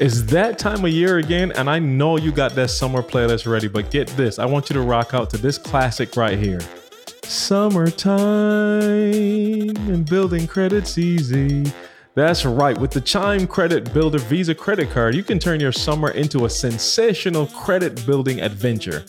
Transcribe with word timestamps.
It's 0.00 0.22
that 0.32 0.58
time 0.58 0.82
of 0.82 0.90
year 0.90 1.18
again, 1.18 1.52
and 1.52 1.68
I 1.68 1.78
know 1.78 2.16
you 2.16 2.32
got 2.32 2.54
that 2.54 2.70
summer 2.70 3.02
playlist 3.02 3.46
ready, 3.46 3.68
but 3.68 3.90
get 3.90 4.08
this. 4.16 4.38
I 4.38 4.46
want 4.46 4.70
you 4.70 4.74
to 4.74 4.80
rock 4.80 5.12
out 5.12 5.28
to 5.28 5.36
this 5.36 5.58
classic 5.58 6.16
right 6.16 6.38
here. 6.38 6.60
Summertime 7.24 8.16
and 9.92 10.08
building 10.08 10.46
credit's 10.46 10.96
easy. 10.96 11.70
That's 12.14 12.46
right. 12.46 12.78
With 12.78 12.92
the 12.92 13.02
Chime 13.02 13.46
Credit 13.46 13.92
Builder 13.92 14.20
Visa 14.20 14.54
credit 14.54 14.88
card, 14.88 15.14
you 15.14 15.22
can 15.22 15.38
turn 15.38 15.60
your 15.60 15.70
summer 15.70 16.12
into 16.12 16.46
a 16.46 16.50
sensational 16.50 17.48
credit 17.48 18.06
building 18.06 18.40
adventure. 18.40 19.04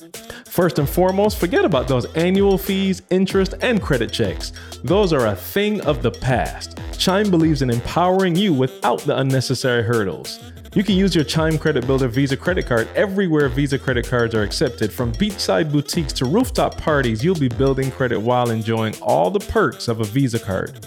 First 0.45 0.77
and 0.77 0.89
foremost, 0.89 1.37
forget 1.37 1.63
about 1.63 1.87
those 1.87 2.05
annual 2.15 2.57
fees, 2.57 3.01
interest, 3.09 3.53
and 3.61 3.81
credit 3.81 4.11
checks. 4.11 4.51
Those 4.83 5.13
are 5.13 5.27
a 5.27 5.35
thing 5.37 5.79
of 5.85 6.01
the 6.01 6.11
past. 6.11 6.81
Chime 6.97 7.31
believes 7.31 7.61
in 7.61 7.69
empowering 7.69 8.35
you 8.35 8.51
without 8.53 8.99
the 8.99 9.17
unnecessary 9.17 9.83
hurdles. 9.83 10.51
You 10.73 10.85
can 10.85 10.95
use 10.95 11.13
your 11.13 11.25
Chime 11.25 11.57
Credit 11.57 11.85
Builder 11.85 12.07
Visa 12.07 12.37
credit 12.37 12.65
card 12.65 12.87
everywhere 12.95 13.49
Visa 13.49 13.77
credit 13.77 14.07
cards 14.07 14.33
are 14.33 14.43
accepted. 14.43 14.89
From 14.89 15.11
beachside 15.11 15.69
boutiques 15.69 16.13
to 16.13 16.23
rooftop 16.23 16.77
parties, 16.77 17.21
you'll 17.21 17.35
be 17.35 17.49
building 17.49 17.91
credit 17.91 18.17
while 18.17 18.51
enjoying 18.51 18.95
all 19.01 19.29
the 19.29 19.41
perks 19.41 19.89
of 19.89 19.99
a 19.99 20.05
Visa 20.05 20.39
card. 20.39 20.79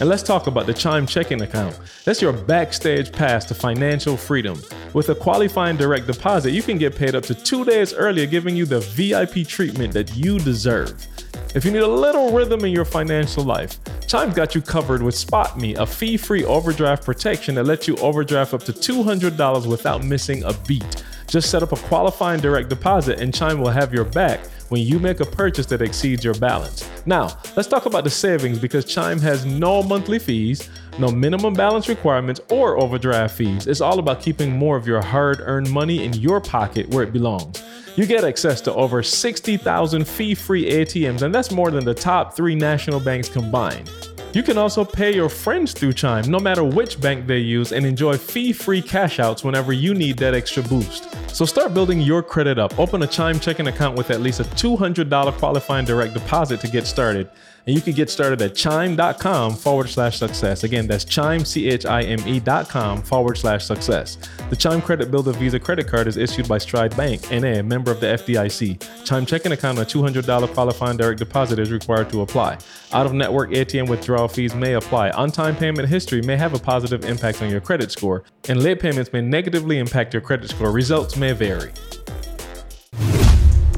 And 0.00 0.08
let's 0.08 0.24
talk 0.24 0.48
about 0.48 0.66
the 0.66 0.74
Chime 0.74 1.06
checking 1.06 1.42
account. 1.42 1.78
That's 2.04 2.20
your 2.20 2.32
backstage 2.32 3.12
pass 3.12 3.44
to 3.44 3.54
financial 3.54 4.16
freedom. 4.16 4.60
With 4.92 5.08
a 5.10 5.14
qualifying 5.14 5.76
direct 5.76 6.08
deposit, 6.08 6.50
you 6.50 6.62
can 6.64 6.76
get 6.76 6.96
paid 6.96 7.14
up 7.14 7.22
to 7.24 7.34
two 7.36 7.64
days 7.64 7.94
earlier, 7.94 8.26
giving 8.26 8.56
you 8.56 8.66
the 8.66 8.80
VIP 8.80 9.46
treatment 9.46 9.94
that 9.94 10.16
you 10.16 10.40
deserve. 10.40 11.06
If 11.54 11.64
you 11.64 11.70
need 11.70 11.82
a 11.82 11.88
little 11.88 12.30
rhythm 12.30 12.62
in 12.66 12.72
your 12.72 12.84
financial 12.84 13.42
life, 13.42 13.78
Chime's 14.06 14.34
got 14.34 14.54
you 14.54 14.60
covered 14.60 15.02
with 15.02 15.14
SpotMe, 15.14 15.76
a 15.78 15.86
fee 15.86 16.18
free 16.18 16.44
overdraft 16.44 17.06
protection 17.06 17.54
that 17.54 17.64
lets 17.64 17.88
you 17.88 17.96
overdraft 17.96 18.52
up 18.52 18.62
to 18.64 18.72
$200 18.72 19.66
without 19.66 20.04
missing 20.04 20.44
a 20.44 20.52
beat. 20.66 21.02
Just 21.26 21.50
set 21.50 21.62
up 21.62 21.72
a 21.72 21.76
qualifying 21.76 22.40
direct 22.40 22.68
deposit 22.68 23.20
and 23.20 23.32
Chime 23.32 23.60
will 23.60 23.70
have 23.70 23.94
your 23.94 24.04
back 24.04 24.40
when 24.68 24.82
you 24.82 24.98
make 24.98 25.20
a 25.20 25.24
purchase 25.24 25.64
that 25.66 25.80
exceeds 25.80 26.22
your 26.22 26.34
balance. 26.34 26.86
Now, 27.06 27.38
let's 27.56 27.68
talk 27.68 27.86
about 27.86 28.04
the 28.04 28.10
savings 28.10 28.58
because 28.58 28.84
Chime 28.84 29.18
has 29.20 29.46
no 29.46 29.82
monthly 29.82 30.18
fees, 30.18 30.68
no 30.98 31.08
minimum 31.08 31.54
balance 31.54 31.88
requirements, 31.88 32.42
or 32.50 32.78
overdraft 32.78 33.34
fees. 33.34 33.66
It's 33.66 33.80
all 33.80 33.98
about 33.98 34.20
keeping 34.20 34.52
more 34.52 34.76
of 34.76 34.86
your 34.86 35.00
hard 35.00 35.40
earned 35.40 35.70
money 35.70 36.04
in 36.04 36.12
your 36.12 36.42
pocket 36.42 36.90
where 36.90 37.04
it 37.04 37.12
belongs. 37.14 37.62
You 37.98 38.06
get 38.06 38.22
access 38.22 38.60
to 38.60 38.72
over 38.74 39.02
60,000 39.02 40.06
fee 40.06 40.32
free 40.36 40.70
ATMs, 40.70 41.22
and 41.22 41.34
that's 41.34 41.50
more 41.50 41.72
than 41.72 41.84
the 41.84 41.92
top 41.92 42.36
three 42.36 42.54
national 42.54 43.00
banks 43.00 43.28
combined. 43.28 43.90
You 44.32 44.44
can 44.44 44.56
also 44.56 44.84
pay 44.84 45.12
your 45.12 45.28
friends 45.28 45.72
through 45.72 45.94
Chime, 45.94 46.30
no 46.30 46.38
matter 46.38 46.62
which 46.62 47.00
bank 47.00 47.26
they 47.26 47.38
use, 47.38 47.72
and 47.72 47.84
enjoy 47.84 48.16
fee 48.16 48.52
free 48.52 48.80
cash 48.80 49.18
outs 49.18 49.42
whenever 49.42 49.72
you 49.72 49.94
need 49.94 50.16
that 50.18 50.32
extra 50.32 50.62
boost. 50.62 51.08
So 51.34 51.44
start 51.44 51.74
building 51.74 52.00
your 52.00 52.22
credit 52.22 52.56
up. 52.56 52.78
Open 52.78 53.02
a 53.02 53.06
Chime 53.08 53.40
checking 53.40 53.66
account 53.66 53.98
with 53.98 54.12
at 54.12 54.20
least 54.20 54.38
a 54.38 54.44
$200 54.44 55.32
qualifying 55.32 55.84
direct 55.84 56.14
deposit 56.14 56.60
to 56.60 56.68
get 56.68 56.86
started. 56.86 57.28
And 57.68 57.76
you 57.76 57.82
can 57.82 57.92
get 57.92 58.08
started 58.08 58.40
at 58.40 58.54
chime.com 58.54 59.54
forward 59.54 59.90
slash 59.90 60.16
success. 60.16 60.64
Again, 60.64 60.86
that's 60.86 61.04
chime, 61.04 61.44
C 61.44 61.68
H 61.68 61.84
I 61.84 62.00
M 62.00 62.18
E 62.26 62.40
dot 62.40 62.66
com 62.66 63.02
forward 63.02 63.36
slash 63.36 63.62
success. 63.62 64.16
The 64.48 64.56
Chime 64.56 64.80
Credit 64.80 65.10
Builder 65.10 65.32
Visa 65.32 65.60
credit 65.60 65.86
card 65.86 66.06
is 66.06 66.16
issued 66.16 66.48
by 66.48 66.56
Stride 66.56 66.96
Bank, 66.96 67.30
NA, 67.30 67.58
a 67.58 67.62
member 67.62 67.90
of 67.90 68.00
the 68.00 68.06
FDIC. 68.06 69.04
Chime 69.04 69.26
checking 69.26 69.52
account, 69.52 69.78
a 69.78 69.82
$200 69.82 70.54
qualifying 70.54 70.96
direct 70.96 71.18
deposit 71.18 71.58
is 71.58 71.70
required 71.70 72.08
to 72.08 72.22
apply. 72.22 72.56
Out 72.94 73.04
of 73.04 73.12
network 73.12 73.50
ATM 73.50 73.86
withdrawal 73.86 74.28
fees 74.28 74.54
may 74.54 74.72
apply. 74.72 75.10
On 75.10 75.30
time 75.30 75.54
payment 75.54 75.90
history 75.90 76.22
may 76.22 76.38
have 76.38 76.54
a 76.54 76.58
positive 76.58 77.04
impact 77.04 77.42
on 77.42 77.50
your 77.50 77.60
credit 77.60 77.92
score, 77.92 78.24
and 78.48 78.62
late 78.62 78.80
payments 78.80 79.12
may 79.12 79.20
negatively 79.20 79.76
impact 79.76 80.14
your 80.14 80.22
credit 80.22 80.48
score. 80.48 80.72
Results 80.72 81.18
may 81.18 81.32
vary. 81.32 81.72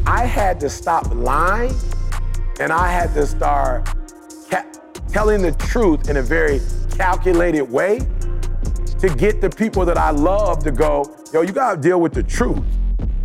I 0.06 0.26
had 0.26 0.60
to 0.60 0.70
stop 0.70 1.12
lying 1.12 1.74
and 2.60 2.70
I 2.70 2.88
had 2.88 3.14
to 3.14 3.26
start 3.26 3.88
telling 5.08 5.42
the 5.42 5.52
truth 5.52 6.08
in 6.10 6.18
a 6.18 6.22
very 6.22 6.60
calculated 6.96 7.62
way 7.62 8.00
to 9.00 9.08
get 9.16 9.40
the 9.40 9.48
people 9.48 9.84
that 9.86 9.96
I 9.96 10.10
love 10.10 10.62
to 10.64 10.70
go, 10.70 11.04
yo, 11.32 11.40
you 11.40 11.52
gotta 11.52 11.80
deal 11.80 12.00
with 12.00 12.12
the 12.12 12.22
truth. 12.22 12.62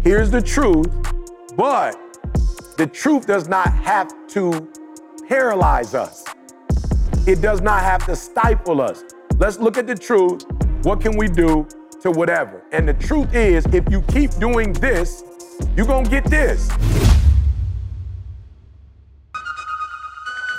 Here's 0.01 0.31
the 0.31 0.41
truth, 0.41 0.89
but 1.57 1.95
the 2.77 2.87
truth 2.87 3.27
does 3.27 3.49
not 3.49 3.67
have 3.67 4.11
to 4.29 4.71
paralyze 5.27 5.93
us. 5.93 6.23
It 7.27 7.41
does 7.41 7.61
not 7.61 7.83
have 7.83 8.05
to 8.05 8.15
stifle 8.15 8.81
us. 8.81 9.03
Let's 9.37 9.59
look 9.59 9.77
at 9.77 9.85
the 9.85 9.95
truth. 9.95 10.45
What 10.83 11.01
can 11.01 11.17
we 11.17 11.27
do 11.27 11.67
to 12.01 12.09
whatever? 12.09 12.63
And 12.71 12.87
the 12.87 12.93
truth 12.93 13.35
is, 13.35 13.65
if 13.73 13.83
you 13.91 14.01
keep 14.03 14.31
doing 14.35 14.71
this, 14.73 15.23
you're 15.75 15.87
gonna 15.87 16.09
get 16.09 16.23
this. 16.25 16.69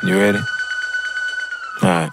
You 0.06 0.16
ready? 0.20 0.38
All 1.82 1.88
right. 1.88 2.10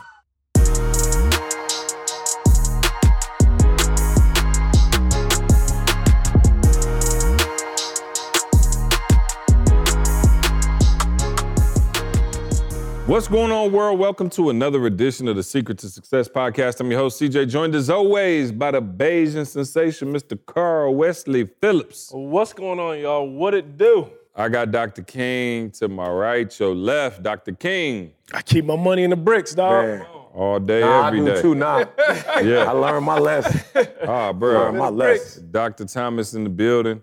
What's 13.05 13.27
going 13.27 13.51
on, 13.51 13.71
world? 13.71 13.99
Welcome 13.99 14.31
to 14.31 14.49
another 14.49 14.87
edition 14.87 15.27
of 15.27 15.35
the 15.35 15.43
Secret 15.43 15.77
to 15.77 15.89
Success 15.89 16.27
podcast. 16.27 16.79
I'm 16.79 16.89
your 16.89 16.99
host, 16.99 17.21
CJ, 17.21 17.47
joined 17.47 17.75
as 17.75 17.91
always 17.91 18.51
by 18.51 18.71
the 18.71 18.81
Bayesian 18.81 19.45
sensation, 19.45 20.11
Mr. 20.11 20.35
Carl 20.47 20.95
Wesley 20.95 21.45
Phillips. 21.61 22.09
What's 22.11 22.53
going 22.53 22.79
on, 22.79 22.97
y'all? 22.97 23.29
What 23.29 23.53
it 23.53 23.77
do? 23.77 24.09
I 24.35 24.49
got 24.49 24.71
Dr. 24.71 25.03
King 25.03 25.69
to 25.71 25.87
my 25.87 26.09
right, 26.09 26.59
your 26.59 26.73
left. 26.73 27.21
Dr. 27.21 27.51
King, 27.53 28.13
I 28.33 28.41
keep 28.41 28.65
my 28.65 28.75
money 28.75 29.03
in 29.03 29.11
the 29.11 29.15
bricks, 29.15 29.53
dog. 29.53 29.85
Man. 29.85 30.05
all 30.33 30.59
day, 30.59 30.79
Nah, 30.81 31.07
every 31.07 31.21
I 31.21 31.25
do 31.25 31.33
day. 31.35 31.41
too 31.41 31.55
now. 31.55 31.87
I 31.97 32.71
learned 32.71 33.05
my 33.05 33.19
lesson. 33.19 33.61
Ah, 34.07 34.33
bro. 34.33 34.53
Learned 34.63 34.77
my 34.79 34.89
lesson. 34.89 35.51
Dr. 35.51 35.85
Thomas 35.85 36.33
in 36.33 36.43
the 36.43 36.49
building. 36.49 37.01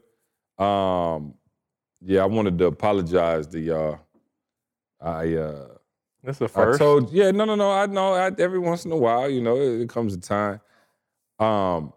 Um, 0.59 1.35
yeah, 2.03 2.23
I 2.23 2.27
wanted 2.27 2.59
to 2.59 2.67
apologize 2.67 3.47
to 3.49 3.61
y'all. 3.61 4.01
I 5.01 5.35
uh 5.35 5.69
That's 6.25 6.39
the 6.39 6.45
I 6.47 6.49
first. 6.49 6.79
told 6.81 7.13
yeah, 7.13 7.31
no, 7.31 7.45
no, 7.45 7.55
no. 7.55 7.71
I 7.71 7.87
know 7.87 8.13
I, 8.15 8.31
every 8.39 8.59
once 8.59 8.85
in 8.85 8.93
a 8.93 8.97
while, 8.97 9.31
you 9.31 9.41
know, 9.41 9.57
it, 9.57 9.83
it 9.83 9.89
comes 9.89 10.13
a 10.15 10.21
time. 10.21 10.61
Um, 11.39 11.93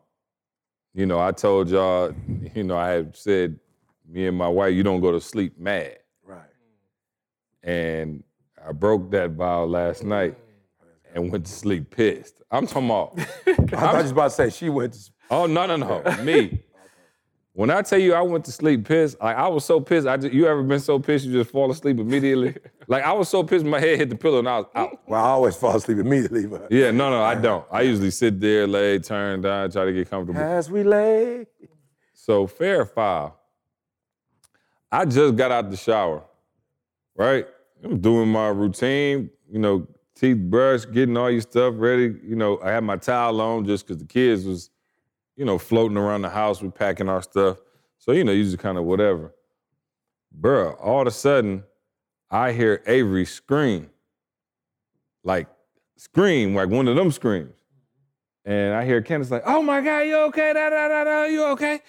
you 0.94 1.06
know, 1.06 1.20
I 1.20 1.32
told 1.32 1.70
y'all, 1.70 2.14
you 2.56 2.64
know, 2.64 2.78
I 2.78 2.90
had 2.92 3.16
said 3.18 3.60
me 4.08 4.28
and 4.28 4.38
my 4.38 4.47
wife, 4.47 4.74
you 4.74 4.84
don't 4.84 5.02
go 5.02 5.12
to 5.12 5.22
sleep 5.22 5.58
mad. 5.58 5.97
Right. 6.24 6.41
And 7.64 8.24
I 8.66 8.72
broke 8.72 9.12
that 9.12 9.31
vow 9.31 9.66
last 9.66 10.03
mm. 10.03 10.08
night 10.08 10.38
and 11.14 11.31
went 11.31 11.46
to 11.46 11.52
sleep 11.52 11.96
pissed. 11.96 12.41
I'm 12.52 12.68
talking 12.68 12.90
about, 12.90 13.14
I 13.47 13.53
thought 13.66 13.96
you 13.97 14.03
was 14.03 14.12
about 14.12 14.24
to 14.25 14.30
say 14.31 14.50
she 14.50 14.69
went 14.69 14.94
to 14.94 15.00
oh 15.30 15.46
no, 15.46 15.66
no, 15.66 15.75
no, 15.75 16.24
me. 16.24 16.64
When 17.56 17.69
I 17.69 17.84
tell 17.84 18.00
you 18.00 18.16
I 18.16 18.22
went 18.22 18.46
to 18.46 18.52
sleep 18.52 18.88
pissed, 18.88 19.19
like 19.22 19.36
I 19.36 19.47
was 19.47 19.64
so 19.64 19.80
pissed. 19.80 20.08
I 20.08 20.18
just, 20.18 20.34
you 20.34 20.47
ever 20.47 20.64
been 20.64 20.80
so 20.80 20.97
pissed 20.97 21.25
you 21.25 21.34
just 21.34 21.52
fall 21.52 21.70
asleep 21.70 22.00
immediately? 22.00 22.56
like 22.88 23.03
I 23.03 23.14
was 23.14 23.30
so 23.30 23.44
pissed, 23.44 23.64
my 23.64 23.80
head 23.80 24.00
hit 24.00 24.09
the 24.09 24.16
pillow 24.16 24.40
and 24.40 24.50
I 24.50 24.58
was 24.58 24.66
out. 24.74 25.00
Well, 25.08 25.24
I 25.24 25.30
always 25.30 25.56
fall 25.56 25.75
asleep 25.75 26.00
immediately, 26.00 26.47
but 26.47 26.72
Yeah, 26.72 26.90
no, 26.90 27.12
no, 27.12 27.22
I 27.22 27.35
don't. 27.35 27.64
I 27.72 27.81
usually 27.81 28.09
sit 28.09 28.40
there, 28.40 28.66
lay, 28.66 28.97
turn 28.97 29.41
down, 29.41 29.70
try 29.70 29.85
to 29.85 29.94
get 29.94 30.09
comfortable. 30.09 30.41
as 30.41 30.72
we 30.72 30.84
lay. 30.84 31.46
So 32.14 32.47
fair 32.47 32.85
foul. 32.85 33.40
I 34.94 35.06
just 35.06 35.36
got 35.36 35.50
out 35.52 35.72
the 35.72 35.76
shower, 35.76 36.24
right? 37.16 37.48
I'm 37.84 38.00
doing 38.00 38.30
my 38.30 38.50
routine, 38.50 39.31
you 39.50 39.58
know, 39.58 39.88
teeth 40.16 40.38
brush, 40.38 40.86
getting 40.86 41.18
all 41.18 41.31
your 41.31 41.42
stuff 41.42 41.74
ready. 41.78 42.16
You 42.24 42.36
know, 42.36 42.59
I 42.64 42.70
had 42.70 42.84
my 42.84 42.98
towel 42.98 43.42
on 43.42 43.66
just 43.66 43.88
because 43.88 44.00
the 44.00 44.08
kids 44.08 44.46
was, 44.46 44.70
you 45.36 45.46
know, 45.46 45.58
floating 45.58 45.98
around 45.98 46.22
the 46.22 46.30
house, 46.30 46.62
we 46.62 46.70
packing 46.70 47.09
our 47.09 47.23
stuff. 47.23 47.58
So, 47.97 48.12
you 48.12 48.23
know, 48.23 48.32
you 48.32 48.44
just 48.44 48.59
kind 48.59 48.78
of 48.78 48.84
whatever. 48.84 49.34
Bruh, 50.40 50.79
all 50.79 51.02
of 51.02 51.08
a 51.08 51.12
sudden, 51.12 51.64
I 52.29 52.52
hear 52.52 52.84
Avery 52.85 53.26
scream. 53.26 53.90
Like, 55.23 55.47
scream, 55.97 56.53
like 56.53 56.70
one 56.70 56.88
of 56.88 56.96
them 56.96 57.12
screams. 57.12 57.56
And 58.46 58.76
I 58.76 58.85
hear 58.85 59.02
Candace 59.02 59.32
like, 59.32 59.44
oh 59.47 59.64
my 59.64 59.82
God, 59.82 60.02
you 60.02 60.17
okay? 60.26 60.53
Da, 60.53 60.70
da, 60.70 60.88
da, 60.88 61.03
da, 61.03 61.23
you 61.23 61.46
okay? 61.46 61.79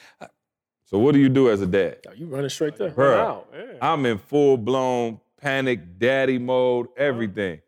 So 0.94 0.98
what 1.00 1.12
do 1.12 1.18
you 1.18 1.28
do 1.28 1.50
as 1.50 1.60
a 1.60 1.66
dad? 1.66 1.96
Yo, 2.04 2.12
you 2.12 2.26
running 2.26 2.48
straight 2.48 2.76
there. 2.76 2.92
Bruh, 2.92 3.16
Wow, 3.16 3.44
yeah. 3.52 3.78
I'm 3.82 4.06
in 4.06 4.16
full 4.16 4.56
blown 4.56 5.18
panic, 5.40 5.98
daddy 5.98 6.38
mode, 6.38 6.86
everything. 6.96 7.62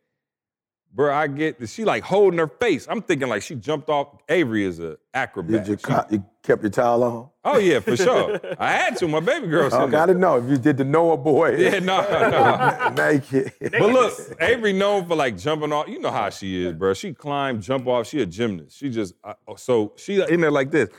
Bro, 0.95 1.13
I 1.13 1.27
get 1.27 1.69
she 1.69 1.85
like 1.85 2.05
holding 2.05 2.39
her 2.39 2.47
face. 2.47 2.87
I'm 2.89 3.03
thinking 3.03 3.27
like 3.29 3.43
she 3.43 3.57
jumped 3.57 3.89
off. 3.91 4.17
Avery 4.29 4.65
is 4.65 4.79
a 4.79 4.97
acrobat. 5.13 5.65
Did 5.65 5.69
you, 5.73 5.77
She- 6.09 6.15
you 6.15 6.25
kept 6.45 6.63
your 6.63 6.71
towel 6.71 7.03
on? 7.03 7.29
oh 7.45 7.59
yeah, 7.59 7.81
for 7.81 7.97
sure. 7.97 8.39
I 8.61 8.71
had 8.71 8.97
to. 8.99 9.09
My 9.09 9.19
baby 9.19 9.49
girl 9.49 9.71
said 9.71 9.81
Okay, 9.81 9.97
I 9.97 10.07
didn't 10.07 10.21
know 10.21 10.37
if 10.37 10.49
you 10.49 10.57
did 10.57 10.77
the 10.77 10.85
Noah 10.85 11.17
boy. 11.17 11.57
Yeah, 11.57 11.81
no, 11.81 12.03
no. 12.09 12.95
Naked. 12.97 13.55
But 13.61 13.93
look, 13.93 14.13
Avery 14.41 14.73
known 14.73 15.05
for 15.09 15.17
like 15.17 15.37
jumping 15.37 15.73
off. 15.73 15.89
You 15.89 15.99
know 15.99 16.13
how 16.13 16.31
she 16.31 16.65
is, 16.65 16.75
bro. 16.75 16.95
She 16.95 17.13
climb, 17.13 17.61
jump 17.61 17.89
off. 17.89 18.07
She 18.07 18.23
a 18.23 18.27
gymnast. 18.27 18.79
She 18.79 18.89
just 18.89 19.15
uh, 19.25 19.35
so 19.57 19.95
she 19.97 20.23
in 20.23 20.41
there 20.43 20.53
like 20.53 20.71
this. 20.71 20.91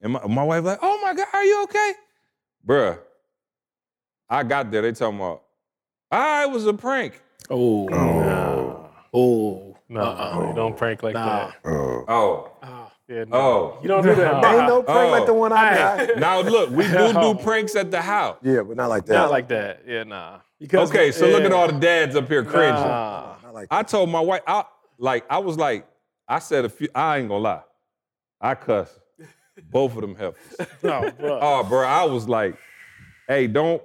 And 0.00 0.12
my, 0.12 0.26
my 0.26 0.42
wife 0.44 0.64
like, 0.64 0.78
oh 0.82 1.00
my 1.02 1.14
God, 1.14 1.26
are 1.32 1.44
you 1.44 1.62
okay? 1.64 1.92
Bruh, 2.66 2.98
I 4.28 4.42
got 4.42 4.70
there, 4.70 4.82
they 4.82 4.92
talking 4.92 5.18
about, 5.18 5.42
ah, 6.10 6.42
it 6.42 6.50
was 6.50 6.66
a 6.66 6.74
prank. 6.74 7.20
Oh. 7.50 7.86
Nah. 7.88 8.88
Oh. 9.14 9.76
No, 9.88 10.46
you 10.48 10.54
don't 10.54 10.76
prank 10.76 11.02
like 11.04 11.14
Nah. 11.14 11.46
that. 11.46 11.56
Oh, 11.64 12.50
Yeah, 13.08 13.22
no. 13.24 13.36
oh. 13.36 13.78
You 13.82 13.88
don't 13.88 14.02
do 14.02 14.14
that. 14.16 14.42
There 14.42 14.54
ain't 14.58 14.66
no 14.66 14.82
prank 14.82 15.12
like 15.12 15.26
the 15.26 15.34
one 15.34 15.52
I 15.52 15.74
got. 16.06 16.16
Now 16.18 16.40
look, 16.40 16.70
we 16.70 16.88
do 16.88 17.12
do 17.12 17.34
pranks 17.42 17.76
at 17.76 17.90
the 17.92 18.00
house. 18.02 18.38
Yeah, 18.42 18.62
but 18.62 18.76
not 18.76 18.88
like 18.88 19.06
that. 19.06 19.12
Not 19.14 19.30
like 19.30 19.48
that. 19.48 19.82
Yeah, 19.86 20.02
nah. 20.02 20.40
Because 20.58 20.90
Okay, 20.90 21.12
so 21.12 21.28
look 21.28 21.44
at 21.44 21.52
all 21.52 21.68
the 21.68 21.78
dads 21.78 22.16
up 22.16 22.26
here 22.28 22.44
cringing. 22.44 22.74
Nah. 22.74 23.36
Not 23.44 23.54
like 23.54 23.68
I 23.70 23.84
told 23.84 24.10
my 24.10 24.20
wife, 24.20 24.42
I 24.46 24.64
like, 24.98 25.24
I 25.30 25.38
was 25.38 25.56
like, 25.56 25.86
I 26.26 26.40
said 26.40 26.64
a 26.64 26.68
few, 26.68 26.88
I 26.94 27.18
ain't 27.18 27.28
gonna 27.28 27.40
lie. 27.40 27.62
I 28.40 28.54
cussed 28.56 28.98
both 29.70 29.94
of 29.94 30.00
them 30.02 30.14
heifers. 30.14 30.68
No, 30.82 31.10
bro. 31.18 31.38
Oh, 31.40 31.62
bro, 31.64 31.86
I 31.86 32.04
was 32.04 32.28
like, 32.28 32.56
hey, 33.28 33.46
don't 33.46 33.82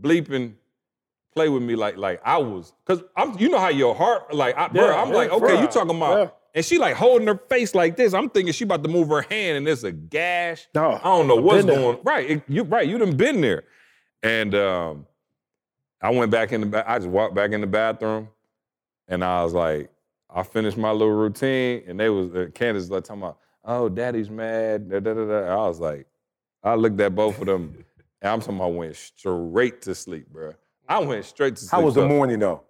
bleeping 0.00 0.54
play 1.34 1.48
with 1.48 1.62
me 1.62 1.76
like 1.76 1.96
like 1.96 2.20
I 2.24 2.38
was. 2.38 2.72
Cause 2.84 3.02
I'm 3.16 3.38
you 3.38 3.48
know 3.48 3.58
how 3.58 3.68
your 3.68 3.94
heart, 3.94 4.34
like 4.34 4.56
I, 4.56 4.68
bro, 4.68 4.94
I'm 4.96 5.08
yeah, 5.08 5.14
like, 5.14 5.30
okay, 5.30 5.38
bro. 5.46 5.60
you 5.60 5.66
talking 5.66 5.96
about 5.96 6.18
Yeah. 6.18 6.28
and 6.54 6.64
she 6.64 6.78
like 6.78 6.94
holding 6.94 7.26
her 7.26 7.40
face 7.48 7.74
like 7.74 7.96
this. 7.96 8.12
I'm 8.14 8.28
thinking 8.28 8.52
she 8.52 8.64
about 8.64 8.82
to 8.84 8.90
move 8.90 9.08
her 9.08 9.22
hand 9.22 9.56
and 9.58 9.66
there's 9.66 9.84
a 9.84 9.92
gash. 9.92 10.66
No, 10.74 10.92
I 10.92 11.04
don't 11.04 11.26
know 11.26 11.38
I've 11.38 11.44
what's 11.44 11.58
been 11.64 11.66
there. 11.74 11.76
going 11.80 11.98
Right. 12.04 12.30
it- 12.30 12.42
you 12.48 12.64
right, 12.64 12.86
you 12.86 12.98
done 12.98 13.16
been 13.16 13.40
there. 13.40 13.64
And 14.22 14.54
um 14.54 15.06
I 16.02 16.10
went 16.10 16.30
back 16.30 16.52
in 16.52 16.60
the 16.62 16.66
ba- 16.66 16.84
I 16.90 16.98
just 16.98 17.08
walked 17.08 17.34
back 17.34 17.52
in 17.52 17.60
the 17.60 17.66
bathroom 17.66 18.28
and 19.08 19.24
I 19.24 19.42
was 19.44 19.54
like, 19.54 19.90
I 20.34 20.42
finished 20.42 20.76
my 20.78 20.90
little 20.92 21.12
routine, 21.14 21.82
and 21.86 22.00
they 22.00 22.08
was 22.08 22.32
uh, 22.34 22.46
Candace 22.54 22.88
like 22.88 23.04
talking 23.04 23.22
about, 23.22 23.38
oh, 23.64 23.88
daddy's 23.88 24.30
mad. 24.30 24.90
Da, 24.90 25.00
da, 25.00 25.14
da. 25.14 25.38
I 25.46 25.68
was 25.68 25.80
like, 25.80 26.06
I 26.62 26.74
looked 26.74 27.00
at 27.00 27.14
both 27.14 27.40
of 27.40 27.46
them, 27.46 27.84
and 28.20 28.32
I'm 28.32 28.40
talking 28.40 28.56
about 28.56 28.66
I 28.66 28.70
went 28.70 28.96
straight 28.96 29.82
to 29.82 29.94
sleep, 29.94 30.28
bro. 30.28 30.54
I 30.88 30.98
went 31.00 31.24
straight 31.24 31.56
to 31.56 31.60
sleep. 31.62 31.70
How 31.70 31.82
was 31.82 31.94
the 31.94 32.06
morning 32.06 32.38
though? 32.38 32.62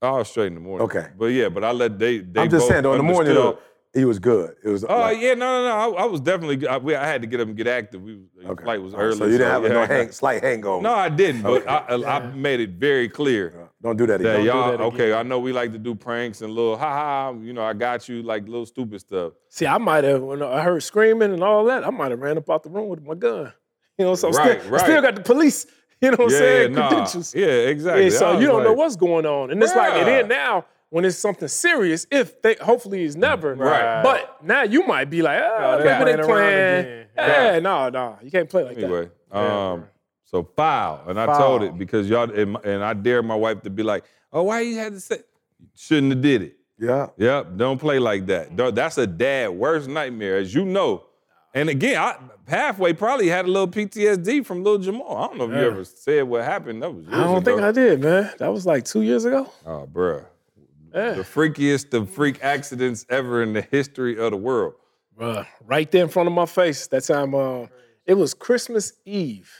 I 0.00 0.10
was 0.12 0.28
straight 0.28 0.48
in 0.48 0.54
the 0.54 0.60
morning. 0.60 0.84
Okay. 0.84 1.08
But 1.18 1.26
yeah, 1.26 1.48
but 1.48 1.64
I 1.64 1.72
let 1.72 1.98
they. 1.98 2.18
they 2.18 2.42
I'm 2.42 2.50
just 2.50 2.68
saying 2.68 2.82
though, 2.82 2.92
in 2.92 2.98
the 2.98 3.02
morning 3.04 3.34
though, 3.34 3.58
he 3.98 4.04
was 4.04 4.18
good. 4.18 4.54
It 4.64 4.68
was. 4.68 4.84
Oh 4.84 4.98
like, 5.00 5.18
yeah, 5.18 5.34
no, 5.34 5.62
no, 5.62 5.68
no. 5.68 5.96
I, 5.96 6.02
I 6.02 6.04
was 6.06 6.20
definitely. 6.20 6.66
I, 6.66 6.78
we, 6.78 6.94
I 6.94 7.06
had 7.06 7.20
to 7.22 7.26
get 7.26 7.40
up 7.40 7.48
and 7.48 7.56
get 7.56 7.66
active. 7.66 8.00
We, 8.02 8.20
the 8.36 8.50
okay. 8.50 8.64
flight 8.64 8.80
was 8.82 8.94
All 8.94 9.00
right, 9.00 9.06
early. 9.06 9.18
So 9.18 9.24
you 9.26 9.32
didn't 9.38 9.50
have 9.50 9.62
yeah, 9.64 9.68
no 9.70 9.82
I 9.82 9.86
hang, 9.86 10.10
slight 10.22 10.42
hangover. 10.42 10.82
No, 10.82 10.94
I 10.94 11.08
didn't. 11.08 11.42
But 11.42 11.62
Okay. 11.62 11.66
I, 11.66 11.94
I, 11.96 12.16
I 12.18 12.26
made 12.32 12.60
it 12.60 12.70
very 12.70 13.08
clear 13.08 13.68
Don't 13.82 13.96
do 13.96 14.06
that 14.06 14.20
that 14.22 14.36
again. 14.36 14.46
y'all. 14.46 14.70
that 14.70 14.80
okay, 14.80 15.12
I 15.12 15.22
know 15.22 15.38
we 15.40 15.52
like 15.52 15.72
to 15.72 15.78
do 15.78 15.94
pranks 15.94 16.40
and 16.42 16.52
little 16.52 16.76
ha 16.78 16.90
ha. 16.90 17.38
You 17.40 17.52
know, 17.52 17.62
I 17.62 17.72
got 17.72 18.08
you 18.08 18.22
like 18.22 18.44
little 18.44 18.66
stupid 18.66 19.00
stuff. 19.00 19.32
See, 19.48 19.66
I 19.66 19.78
might 19.78 20.04
have 20.04 20.22
when 20.22 20.42
I 20.42 20.62
heard 20.62 20.82
screaming 20.82 21.32
and 21.32 21.42
all 21.42 21.64
that, 21.64 21.84
I 21.84 21.90
might 21.90 22.10
have 22.12 22.20
ran 22.20 22.38
up 22.38 22.48
out 22.48 22.62
the 22.62 22.70
room 22.70 22.88
with 22.88 23.02
my 23.02 23.14
gun. 23.14 23.52
You 23.98 24.04
know, 24.04 24.14
so 24.14 24.28
I'm 24.28 24.34
Right, 24.34 24.60
still, 24.60 24.70
right. 24.72 24.80
I 24.80 24.84
still 24.84 25.02
got 25.02 25.14
the 25.16 25.22
police. 25.22 25.66
You 26.00 26.12
know 26.12 26.16
what 26.18 26.24
I'm 26.26 26.30
saying? 26.38 26.72
nah. 26.74 26.88
Credentials. 26.88 27.34
Yeah, 27.34 27.46
exactly. 27.46 28.04
Yeah, 28.04 28.10
so 28.10 28.38
you 28.38 28.46
don't 28.46 28.62
know 28.62 28.72
what's 28.72 28.94
going 28.94 29.26
on, 29.26 29.50
and 29.50 29.60
it's 29.60 29.74
like 29.74 29.94
it 29.94 30.06
Bruh. 30.06 30.22
is 30.22 30.28
now 30.28 30.64
when 30.90 31.04
it's 31.04 31.16
something 31.18 31.48
serious. 31.48 32.06
If 32.10 32.40
they 32.42 32.54
hopefully 32.60 33.04
it's 33.04 33.14
never, 33.16 33.54
Right. 33.54 34.02
But 34.02 34.42
now 34.44 34.62
you 34.62 34.86
might 34.86 35.10
be 35.10 35.22
like, 35.22 35.40
oh, 35.42 35.78
they 35.78 35.84
maybe 35.84 36.02
playing 36.02 36.16
they 36.16 36.22
around 36.22 36.26
playing. 36.28 36.84
again. 36.86 37.06
Yeah, 37.16 37.58
no, 37.58 37.88
no, 37.88 38.18
you 38.22 38.30
can't 38.30 38.48
play 38.48 38.64
like 38.64 38.78
Anyway, 38.78 39.10
that. 39.32 39.38
um, 39.38 39.84
so 40.24 40.42
foul, 40.56 41.02
and 41.08 41.18
I 41.18 41.26
Foul. 41.26 41.38
told 41.38 41.62
it 41.62 41.76
because 41.78 42.08
y'all 42.08 42.30
and, 42.30 42.56
and 42.64 42.84
I 42.84 42.92
dare 42.94 43.22
my 43.22 43.34
wife 43.34 43.62
to 43.62 43.70
be 43.70 43.82
like, 43.82 44.04
"Oh, 44.32 44.42
why 44.44 44.60
you 44.60 44.78
had 44.78 44.92
to 44.92 45.00
say?" 45.00 45.18
Shouldn't 45.74 46.12
have 46.12 46.20
did 46.22 46.42
it. 46.42 46.56
Yeah. 46.78 47.08
Yep, 47.16 47.56
don't 47.56 47.78
play 47.78 47.98
like 47.98 48.26
that. 48.26 48.56
That's 48.74 48.98
a 48.98 49.06
dad 49.06 49.48
worst 49.50 49.88
nightmare, 49.88 50.36
as 50.36 50.54
you 50.54 50.64
know. 50.64 51.04
And 51.54 51.68
again, 51.70 51.96
I 52.00 52.16
halfway 52.46 52.92
probably 52.92 53.26
had 53.28 53.46
a 53.46 53.48
little 53.48 53.66
PTSD 53.66 54.46
from 54.46 54.62
little 54.62 54.78
Jamal. 54.78 55.16
I 55.16 55.26
don't 55.26 55.38
know 55.38 55.44
if 55.50 55.50
you 55.60 55.66
ever 55.66 55.82
said 55.84 56.22
what 56.24 56.44
happened. 56.44 56.82
That 56.82 56.94
was 56.94 57.04
years 57.04 57.14
I 57.16 57.24
don't 57.24 57.44
think. 57.44 57.60
I 57.60 57.72
did, 57.72 58.00
man. 58.00 58.30
That 58.38 58.52
was 58.52 58.64
like 58.66 58.84
two 58.84 59.02
years 59.02 59.24
ago. 59.24 59.50
Oh, 59.66 59.88
bruh. 59.92 60.24
Yeah. 60.98 61.12
The 61.14 61.22
freakiest 61.22 61.94
of 61.94 62.10
freak 62.10 62.42
accidents 62.42 63.06
ever 63.08 63.42
in 63.42 63.52
the 63.52 63.62
history 63.62 64.18
of 64.18 64.30
the 64.32 64.36
world. 64.36 64.74
Bruh, 65.18 65.46
right 65.66 65.90
there 65.90 66.02
in 66.04 66.08
front 66.08 66.26
of 66.28 66.32
my 66.32 66.46
face. 66.46 66.86
That 66.88 67.04
time, 67.04 67.34
uh, 67.34 67.66
it 68.06 68.14
was 68.14 68.34
Christmas 68.34 68.92
Eve, 69.04 69.50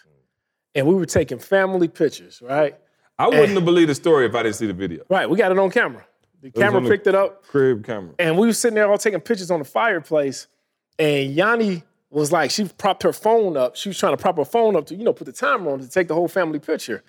and 0.75 0.87
we 0.87 0.95
were 0.95 1.07
taking 1.07 1.39
family 1.39 1.89
pictures. 1.89 2.41
Right, 2.43 2.77
I 3.19 3.29
wouldn't 3.29 3.51
have 3.55 3.65
believed 3.65 3.91
the 3.91 3.95
story 3.95 4.27
if 4.27 4.35
I 4.35 4.43
didn't 4.45 4.57
see 4.57 4.67
the 4.67 4.73
video. 4.73 5.05
right. 5.09 5.29
We 5.29 5.37
got 5.37 5.51
it 5.53 5.59
on 5.59 5.71
camera. 5.71 6.05
The 6.41 6.51
camera 6.53 6.77
on 6.77 6.85
the- 6.85 6.91
picked 6.91 7.07
it 7.09 7.15
up, 7.17 7.45
Crib 7.47 7.85
camera. 7.85 8.15
and 8.21 8.39
we 8.39 8.47
were 8.47 8.53
sitting 8.53 8.77
there 8.77 8.89
all 8.89 8.97
taking 8.99 9.21
pictures 9.21 9.51
on 9.51 9.59
the 9.59 9.65
fireplace. 9.65 10.47
And 11.01 11.33
Yanni 11.35 11.83
was 12.11 12.31
like, 12.33 12.51
she 12.53 12.65
propped 12.65 13.03
her 13.03 13.13
phone 13.13 13.57
up. 13.57 13.75
She 13.77 13.89
was 13.89 13.99
trying 13.99 14.13
to 14.13 14.17
prop 14.23 14.37
her 14.37 14.45
phone 14.45 14.77
up 14.77 14.87
to, 14.87 14.95
you 14.95 15.03
know, 15.05 15.13
put 15.13 15.27
the 15.27 15.33
timer 15.33 15.73
on 15.73 15.81
to 15.81 15.89
take 15.89 16.07
the 16.09 16.15
whole 16.15 16.29
family 16.29 16.59
picture. 16.61 17.03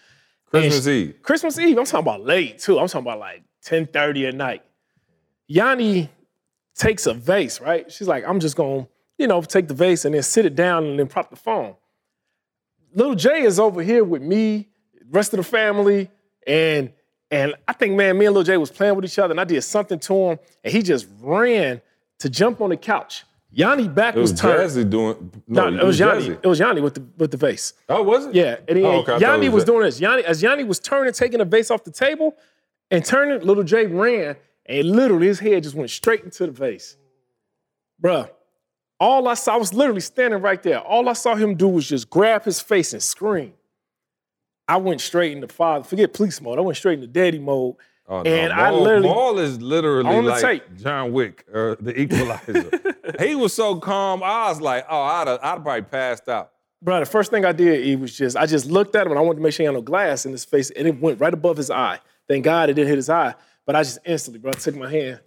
Christmas 0.48 0.86
And- 0.88 0.96
Eve. 0.96 1.22
Christmas 1.22 1.60
Eve, 1.60 1.78
I'm 1.78 1.86
talking 1.86 2.00
about 2.00 2.26
late 2.26 2.58
too. 2.58 2.80
I'm 2.80 2.88
talking 2.88 3.06
about 3.06 3.20
like 3.20 3.44
10:30 3.70 4.28
at 4.30 4.36
night. 4.36 4.64
Yanni 5.48 6.10
takes 6.76 7.06
a 7.06 7.14
vase, 7.14 7.60
right? 7.62 7.92
She's 7.92 8.08
like, 8.08 8.24
I'm 8.28 8.40
just 8.40 8.56
gonna, 8.56 8.88
you 9.18 9.28
know, 9.28 9.42
take 9.42 9.68
the 9.68 9.74
vase 9.74 10.06
and 10.06 10.16
then 10.16 10.24
sit 10.24 10.46
it 10.46 10.56
down 10.56 10.86
and 10.86 11.00
then 11.00 11.08
prop 11.08 11.30
the 11.30 11.36
phone. 11.36 11.76
Little 12.94 13.16
Jay 13.16 13.42
is 13.44 13.60
over 13.60 13.82
here 13.84 14.04
with 14.04 14.22
me, 14.22 14.68
rest 15.12 15.34
of 15.34 15.38
the 15.38 15.44
family, 15.44 16.10
and 16.48 16.92
and 17.32 17.54
I 17.68 17.74
think, 17.74 17.96
man, 17.96 18.18
me 18.18 18.26
and 18.26 18.34
Little 18.34 18.46
Jay 18.46 18.58
was 18.58 18.72
playing 18.72 18.96
with 18.96 19.06
each 19.06 19.20
other, 19.20 19.32
and 19.32 19.40
I 19.40 19.44
did 19.44 19.62
something 19.62 20.00
to 20.00 20.14
him, 20.16 20.40
and 20.64 20.74
he 20.74 20.82
just 20.82 21.08
ran 21.22 21.80
to 22.20 22.30
jump 22.30 22.60
on 22.62 22.72
the 22.72 22.78
couch. 22.78 23.24
Yanni 23.52 23.88
back 23.88 24.16
It 24.16 24.20
was, 24.20 24.32
was 24.32 24.42
turned. 24.42 24.70
Jazzy 24.70 24.90
doing. 24.90 25.32
No, 25.48 25.70
No, 25.70 25.80
it 25.82 25.86
was 25.86 26.00
Yanni. 26.00 26.22
Jazzy. 26.22 26.40
It 26.44 26.48
was 26.48 26.60
Yanni 26.60 26.82
with 26.82 26.94
the 26.96 27.04
with 27.18 27.32
the 27.32 27.38
vase. 27.38 27.74
Oh, 27.88 28.04
was 28.04 28.28
it? 28.28 28.36
Yeah, 28.36 28.58
and 28.68 28.78
then 28.78 28.86
Oh, 28.86 29.00
okay, 29.02 29.18
Yanni 29.20 29.48
was, 29.50 29.56
was 29.56 29.64
doing 29.66 29.82
this. 29.82 30.00
Yanni, 30.00 30.24
as 30.24 30.42
Yanni 30.42 30.64
was 30.64 30.80
turning, 30.80 31.14
taking 31.14 31.40
the 31.40 31.46
vase 31.46 31.72
off 31.72 31.84
the 31.84 31.92
table, 31.92 32.36
and 32.92 33.04
turning, 33.06 33.42
little 33.46 33.64
Jay 33.64 33.86
ran, 33.86 34.36
and 34.66 34.90
literally 34.92 35.28
his 35.28 35.40
head 35.40 35.64
just 35.64 35.76
went 35.76 35.90
straight 35.90 36.24
into 36.24 36.46
the 36.46 36.52
vase. 36.52 36.98
Bruh, 38.02 38.30
all 39.00 39.28
I 39.28 39.34
saw 39.34 39.56
I 39.56 39.58
was 39.58 39.74
literally 39.74 40.02
standing 40.02 40.42
right 40.42 40.62
there. 40.62 40.80
All 40.80 41.08
I 41.10 41.14
saw 41.14 41.36
him 41.36 41.56
do 41.56 41.68
was 41.68 41.88
just 41.88 42.10
grab 42.10 42.44
his 42.46 42.60
face 42.62 42.94
and 42.94 43.02
scream. 43.04 43.54
I 44.68 44.78
went 44.78 45.02
straight 45.02 45.32
into 45.32 45.48
father, 45.48 45.84
forget 45.84 46.14
police 46.14 46.40
mode. 46.42 46.60
I 46.60 46.62
went 46.62 46.78
straight 46.78 46.96
into 47.00 47.08
daddy 47.08 47.40
mode. 47.40 47.76
Oh, 48.08 48.22
no. 48.24 48.30
And 48.32 48.52
I 48.54 48.72
Maul, 48.72 48.82
literally- 48.84 49.08
Maul 49.08 49.40
is 49.40 49.62
literally 49.62 50.10
On 50.10 50.24
the 50.26 50.32
like 50.32 50.42
tape. 50.42 50.64
John 50.78 51.12
Wick 51.14 51.46
or 51.54 51.78
the 51.80 52.00
Equalizer. 52.00 52.70
he 53.20 53.36
was 53.36 53.54
so 53.54 53.76
calm. 53.80 54.24
I 54.24 54.50
was 54.50 54.62
like, 54.62 54.86
oh, 54.90 55.02
I'd 55.02 55.28
have, 55.28 55.40
I'd 55.44 55.48
have 55.54 55.64
probably 55.64 55.82
passed 55.84 56.28
out. 56.28 56.52
Bro, 56.82 57.02
the 57.02 57.06
first 57.06 57.30
thing 57.30 57.46
I 57.46 57.52
did, 57.52 57.84
he 57.86 57.96
was 57.96 58.16
just, 58.18 58.38
I 58.38 58.46
just 58.46 58.66
looked 58.66 58.96
at 58.96 59.06
him 59.06 59.12
and 59.12 59.20
I 59.20 59.22
wanted 59.22 59.38
to 59.38 59.44
make 59.44 59.54
sure 59.54 59.64
he 59.64 59.66
had 59.66 59.74
no 59.76 59.82
glass 59.82 60.26
in 60.26 60.32
his 60.32 60.46
face, 60.46 60.70
and 60.72 60.88
it 60.88 61.00
went 61.00 61.20
right 61.20 61.34
above 61.34 61.58
his 61.58 61.70
eye. 61.70 62.00
Thank 62.30 62.46
God 62.46 62.70
it 62.70 62.76
didn't 62.76 62.88
hit 62.90 62.96
his 62.98 63.10
eye. 63.10 63.34
But 63.66 63.76
I 63.76 63.84
just 63.84 64.00
instantly, 64.06 64.40
bro, 64.40 64.52
took 64.54 64.76
my 64.76 64.90
hand 64.90 65.20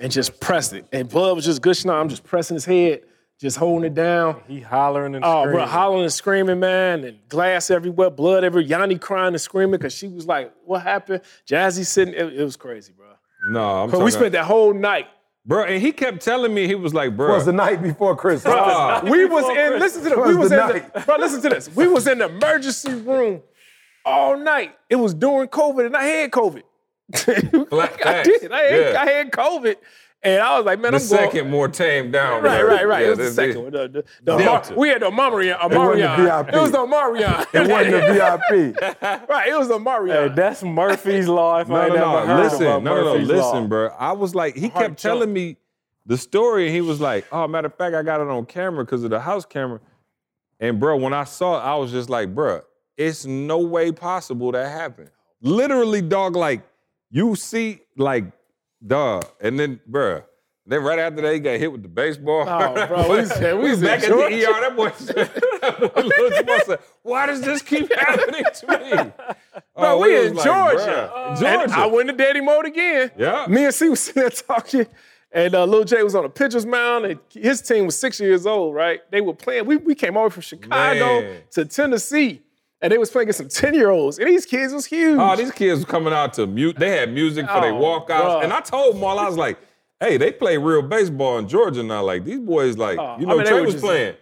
and 0.00 0.10
just 0.10 0.40
pressed 0.40 0.72
it. 0.72 0.86
And 0.92 1.08
blood 1.08 1.36
was 1.36 1.44
just 1.44 1.60
gushing 1.60 1.90
out. 1.90 1.96
I'm 2.00 2.08
just 2.08 2.24
pressing 2.24 2.54
his 2.54 2.64
head, 2.64 3.02
just 3.40 3.56
holding 3.56 3.84
it 3.90 3.94
down. 3.94 4.40
He 4.48 4.60
hollering 4.60 5.14
and 5.14 5.24
Oh, 5.24 5.42
screaming. 5.42 5.52
bro, 5.58 5.66
hollering 5.66 6.02
and 6.04 6.12
screaming, 6.12 6.60
man, 6.60 7.04
and 7.04 7.18
glass 7.28 7.70
everywhere, 7.70 8.10
blood 8.10 8.44
everywhere. 8.44 8.66
Yanni 8.68 8.98
crying 8.98 9.34
and 9.34 9.40
screaming 9.40 9.72
because 9.72 9.92
she 9.94 10.08
was 10.08 10.26
like, 10.26 10.52
"What 10.64 10.82
happened?" 10.82 11.20
Jazzy 11.46 11.84
sitting, 11.84 12.14
it, 12.14 12.32
it 12.40 12.44
was 12.44 12.56
crazy, 12.56 12.92
bro. 12.96 13.06
No, 13.50 13.82
I'm 13.82 13.90
But 13.90 14.00
we 14.00 14.10
spent 14.10 14.32
that 14.32 14.44
whole 14.46 14.72
night. 14.72 15.06
bro, 15.44 15.64
and 15.64 15.82
he 15.82 15.92
kept 15.92 16.22
telling 16.22 16.54
me 16.54 16.66
he 16.66 16.74
was 16.74 16.94
like, 16.94 17.14
bro, 17.16 17.32
It 17.32 17.34
was 17.36 17.44
the 17.46 17.52
night 17.52 17.82
before 17.82 18.16
Christmas. 18.16 18.54
Ah. 18.56 19.02
we 19.04 19.26
was 19.26 19.44
in. 19.56 19.78
Listen 19.78 20.02
to 20.04 20.08
this. 20.08 20.16
Was 20.18 20.28
We 20.28 20.34
was 20.36 20.50
the 20.50 20.76
in. 20.76 20.82
The, 20.94 21.00
bro, 21.00 21.16
listen 21.18 21.42
to 21.42 21.48
this. 21.50 21.68
We 21.76 21.86
was 21.88 22.06
in 22.06 22.18
the 22.18 22.24
emergency 22.26 22.94
room 22.94 23.42
all 24.04 24.36
night. 24.36 24.76
It 24.90 24.96
was 24.96 25.14
during 25.14 25.48
COVID, 25.48 25.86
and 25.86 25.96
I 25.96 26.04
had 26.04 26.30
COVID. 26.30 26.62
Flat 27.68 28.06
I 28.06 28.22
did. 28.22 28.52
I 28.52 28.60
had, 28.62 28.80
Yeah. 28.92 29.02
I 29.02 29.10
had 29.10 29.30
COVID, 29.30 29.76
and 30.22 30.42
I 30.42 30.56
was 30.56 30.64
like, 30.64 30.80
man, 30.80 30.92
the 30.92 30.96
I'm 30.96 31.02
second 31.04 31.38
going. 31.40 31.50
more 31.50 31.68
tamed 31.68 32.12
down. 32.14 32.42
Right, 32.42 32.62
right, 32.62 32.88
right. 32.88 33.00
Yeah, 33.02 33.06
it 33.08 33.10
was 33.10 33.18
the 33.18 33.30
second 33.32 33.62
one. 33.62 33.72
The, 33.72 33.88
the, 33.88 34.04
the 34.22 34.36
Delta. 34.38 34.70
Mar- 34.70 34.78
we 34.78 34.88
had 34.88 35.02
the 35.02 35.10
Marion. 35.10 35.56
A 35.60 35.68
wasn't 35.68 35.72
the 35.72 35.78
Marion. 35.78 36.16
VIP. 36.44 36.54
It 36.54 36.60
was 36.60 36.70
the 36.72 36.86
Marion. 36.86 37.46
It 37.52 37.68
wasn't 37.68 37.90
the 37.90 38.76
VIP. 38.80 39.28
right. 39.28 39.48
It 39.48 39.58
was 39.58 39.68
the 39.68 39.78
Hey, 39.78 39.84
Marion. 39.84 40.34
that's 40.34 40.62
Murphy's 40.62 41.28
Law. 41.28 41.58
If 41.60 41.68
No, 41.68 41.82
ain't 41.82 41.94
no, 41.94 41.94
never 41.94 42.26
no. 42.26 42.36
heard 42.36 42.44
Listen, 42.44 42.62
about 42.66 42.82
no, 42.82 42.94
no, 42.94 43.00
no. 43.04 43.12
Murphy's 43.12 43.28
Listen, 43.28 43.60
Law. 43.62 43.66
bro. 43.66 43.88
I 43.98 44.12
was 44.12 44.34
like, 44.34 44.56
he 44.56 44.68
Heart 44.68 44.82
kept 44.86 44.98
telling 44.98 45.20
jump. 45.28 45.32
me 45.32 45.56
the 46.06 46.16
story, 46.16 46.66
and 46.66 46.74
he 46.74 46.80
was 46.80 47.00
like, 47.02 47.26
"Oh, 47.32 47.46
matter 47.46 47.66
of 47.66 47.74
fact, 47.76 47.94
I 47.94 48.02
got 48.02 48.20
it 48.22 48.28
on 48.28 48.46
camera 48.46 48.84
because 48.84 49.04
of 49.04 49.10
the 49.10 49.20
house 49.20 49.44
camera." 49.44 49.80
And 50.60 50.80
bro, 50.80 50.96
when 50.96 51.12
I 51.12 51.24
saw 51.24 51.58
it, 51.58 51.62
I 51.62 51.74
was 51.76 51.90
just 51.92 52.08
like, 52.10 52.34
"Bro, 52.34 52.62
it's 52.96 53.24
no 53.24 53.58
way 53.58 53.92
possible 53.92 54.52
that 54.52 54.70
happened." 54.70 55.10
Literally, 55.40 56.02
dog. 56.02 56.36
Like 56.36 56.62
you 57.10 57.34
see, 57.36 57.80
like, 57.96 58.24
dog, 58.86 59.24
and 59.40 59.58
then, 59.58 59.80
bruh. 59.90 60.24
Then 60.66 60.82
right 60.82 60.98
after 60.98 61.20
that, 61.20 61.34
he 61.34 61.40
got 61.40 61.58
hit 61.58 61.70
with 61.70 61.82
the 61.82 61.88
baseball. 61.90 62.46
Oh, 62.48 62.86
bro, 62.88 63.10
we 63.18 63.24
said- 63.26 63.58
we 63.58 63.74
said, 63.74 63.82
back 63.84 64.02
at 64.02 64.08
the 64.08 64.46
ER. 64.46 64.60
That 64.62 64.74
boy 64.74 64.90
said, 64.96 65.14
that 65.60 66.44
boy 66.46 66.58
said, 66.64 66.78
"Why 67.02 67.26
does 67.26 67.42
this 67.42 67.60
keep 67.60 67.92
happening 67.98 68.44
to 68.54 68.66
me?" 68.68 68.90
Bro, 68.90 69.12
Oh, 69.76 69.98
we 70.00 70.14
was 70.18 70.30
in 70.30 70.36
like, 70.36 70.44
Georgia. 70.46 71.12
And 71.14 71.38
Georgia. 71.38 71.74
I 71.76 71.84
went 71.86 72.08
to 72.08 72.14
daddy 72.16 72.40
mode 72.40 72.64
again. 72.64 73.10
Yeah. 73.18 73.44
Me 73.46 73.66
and 73.66 73.74
C 73.74 73.90
was 73.90 74.00
sitting 74.00 74.22
there 74.22 74.30
talking, 74.30 74.86
And 75.32 75.54
uh, 75.54 75.66
Lil 75.66 75.84
J 75.84 76.02
was 76.02 76.14
on 76.14 76.24
a 76.24 76.30
pitcher's 76.30 76.64
mound, 76.64 77.04
and 77.04 77.20
his 77.30 77.60
team 77.60 77.84
was 77.84 77.98
six 77.98 78.18
years 78.18 78.46
old, 78.46 78.74
right? 78.74 79.00
They 79.10 79.20
were 79.20 79.34
playing. 79.34 79.66
We, 79.66 79.76
we 79.76 79.94
came 79.94 80.16
over 80.16 80.30
from 80.30 80.42
Chicago 80.42 81.20
Man. 81.20 81.42
to 81.50 81.64
Tennessee, 81.66 82.40
and 82.84 82.92
they 82.92 82.98
was 82.98 83.10
playing 83.10 83.24
against 83.30 83.38
some 83.38 83.48
10 83.48 83.72
year 83.72 83.88
olds. 83.88 84.18
And 84.18 84.28
these 84.28 84.44
kids 84.44 84.74
was 84.74 84.84
huge. 84.84 85.18
Oh, 85.18 85.34
these 85.34 85.50
kids 85.50 85.76
was 85.80 85.84
coming 85.86 86.12
out 86.12 86.34
to 86.34 86.46
mute. 86.46 86.78
They 86.78 86.90
had 86.90 87.10
music 87.10 87.46
for 87.48 87.62
their 87.62 87.72
Oh, 87.72 87.80
walkouts. 87.80 88.08
bruh. 88.08 88.44
And 88.44 88.52
I 88.52 88.60
told 88.60 88.94
them 88.96 89.02
all, 89.04 89.18
I 89.18 89.26
was 89.26 89.38
like, 89.38 89.58
hey, 90.00 90.18
they 90.18 90.30
play 90.30 90.58
real 90.58 90.82
baseball 90.82 91.38
in 91.38 91.48
Georgia 91.48 91.82
now. 91.82 92.02
Like, 92.04 92.24
these 92.26 92.40
boys, 92.40 92.76
like, 92.76 92.98
Oh, 92.98 93.16
you 93.18 93.26
I 93.26 93.30
know, 93.30 93.36
mean, 93.38 93.46
Trey 93.46 93.62
was 93.62 93.76
playing. 93.76 94.16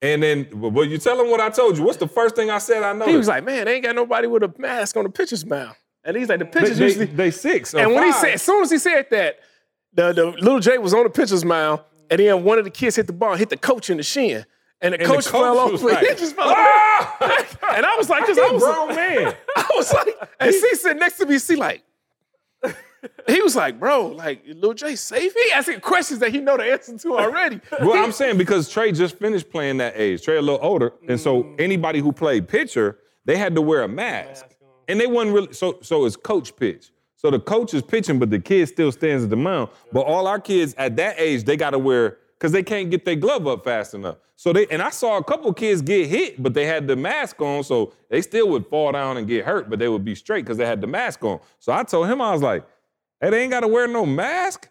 And 0.00 0.22
then, 0.22 0.46
but, 0.54 0.82
you 0.88 0.98
tell 0.98 1.16
them 1.16 1.28
what 1.28 1.40
I 1.40 1.50
told 1.50 1.76
you. 1.76 1.82
What's 1.82 1.98
the 1.98 2.06
first 2.06 2.36
thing 2.36 2.50
I 2.50 2.58
said 2.58 2.84
I 2.84 2.92
know? 2.92 3.06
he 3.06 3.16
was 3.16 3.26
like, 3.26 3.42
man, 3.42 3.64
they 3.64 3.74
ain't 3.74 3.84
got 3.84 3.96
nobody 3.96 4.28
with 4.28 4.44
a 4.44 4.54
mask 4.58 4.96
on 4.96 5.02
the 5.02 5.10
pitcher's 5.10 5.44
mound. 5.44 5.74
And 6.04 6.16
he's 6.16 6.28
like, 6.28 6.38
the 6.38 6.44
pitchers 6.44 6.78
they, 6.78 6.84
usually. 6.84 7.06
they 7.06 7.30
six. 7.32 7.74
or 7.74 7.80
and 7.80 7.92
when 7.94 8.04
he 8.04 8.12
said, 8.12 8.34
as 8.34 8.42
soon 8.42 8.62
as 8.62 8.70
he 8.70 8.78
said 8.78 9.06
that, 9.10 9.40
the, 9.92 10.12
the 10.12 10.26
little 10.26 10.60
Jay 10.60 10.78
was 10.78 10.94
on 10.94 11.02
the 11.02 11.10
pitcher's 11.10 11.44
mound, 11.44 11.80
and 12.10 12.20
then 12.20 12.44
one 12.44 12.58
of 12.58 12.64
the 12.64 12.70
kids 12.70 12.94
hit 12.96 13.06
the 13.08 13.12
ball, 13.12 13.34
hit 13.34 13.48
the 13.48 13.56
coach 13.56 13.90
in 13.90 13.96
the 13.96 14.02
shin. 14.04 14.44
And 14.80 14.92
the 14.94 14.98
And 15.00 15.06
coach, 15.08 15.24
the 15.24 15.30
fell 15.30 15.54
coach 15.54 15.74
off. 15.74 15.82
was 15.82 15.98
he 16.00 16.06
just 16.14 16.36
fell 16.36 16.48
off. 16.48 16.56
"Ah!" 16.58 17.74
And 17.76 17.86
I 17.86 17.96
was 17.96 18.08
like, 18.10 18.22
because 18.22 18.36
He 18.36 18.42
I 18.42 18.48
a 18.48 18.52
was 18.52 18.62
grown 18.62 18.88
man. 18.94 19.34
I 19.56 19.66
was 19.74 19.92
like, 19.92 20.08
and 20.40 20.54
C 20.54 20.74
sitting 20.74 20.98
next 20.98 21.16
to 21.18 21.26
me, 21.26 21.38
C 21.38 21.56
like, 21.56 21.82
he 23.28 23.42
was 23.42 23.54
like, 23.54 23.78
bro, 23.78 24.06
like, 24.08 24.42
Lil 24.46 24.72
J 24.72 24.96
safe? 24.96 25.32
He 25.34 25.52
asking 25.52 25.80
questions 25.80 26.20
that 26.20 26.32
he 26.32 26.38
know 26.40 26.56
the 26.56 26.64
answer 26.64 26.96
to 26.96 27.18
already. 27.18 27.60
Well, 27.80 28.02
I'm 28.02 28.12
saying 28.12 28.38
because 28.38 28.68
Trey 28.70 28.92
just 28.92 29.18
finished 29.18 29.50
playing 29.50 29.76
that 29.78 29.92
age. 29.96 30.22
Trey 30.22 30.36
a 30.36 30.42
little 30.42 30.64
older, 30.64 30.92
and 31.08 31.20
so 31.20 31.42
Mm. 31.42 31.60
anybody 31.60 31.98
who 32.00 32.12
played 32.12 32.48
pitcher, 32.48 32.98
they 33.26 33.36
had 33.36 33.54
to 33.56 33.60
wear 33.62 33.82
a 33.82 33.88
mask, 33.88 34.46
and 34.88 34.98
they 34.98 35.06
wasn't 35.06 35.34
really. 35.34 35.52
So 35.52 35.78
so 35.82 36.06
it's 36.06 36.16
coach 36.16 36.56
pitch. 36.56 36.92
So 37.16 37.30
the 37.30 37.40
coach 37.40 37.74
is 37.74 37.82
pitching, 37.82 38.18
but 38.18 38.30
the 38.30 38.38
kid 38.38 38.66
still 38.68 38.90
stands 38.92 39.24
at 39.24 39.30
the 39.30 39.36
mound. 39.36 39.70
But 39.92 40.00
all 40.02 40.26
our 40.26 40.40
kids 40.40 40.74
at 40.78 40.96
that 40.96 41.16
age, 41.18 41.44
they 41.44 41.56
got 41.58 41.70
to 41.70 41.78
wear 41.78 42.18
because 42.44 42.52
they 42.52 42.62
can't 42.62 42.90
get 42.90 43.06
their 43.06 43.16
glove 43.16 43.46
up 43.46 43.64
fast 43.64 43.94
enough. 43.94 44.18
So 44.36 44.52
they 44.52 44.66
and 44.66 44.82
I 44.82 44.90
saw 44.90 45.16
a 45.16 45.24
couple 45.24 45.50
kids 45.54 45.80
get 45.80 46.08
hit, 46.08 46.42
but 46.42 46.52
they 46.52 46.66
had 46.66 46.86
the 46.86 46.94
mask 46.94 47.40
on, 47.40 47.64
so 47.64 47.94
they 48.10 48.20
still 48.20 48.50
would 48.50 48.66
fall 48.66 48.92
down 48.92 49.16
and 49.16 49.26
get 49.26 49.46
hurt, 49.46 49.70
but 49.70 49.78
they 49.78 49.88
would 49.88 50.04
be 50.04 50.14
straight 50.14 50.44
because 50.44 50.58
they 50.58 50.66
had 50.66 50.82
the 50.82 50.86
mask 50.86 51.24
on. 51.24 51.40
So 51.58 51.72
I 51.72 51.84
told 51.84 52.06
him 52.06 52.20
I 52.20 52.32
was 52.32 52.42
like, 52.42 52.66
"Hey, 53.18 53.30
they 53.30 53.40
ain't 53.44 53.50
got 53.50 53.60
to 53.60 53.68
wear 53.68 53.88
no 53.88 54.04
mask." 54.04 54.68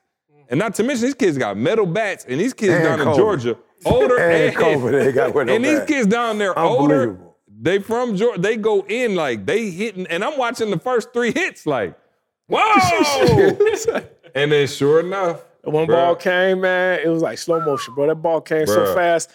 And 0.50 0.60
not 0.60 0.75
to 0.75 0.84
mention, 0.84 1.06
these 1.06 1.15
kids 1.15 1.36
got 1.36 1.58
metal 1.58 1.88
bats, 1.88 2.25
and 2.30 2.39
these 2.39 2.53
kids 2.53 2.74
And 2.74 2.84
down 2.84 3.08
in 3.08 3.15
Georgia, 3.15 3.58
older 3.86 4.18
And 4.20 4.56
and, 4.56 4.56
COVID, 4.56 4.92
they 4.92 5.12
gotta 5.12 5.32
wear 5.32 5.46
no 5.46 5.56
and 5.56 5.65
these 5.65 5.84
kids 5.86 6.06
down 6.06 6.38
there 6.38 6.58
older, 6.60 7.18
they 7.60 7.80
from 7.80 8.15
Georgia, 8.15 8.39
they 8.39 8.56
go 8.56 8.86
in 8.88 9.15
like 9.15 9.48
they 9.48 9.72
hitting, 9.72 10.06
and 10.12 10.24
I'm 10.24 10.38
watching 10.38 10.70
the 10.70 10.77
first 10.77 11.12
three 11.12 11.32
hits 11.32 11.65
like, 11.65 11.98
whoa! 12.48 14.06
and 14.36 14.51
then 14.51 14.68
sure 14.68 15.00
enough, 15.00 15.44
When 15.63 15.88
bruh, 15.88 15.91
ball 15.91 16.15
came, 16.15 16.62
man, 16.62 17.00
it 17.03 17.08
was 17.08 17.22
like 17.22 17.38
slow 17.38 17.62
motion, 17.62 17.96
bro. 17.96 18.08
That 18.08 18.15
ball 18.15 18.41
came 18.41 18.67
so 18.67 18.93
fast. 18.93 19.32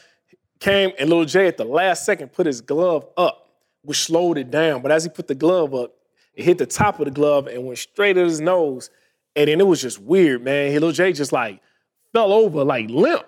Came 0.61 0.93
and 0.99 1.09
Lil 1.09 1.25
J 1.25 1.47
at 1.47 1.57
the 1.57 1.65
last 1.65 2.05
second 2.05 2.33
put 2.33 2.47
his 2.47 2.61
glove 2.61 3.07
up, 3.17 3.49
which 3.83 3.99
slowed 3.99 4.39
it 4.39 4.51
down. 4.51 4.83
But 4.83 4.93
as 4.93 5.05
he 5.05 5.11
put 5.11 5.29
the 5.29 5.35
glove 5.35 5.75
up, 5.75 5.95
it 6.35 6.45
hit 6.45 6.59
the 6.59 6.67
top 6.67 6.99
of 6.99 7.07
the 7.07 7.11
glove 7.11 7.47
and 7.47 7.65
went 7.65 7.79
straight 7.79 8.17
at 8.17 8.27
his 8.27 8.41
nose. 8.41 8.91
And 9.37 9.49
then 9.49 9.61
it 9.61 9.67
was 9.67 9.81
just 9.81 10.01
weird, 10.01 10.43
man. 10.43 10.79
Lil 10.81 10.93
J 10.93 11.13
just 11.13 11.33
like 11.33 11.61
fell 12.13 12.33
over, 12.33 12.65
like 12.65 12.91
limp. 12.91 13.25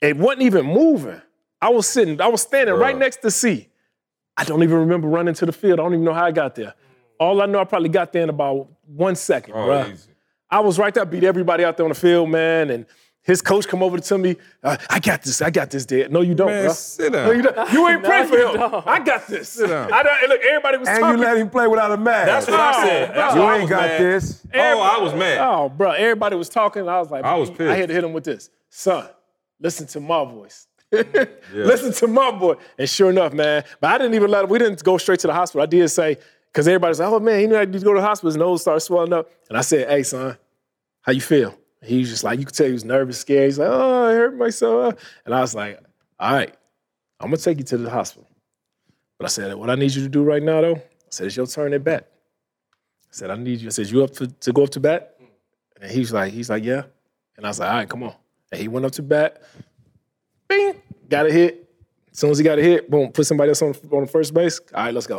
It 0.00 0.16
wasn't 0.16 0.42
even 0.42 0.66
moving. 0.66 1.20
I 1.60 1.70
was 1.70 1.88
sitting, 1.88 2.20
I 2.20 2.28
was 2.28 2.42
standing 2.42 2.74
right 2.76 2.96
next 2.96 3.16
to 3.22 3.30
C. 3.30 3.68
I 4.36 4.44
don't 4.44 4.62
even 4.62 4.76
remember 4.76 5.08
running 5.08 5.34
to 5.34 5.46
the 5.46 5.52
field. 5.52 5.80
I 5.80 5.82
don't 5.82 5.94
even 5.94 6.04
know 6.04 6.14
how 6.14 6.26
I 6.26 6.30
got 6.30 6.54
there. 6.54 6.74
All 7.18 7.42
I 7.42 7.46
know, 7.46 7.58
I 7.58 7.64
probably 7.64 7.88
got 7.88 8.12
there 8.12 8.22
in 8.22 8.28
about 8.28 8.68
one 8.86 9.16
second, 9.16 9.54
oh, 9.54 9.66
bruh. 9.66 10.07
Easy. 10.50 10.56
I 10.56 10.60
was 10.60 10.78
right 10.78 10.92
there, 10.94 11.04
beat 11.04 11.24
everybody 11.24 11.64
out 11.64 11.76
there 11.76 11.84
on 11.86 11.90
the 11.90 11.94
field, 11.94 12.30
man. 12.30 12.70
And 12.70 12.86
his 13.22 13.42
coach 13.42 13.68
come 13.68 13.82
over 13.82 13.98
to 13.98 14.18
me. 14.18 14.36
Uh, 14.62 14.76
I 14.88 15.00
got 15.00 15.22
this. 15.22 15.42
I 15.42 15.50
got 15.50 15.70
this, 15.70 15.84
Dad. 15.84 16.10
No, 16.10 16.22
you 16.22 16.34
don't, 16.34 16.46
Man, 16.46 16.64
bro. 16.64 16.72
sit 16.72 17.12
down. 17.12 17.26
No, 17.26 17.32
you 17.32 17.42
don't. 17.42 17.72
You 17.72 17.88
ain't 17.88 18.02
pray 18.04 18.26
for 18.26 18.38
him. 18.38 18.54
don't. 18.54 18.86
I 18.86 19.00
got 19.00 19.26
this. 19.26 19.50
Sit 19.50 19.68
down. 19.68 19.92
I 19.92 20.02
don't, 20.02 20.28
look, 20.30 20.40
everybody 20.40 20.78
was 20.78 20.88
And 20.88 20.98
talking. 21.00 21.10
And 21.14 21.18
you 21.20 21.26
let 21.26 21.36
him 21.36 21.50
play 21.50 21.66
without 21.66 21.92
a 21.92 21.96
mask. 21.98 22.26
That's 22.26 22.46
what 22.46 22.60
I 22.60 22.86
said. 22.86 23.14
That's 23.14 23.34
You 23.34 23.42
ain't 23.50 23.68
got 23.68 23.82
mad. 23.82 24.00
this. 24.00 24.46
Oh, 24.54 24.80
I 24.80 24.98
was 25.02 25.12
mad. 25.14 25.38
Oh, 25.40 25.68
bro, 25.68 25.90
everybody 25.90 26.36
was 26.36 26.48
talking. 26.48 26.88
I 26.88 26.98
was 26.98 27.10
like, 27.10 27.24
I 27.24 27.34
was 27.34 27.50
pissed. 27.50 27.60
I 27.70 27.76
had 27.76 27.88
to 27.88 27.94
hit 27.94 28.02
him 28.04 28.14
with 28.14 28.24
this. 28.24 28.48
Son, 28.70 29.06
listen 29.60 29.86
to 29.88 30.00
my 30.00 30.24
voice. 30.24 30.66
listen 31.52 31.92
to 31.92 32.06
my 32.06 32.30
boy. 32.30 32.54
And 32.78 32.88
sure 32.88 33.10
enough, 33.10 33.34
man. 33.34 33.62
But 33.78 33.90
I 33.92 33.98
didn't 33.98 34.14
even 34.14 34.30
let 34.30 34.44
him, 34.44 34.50
we 34.50 34.58
didn't 34.58 34.82
go 34.82 34.96
straight 34.96 35.20
to 35.20 35.26
the 35.26 35.34
hospital. 35.34 35.62
I 35.62 35.66
did 35.66 35.86
say, 35.88 36.16
because 36.52 36.66
everybody's 36.68 37.00
like, 37.00 37.08
oh 37.08 37.20
man, 37.20 37.40
he 37.40 37.46
knew 37.46 37.56
I 37.56 37.64
need 37.64 37.78
to 37.78 37.84
go 37.84 37.94
to 37.94 38.00
the 38.00 38.06
hospital. 38.06 38.28
His 38.28 38.36
nose 38.36 38.62
started 38.62 38.80
swelling 38.80 39.12
up. 39.12 39.30
And 39.48 39.56
I 39.56 39.60
said, 39.60 39.88
hey, 39.88 40.02
son, 40.02 40.36
how 41.02 41.12
you 41.12 41.20
feel? 41.20 41.56
He 41.82 41.98
was 41.98 42.08
just 42.08 42.24
like, 42.24 42.38
you 42.38 42.44
could 42.44 42.54
tell 42.54 42.66
he 42.66 42.72
was 42.72 42.84
nervous, 42.84 43.18
scared. 43.20 43.44
He's 43.44 43.58
like, 43.58 43.68
oh, 43.70 44.06
I 44.06 44.12
hurt 44.14 44.36
myself. 44.36 44.94
And 45.24 45.34
I 45.34 45.40
was 45.40 45.54
like, 45.54 45.80
all 46.18 46.32
right, 46.32 46.54
I'm 47.20 47.28
gonna 47.28 47.36
take 47.36 47.58
you 47.58 47.64
to 47.64 47.78
the 47.78 47.90
hospital. 47.90 48.28
But 49.18 49.26
I 49.26 49.28
said, 49.28 49.54
what 49.54 49.70
I 49.70 49.74
need 49.74 49.94
you 49.94 50.02
to 50.02 50.08
do 50.08 50.22
right 50.22 50.42
now, 50.42 50.60
though, 50.60 50.76
I 50.76 50.82
said, 51.10 51.26
it's 51.26 51.36
your 51.36 51.46
turn 51.46 51.72
at 51.72 51.84
bat. 51.84 52.08
I 53.04 53.12
said, 53.12 53.30
I 53.30 53.36
need 53.36 53.60
you. 53.60 53.68
I 53.68 53.70
said, 53.70 53.88
you 53.88 54.04
up 54.04 54.14
for, 54.14 54.26
to 54.26 54.52
go 54.52 54.64
up 54.64 54.70
to 54.70 54.80
bat? 54.80 55.18
And 55.80 55.90
he's 55.90 56.12
like, 56.12 56.32
he's 56.32 56.50
like, 56.50 56.64
yeah. 56.64 56.82
And 57.36 57.46
I 57.46 57.50
was 57.50 57.58
like, 57.60 57.70
all 57.70 57.76
right, 57.76 57.88
come 57.88 58.02
on. 58.02 58.14
And 58.50 58.60
he 58.60 58.68
went 58.68 58.84
up 58.84 58.92
to 58.92 59.02
bat. 59.02 59.42
Bing, 60.48 60.82
got 61.08 61.26
a 61.26 61.32
hit. 61.32 61.70
As 62.10 62.18
soon 62.18 62.30
as 62.30 62.38
he 62.38 62.44
got 62.44 62.58
a 62.58 62.62
hit, 62.62 62.90
boom, 62.90 63.12
put 63.12 63.26
somebody 63.26 63.50
else 63.50 63.62
on, 63.62 63.74
on 63.92 64.02
the 64.02 64.06
first 64.06 64.34
base. 64.34 64.60
All 64.74 64.84
right, 64.84 64.94
let's 64.94 65.06
go. 65.06 65.18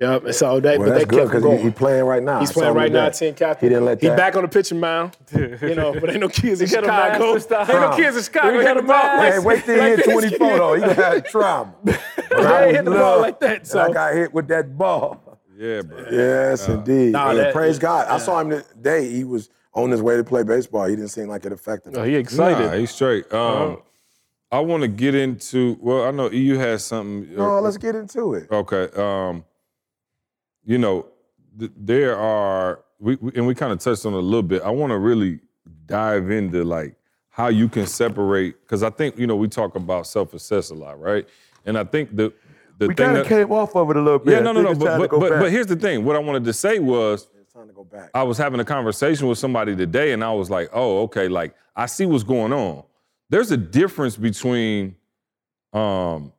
Yep. 0.00 0.24
And 0.24 0.34
so 0.34 0.58
that, 0.60 0.78
Well, 0.78 0.88
but 0.88 0.92
that's 0.94 1.04
that 1.04 1.08
good 1.08 1.18
kept 1.18 1.28
because 1.30 1.42
going. 1.44 1.58
he, 1.58 1.64
he 1.64 1.70
playing 1.70 2.04
right 2.04 2.22
now. 2.22 2.40
He's 2.40 2.50
playing 2.52 2.74
right 2.74 2.90
now, 2.90 3.08
ten 3.10 3.32
captain. 3.34 3.68
He 3.68 3.72
didn't 3.72 3.84
let 3.86 4.00
He 4.00 4.08
that. 4.08 4.16
back 4.16 4.34
on 4.36 4.42
the 4.42 4.48
pitching 4.48 4.80
mound. 4.80 5.16
You 5.32 5.74
know, 5.76 5.94
but 5.98 6.10
ain't 6.10 6.20
no 6.20 6.28
kids 6.28 6.60
in 6.60 6.68
got 6.70 6.82
a 6.84 6.86
Chicago. 6.86 7.32
master 7.34 7.40
style. 7.40 7.60
Ain't 7.60 7.90
no 7.90 7.96
kids 7.96 8.16
in 8.16 8.22
Chicago. 8.24 8.58
We 8.58 8.64
got 8.64 8.68
hit 8.68 8.76
a 8.76 8.80
the 8.80 8.86
ball. 8.86 9.02
master. 9.16 9.32
Hey, 9.32 9.38
wait 9.46 9.64
till 9.64 9.74
he 9.82 9.90
hit 9.90 10.04
24 10.04 10.38
though. 10.58 10.74
He 10.74 10.80
gonna 10.80 10.94
have 10.94 11.24
trauma. 11.30 11.74
But 11.84 12.00
They 12.30 12.64
ain't 12.66 12.76
hit 12.76 12.84
the 12.84 12.90
ball 12.90 13.20
like 13.20 13.40
that. 13.40 13.66
So 13.68 13.80
I 13.80 13.92
got 13.92 14.14
hit 14.14 14.34
with 14.34 14.48
that 14.48 14.76
ball. 14.76 15.40
Yeah, 15.56 15.82
bro. 15.82 16.04
Yes, 16.10 16.66
indeed. 16.68 17.12
Nah, 17.12 17.28
Yeah, 17.30 17.34
that- 17.44 17.52
praise 17.54 17.78
God. 17.78 18.08
I 18.08 18.18
saw 18.18 18.40
him 18.40 18.50
today. 18.50 19.08
He 19.08 19.22
was 19.22 19.48
on 19.72 19.90
his 19.92 20.02
way 20.02 20.16
to 20.16 20.24
play 20.24 20.42
baseball. 20.42 20.86
He 20.86 20.96
didn't 20.96 21.10
seem 21.10 21.28
like 21.28 21.46
it 21.46 21.52
affected 21.52 21.96
him. 21.96 22.04
he 22.04 22.16
excited. 22.16 22.66
Nah, 22.66 22.72
he's 22.76 22.90
straight. 22.90 23.32
Um, 23.32 23.80
I 24.50 24.58
want 24.58 24.82
to 24.82 24.88
get 24.88 25.14
into. 25.14 25.78
Well, 25.80 26.02
I 26.04 26.10
know 26.10 26.30
you 26.30 26.58
had 26.58 26.80
something. 26.80 27.32
uh, 27.38 27.42
No, 27.42 27.60
let's 27.60 27.76
get 27.76 27.94
into 27.94 28.34
it. 28.34 28.50
Okay. 28.50 28.88
Um, 28.96 29.44
you 30.64 30.78
know, 30.78 31.06
th- 31.58 31.72
there 31.76 32.16
are, 32.16 32.80
we, 32.98 33.16
we 33.16 33.32
and 33.34 33.46
we 33.46 33.54
kind 33.54 33.72
of 33.72 33.78
touched 33.78 34.06
on 34.06 34.14
it 34.14 34.18
a 34.18 34.20
little 34.20 34.42
bit. 34.42 34.62
I 34.62 34.70
want 34.70 34.90
to 34.90 34.98
really 34.98 35.40
dive 35.86 36.30
into 36.30 36.64
like 36.64 36.96
how 37.28 37.48
you 37.48 37.68
can 37.68 37.86
separate 37.86 38.60
because 38.62 38.82
I 38.82 38.90
think 38.90 39.18
you 39.18 39.26
know 39.26 39.36
we 39.36 39.48
talk 39.48 39.74
about 39.74 40.06
self-assess 40.06 40.70
a 40.70 40.74
lot, 40.74 41.00
right? 41.00 41.26
And 41.66 41.76
I 41.76 41.84
think 41.84 42.14
the 42.16 42.32
the 42.78 42.88
We 42.88 42.94
kind 42.94 43.16
of 43.16 43.26
came 43.26 43.50
off 43.52 43.74
of 43.76 43.90
it 43.90 43.96
a 43.96 44.00
little 44.00 44.18
bit. 44.18 44.32
yeah, 44.32 44.40
no, 44.40 44.52
no, 44.52 44.62
no, 44.62 44.74
but 44.74 44.98
but 44.98 45.10
but, 45.10 45.30
but 45.40 45.50
here's 45.50 45.66
the 45.66 45.76
thing. 45.76 46.04
What 46.04 46.16
I 46.16 46.18
wanted 46.20 46.44
to 46.44 46.52
say 46.52 46.78
was 46.78 47.28
It's 47.40 47.52
time 47.52 47.66
to 47.68 47.72
go 47.72 47.84
back. 47.84 48.10
I 48.14 48.22
was 48.22 48.38
having 48.38 48.60
a 48.60 48.64
conversation 48.64 49.28
with 49.28 49.38
somebody 49.38 49.76
today, 49.76 50.12
and 50.12 50.24
I 50.24 50.32
was 50.32 50.50
like, 50.50 50.70
"Oh, 50.72 51.02
okay. 51.02 51.28
Like, 51.28 51.54
I 51.76 51.86
see 51.86 52.06
what's 52.06 52.24
going 52.24 52.52
on. 52.52 52.84
There's 53.30 53.50
a 53.50 53.56
difference 53.56 54.16
between, 54.16 54.96
um, 55.72 56.32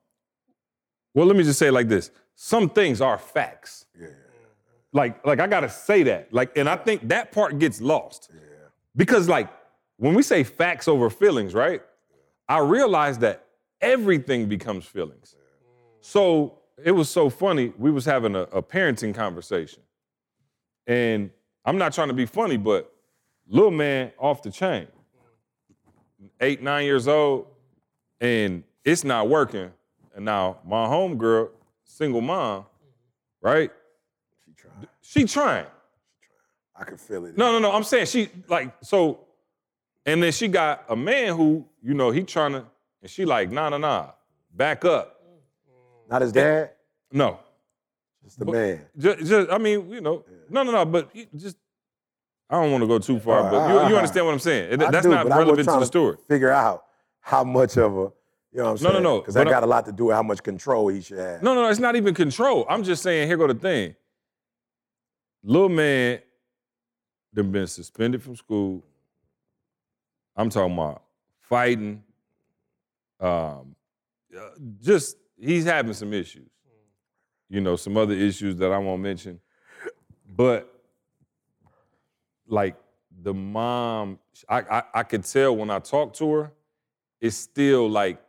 well, 1.13 1.25
let 1.25 1.35
me 1.35 1.43
just 1.43 1.59
say 1.59 1.67
it 1.67 1.73
like 1.73 1.89
this: 1.89 2.11
some 2.35 2.69
things 2.69 3.01
are 3.01 3.17
facts. 3.17 3.84
Like, 4.95 5.25
like 5.27 5.41
I 5.41 5.47
gotta 5.47 5.67
say 5.69 6.03
that. 6.03 6.33
Like, 6.33 6.57
and 6.57 6.69
I 6.69 6.77
think 6.77 7.09
that 7.09 7.33
part 7.33 7.59
gets 7.59 7.81
lost 7.81 8.31
Yeah. 8.33 8.39
because, 8.95 9.27
like, 9.27 9.49
when 9.97 10.13
we 10.13 10.23
say 10.23 10.45
facts 10.45 10.87
over 10.87 11.09
feelings, 11.09 11.53
right? 11.53 11.81
Yeah. 11.81 12.55
I 12.55 12.59
realized 12.59 13.19
that 13.19 13.45
everything 13.81 14.47
becomes 14.47 14.85
feelings. 14.85 15.35
Yeah. 15.37 15.43
So 15.99 16.59
it 16.81 16.91
was 16.91 17.09
so 17.09 17.29
funny. 17.29 17.73
We 17.77 17.91
was 17.91 18.05
having 18.05 18.35
a, 18.35 18.43
a 18.43 18.63
parenting 18.63 19.13
conversation. 19.13 19.83
And 20.87 21.29
I'm 21.65 21.77
not 21.77 21.91
trying 21.91 22.07
to 22.07 22.13
be 22.13 22.25
funny, 22.25 22.55
but 22.55 22.89
little 23.49 23.71
man 23.71 24.13
off 24.17 24.43
the 24.43 24.51
chain, 24.51 24.87
eight, 26.39 26.61
nine 26.61 26.85
years 26.85 27.09
old, 27.09 27.47
and 28.21 28.63
it's 28.85 29.03
not 29.03 29.27
working. 29.27 29.73
And 30.15 30.23
now 30.23 30.59
my 30.65 30.87
homegirl, 30.87 31.49
single 31.83 32.21
mom, 32.21 32.61
mm-hmm. 32.61 33.45
right? 33.45 33.71
She 34.55 34.61
tried. 34.61 34.87
She 35.01 35.23
trying. 35.25 35.65
I 36.75 36.83
could 36.83 36.99
feel 36.99 37.25
it. 37.25 37.37
No, 37.37 37.51
no, 37.51 37.59
no. 37.59 37.71
I'm 37.71 37.83
saying 37.83 38.05
she 38.07 38.29
like 38.47 38.73
so, 38.81 39.19
and 40.05 40.21
then 40.21 40.31
she 40.31 40.47
got 40.47 40.83
a 40.89 40.95
man 40.95 41.35
who, 41.35 41.65
you 41.81 41.93
know, 41.93 42.11
he 42.11 42.23
trying 42.23 42.51
to, 42.53 42.65
and 43.01 43.09
she 43.09 43.23
like, 43.25 43.51
nah, 43.51 43.69
nah, 43.69 43.77
nah, 43.77 44.09
back 44.53 44.83
up. 44.85 45.21
Not 46.09 46.21
his 46.21 46.31
dad. 46.31 46.71
No, 47.11 47.39
It's 48.25 48.35
the 48.35 48.45
man. 48.45 48.81
just, 48.97 49.19
just 49.25 49.51
I 49.51 49.57
mean, 49.57 49.89
you 49.89 50.01
know, 50.01 50.23
no, 50.49 50.63
no, 50.63 50.71
no, 50.71 50.85
but 50.85 51.11
just. 51.35 51.57
I 52.47 52.61
don't 52.61 52.71
want 52.71 52.83
to 52.83 52.87
go 52.87 52.99
too 52.99 53.19
far, 53.19 53.41
right, 53.41 53.51
but 53.51 53.57
all 53.59 53.69
you, 53.69 53.77
right, 53.79 53.89
you 53.89 53.95
understand 53.97 54.25
what 54.27 54.33
I'm 54.33 54.39
saying. 54.39 54.73
It- 54.73 54.83
I 54.83 54.91
that's 54.91 55.03
do, 55.05 55.09
not 55.11 55.27
but 55.27 55.35
relevant 55.37 55.67
to 55.67 55.79
the 55.79 55.85
story. 55.85 56.17
Figure 56.27 56.51
out 56.51 56.85
how 57.19 57.43
much 57.43 57.75
of 57.77 57.93
a, 57.93 57.95
you 57.95 58.01
know 58.53 58.65
what 58.65 58.69
I'm 58.71 58.77
saying? 58.77 58.93
No, 58.93 58.99
no, 58.99 59.03
no, 59.15 59.19
Because 59.21 59.33
but 59.33 59.45
that 59.45 59.47
I- 59.47 59.51
got 59.51 59.63
a 59.63 59.65
lot 59.65 59.85
to 59.87 59.91
do 59.91 60.05
with 60.05 60.15
how 60.15 60.21
much 60.21 60.43
control 60.43 60.89
he 60.89 61.01
should 61.01 61.17
have. 61.17 61.41
No, 61.41 61.55
no, 61.55 61.63
no, 61.63 61.69
it's 61.69 61.79
not 61.79 61.95
even 61.95 62.13
control. 62.13 62.65
I'm 62.69 62.83
just 62.83 63.01
saying, 63.01 63.27
here 63.27 63.37
go 63.37 63.47
the 63.47 63.55
thing. 63.55 63.95
Little 65.47 65.69
man 65.69 66.19
done 67.31 67.51
been 67.51 67.67
suspended 67.67 68.23
from 68.23 68.35
school, 68.35 68.83
I'm 70.35 70.49
talking 70.49 70.73
about 70.73 71.03
fighting. 71.39 72.03
Um, 73.19 73.75
uh, 74.35 74.49
just 74.81 75.17
he's 75.39 75.65
having 75.65 75.93
some 75.93 76.13
issues. 76.13 76.49
You 77.47 77.61
know, 77.61 77.75
some 77.75 77.95
other 77.95 78.15
issues 78.15 78.55
that 78.55 78.71
I 78.71 78.79
won't 78.79 79.03
mention. 79.03 79.39
But 80.35 80.73
like 82.47 82.75
the 83.21 83.33
mom, 83.35 84.17
I, 84.49 84.61
I 84.61 84.83
I 84.95 85.03
could 85.03 85.25
tell 85.25 85.55
when 85.55 85.69
I 85.69 85.77
talked 85.77 86.17
to 86.17 86.31
her, 86.33 86.51
it's 87.21 87.37
still 87.37 87.87
like 87.87 88.19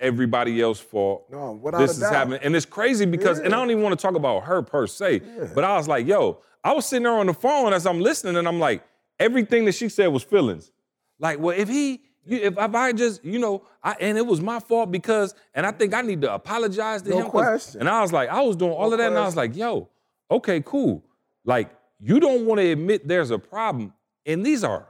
everybody 0.00 0.60
else 0.60 0.78
fault. 0.80 1.26
No, 1.30 1.60
this 1.78 1.92
is 1.92 1.98
doubt. 2.00 2.12
happening, 2.12 2.40
and 2.42 2.54
it's 2.54 2.66
crazy 2.66 3.06
because, 3.06 3.38
and 3.38 3.54
I 3.54 3.58
don't 3.58 3.70
even 3.70 3.82
want 3.82 3.98
to 3.98 4.02
talk 4.02 4.14
about 4.14 4.44
her 4.44 4.62
per 4.62 4.86
se, 4.86 5.22
but 5.54 5.64
I 5.64 5.76
was 5.76 5.88
like, 5.88 6.06
yo, 6.06 6.38
I 6.62 6.72
was 6.72 6.86
sitting 6.86 7.04
there 7.04 7.12
on 7.12 7.26
the 7.26 7.34
phone 7.34 7.72
as 7.72 7.86
I'm 7.86 8.00
listening, 8.00 8.36
and 8.36 8.46
I'm 8.48 8.58
like, 8.58 8.82
everything 9.18 9.64
that 9.66 9.72
she 9.74 9.88
said 9.88 10.08
was 10.08 10.22
feelings. 10.22 10.70
Like, 11.18 11.38
well, 11.38 11.56
if 11.58 11.68
he, 11.68 12.02
you, 12.24 12.38
if, 12.38 12.58
if 12.58 12.74
I 12.74 12.92
just, 12.92 13.24
you 13.24 13.38
know, 13.38 13.62
I, 13.82 13.96
and 14.00 14.18
it 14.18 14.26
was 14.26 14.40
my 14.40 14.60
fault 14.60 14.90
because, 14.90 15.34
and 15.54 15.64
I 15.64 15.70
think 15.70 15.94
I 15.94 16.02
need 16.02 16.20
to 16.22 16.34
apologize 16.34 17.02
to 17.02 17.10
No 17.10 17.18
him. 17.20 17.26
question. 17.28 17.80
And 17.80 17.88
I 17.88 18.02
was 18.02 18.12
like, 18.12 18.28
I 18.28 18.42
was 18.42 18.56
doing 18.56 18.72
all 18.72 18.88
No 18.88 18.92
of 18.94 18.98
that, 18.98 19.08
and 19.08 19.18
I 19.18 19.24
was 19.24 19.36
like, 19.36 19.56
yo, 19.56 19.88
okay, 20.30 20.60
cool. 20.64 21.04
Like, 21.44 21.70
you 22.00 22.20
don't 22.20 22.44
want 22.44 22.60
to 22.60 22.66
admit 22.70 23.06
there's 23.08 23.30
a 23.30 23.38
problem, 23.38 23.94
and 24.26 24.44
these 24.44 24.62
are 24.64 24.88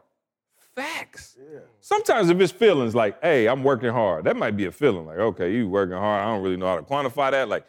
facts. 0.77 1.37
Sometimes 1.81 2.31
if 2.31 2.39
it's 2.41 2.53
feelings 2.53 2.95
like, 2.95 3.21
hey, 3.23 3.47
I'm 3.49 3.65
working 3.65 3.91
hard, 3.91 4.25
that 4.25 4.37
might 4.37 4.57
be 4.57 4.67
a 4.67 4.73
feeling. 4.73 5.07
Like, 5.07 5.19
okay, 5.19 5.53
you 5.53 5.69
working 5.69 5.97
hard. 5.97 6.23
I 6.23 6.27
don't 6.27 6.43
really 6.43 6.57
know 6.57 6.67
how 6.67 6.77
to 6.77 6.83
quantify 6.83 7.31
that. 7.33 7.49
Like, 7.49 7.67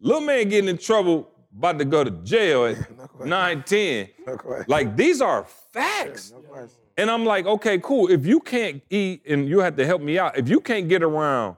little 0.00 0.20
man 0.20 0.48
getting 0.48 0.68
in 0.68 0.76
trouble, 0.78 1.30
about 1.56 1.78
to 1.78 1.84
go 1.84 2.02
to 2.04 2.10
jail 2.10 2.66
at 2.66 2.76
9, 3.24 3.62
10. 3.62 4.08
No. 4.26 4.64
Like, 4.66 4.96
these 4.96 5.20
are 5.20 5.44
facts. 5.72 6.32
No. 6.32 6.68
And 6.96 7.10
I'm 7.10 7.24
like, 7.24 7.46
okay, 7.46 7.78
cool. 7.78 8.10
If 8.10 8.26
you 8.26 8.40
can't 8.40 8.82
eat 8.90 9.22
and 9.28 9.48
you 9.48 9.60
have 9.60 9.76
to 9.76 9.86
help 9.86 10.02
me 10.02 10.18
out, 10.18 10.36
if 10.36 10.48
you 10.48 10.60
can't 10.60 10.88
get 10.88 11.02
around 11.02 11.56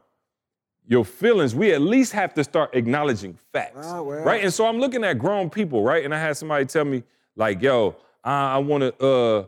your 0.87 1.05
feelings, 1.05 1.55
we 1.55 1.73
at 1.73 1.81
least 1.81 2.13
have 2.13 2.33
to 2.35 2.45
start 2.45 2.75
acknowledging 2.75 3.39
facts. 3.53 3.87
Ah, 3.89 4.03
well. 4.03 4.23
Right? 4.23 4.45
And 4.45 4.53
so 4.53 4.67
I'm 4.67 4.79
looking 4.79 5.03
at 5.05 5.19
grown 5.19 5.51
people, 5.51 5.83
right? 5.83 6.05
And 6.05 6.15
I 6.15 6.19
had 6.21 6.37
somebody 6.37 6.65
tell 6.67 6.85
me, 6.85 7.03
like, 7.35 7.61
yo, 7.61 7.97
I, 8.23 8.55
I 8.55 8.59
wanna 8.59 8.89
uh, 9.01 9.47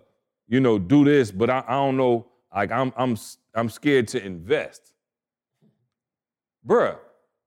you 0.49 0.61
know, 0.61 0.79
do 0.79 1.05
this, 1.05 1.31
but 1.31 1.51
I, 1.51 1.63
I 1.67 1.75
don't 1.75 1.97
know, 1.97 2.27
like 2.55 2.73
I'm 2.73 2.93
I'm 2.97 3.17
I'm 3.55 3.69
scared 3.69 4.09
to 4.09 4.25
invest. 4.25 4.93
Bruh, 6.67 6.99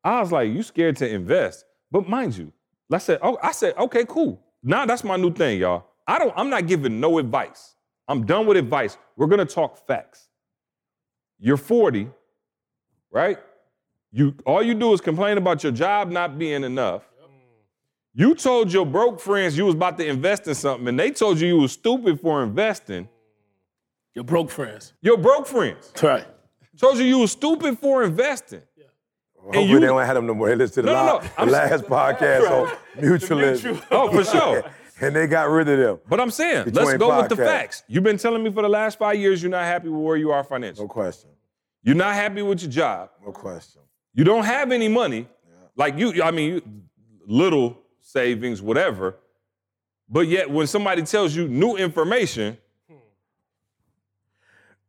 I 0.04 0.20
was 0.22 0.32
like, 0.32 0.52
you 0.52 0.64
scared 0.64 0.96
to 0.98 1.10
invest. 1.10 1.66
But 1.92 2.08
mind 2.08 2.38
you, 2.38 2.52
I 2.92 2.98
said, 3.00 3.20
oh, 3.22 3.38
I 3.42 3.52
said, 3.52 3.76
okay, 3.78 4.06
cool. 4.06 4.42
Now 4.64 4.86
that's 4.86 5.04
my 5.04 5.18
new 5.18 5.34
thing, 5.34 5.60
y'all. 5.60 5.86
I 6.08 6.20
don't, 6.20 6.34
I'm 6.36 6.50
not 6.50 6.68
giving 6.68 7.00
no 7.00 7.20
advice. 7.20 7.76
I'm 8.08 8.26
done 8.26 8.46
with 8.46 8.58
advice. 8.58 8.98
We're 9.16 9.28
gonna 9.28 9.46
talk 9.46 9.86
facts. 9.88 10.30
You're 11.40 11.58
40, 11.58 12.10
right? 13.12 13.38
You 14.12 14.36
all 14.46 14.62
you 14.62 14.74
do 14.74 14.94
is 14.94 15.02
complain 15.02 15.38
about 15.38 15.64
your 15.64 15.72
job 15.72 16.10
not 16.10 16.38
being 16.38 16.64
enough. 16.64 17.11
You 18.14 18.36
told 18.36 18.74
your 18.74 18.86
broke 18.86 19.20
friends 19.22 19.58
you 19.58 19.66
was 19.66 19.76
about 19.76 19.98
to 19.98 20.06
invest 20.06 20.48
in 20.48 20.56
something, 20.56 20.88
and 20.88 21.00
they 21.00 21.12
told 21.12 21.40
you 21.40 21.48
you 21.48 21.58
was 21.58 21.72
stupid 21.72 22.20
for 22.20 22.44
investing. 22.44 23.08
Your 24.14 24.26
broke 24.26 24.50
friends. 24.50 24.94
Your 25.02 25.18
broke 25.18 25.48
friends 25.48 25.92
Right. 26.04 26.26
told 26.78 26.98
you 26.98 27.06
you 27.06 27.20
was 27.20 27.32
stupid 27.32 27.80
for 27.80 28.04
investing. 28.04 28.62
Hopefully 29.38 29.66
you- 29.66 29.80
they 29.80 29.88
don't 29.88 30.06
have 30.06 30.16
them 30.16 30.28
no 30.28 30.34
more. 30.36 30.50
They 30.50 30.56
listen 30.56 30.84
to 30.84 30.90
the, 30.90 30.94
No, 30.94 31.06
no, 31.06 31.14
no. 31.14 31.20
the 31.22 31.42
I'm 31.42 31.48
s- 31.48 31.54
last 31.72 31.84
podcast 31.86 32.52
on 32.52 32.78
mutualism. 33.02 33.82
Oh, 33.90 34.12
for 34.12 34.24
sure. 34.24 34.64
and 35.02 35.16
they 35.16 35.26
got 35.26 35.50
rid 35.50 35.68
of 35.68 35.80
them. 35.80 36.00
But 36.08 36.20
I'm 36.20 36.30
saying, 36.30 36.66
let's 36.66 36.72
Between 36.78 36.98
go 37.00 37.18
with 37.20 37.30
the 37.30 37.38
facts. 37.38 37.84
You've 37.88 38.04
been 38.04 38.18
telling 38.18 38.44
me 38.44 38.52
for 38.52 38.62
the 38.62 38.70
last 38.70 39.00
five 39.00 39.16
years 39.16 39.42
you're 39.42 39.50
not 39.50 39.64
happy 39.64 39.90
with 39.90 40.00
where 40.02 40.16
you 40.18 40.32
are 40.32 40.44
financially. 40.44 40.86
No 40.86 40.90
question. 40.94 41.32
You're 41.82 41.96
not 41.96 42.14
happy 42.14 42.44
with 42.44 42.62
your 42.62 42.70
job. 42.70 43.10
No 43.26 43.32
question. 43.32 43.82
You 44.14 44.24
don't 44.26 44.44
have 44.44 44.72
any 44.72 44.88
money. 44.90 45.22
Yeah. 45.48 45.54
Like 45.76 45.98
you, 45.98 46.22
I 46.22 46.30
mean, 46.30 46.50
you, 46.56 46.62
little 47.26 47.81
savings, 48.16 48.62
whatever. 48.62 49.16
But 50.10 50.28
yet, 50.28 50.50
when 50.50 50.68
somebody 50.68 51.04
tells 51.04 51.36
you 51.36 51.48
new 51.48 51.78
information, 51.78 52.58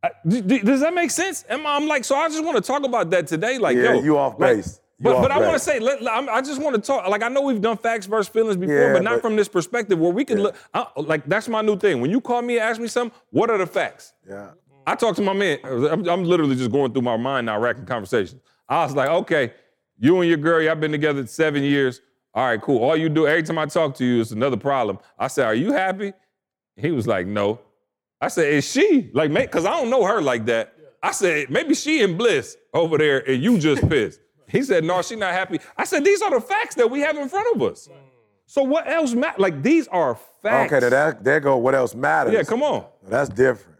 I- 0.02 0.10
d- 0.26 0.40
d- 0.40 0.58
does 0.60 0.80
that 0.80 0.92
make 0.94 1.10
sense? 1.12 1.44
Am 1.48 1.64
I- 1.66 1.76
I'm 1.76 1.86
like, 1.86 2.04
so 2.04 2.16
I 2.16 2.28
just 2.28 2.44
want 2.44 2.56
to 2.56 2.62
talk 2.62 2.84
about 2.84 3.10
that 3.10 3.28
today. 3.28 3.58
Like, 3.58 3.76
Yeah, 3.76 3.94
yo, 3.94 4.02
you 4.02 4.18
off 4.18 4.38
like- 4.38 4.56
base. 4.56 4.80
You 4.98 5.04
but 5.10 5.20
but 5.22 5.30
I 5.32 5.38
want 5.40 5.54
to 5.54 5.58
say, 5.58 5.78
let, 5.80 6.00
I'm- 6.08 6.28
I 6.30 6.40
just 6.40 6.60
want 6.60 6.74
to 6.76 6.80
talk. 6.82 7.08
Like, 7.08 7.22
I 7.22 7.28
know 7.28 7.42
we've 7.42 7.60
done 7.60 7.76
facts 7.76 8.06
versus 8.06 8.28
feelings 8.28 8.56
before, 8.56 8.74
Yeah, 8.88 8.92
but 8.92 9.02
not 9.02 9.14
but- 9.14 9.22
from 9.22 9.36
this 9.36 9.48
perspective 9.48 9.98
where 9.98 10.12
we 10.12 10.24
can 10.24 10.42
look. 10.42 10.56
I, 10.74 10.86
like, 10.96 11.24
that's 11.26 11.48
my 11.48 11.60
new 11.62 11.76
thing. 11.76 12.00
When 12.00 12.10
you 12.10 12.20
call 12.20 12.42
me 12.42 12.58
and 12.58 12.68
ask 12.68 12.80
me 12.80 12.88
something, 12.88 13.16
what 13.30 13.48
are 13.50 13.58
the 13.58 13.66
facts? 13.66 14.12
Yeah. 14.28 14.50
I 14.86 14.96
talked 14.96 15.16
to 15.16 15.22
my 15.22 15.32
man. 15.32 15.58
I'm, 15.64 16.08
I'm 16.08 16.24
literally 16.24 16.56
just 16.56 16.72
going 16.72 16.92
through 16.92 17.02
my 17.02 17.16
mind 17.16 17.46
now, 17.46 17.58
racking 17.60 17.86
conversations. 17.86 18.40
I 18.68 18.84
was 18.84 18.94
like, 18.96 19.08
okay, 19.08 19.52
you 19.98 20.18
and 20.20 20.28
your 20.28 20.38
girl, 20.38 20.60
y'all 20.60 20.74
been 20.74 20.90
together 20.92 21.24
seven 21.26 21.62
years. 21.62 22.00
All 22.34 22.44
right, 22.46 22.60
cool. 22.60 22.82
All 22.82 22.96
you 22.96 23.08
do 23.08 23.26
every 23.26 23.42
time 23.42 23.58
I 23.58 23.66
talk 23.66 23.94
to 23.96 24.04
you 24.04 24.20
is 24.20 24.32
another 24.32 24.56
problem. 24.56 24.98
I 25.18 25.26
said, 25.28 25.44
are 25.44 25.54
you 25.54 25.72
happy? 25.72 26.12
He 26.76 26.90
was 26.90 27.06
like, 27.06 27.26
no. 27.26 27.60
I 28.20 28.28
said, 28.28 28.52
is 28.52 28.70
she? 28.70 29.10
Like, 29.12 29.32
because 29.32 29.66
I 29.66 29.70
don't 29.70 29.90
know 29.90 30.04
her 30.04 30.22
like 30.22 30.46
that. 30.46 30.74
I 31.02 31.12
said, 31.12 31.50
maybe 31.50 31.74
she 31.74 32.00
in 32.00 32.16
bliss 32.16 32.56
over 32.72 32.96
there 32.96 33.28
and 33.28 33.42
you 33.42 33.58
just 33.58 33.86
pissed. 33.88 34.20
He 34.48 34.62
said, 34.62 34.84
no, 34.84 35.02
she 35.02 35.16
not 35.16 35.32
happy. 35.32 35.60
I 35.76 35.84
said, 35.84 36.04
these 36.04 36.22
are 36.22 36.30
the 36.30 36.40
facts 36.40 36.74
that 36.76 36.90
we 36.90 37.00
have 37.00 37.16
in 37.16 37.28
front 37.28 37.54
of 37.54 37.62
us. 37.62 37.88
So 38.46 38.62
what 38.62 38.88
else 38.88 39.12
matters? 39.14 39.40
Like, 39.40 39.62
these 39.62 39.88
are 39.88 40.14
facts. 40.42 40.72
Okay, 40.72 40.80
then 40.80 40.90
that, 40.90 41.24
there 41.24 41.40
go 41.40 41.56
what 41.56 41.74
else 41.74 41.94
matters. 41.94 42.32
Yeah, 42.32 42.42
come 42.42 42.62
on. 42.62 42.84
That's 43.08 43.28
different. 43.28 43.78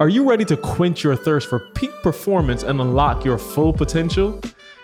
Are 0.00 0.08
you 0.08 0.28
ready 0.28 0.46
to 0.46 0.56
quench 0.56 1.04
your 1.04 1.16
thirst 1.16 1.48
for 1.48 1.60
peak 1.74 1.90
performance 2.02 2.62
and 2.62 2.80
unlock 2.80 3.24
your 3.24 3.36
full 3.36 3.72
potential? 3.72 4.40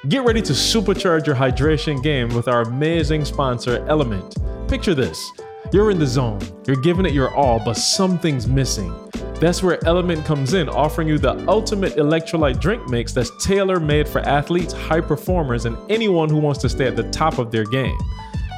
Get 0.09 0.25
ready 0.25 0.41
to 0.43 0.53
supercharge 0.53 1.27
your 1.27 1.35
hydration 1.35 2.01
game 2.01 2.29
with 2.29 2.47
our 2.47 2.61
amazing 2.63 3.25
sponsor, 3.25 3.85
Element. 3.89 4.37
Picture 4.69 4.95
this 4.95 5.33
you're 5.73 5.91
in 5.91 5.99
the 5.99 6.07
zone, 6.07 6.39
you're 6.65 6.77
giving 6.77 7.07
it 7.07 7.13
your 7.13 7.35
all, 7.35 7.59
but 7.65 7.75
something's 7.75 8.47
missing. 8.47 8.95
That's 9.41 9.65
where 9.65 9.85
Element 9.85 10.25
comes 10.25 10.55
in, 10.55 10.69
offering 10.69 11.09
you 11.09 11.19
the 11.19 11.45
ultimate 11.49 11.97
electrolyte 11.97 12.61
drink 12.61 12.89
mix 12.89 13.13
that's 13.13 13.33
tailor 13.45 13.81
made 13.81 14.07
for 14.07 14.21
athletes, 14.21 14.73
high 14.73 15.01
performers, 15.01 15.65
and 15.65 15.77
anyone 15.91 16.29
who 16.29 16.39
wants 16.39 16.61
to 16.61 16.69
stay 16.69 16.87
at 16.87 16.95
the 16.95 17.11
top 17.11 17.39
of 17.39 17.51
their 17.51 17.65
game. 17.65 17.99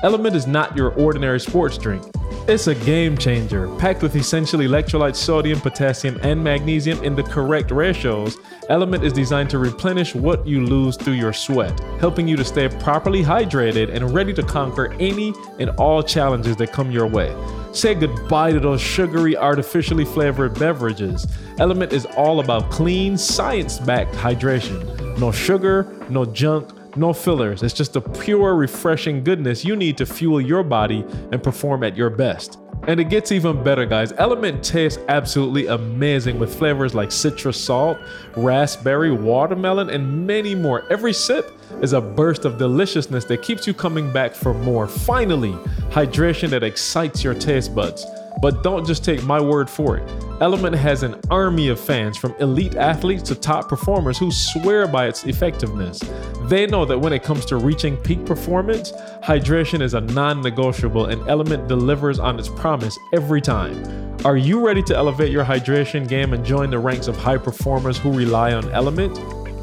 Element 0.03 0.37
is 0.37 0.47
not 0.47 0.77
your 0.77 0.91
ordinary 1.01 1.41
sports 1.41 1.79
drink. 1.79 2.05
It's 2.49 2.67
a 2.67 2.75
game 2.75 3.19
changer, 3.19 3.69
packed 3.77 4.03
with 4.03 4.17
essential 4.17 4.61
electrolytes, 4.61 5.17
sodium, 5.17 5.61
potassium, 5.61 6.19
and 6.23 6.43
magnesium 6.43 7.05
in 7.05 7.15
the 7.15 7.23
correct 7.23 7.71
ratios. 7.71 8.39
Element 8.71 9.05
is 9.05 9.13
designed 9.13 9.51
to 9.51 9.59
replenish 9.59 10.15
what 10.15 10.47
you 10.47 10.65
lose 10.65 10.97
through 10.97 11.13
your 11.13 11.35
sweat, 11.35 11.79
helping 12.01 12.27
you 12.27 12.39
to 12.39 12.45
stay 12.47 12.67
properly 12.67 13.23
hydrated 13.23 13.95
and 13.95 14.15
ready 14.15 14.33
to 14.33 14.43
conquer 14.43 14.95
any 14.95 15.35
and 15.59 15.69
all 15.77 16.03
challenges 16.03 16.57
that 16.57 16.73
come 16.73 16.91
your 16.91 17.07
way. 17.07 17.37
Say 17.73 17.95
goodbye 17.95 18.53
to 18.53 18.61
those 18.61 18.81
sugary, 18.81 19.37
artificially 19.37 20.07
flavored 20.07 20.59
beverages. 20.59 21.27
Element 21.59 21.93
is 21.93 22.07
all 22.17 22.41
about 22.41 22.71
clean, 22.71 23.19
science 23.19 23.79
backed 23.79 24.15
hydration. 24.15 25.19
No 25.19 25.31
sugar, 25.31 25.95
no 26.09 26.25
junk, 26.25 26.71
no 26.99 27.13
fillers. 27.13 27.63
It's 27.63 27.75
just 27.75 27.93
the 27.93 28.01
pure, 28.01 28.55
refreshing 28.55 29.23
goodness 29.23 29.65
you 29.65 29.77
need 29.77 29.97
to 29.99 30.07
fuel 30.07 30.41
your 30.41 30.63
body 30.63 31.05
and 31.33 31.43
perform 31.43 31.85
at 31.85 31.97
your 31.97 32.11
best. 32.11 32.59
And 32.87 33.01
it 33.01 33.11
gets 33.11 33.33
even 33.33 33.63
better, 33.63 33.85
guys. 33.87 34.13
Element 34.13 34.63
tastes 34.63 34.99
absolutely 35.09 35.67
amazing 35.67 36.39
with 36.39 36.57
flavors 36.57 36.95
like 36.95 37.13
citrus 37.13 37.63
salt, 37.63 37.99
raspberry, 38.37 39.11
watermelon, 39.11 39.91
and 39.91 40.27
many 40.27 40.55
more. 40.55 40.91
Every 40.91 41.13
sip 41.13 41.59
is 41.83 41.93
a 41.93 42.01
burst 42.01 42.45
of 42.45 42.57
deliciousness 42.57 43.25
that 43.27 43.43
keeps 43.43 43.67
you 43.67 43.75
coming 43.75 44.13
back 44.13 44.35
for 44.35 44.55
more. 44.55 44.87
Finally, 44.87 45.53
hydration 45.91 46.51
that 46.51 46.63
excites 46.63 47.23
your 47.23 47.35
taste 47.35 47.75
buds. 47.75 48.07
But 48.41 48.63
don't 48.63 48.87
just 48.87 49.05
take 49.05 49.23
my 49.25 49.41
word 49.41 49.69
for 49.69 49.97
it. 49.97 50.09
Element 50.41 50.77
has 50.77 51.03
an 51.03 51.21
army 51.31 51.69
of 51.69 51.81
fans 51.81 52.17
from 52.17 52.35
elite 52.39 52.77
athletes 52.77 53.23
to 53.25 53.35
top 53.35 53.69
performers 53.69 54.17
who 54.17 54.31
swear 54.31 54.87
by 54.87 55.09
its 55.09 55.25
effectiveness. 55.25 56.01
They 56.43 56.67
know 56.67 56.85
that 56.85 56.99
when 56.99 57.13
it 57.13 57.25
comes 57.25 57.45
to 57.47 57.57
reaching 57.57 57.97
peak 57.97 58.25
performance, 58.25 58.93
hydration 59.23 59.81
is 59.81 59.95
a 59.95 60.01
non 60.01 60.41
negotiable 60.41 61.07
and 61.07 61.27
Element 61.29 61.67
delivers 61.67 62.21
on 62.21 62.39
its 62.39 62.49
promise 62.49 62.97
every 63.13 63.41
time. 63.41 64.17
Are 64.25 64.37
you 64.37 64.65
ready 64.65 64.83
to 64.85 64.97
elevate 64.97 65.33
your 65.33 65.45
hydration 65.45 66.09
game 66.09 66.33
and 66.33 66.45
join 66.45 66.71
the 66.71 66.79
ranks 66.79 67.09
of 67.09 67.17
high 67.17 67.39
performers 67.39 67.99
who 67.99 68.13
rely 68.13 68.53
on 68.53 68.71
Element? 68.71 69.19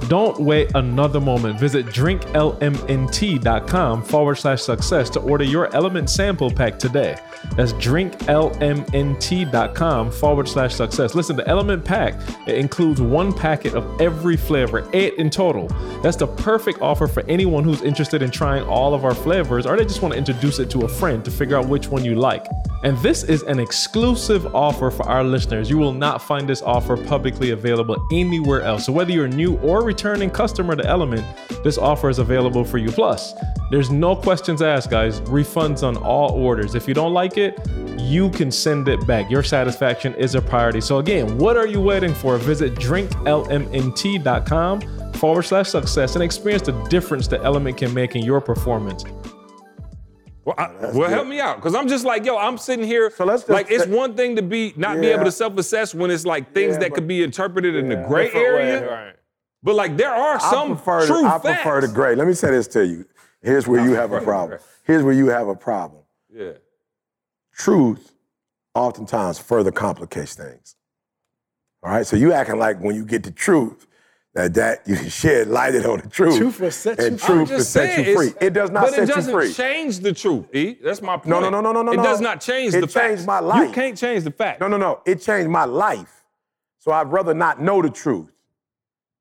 Don't 0.08 0.40
wait 0.40 0.72
another 0.76 1.20
moment. 1.20 1.60
Visit 1.60 1.88
drinklmnt.com 1.88 4.04
forward 4.04 4.36
slash 4.36 4.62
success 4.62 5.10
to 5.12 5.20
order 5.20 5.44
your 5.44 5.74
element 5.76 6.10
sample 6.10 6.52
pack 6.52 6.78
today. 6.78 7.18
That's 7.56 7.74
drinklmnt.com 7.74 10.12
forward 10.12 10.48
slash 10.48 10.76
success. 10.76 11.16
Listen, 11.16 11.36
the 11.36 11.48
element 11.48 11.84
pack, 11.84 12.16
it 12.48 12.58
includes 12.58 13.02
one 13.02 13.34
packet 13.34 13.74
of 13.74 14.02
every 14.02 14.38
flavor, 14.38 14.88
eight 14.94 15.16
in 15.16 15.30
total. 15.30 15.68
That's 16.02 16.18
the 16.18 16.28
perfect 16.28 16.82
offer 16.82 17.08
for 17.08 17.24
anyone 17.28 17.64
who's 17.64 17.82
interested 17.82 18.22
in 18.22 18.32
trying 18.32 18.64
all 18.64 18.94
of 18.94 19.06
our 19.06 19.16
flavors 19.16 19.66
or 19.66 19.78
they 19.78 19.86
just 19.86 20.02
want 20.02 20.14
to 20.14 20.18
introduce 20.18 20.60
it 20.60 20.70
to 20.72 20.82
a 20.82 20.88
friend 20.88 21.24
to 21.26 21.32
figure 21.32 21.58
out 21.58 21.68
which 21.68 21.88
one 21.88 22.06
you 22.06 22.16
like. 22.16 22.46
And 22.84 22.98
this 23.00 23.24
is 23.24 23.42
an 23.44 23.60
exclusive 23.60 24.54
offer 24.54 24.92
for 24.92 25.08
our 25.08 25.24
listeners. 25.24 25.70
You 25.70 25.78
will 25.78 25.94
not 25.94 26.22
find 26.22 26.48
this 26.48 26.62
offer 26.62 26.96
publicly 26.96 27.52
available 27.52 28.08
anywhere 28.12 28.62
else. 28.62 28.86
So 28.86 28.92
whether 28.92 29.12
you're 29.12 29.28
new 29.28 29.58
or 29.60 29.84
returning 29.86 30.30
customer 30.30 30.76
to 30.76 30.86
Element, 30.86 31.24
this 31.64 31.78
offer 31.78 32.10
is 32.10 32.20
available 32.20 32.64
for 32.66 32.78
you. 32.78 32.92
Plus, 32.92 33.34
there's 33.72 33.90
no 33.90 34.16
questions 34.16 34.62
asked, 34.62 34.90
guys. 34.90 35.20
Refunds 35.22 35.84
on 35.84 35.96
all 35.98 36.32
orders. 36.32 36.76
If 36.76 36.88
you 36.88 36.94
don't 36.94 37.14
like 37.14 37.38
it, 37.38 37.58
you 38.00 38.30
can 38.32 38.52
send 38.52 38.88
it 38.88 39.06
back. 39.08 39.30
Your 39.32 39.44
satisfaction 39.44 40.14
is 40.16 40.36
a 40.36 40.42
priority. 40.42 40.82
So 40.82 41.00
again, 41.00 41.38
what 41.38 41.58
are 41.58 41.68
you 41.68 41.82
waiting 41.82 42.14
for? 42.14 42.38
Visit 42.38 42.76
drinklmnt.com 42.76 44.82
forward 45.14 45.44
slash 45.44 45.70
success 45.70 46.16
and 46.16 46.24
experience 46.24 46.64
the 46.64 46.74
difference 46.90 47.28
the 47.28 47.42
element 47.42 47.78
can 47.78 47.94
make 47.94 48.16
in 48.16 48.24
your 48.24 48.42
performance. 48.42 49.04
Well, 50.44 50.56
I, 50.60 50.70
well 50.94 51.10
help 51.10 51.28
me 51.28 51.40
out, 51.40 51.60
cause 51.60 51.74
I'm 51.74 51.88
just 51.88 52.06
like, 52.06 52.24
yo, 52.24 52.38
I'm 52.38 52.60
sitting 52.60 52.86
here. 52.86 53.10
So 53.10 53.26
let's 53.26 53.42
just 53.42 53.50
like, 53.50 53.72
it's 53.72 53.88
one 53.88 54.14
thing 54.16 54.36
to 54.36 54.44
be 54.44 54.74
not 54.78 55.02
be 55.02 55.08
able 55.08 55.24
to 55.26 55.32
self-assess 55.32 55.96
when 55.96 56.12
it's 56.12 56.24
like 56.24 56.54
things 56.54 56.74
Yeah, 56.74 56.80
that 56.82 56.90
but- 56.90 56.96
could 56.96 57.08
be 57.08 57.24
interpreted 57.24 57.76
in 57.76 57.90
the 57.90 57.96
Yeah. 57.96 58.08
gray 58.08 58.26
Different 58.26 58.54
way, 58.56 58.62
area. 58.72 58.92
right. 58.92 59.16
But 59.66 59.76
like, 59.76 59.98
there 59.98 60.14
are 60.14 60.40
some 60.40 60.74
I 60.74 60.76
prefer 60.76 61.08
true 61.08 61.22
the, 61.24 61.28
I 61.28 61.40
facts. 61.40 61.62
prefer 61.64 61.82
the 61.82 61.88
gray. 61.88 62.16
Let 62.16 62.28
me 62.28 62.34
say 62.36 62.52
this 62.52 62.68
to 62.68 62.86
you. 62.86 63.04
Here's 63.42 63.68
where 63.68 63.84
you 63.84 63.94
have 63.94 64.14
a 64.14 64.22
problem. 64.32 64.60
Here's 64.84 65.02
where 65.02 65.14
you 65.14 65.28
have 65.30 65.48
a 65.48 65.56
problem. 65.56 66.04
Yeah. 66.32 66.52
Truth 67.52 68.12
oftentimes 68.76 69.40
further 69.40 69.72
complicates 69.72 70.36
things. 70.36 70.76
All 71.82 71.92
right, 71.92 72.06
so 72.06 72.16
you 72.16 72.32
acting 72.32 72.60
like 72.60 72.80
when 72.80 72.96
you 72.96 73.06
get 73.06 73.24
the 73.24 73.32
truth, 73.32 73.88
that 74.36 74.54
that 74.54 74.88
you 74.88 74.98
shed 75.10 75.48
light 75.48 75.74
on 75.86 76.02
the 76.02 76.10
truth. 76.10 76.38
Truth 76.38 76.60
will 76.60 76.72
set 76.72 77.00
you 77.00 77.06
and 77.06 77.20
free. 77.20 77.36
truth 77.36 77.50
will 77.50 77.60
set 77.62 78.06
you 78.06 78.16
free. 78.16 78.34
It 78.40 78.54
does 78.54 78.70
not 78.70 78.84
but 78.84 79.00
it 79.00 79.08
doesn't 79.08 79.54
change 79.54 80.00
the 80.00 80.14
truth. 80.14 80.54
E, 80.54 80.76
that's 80.84 81.02
my 81.02 81.16
point. 81.18 81.28
No, 81.28 81.40
no, 81.40 81.50
no, 81.50 81.62
no, 81.62 81.72
no, 81.72 81.82
no, 81.82 81.92
It 81.92 82.04
does 82.04 82.22
not 82.22 82.40
change 82.40 82.76
It 82.76 82.82
the 82.82 82.88
facts. 82.88 82.96
It 82.96 83.00
changed 83.00 83.26
facts. 83.26 83.44
my 83.46 83.64
You 83.66 83.72
can't 83.72 83.98
change 83.98 84.24
the 84.26 84.32
fact. 84.32 84.62
No, 84.62 84.68
no, 84.68 84.78
no. 84.78 85.02
It 85.08 85.22
changed 85.22 85.50
my 85.50 85.66
life. 85.66 86.24
So 86.78 86.92
I'd 86.92 87.12
rather 87.12 87.34
not 87.34 87.60
know 87.60 87.82
the 87.82 87.90
truth 87.90 88.35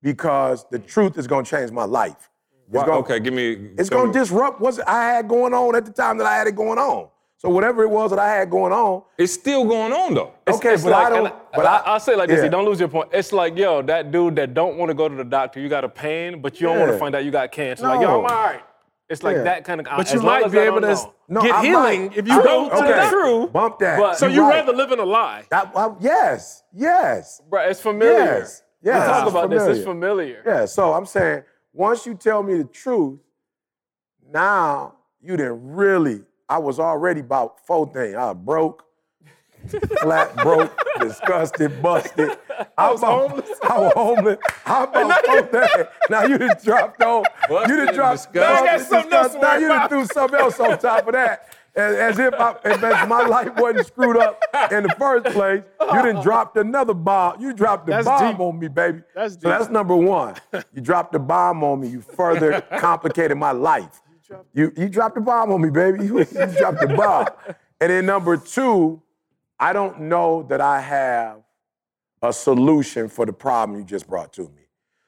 because 0.05 0.64
the 0.71 0.79
truth 0.79 1.19
is 1.19 1.27
going 1.27 1.45
to 1.45 1.51
change 1.51 1.73
my 1.73 1.85
life. 1.85 2.31
It's 2.67 2.77
Why- 2.77 2.87
gonna- 2.87 2.99
okay, 3.01 3.19
give 3.19 3.35
me. 3.35 3.71
It's 3.77 3.90
going 3.90 4.12
to 4.12 4.19
disrupt 4.19 4.61
what 4.61 4.79
I 4.87 5.05
had 5.07 5.27
going 5.29 5.53
on 5.53 5.75
at 5.75 5.85
the 5.87 5.93
time 5.93 6.19
that 6.19 6.27
I 6.29 6.37
had 6.37 6.47
it 6.47 6.55
going 6.55 6.79
on. 6.79 7.09
So 7.38 7.49
whatever 7.51 7.83
it 7.83 7.90
was 7.90 8.09
that 8.11 8.19
I 8.19 8.29
had 8.31 8.49
going 8.49 8.73
on, 8.73 9.03
It's 9.19 9.33
still 9.35 9.64
going 9.67 9.93
on 9.93 10.14
though. 10.14 10.33
okay, 10.49 10.75
It's 10.75 10.83
but 10.83 10.93
like, 10.93 11.07
I 11.07 11.11
don't. 11.11 11.27
and 11.27 11.35
but 11.55 11.67
I, 11.67 11.77
I'll 11.85 12.01
say 12.01 12.12
it 12.12 12.19
like 12.19 12.29
this, 12.31 12.38
yeah. 12.38 12.45
you 12.45 12.51
don't 12.51 12.64
lose 12.64 12.81
your 12.81 12.88
point. 12.88 13.11
It's 13.12 13.33
like, 13.33 13.59
yo, 13.59 13.83
that 13.83 14.11
dude 14.12 14.37
that 14.37 14.55
don't 14.55 14.79
want 14.79 14.88
to 14.88 14.95
go 14.95 15.09
to 15.11 15.14
the 15.14 15.25
doctor, 15.25 15.61
you 15.61 15.69
got 15.69 15.85
a 15.85 15.88
pain, 15.90 16.40
but 16.40 16.59
you 16.61 16.69
don't 16.69 16.79
want 16.79 16.93
to 16.93 16.99
find 16.99 17.14
out 17.14 17.23
you 17.25 17.31
got 17.31 17.53
cancer. 17.53 17.87
Like, 17.87 18.01
yo, 18.01 18.07
I'm 18.23 18.27
No. 18.29 18.35
all 18.35 18.45
right. 18.47 18.62
It's 19.11 19.23
like 19.23 19.37
Yeah. 19.37 19.43
that 19.43 19.64
kind 19.64 19.79
of. 19.81 19.87
But 19.95 20.11
you 20.14 20.23
might 20.23 20.51
be 20.51 20.57
able 20.59 20.81
to. 20.81 20.97
No, 21.29 21.43
get 21.43 21.55
I 21.55 21.62
healing 21.67 22.07
might. 22.09 22.17
if 22.17 22.27
you 22.27 22.40
I- 22.40 22.43
go 22.43 22.69
to 22.71 22.77
okay. 22.77 22.87
the 22.88 22.95
doctor. 22.95 23.47
Bump 23.53 23.79
that. 23.81 23.99
But, 24.01 24.17
so 24.17 24.27
You're 24.27 24.45
right. 24.49 24.61
rather 24.61 24.73
live 24.73 24.93
in 24.93 24.99
a 24.99 25.05
lie, 25.05 25.45
I- 25.53 25.69
I- 25.77 25.95
yes, 26.01 26.62
yes, 26.73 27.43
bro? 27.51 27.61
It's 27.69 27.81
familiar. 27.81 28.38
yes, 28.38 28.62
yes. 28.85 29.07
We 29.07 29.12
talk 29.12 29.29
about 29.29 29.51
this. 29.51 29.79
It's 29.79 29.85
familiar. 29.85 30.42
familiar. 30.42 30.42
Yeah, 30.47 30.64
so 30.66 30.92
I'm 30.92 31.07
saying 31.07 31.42
once 31.73 32.07
you 32.07 32.14
tell 32.14 32.42
me 32.42 32.59
the 32.59 32.64
truth, 32.64 33.18
now 34.33 34.94
you 35.20 35.37
didn't 35.37 35.75
really. 35.75 36.23
I 36.49 36.59
was 36.59 36.79
already 36.79 37.20
about 37.20 37.66
four 37.66 37.90
things. 37.92 38.14
I 38.14 38.27
was 38.27 38.37
broke, 38.37 38.85
flat 40.03 40.37
broke, 40.37 40.79
disgusted, 41.01 41.83
busted. 41.83 42.38
I 42.79 42.90
was 42.92 43.01
homeless. 43.01 43.51
I 43.62 43.79
was 43.79 43.92
homeless. 43.94 44.38
I 44.66 44.85
about 44.92 45.27
four 45.27 45.42
things. 45.42 45.88
Now 46.11 46.25
you 46.25 46.38
done 46.38 46.57
dropped 46.62 47.03
on. 47.03 47.25
You 47.51 47.85
done 47.85 47.94
dropped. 47.94 48.33
disgusted. 48.33 48.35
Now 48.35 48.55
I 48.55 48.66
got 48.66 48.81
something 48.87 49.12
else. 49.12 49.35
Now 49.40 49.57
you 49.57 49.68
done 49.68 49.88
threw 49.88 50.05
something 50.07 50.38
else 50.38 50.61
on 50.61 50.79
top 50.79 51.07
of 51.07 51.14
that. 51.14 51.54
As, 51.77 51.97
as 51.97 52.19
if, 52.21 52.35
I, 52.35 52.55
as 52.65 53.09
my 53.09 53.27
life 53.27 53.51
wasn't 53.57 53.87
screwed 53.87 54.17
up 54.17 54.41
in 54.71 54.85
the 54.85 54.95
first 54.97 55.27
place, 55.35 55.63
you 55.81 56.03
didn't 56.03 56.23
dropped 56.23 56.57
another 56.57 56.95
bomb. 56.95 57.41
You 57.41 57.53
dropped 57.53 57.87
the 57.87 57.93
That's 57.93 58.07
bomb 58.07 58.33
deep. 58.33 58.41
on 58.41 58.59
me, 58.61 58.69
baby. 58.69 59.03
That's 59.15 59.35
so 59.35 59.49
that's 59.49 59.69
number 59.71 59.97
one. 59.97 60.37
You 60.73 60.81
dropped 60.81 61.13
the 61.13 61.19
bomb 61.19 61.65
on 61.65 61.81
me. 61.81 61.89
You 61.89 62.01
further 62.01 62.61
complicated 62.79 63.37
my 63.37 63.51
life. 63.51 64.03
You 64.53 64.73
you 64.77 64.89
dropped 64.89 65.17
the 65.17 65.21
bomb 65.21 65.51
on 65.51 65.61
me, 65.63 65.71
baby. 65.71 66.05
You, 66.05 66.19
you 66.19 66.25
dropped 66.25 66.81
the 66.81 66.95
bomb. 66.97 67.27
And 67.81 67.91
then 67.91 68.07
number 68.07 68.37
two, 68.37 69.03
I 69.59 69.73
don't 69.73 70.03
know 70.03 70.45
that 70.45 70.61
I 70.61 70.81
have 70.81 71.43
a 72.23 72.33
solution 72.33 73.09
for 73.09 73.27
the 73.27 73.33
problem 73.33 73.79
you 73.79 73.85
just 73.85 74.09
brought 74.09 74.33
to 74.35 74.43
me. 74.43 74.63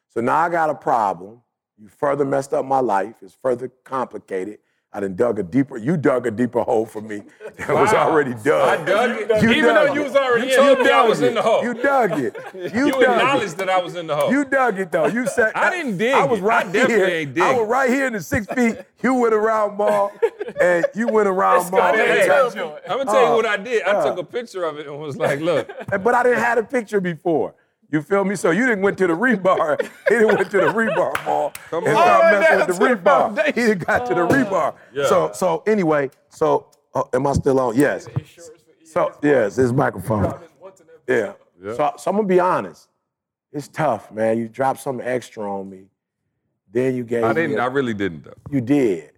So 0.09 0.21
now 0.21 0.37
I 0.37 0.49
got 0.49 0.69
a 0.69 0.75
problem. 0.75 1.43
You 1.79 1.89
further 1.89 2.25
messed 2.25 2.53
up 2.53 2.65
my 2.65 2.81
life. 2.81 3.17
It's 3.23 3.37
further 3.41 3.69
complicated. 3.85 4.59
I 4.97 5.01
done 5.01 5.15
dug 5.15 5.39
a 5.39 5.43
deeper, 5.43 5.77
you 5.77 5.99
dug 5.99 6.27
a 6.27 6.31
deeper 6.31 6.63
hole 6.63 6.87
for 6.87 7.03
me 7.03 7.21
that 7.59 7.69
was 7.69 7.93
already 7.93 8.33
dug. 8.43 8.81
I 8.81 8.83
dug 8.83 9.11
it. 9.21 9.43
You 9.43 9.51
Even 9.51 9.75
dug 9.75 9.89
though 9.89 9.93
you 9.95 10.03
was 10.03 10.17
already 10.17 10.47
You 10.49 10.55
in, 10.55 10.63
you 10.65 10.75
told 10.75 10.79
me 10.87 10.91
I 10.91 11.05
was 11.07 11.21
it. 11.21 11.29
in 11.29 11.35
the 11.35 11.43
hole. 11.43 11.63
You 11.63 11.75
dug 11.75 12.13
it. 12.19 12.35
You, 12.75 12.87
You 12.87 12.93
dug 12.93 13.03
acknowledged 13.03 13.53
it. 13.53 13.57
that 13.59 13.69
I 13.69 13.79
was 13.83 13.95
in 13.95 14.07
the 14.07 14.17
hole. 14.17 14.31
You 14.33 14.47
dug 14.47 14.79
it 14.81 14.91
though. 14.91 15.05
You 15.07 15.27
said 15.27 15.53
I 15.55 15.69
didn't 15.69 15.99
dig 15.99 16.15
I 16.15 16.25
was 16.25 16.41
right 16.41 16.65
I 16.67 16.73
definitely 16.73 16.95
here. 16.95 17.07
ain't 17.15 17.35
dig 17.35 17.43
I 17.43 17.53
was 17.59 17.69
right 17.69 17.91
here 17.91 18.07
in 18.07 18.15
the 18.15 18.23
six 18.23 18.47
feet. 18.47 18.79
You 19.03 19.13
went 19.13 19.35
around 19.35 19.77
ball, 19.77 20.13
and 20.59 20.87
you 20.95 21.09
went 21.09 21.29
around. 21.29 21.67
Scotty 21.67 21.99
Hey, 21.99 22.23
I'm 22.31 22.51
gonna 22.51 23.05
tell 23.05 23.21
you 23.21 23.27
Uh, 23.27 23.37
what 23.37 23.45
I 23.45 23.59
did. 23.59 23.83
I 23.83 23.91
uh. 23.91 24.05
took 24.05 24.19
a 24.19 24.25
picture 24.25 24.65
of 24.65 24.79
it 24.79 24.87
and 24.87 24.99
was 24.99 25.19
like, 25.19 25.41
"Look, 25.41 25.71
But 26.03 26.15
I 26.15 26.23
didn't 26.23 26.39
have 26.39 26.57
a 26.57 26.63
picture 26.63 27.03
before. 27.03 27.55
You 27.91 28.03
feel 28.03 28.25
me? 28.25 28.35
So 28.37 28.51
you 28.51 28.67
didn't 28.67 28.83
went 28.83 28.99
to 28.99 29.07
the 29.07 29.13
rebar. 29.13 29.81
he 30.09 30.15
didn't 30.15 30.37
went 30.37 30.51
to 30.51 30.59
the 30.59 30.67
rebar 30.67 31.25
ball. 31.25 31.53
Come 31.71 31.87
and 31.87 31.97
on. 31.97 32.03
started 32.03 32.25
oh, 32.25 32.35
All 32.35 32.41
messing 32.41 32.59
with 32.67 32.79
the 32.79 32.85
rebar. 32.85 33.47
he 33.47 33.53
didn't 33.53 33.87
got 33.87 34.07
to 34.07 34.15
the 34.15 34.23
oh. 34.23 34.29
rebar. 34.29 34.75
Yeah. 34.93 35.07
So 35.07 35.31
so 35.33 35.63
anyway, 35.67 36.11
so 36.29 36.67
oh, 36.95 37.09
am 37.13 37.27
I 37.27 37.33
still 37.33 37.61
on? 37.61 37.77
Yes. 37.77 38.09
So 38.85 39.13
yes, 39.23 39.57
this 39.57 39.73
microphone. 39.73 40.35
Yeah. 41.09 41.35
So, 41.63 41.95
so 41.97 42.11
I'm 42.11 42.17
gonna 42.17 42.29
be 42.29 42.41
honest. 42.41 42.89
It's 43.53 43.69
tough, 43.69 44.13
man. 44.13 44.39
You 44.39 44.49
dropped 44.49 44.81
something 44.81 45.07
extra 45.07 45.51
on 45.51 45.71
me. 45.71 45.87
Then 46.71 46.95
you 46.95 47.05
gave 47.05 47.25
I 47.25 47.33
didn't. 47.33 47.59
a- 47.59 47.63
I 47.63 47.67
really 47.67 47.95
didn't 47.95 48.25
though." 48.25 48.35
you 48.51 48.61
did. 48.61 49.13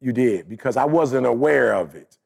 You 0.00 0.12
did 0.12 0.48
because 0.48 0.76
I 0.76 0.84
wasn't 0.84 1.26
aware 1.26 1.74
of 1.74 1.94
it, 1.94 2.18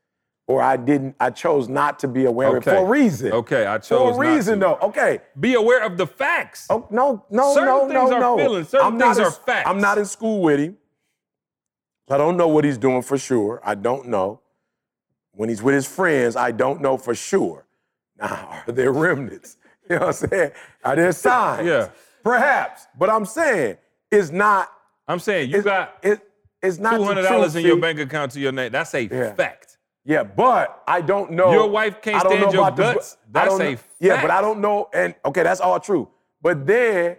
or 0.49 0.63
I 0.63 0.77
didn't. 0.77 1.17
I 1.19 1.31
chose 1.31 1.69
not 1.69 1.99
to 2.01 2.09
be 2.09 2.25
aware 2.25 2.49
of 2.49 2.55
it 2.55 2.69
Okay. 2.69 2.71
for 2.77 2.85
a 2.87 2.89
reason. 2.89 3.33
Okay, 3.33 3.67
I 3.67 3.79
chose 3.79 3.89
For 4.17 4.25
a 4.25 4.35
reason, 4.35 4.61
to. 4.61 4.67
though. 4.67 4.79
Okay. 4.89 5.21
Be 5.41 5.55
aware 5.55 5.83
of 5.85 5.97
the 5.97 6.07
facts. 6.07 6.67
Oh 6.71 6.87
no, 6.91 7.25
no, 7.31 7.53
Certain 7.55 7.69
no, 7.69 7.81
things 7.89 8.11
no, 8.11 8.17
are 8.17 8.21
no. 8.21 8.37
feelings, 8.39 8.69
certain 8.69 8.87
I'm 8.87 8.99
things 8.99 9.19
in- 9.19 9.25
are 9.25 9.31
facts. 9.31 9.69
I'm 9.69 9.81
not 9.81 9.99
in 9.99 10.05
school 10.05 10.43
with 10.43 10.61
him. 10.61 10.77
I 12.09 12.17
don't 12.17 12.37
know 12.37 12.47
what 12.49 12.65
he's 12.65 12.79
doing 12.79 13.03
for 13.03 13.19
sure. 13.19 13.61
I 13.65 13.75
don't 13.75 14.07
know. 14.09 14.41
When 15.33 15.49
he's 15.49 15.63
with 15.63 15.75
his 15.75 15.87
friends, 15.87 16.37
I 16.37 16.53
don't 16.53 16.81
know 16.81 16.97
for 16.97 17.15
sure. 17.15 17.67
Now, 18.19 18.63
are 18.67 18.73
there 18.73 18.93
remnants? 18.93 19.57
You 19.91 19.97
know 19.97 20.07
what 20.07 20.23
I'm 20.23 20.29
saying? 20.31 20.51
Are 20.85 20.97
there 20.97 21.13
signs? 21.13 21.67
Yeah. 21.67 21.89
Perhaps. 22.23 22.87
But 22.99 23.11
I'm 23.11 23.25
saying 23.27 23.77
it's 24.11 24.31
not. 24.31 24.71
I'm 25.09 25.19
saying 25.19 25.51
you 25.51 25.63
got 25.63 25.97
it, 26.03 26.21
it's 26.63 26.79
not 26.79 26.95
$200 27.01 27.57
in 27.57 27.65
your 27.67 27.77
bank 27.77 27.99
account 27.99 28.33
to 28.33 28.41
your 28.41 28.53
name. 28.53 28.73
That's 28.73 28.95
a 28.95 29.03
Yeah. 29.03 29.35
fact. 29.35 29.66
Yeah, 30.07 30.23
but 30.23 30.83
I 30.87 31.01
don't 31.01 31.33
know. 31.33 31.51
Your 31.53 31.69
wife 31.69 32.01
can't 32.01 32.21
stand 32.21 32.53
your 32.53 32.71
the- 32.71 32.77
guts. 32.95 33.17
I 33.23 33.29
That's 33.33 33.59
a 33.59 33.73
know- 33.73 33.79
Yeah, 33.99 34.23
but 34.23 34.31
I 34.31 34.41
don't 34.41 34.61
know. 34.61 34.89
And 34.95 35.15
okay, 35.25 35.43
that's 35.43 35.61
all 35.61 35.81
true. 35.81 36.09
But 36.41 36.65
then 36.65 37.17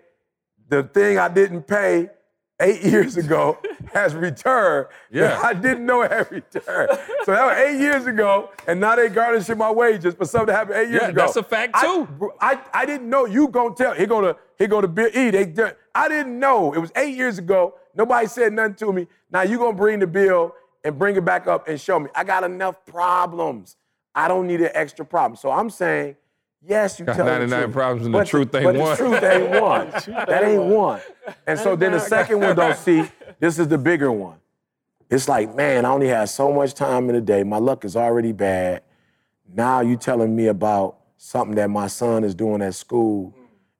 the 0.70 0.84
thing 0.84 1.18
I 1.20 1.28
didn't 1.28 1.64
pay 1.64 2.10
eight 2.62 2.82
years 2.92 3.18
ago 3.18 3.58
has 3.94 4.16
returned. 4.16 4.88
Yeah. 5.12 5.40
I 5.44 5.54
didn't 5.54 5.86
know 5.86 6.02
it 6.04 6.12
had 6.12 6.32
returned. 6.32 6.90
So 7.26 7.32
that 7.34 7.46
was 7.46 7.58
eight 7.58 7.80
years 7.80 8.06
ago, 8.08 8.52
and 8.68 8.80
now 8.80 8.96
they 8.96 9.10
garnishing 9.10 9.58
my 9.58 9.72
wages 9.72 10.14
for 10.16 10.26
something 10.26 10.48
that 10.48 10.56
happened 10.56 10.78
eight 10.78 10.90
years 10.90 11.02
Yeah, 11.04 11.10
ago. 11.10 11.22
that's 11.22 11.36
a 11.36 11.44
fact, 11.44 11.72
I- 11.76 11.86
too. 11.86 12.06
bro, 12.06 12.34
I, 12.40 12.60
I 12.74 12.86
didn't 12.86 13.10
know 13.10 13.26
you 13.26 13.50
gonna 13.50 13.76
tell. 13.76 13.94
He 13.96 14.06
gonna 14.06 14.36
he 14.58 14.66
go 14.68 14.80
to 14.80 14.88
Bill 14.88 15.10
E. 15.14 15.30
They 15.30 15.54
I 15.94 16.08
didn't 16.08 16.40
know. 16.40 16.72
It 16.74 16.80
was 16.80 16.92
eight 16.96 17.16
years 17.18 17.38
ago. 17.38 17.74
Nobody 17.96 18.28
said 18.28 18.54
nothing 18.54 18.76
to 18.76 18.94
me. 18.94 19.08
Now 19.30 19.42
you 19.42 19.58
gonna 19.58 19.76
bring 19.76 20.00
the 20.00 20.08
bill 20.08 20.54
and 20.84 20.98
bring 20.98 21.16
it 21.16 21.26
back 21.26 21.48
up 21.48 21.68
and 21.68 21.80
show 21.80 22.00
me. 22.00 22.10
I 22.16 22.24
got 22.24 22.44
enough 22.44 22.86
problems. 22.86 23.76
I 24.16 24.28
don't 24.28 24.48
need 24.48 24.62
an 24.62 24.72
extra 24.74 25.06
problem. 25.06 25.36
So 25.36 25.52
I'm 25.52 25.70
saying, 25.70 26.16
yes, 26.66 27.00
you 27.00 27.06
Got 27.06 27.18
tell 27.18 27.26
the 27.26 27.32
99 27.32 27.62
truth. 27.64 27.74
problems 27.74 28.06
and 28.06 28.16
the 28.16 28.24
truth 28.26 28.56
ain't 28.56 28.64
but 28.66 28.76
one. 28.78 28.90
The 28.92 28.96
truth 28.98 29.24
ain't 29.24 29.62
one. 29.62 29.90
that 30.28 30.44
ain't 30.44 30.64
one. 30.64 31.02
And 31.46 31.60
so 31.60 31.76
then 31.76 31.92
the 31.92 32.00
second 32.00 32.40
one, 32.40 32.56
don't 32.56 32.78
see. 32.78 33.04
This 33.40 33.60
is 33.60 33.68
the 33.68 33.78
bigger 33.78 34.12
one. 34.12 34.38
It's 35.10 35.30
like, 35.30 35.56
man, 35.56 35.86
I 35.86 35.90
only 35.90 36.08
have 36.08 36.30
so 36.30 36.52
much 36.52 36.74
time 36.74 37.08
in 37.10 37.16
the 37.16 37.22
day. 37.22 37.44
My 37.44 37.60
luck 37.60 37.86
is 37.86 37.96
already 37.96 38.32
bad. 38.34 38.82
Now 39.54 39.80
you 39.82 39.96
telling 39.96 40.36
me 40.36 40.48
about 40.48 40.98
something 41.16 41.56
that 41.56 41.70
my 41.70 41.88
son 41.88 42.24
is 42.26 42.36
doing 42.36 42.62
at 42.62 42.76
school, 42.76 43.34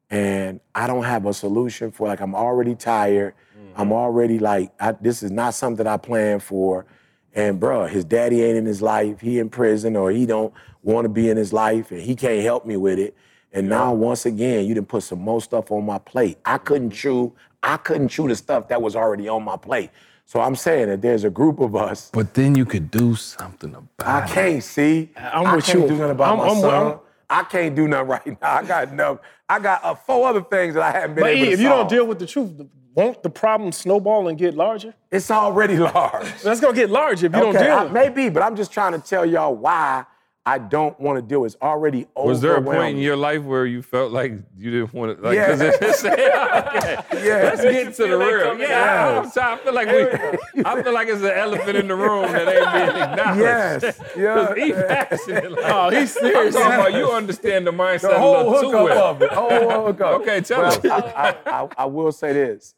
and 0.10 0.62
I 0.74 0.88
don't 0.88 1.04
have 1.04 1.26
a 1.26 1.34
solution 1.34 1.92
for 1.92 2.08
like 2.08 2.22
I'm 2.22 2.34
already 2.34 2.76
tired. 2.76 3.34
I'm 3.78 3.92
already 3.94 4.40
like 4.40 4.72
I, 4.80 4.92
this 4.94 5.22
is 5.24 5.32
not 5.32 5.54
something 5.54 5.86
I 5.88 5.98
planned 5.98 6.44
for. 6.44 6.86
And 7.34 7.60
bruh, 7.62 7.88
his 7.88 8.04
daddy 8.04 8.44
ain't 8.44 8.58
in 8.58 8.66
his 8.66 8.82
life. 8.82 9.22
He 9.22 9.38
in 9.40 9.50
prison 9.50 9.96
or 9.96 10.10
he 10.12 10.26
don't 10.26 10.52
want 10.82 11.06
to 11.06 11.10
be 11.10 11.30
in 11.30 11.38
his 11.38 11.54
life 11.54 11.92
and 11.92 12.02
he 12.02 12.16
can't 12.16 12.42
help 12.42 12.66
me 12.66 12.76
with 12.78 12.98
it. 12.98 13.16
And 13.54 13.70
now 13.70 13.94
once 13.94 14.26
again, 14.26 14.66
you 14.66 14.74
didn't 14.74 14.88
put 14.90 15.04
some 15.04 15.20
more 15.20 15.42
stuff 15.42 15.72
on 15.72 15.86
my 15.86 16.00
plate. 16.00 16.38
I 16.46 16.58
couldn't 16.58 16.92
chew. 16.92 17.34
I 17.62 17.78
couldn't 17.78 18.08
chew 18.10 18.28
the 18.28 18.36
stuff 18.36 18.68
that 18.70 18.82
was 18.82 18.96
already 18.96 19.28
on 19.30 19.44
my 19.44 19.56
plate. 19.58 19.92
So 20.26 20.42
I'm 20.42 20.56
saying 20.56 20.90
that 20.90 21.02
there's 21.02 21.24
a 21.24 21.30
group 21.30 21.60
of 21.60 21.76
us. 21.76 22.10
But 22.12 22.34
then 22.34 22.56
you 22.56 22.66
could 22.66 22.90
do 22.92 23.16
something 23.16 23.70
about 23.76 23.90
it. 24.00 24.06
I 24.08 24.28
can't 24.28 24.64
see. 24.64 25.10
I'm 25.16 25.46
I 25.48 25.56
with 25.56 25.66
can't 25.66 25.80
you. 25.82 25.88
do 25.88 25.96
nothing 25.98 26.12
about 26.12 26.28
I'm- 26.30 26.38
my 26.40 26.48
I'm- 26.48 26.62
son. 26.62 26.74
I'm- 26.88 27.00
I 27.30 27.44
can't 27.44 27.76
do 27.76 27.90
nothing 27.90 28.08
right 28.08 28.26
now. 28.42 28.54
I 28.56 28.64
got 28.64 28.88
enough. 28.90 29.20
I 29.50 29.60
got 29.60 29.84
uh, 29.84 29.96
four 29.96 30.30
other 30.30 30.42
things 30.42 30.76
that 30.76 30.84
I 30.84 30.92
haven't 30.98 31.16
been 31.16 31.24
But 31.26 31.32
able 31.32 31.44
E, 31.44 31.48
to 31.48 31.52
if 31.52 31.60
you 31.60 31.68
don't 31.68 31.90
deal 31.90 32.08
with 32.08 32.20
the 32.20 32.26
truth, 32.26 32.52
won't 32.98 33.24
the 33.24 33.30
problem 33.30 33.72
snowball 33.72 34.28
and 34.28 34.38
get 34.38 34.56
larger? 34.56 34.94
it's 35.12 35.32
already 35.32 35.78
large. 35.94 36.42
That's 36.42 36.60
gonna 36.60 36.76
get 36.76 36.90
larger 36.90 37.28
if 37.28 37.34
you 37.34 37.40
don't 37.40 37.56
okay, 37.56 37.66
deal 37.68 37.76
I- 37.76 37.84
with 37.84 37.92
it. 37.92 37.94
maybe, 37.94 38.30
but 38.30 38.44
I'm 38.44 38.56
just 38.58 38.74
trying 38.74 38.92
to 38.94 39.00
tell 39.00 39.26
y'all 39.26 39.56
why 39.56 40.04
I 40.46 40.60
don't 40.60 40.98
want 40.98 41.18
to 41.18 41.22
do 41.22 41.44
it. 41.44 41.48
It's 41.48 41.58
already 41.62 42.08
over. 42.16 42.30
Was 42.30 42.40
there 42.40 42.56
a 42.56 42.62
point 42.62 42.96
in 42.96 43.02
your 43.04 43.18
life 43.18 43.44
where 43.44 43.66
you 43.66 43.82
felt 43.82 44.14
like 44.14 44.32
you 44.58 44.72
didn't 44.72 44.94
want 44.94 45.18
to? 45.18 45.22
Like, 45.22 45.36
Yeah. 45.36 45.48
'cause 45.50 45.60
it's- 45.62 46.06
okay. 46.06 47.26
Yeah. 47.28 47.44
Let's 47.44 47.62
get 47.64 47.94
to 47.96 48.08
the 48.08 48.18
real. 48.18 48.58
Yeah, 48.58 49.24
I'm 49.26 49.28
I 49.44 49.58
feel 49.58 49.74
like 49.74 49.88
we. 49.90 50.64
I 50.64 50.82
feel 50.84 50.94
like 50.94 51.10
it's 51.10 51.22
an 51.22 51.32
elephant 51.32 51.76
in 51.78 51.90
the 51.90 51.96
room 51.96 52.32
that 52.32 52.48
ain't 52.48 52.94
being 52.94 53.04
acknowledged. 53.10 53.84
Yes. 53.84 54.00
Yeah. 54.16 54.48
Because 54.54 54.64
he 54.64 54.72
passionate. 54.72 55.52
Like, 55.52 55.66
Oh, 55.74 55.90
he's 55.90 56.16
I'm 56.16 56.24
serious. 56.24 56.56
talking 56.56 56.74
about 56.80 56.94
you 56.94 57.12
understand 57.12 57.68
the 57.68 57.72
mindset 57.72 58.02
the 58.04 58.16
a 58.16 58.20
whole 58.20 58.50
little 58.50 58.72
too 58.72 58.84
well. 58.86 59.04
of 59.06 59.22
it. 59.22 59.32
Whole 59.34 59.86
hookup. 59.88 60.22
Okay, 60.22 60.40
tell 60.40 60.62
well, 60.62 60.68
us. 60.72 60.80
I, 60.86 61.36
I, 61.46 61.62
I, 61.64 61.68
I 61.80 61.86
will 61.86 62.14
say 62.14 62.32
this. 62.32 62.74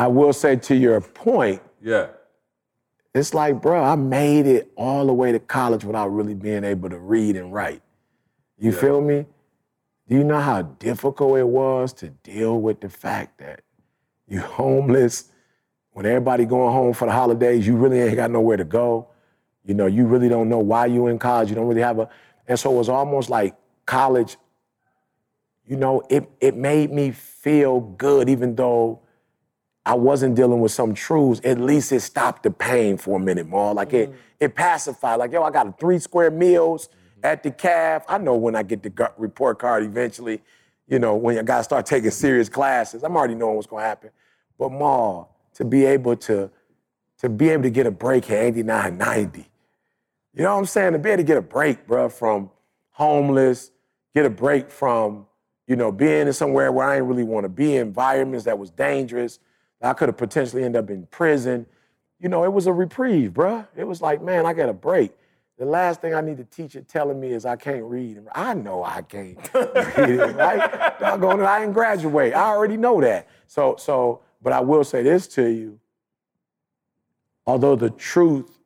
I 0.00 0.06
will 0.06 0.32
say 0.32 0.56
to 0.56 0.74
your 0.74 0.98
point, 1.02 1.60
Yeah. 1.82 2.06
it's 3.12 3.34
like, 3.34 3.60
bro, 3.60 3.82
I 3.84 3.96
made 3.96 4.46
it 4.46 4.72
all 4.74 5.04
the 5.06 5.12
way 5.12 5.30
to 5.30 5.38
college 5.38 5.84
without 5.84 6.08
really 6.08 6.32
being 6.32 6.64
able 6.64 6.88
to 6.88 6.98
read 6.98 7.36
and 7.36 7.52
write. 7.52 7.82
You 8.56 8.72
feel 8.72 9.02
me? 9.02 9.26
Do 10.08 10.16
you 10.16 10.24
know 10.24 10.40
how 10.40 10.62
difficult 10.62 11.36
it 11.38 11.46
was 11.46 11.92
to 11.94 12.08
deal 12.08 12.58
with 12.62 12.80
the 12.80 12.88
fact 12.88 13.40
that 13.40 13.60
you 14.26 14.40
homeless, 14.60 15.30
when 15.92 16.06
everybody 16.06 16.46
going 16.46 16.72
home 16.72 16.94
for 16.94 17.04
the 17.04 17.12
holidays, 17.12 17.66
you 17.66 17.76
really 17.76 18.00
ain't 18.00 18.16
got 18.16 18.30
nowhere 18.30 18.56
to 18.56 18.64
go. 18.64 19.08
You 19.66 19.74
know, 19.74 19.84
you 19.84 20.06
really 20.06 20.30
don't 20.30 20.48
know 20.48 20.60
why 20.60 20.86
you 20.86 21.08
in 21.08 21.18
college. 21.18 21.50
You 21.50 21.56
don't 21.56 21.66
really 21.66 21.82
have 21.82 21.98
a, 21.98 22.08
and 22.48 22.58
so 22.58 22.72
it 22.72 22.78
was 22.78 22.88
almost 22.88 23.28
like 23.28 23.54
college. 23.84 24.38
You 25.66 25.76
know, 25.76 26.02
it 26.08 26.26
it 26.40 26.56
made 26.56 26.90
me 26.90 27.10
feel 27.10 27.80
good, 27.80 28.30
even 28.30 28.54
though 28.54 29.02
I 29.84 29.94
wasn't 29.94 30.34
dealing 30.34 30.60
with 30.60 30.72
some 30.72 30.94
truths. 30.94 31.40
At 31.44 31.58
least 31.58 31.92
it 31.92 32.00
stopped 32.00 32.42
the 32.42 32.50
pain 32.50 32.96
for 32.96 33.16
a 33.16 33.20
minute 33.20 33.46
more. 33.46 33.74
Like 33.74 33.92
it 33.92 34.10
mm. 34.10 34.14
it 34.38 34.54
pacified. 34.54 35.18
Like 35.18 35.32
yo, 35.32 35.42
I 35.42 35.50
got 35.50 35.78
three 35.80 35.98
square 35.98 36.30
meals 36.30 36.88
mm-hmm. 36.88 37.20
at 37.24 37.42
the 37.42 37.50
calf. 37.50 38.04
I 38.08 38.18
know 38.18 38.36
when 38.36 38.54
I 38.54 38.62
get 38.62 38.82
the 38.82 39.12
report 39.16 39.58
card 39.58 39.84
eventually. 39.84 40.42
You 40.86 40.98
know, 40.98 41.14
when 41.14 41.36
you 41.36 41.42
gotta 41.42 41.64
start 41.64 41.86
taking 41.86 42.10
serious 42.10 42.48
classes, 42.48 43.04
I'm 43.04 43.16
already 43.16 43.34
knowing 43.34 43.56
what's 43.56 43.68
gonna 43.68 43.82
happen. 43.82 44.10
But 44.58 44.72
Ma, 44.72 45.24
to 45.54 45.64
be 45.64 45.84
able 45.86 46.16
to 46.16 46.50
to 47.18 47.28
be 47.28 47.50
able 47.50 47.64
to 47.64 47.70
get 47.70 47.86
a 47.86 47.90
break 47.90 48.30
at 48.30 48.38
89, 48.38 48.96
90. 48.96 49.50
You 50.32 50.42
know 50.42 50.54
what 50.54 50.60
I'm 50.60 50.66
saying? 50.66 50.94
To 50.94 50.98
be 50.98 51.10
able 51.10 51.18
to 51.18 51.26
get 51.26 51.36
a 51.36 51.42
break, 51.42 51.86
bro, 51.86 52.08
from 52.08 52.50
homeless, 52.92 53.70
get 54.14 54.24
a 54.24 54.30
break 54.30 54.70
from, 54.70 55.26
you 55.66 55.76
know, 55.76 55.92
being 55.92 56.28
in 56.28 56.32
somewhere 56.32 56.72
where 56.72 56.88
I 56.88 56.96
didn't 56.96 57.08
really 57.08 57.24
want 57.24 57.44
to 57.44 57.50
be, 57.50 57.76
environments 57.76 58.46
that 58.46 58.58
was 58.58 58.70
dangerous. 58.70 59.38
I 59.82 59.92
could 59.94 60.08
have 60.08 60.16
potentially 60.16 60.64
ended 60.64 60.84
up 60.84 60.90
in 60.90 61.06
prison. 61.06 61.66
You 62.18 62.28
know, 62.28 62.44
it 62.44 62.52
was 62.52 62.66
a 62.66 62.72
reprieve, 62.72 63.34
bro. 63.34 63.64
It 63.76 63.84
was 63.84 64.02
like, 64.02 64.22
man, 64.22 64.44
I 64.46 64.52
got 64.52 64.68
a 64.68 64.74
break. 64.74 65.12
The 65.58 65.66
last 65.66 66.00
thing 66.00 66.14
I 66.14 66.22
need 66.22 66.38
to 66.38 66.44
teach 66.44 66.74
it 66.74 66.88
telling 66.88 67.20
me 67.20 67.32
is 67.32 67.44
I 67.44 67.56
can't 67.56 67.84
read. 67.84 68.18
I 68.34 68.54
know 68.54 68.82
I 68.82 69.02
can't 69.02 69.36
read 69.54 70.10
it, 70.10 70.36
right? 70.36 70.98
Doggone 70.98 71.40
it, 71.40 71.44
I 71.44 71.60
didn't 71.60 71.74
graduate. 71.74 72.34
I 72.34 72.44
already 72.44 72.78
know 72.78 73.00
that. 73.02 73.28
So, 73.46 73.76
so, 73.78 74.22
but 74.40 74.54
I 74.54 74.60
will 74.60 74.84
say 74.84 75.02
this 75.02 75.26
to 75.28 75.50
you. 75.50 75.78
Although 77.46 77.76
the 77.76 77.90
truth, 77.90 78.58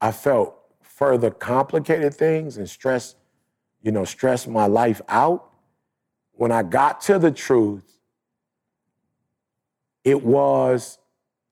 I 0.00 0.12
felt 0.12 0.54
further 0.80 1.30
complicated 1.30 2.14
things 2.14 2.56
and 2.56 2.68
stress, 2.68 3.16
you 3.82 3.90
know, 3.90 4.04
stress 4.04 4.46
my 4.46 4.66
life 4.66 5.00
out. 5.08 5.50
When 6.32 6.52
I 6.52 6.62
got 6.62 7.00
to 7.02 7.18
the 7.18 7.32
truth, 7.32 7.97
it 10.08 10.24
was 10.24 10.98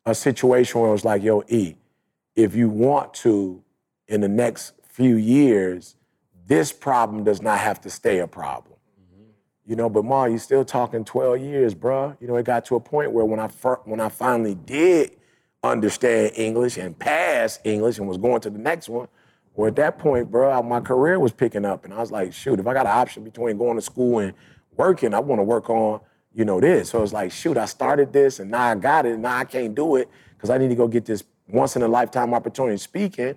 a 0.07 0.15
situation 0.15 0.81
where 0.81 0.89
it 0.89 0.93
was 0.93 1.05
like, 1.05 1.23
yo, 1.23 1.43
E, 1.49 1.77
if 2.35 2.55
you 2.55 2.71
want 2.71 3.13
to, 3.13 3.63
in 4.09 4.23
the 4.23 4.29
next 4.29 4.73
few 4.89 5.17
years, 5.17 5.97
this 6.47 6.73
problem 6.73 7.23
does 7.23 7.43
not 7.43 7.59
have 7.59 7.83
to 7.83 7.91
stay 7.91 8.21
a 8.21 8.27
problem. 8.27 8.73
You 9.67 9.77
know, 9.77 9.91
but 9.91 10.07
Ma, 10.07 10.25
you 10.25 10.39
still 10.39 10.65
talking 10.65 11.05
12 11.05 11.41
years, 11.41 11.75
bruh. 11.75 12.17
You 12.19 12.29
know, 12.29 12.37
it 12.37 12.45
got 12.47 12.65
to 12.67 12.77
a 12.77 12.81
point 12.81 13.13
where 13.13 13.27
when 13.27 13.41
I 13.41 13.49
fir- 13.49 13.81
when 13.85 14.01
I 14.01 14.09
finally 14.09 14.55
did 14.55 15.17
understand 15.63 16.33
English 16.37 16.79
and 16.79 16.99
pass 16.99 17.59
English 17.65 17.99
and 17.99 18.09
was 18.09 18.17
going 18.17 18.41
to 18.43 18.51
the 18.51 18.61
next 18.61 18.89
one, 18.89 19.09
well, 19.55 19.67
at 19.69 19.77
that 19.77 19.99
point, 19.99 20.31
bro, 20.31 20.63
my 20.63 20.81
career 20.81 21.19
was 21.19 21.33
picking 21.33 21.65
up, 21.67 21.85
and 21.85 21.93
I 21.93 21.99
was 21.99 22.13
like, 22.13 22.33
shoot, 22.33 22.59
if 22.61 22.67
I 22.67 22.73
got 22.73 22.87
an 22.87 22.93
option 22.93 23.25
between 23.25 23.59
going 23.59 23.77
to 23.77 23.83
school 23.83 24.21
and 24.21 24.33
working, 24.77 25.13
I 25.13 25.19
want 25.19 25.41
to 25.41 25.45
work 25.45 25.69
on, 25.69 26.01
you 26.37 26.45
know, 26.45 26.61
this. 26.61 26.91
So 26.91 27.03
it's 27.03 27.15
like, 27.15 27.33
shoot, 27.33 27.57
I 27.57 27.65
started 27.65 28.13
this, 28.13 28.39
and 28.41 28.51
now 28.51 28.63
I 28.63 28.75
got 28.75 29.07
it, 29.07 29.15
and 29.15 29.23
now 29.23 29.39
I 29.39 29.45
can't 29.45 29.75
do 29.75 29.97
it 29.97 30.09
because 30.37 30.51
I 30.51 30.59
need 30.59 30.69
to 30.69 30.75
go 30.75 30.87
get 30.87 31.07
this 31.07 31.25
once 31.49 31.77
in 31.77 31.83
a 31.83 31.89
lifetime 31.89 32.35
opportunity 32.35 32.77
speaking. 32.77 33.35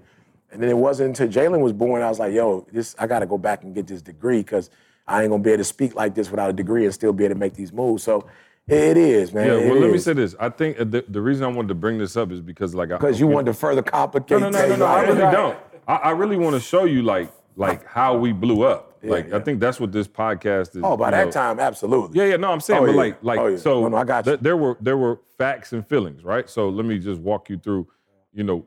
And 0.51 0.61
then 0.61 0.69
it 0.69 0.75
wasn't 0.77 1.17
until 1.17 1.27
Jalen 1.43 1.61
was 1.61 1.71
born, 1.73 2.01
I 2.01 2.09
was 2.09 2.19
like, 2.19 2.33
yo, 2.33 2.67
this 2.73 2.95
I 2.99 3.07
got 3.07 3.19
to 3.19 3.25
go 3.25 3.37
back 3.37 3.63
and 3.63 3.73
get 3.73 3.87
this 3.87 4.01
degree 4.01 4.39
because 4.39 4.69
I 5.07 5.21
ain't 5.21 5.31
gonna 5.31 5.41
be 5.41 5.51
able 5.51 5.59
to 5.59 5.63
speak 5.63 5.95
like 5.95 6.13
this 6.13 6.29
without 6.29 6.49
a 6.49 6.53
degree 6.53 6.83
and 6.85 6.93
still 6.93 7.13
be 7.13 7.23
able 7.23 7.35
to 7.35 7.39
make 7.39 7.53
these 7.53 7.71
moves. 7.71 8.03
So 8.03 8.25
it 8.67 8.97
is, 8.97 9.31
man. 9.31 9.47
Yeah, 9.47 9.53
it 9.53 9.71
well, 9.71 9.79
let 9.79 9.91
me 9.91 9.97
say 9.97 10.13
this. 10.13 10.35
I 10.39 10.49
think 10.49 10.79
uh, 10.79 10.83
the, 10.83 11.05
the 11.07 11.21
reason 11.21 11.45
I 11.45 11.47
wanted 11.47 11.69
to 11.69 11.75
bring 11.75 11.97
this 11.99 12.17
up 12.17 12.31
is 12.31 12.41
because, 12.41 12.75
like, 12.75 12.91
I- 12.91 12.97
Because 12.97 13.19
you 13.19 13.27
want 13.27 13.45
to 13.45 13.53
further 13.53 13.81
complicate 13.81 14.39
No, 14.41 14.49
no, 14.49 14.49
no, 14.49 14.59
no, 14.59 14.67
things. 14.67 14.79
no. 14.79 14.85
I 14.85 15.01
really 15.03 15.31
don't. 15.31 15.57
I, 15.87 15.95
I 15.95 16.09
really 16.11 16.37
want 16.37 16.55
to 16.55 16.59
show 16.59 16.83
you, 16.83 17.01
like, 17.01 17.31
like 17.55 17.85
how 17.87 18.15
we 18.17 18.31
blew 18.31 18.63
up. 18.63 18.88
Yeah, 19.01 19.11
like, 19.11 19.33
I 19.33 19.39
think 19.39 19.59
that's 19.59 19.79
what 19.79 19.91
this 19.91 20.07
podcast 20.07 20.75
is. 20.75 20.81
Oh, 20.83 20.97
by 20.97 21.11
that 21.11 21.25
know. 21.25 21.31
time, 21.31 21.59
absolutely. 21.59 22.19
Yeah, 22.19 22.27
yeah. 22.31 22.35
No, 22.37 22.51
I'm 22.51 22.59
saying, 22.59 22.81
Oh, 22.81 22.85
but 22.85 22.91
yeah. 22.91 22.97
like, 22.97 23.23
like, 23.23 23.39
Oh, 23.39 23.47
yeah. 23.47 23.57
so 23.57 23.81
No, 23.81 23.87
no, 23.89 23.97
I 23.97 24.03
got 24.03 24.25
you. 24.25 24.31
th- 24.33 24.41
there 24.41 24.57
were 24.57 24.77
there 24.81 24.97
were 24.97 25.19
facts 25.37 25.71
and 25.73 25.85
feelings, 25.87 26.23
right? 26.23 26.49
So 26.49 26.69
let 26.69 26.85
me 26.85 26.99
just 26.99 27.21
walk 27.21 27.49
you 27.49 27.57
through, 27.57 27.87
you 28.33 28.43
know, 28.43 28.65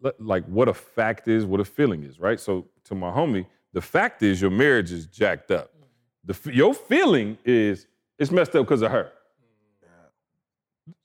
le- 0.00 0.12
like 0.18 0.44
what 0.46 0.68
a 0.68 0.74
fact 0.74 1.26
is, 1.28 1.44
what 1.44 1.60
a 1.60 1.64
feeling 1.64 2.04
is, 2.04 2.20
right? 2.20 2.38
So 2.38 2.66
to 2.84 2.94
my 2.94 3.10
homie, 3.10 3.46
the 3.72 3.80
fact 3.80 4.22
is 4.22 4.40
your 4.40 4.50
marriage 4.52 4.92
is 4.92 5.06
jacked 5.06 5.50
up. 5.50 5.70
The 6.24 6.34
f- 6.34 6.54
your 6.54 6.72
feeling 6.74 7.36
is 7.44 7.86
it's 8.18 8.30
messed 8.30 8.54
up 8.54 8.64
because 8.66 8.82
of 8.82 8.90
her. 8.92 9.10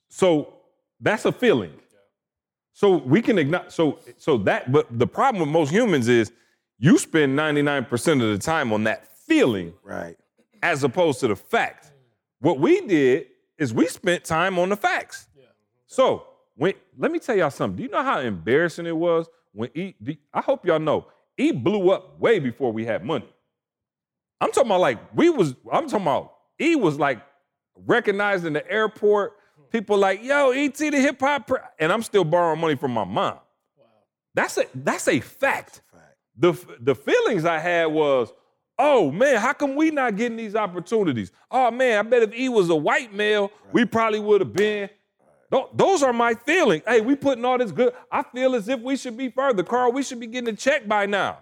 So 0.08 0.54
that's 1.00 1.24
a 1.24 1.32
feeling. 1.32 1.72
So 2.72 2.96
we 2.98 3.20
can 3.22 3.38
ignore. 3.38 3.64
So 3.68 3.98
so 4.16 4.38
that. 4.38 4.70
But 4.72 4.86
the 4.98 5.06
problem 5.06 5.40
with 5.40 5.50
most 5.50 5.70
humans 5.70 6.08
is 6.08 6.32
you 6.80 6.98
spend 6.98 7.38
99% 7.38 8.22
of 8.22 8.30
the 8.30 8.38
time 8.38 8.72
on 8.72 8.84
that 8.84 9.06
feeling 9.26 9.74
Right. 9.84 10.16
as 10.62 10.82
opposed 10.82 11.20
to 11.20 11.28
the 11.28 11.36
fact. 11.36 11.92
What 12.40 12.58
we 12.58 12.80
did 12.86 13.26
is 13.58 13.72
we 13.72 13.86
spent 13.86 14.24
time 14.24 14.58
on 14.58 14.70
the 14.70 14.76
facts. 14.76 15.28
So 15.86 16.26
when 16.56 16.74
let 16.98 17.10
me 17.12 17.18
tell 17.18 17.36
y'all 17.36 17.50
something. 17.50 17.76
Do 17.76 17.82
you 17.82 17.88
know 17.90 18.02
how 18.02 18.20
embarrassing 18.20 18.86
it 18.86 18.96
was 18.96 19.28
when 19.52 19.70
E? 19.74 19.94
do- 20.02 20.16
I 20.32 20.40
hope 20.40 20.64
y'all 20.66 20.78
know 20.78 21.06
E 21.36 21.52
blew 21.52 21.90
up 21.90 22.18
way 22.20 22.38
before 22.38 22.72
we 22.72 22.84
had 22.84 23.04
money. 23.04 23.28
I'm 24.40 24.50
talking 24.52 24.68
about 24.70 24.80
like 24.80 24.98
we 25.14 25.28
was. 25.30 25.54
I'm 25.70 25.84
talking 25.88 26.06
about 26.06 26.32
E 26.60 26.76
was 26.76 26.98
like 26.98 27.20
recognized 27.76 28.44
in 28.46 28.52
the 28.54 28.68
airport. 28.70 29.32
People 29.70 29.98
like 29.98 30.22
yo 30.22 30.50
ET 30.52 30.74
the 30.76 30.90
hip 31.00 31.20
hop, 31.20 31.46
pre-" 31.46 31.58
and 31.78 31.92
I'm 31.92 32.02
still 32.02 32.24
borrowing 32.24 32.60
money 32.60 32.74
from 32.76 32.92
my 32.92 33.04
mom. 33.04 33.38
That's 34.34 34.56
a 34.58 34.64
that's 34.74 35.08
a 35.08 35.20
fact. 35.20 35.82
The 36.40 36.54
the 36.80 36.94
feelings 36.94 37.44
I 37.44 37.58
had 37.58 37.86
was, 37.86 38.32
oh 38.78 39.10
man, 39.12 39.36
how 39.36 39.52
come 39.52 39.76
we 39.76 39.90
not 39.90 40.16
getting 40.16 40.38
these 40.38 40.56
opportunities? 40.56 41.32
Oh 41.50 41.70
man, 41.70 41.98
I 41.98 42.02
bet 42.08 42.22
if 42.22 42.34
E 42.34 42.48
was 42.48 42.70
a 42.70 42.74
white 42.74 43.12
male, 43.12 43.52
we 43.72 43.84
probably 43.84 44.20
would 44.20 44.40
have 44.40 44.52
been. 44.54 44.88
Tho- 45.50 45.68
Those 45.74 46.02
are 46.02 46.14
my 46.14 46.34
feelings. 46.34 46.82
Hey, 46.86 47.02
we 47.02 47.14
putting 47.14 47.44
all 47.44 47.58
this 47.58 47.72
good. 47.72 47.92
I 48.10 48.22
feel 48.22 48.54
as 48.54 48.68
if 48.68 48.80
we 48.80 48.96
should 48.96 49.16
be 49.18 49.28
further. 49.28 49.62
Carl, 49.62 49.92
we 49.92 50.02
should 50.02 50.18
be 50.20 50.26
getting 50.28 50.48
a 50.54 50.56
check 50.56 50.88
by 50.88 51.04
now. 51.06 51.40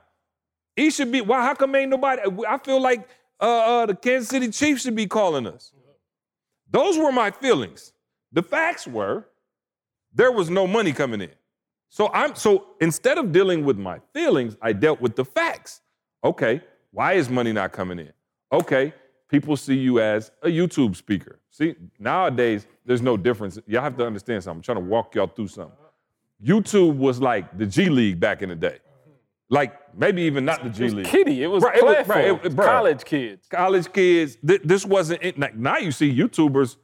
He 0.74 0.90
should 0.90 1.12
be. 1.12 1.20
Why? 1.20 1.42
How 1.44 1.54
come 1.54 1.74
ain't 1.76 1.90
nobody? 1.90 2.22
I 2.48 2.58
feel 2.58 2.80
like 2.80 3.08
uh, 3.40 3.44
uh, 3.44 3.86
the 3.86 3.94
Kansas 3.94 4.28
City 4.28 4.48
Chiefs 4.50 4.82
should 4.82 4.96
be 4.96 5.06
calling 5.06 5.46
us. 5.46 5.72
Those 6.70 6.98
were 6.98 7.12
my 7.12 7.30
feelings. 7.30 7.92
The 8.32 8.42
facts 8.42 8.86
were 8.86 9.26
there 10.12 10.32
was 10.32 10.50
no 10.50 10.66
money 10.66 10.92
coming 10.92 11.20
in. 11.20 11.30
So 11.88 12.10
I'm 12.12 12.34
so 12.34 12.66
instead 12.80 13.18
of 13.18 13.32
dealing 13.32 13.64
with 13.64 13.78
my 13.78 14.00
feelings, 14.12 14.56
I 14.60 14.72
dealt 14.72 15.00
with 15.00 15.16
the 15.16 15.24
facts. 15.24 15.80
Okay, 16.22 16.60
why 16.90 17.14
is 17.14 17.28
money 17.30 17.52
not 17.52 17.72
coming 17.72 17.98
in? 17.98 18.12
Okay, 18.52 18.92
people 19.28 19.56
see 19.56 19.76
you 19.76 20.00
as 20.00 20.30
a 20.42 20.48
YouTube 20.48 20.96
speaker. 20.96 21.38
See, 21.50 21.74
nowadays, 21.98 22.66
there's 22.84 23.02
no 23.02 23.16
difference. 23.16 23.58
Y'all 23.66 23.82
have 23.82 23.96
to 23.96 24.06
understand 24.06 24.44
something. 24.44 24.58
I'm 24.58 24.62
trying 24.62 24.78
to 24.78 24.84
walk 24.90 25.14
y'all 25.14 25.26
through 25.28 25.48
something. 25.48 25.76
YouTube 26.44 26.96
was 26.96 27.20
like 27.20 27.56
the 27.58 27.66
G 27.66 27.88
League 27.88 28.20
back 28.20 28.42
in 28.42 28.48
the 28.50 28.54
day. 28.56 28.78
Like 29.50 29.96
maybe 29.96 30.22
even 30.22 30.44
not 30.44 30.62
the 30.62 30.70
G 30.70 30.88
League. 30.90 31.06
Kitty, 31.06 31.42
it 31.42 31.46
was 31.46 31.64
Right, 31.64 31.78
it 31.78 31.84
was- 31.84 32.06
right, 32.06 32.24
it- 32.26 32.44
it- 32.44 32.52
bruh. 32.52 32.64
college 32.64 33.04
kids. 33.04 33.46
College 33.48 33.92
kids. 33.92 34.36
Th- 34.46 34.60
this 34.62 34.84
wasn't 34.84 35.22
it. 35.22 35.38
Like, 35.38 35.56
now 35.56 35.78
you 35.78 35.90
see 35.90 36.14
YouTubers, 36.14 36.76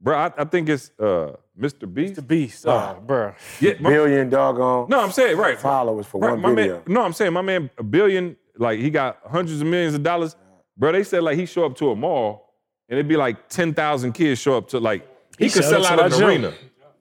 bro. 0.00 0.16
I, 0.16 0.32
I 0.38 0.44
think 0.44 0.68
it's 0.68 0.92
uh, 1.00 1.32
Mr. 1.58 1.92
Beast. 1.92 2.16
The 2.16 2.22
beast, 2.22 2.64
oh, 2.66 2.70
uh, 2.70 2.94
bro. 3.00 3.34
Yeah, 3.60 3.74
my- 3.80 3.90
Billion 3.90 4.28
doggone 4.28 4.88
no, 4.88 5.00
I'm 5.00 5.10
saying 5.10 5.36
right. 5.36 5.58
followers 5.58 6.06
for 6.06 6.20
Right, 6.20 6.32
one 6.32 6.40
my 6.40 6.54
video. 6.54 6.74
Man, 6.76 6.82
no, 6.88 7.02
I'm 7.02 7.12
saying 7.12 7.32
my 7.32 7.40
man 7.42 7.70
a 7.78 7.82
billion, 7.82 8.36
like 8.58 8.78
he 8.80 8.90
got 8.90 9.18
hundreds 9.24 9.60
of 9.60 9.66
millions 9.66 9.94
of 9.94 10.02
dollars. 10.02 10.36
Bro, 10.76 10.92
they 10.92 11.04
said 11.04 11.22
like 11.22 11.38
he 11.38 11.46
show 11.46 11.64
up 11.64 11.76
to 11.78 11.90
a 11.90 11.96
mall 11.96 12.52
and 12.88 12.98
it'd 12.98 13.08
be 13.08 13.16
like 13.16 13.48
10,000 13.48 14.12
kids 14.12 14.40
show 14.40 14.56
up 14.56 14.68
to 14.68 14.78
like 14.80 15.06
he, 15.38 15.46
He 15.46 15.50
could 15.50 15.64
sell 15.64 15.84
out 15.86 15.96
to 15.96 16.04
an 16.04 16.10
gym. 16.12 16.22
arena. 16.24 16.52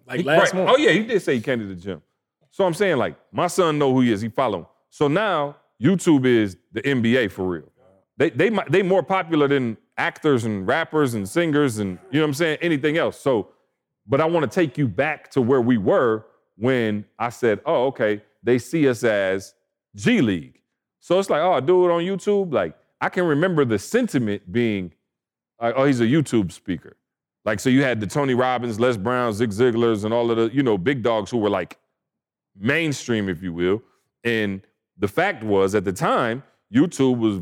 Like 0.07 0.19
He- 0.19 0.23
last 0.25 0.53
right. 0.53 0.63
month. 0.65 0.69
Oh 0.73 0.77
yeah, 0.77 0.91
he 0.91 1.03
did 1.03 1.21
say 1.21 1.35
he 1.35 1.41
came 1.41 1.59
to 1.59 1.65
the 1.67 1.75
gym. 1.75 2.01
So 2.51 2.63
I'm 2.65 2.73
saying 2.73 2.97
like 2.97 3.15
my 3.33 3.47
son 3.47 3.77
know 3.77 3.93
who 3.93 4.01
he 4.01 4.11
is. 4.13 4.21
He 4.21 4.29
follow 4.29 4.59
him. 4.59 4.65
So 4.89 5.07
now 5.09 5.57
YouTube 5.81 6.25
is 6.25 6.55
the 6.71 6.81
NBA 6.81 7.31
for 7.31 7.45
real. 7.45 7.69
They 8.17 8.29
they 8.29 8.49
they 8.69 8.81
more 8.81 9.03
popular 9.03 9.49
than 9.49 9.75
actors 9.97 10.45
and 10.45 10.65
rappers 10.67 11.13
and 11.13 11.27
singers 11.27 11.79
and 11.79 11.99
you 12.11 12.19
know 12.19 12.25
what 12.25 12.29
I'm 12.29 12.33
saying 12.33 12.57
anything 12.61 12.97
else. 12.97 13.19
So, 13.19 13.49
but 14.07 14.21
I 14.21 14.25
want 14.25 14.49
to 14.49 14.53
take 14.53 14.77
you 14.77 14.87
back 14.87 15.31
to 15.31 15.41
where 15.41 15.61
we 15.61 15.77
were 15.77 16.25
when 16.57 17.05
I 17.19 17.29
said, 17.29 17.61
oh 17.65 17.87
okay, 17.87 18.21
they 18.43 18.59
see 18.59 18.87
us 18.87 19.03
as 19.03 19.53
G 19.95 20.21
League. 20.21 20.61
So 20.99 21.19
it's 21.19 21.29
like, 21.29 21.41
oh, 21.41 21.59
do 21.59 21.85
it 21.85 21.93
on 21.93 22.01
YouTube. 22.01 22.53
Like 22.53 22.75
I 23.01 23.09
can 23.09 23.25
remember 23.25 23.65
the 23.65 23.79
sentiment 23.79 24.51
being, 24.51 24.93
like, 25.61 25.75
oh, 25.77 25.85
he's 25.85 26.01
a 26.01 26.05
YouTube 26.05 26.51
speaker. 26.51 26.97
Like, 27.43 27.59
so 27.59 27.69
you 27.69 27.83
had 27.83 27.99
the 27.99 28.07
Tony 28.07 28.33
Robbins, 28.33 28.79
Les 28.79 28.97
Brown, 28.97 29.31
Zig 29.31 29.51
Ziglars, 29.51 30.03
and 30.03 30.13
all 30.13 30.31
of 30.31 30.37
the, 30.37 30.49
you 30.51 30.63
know, 30.63 30.77
big 30.77 31.03
dogs 31.03 31.29
who 31.29 31.37
were 31.37 31.49
like 31.49 31.77
mainstream, 32.57 33.29
if 33.29 33.43
you 33.43 33.53
will. 33.53 33.83
And 34.23 34.61
the 34.97 35.07
fact 35.07 35.43
was, 35.43 35.75
at 35.75 35.85
the 35.85 35.93
time, 35.93 36.41
YouTube 36.73 37.19
was 37.19 37.41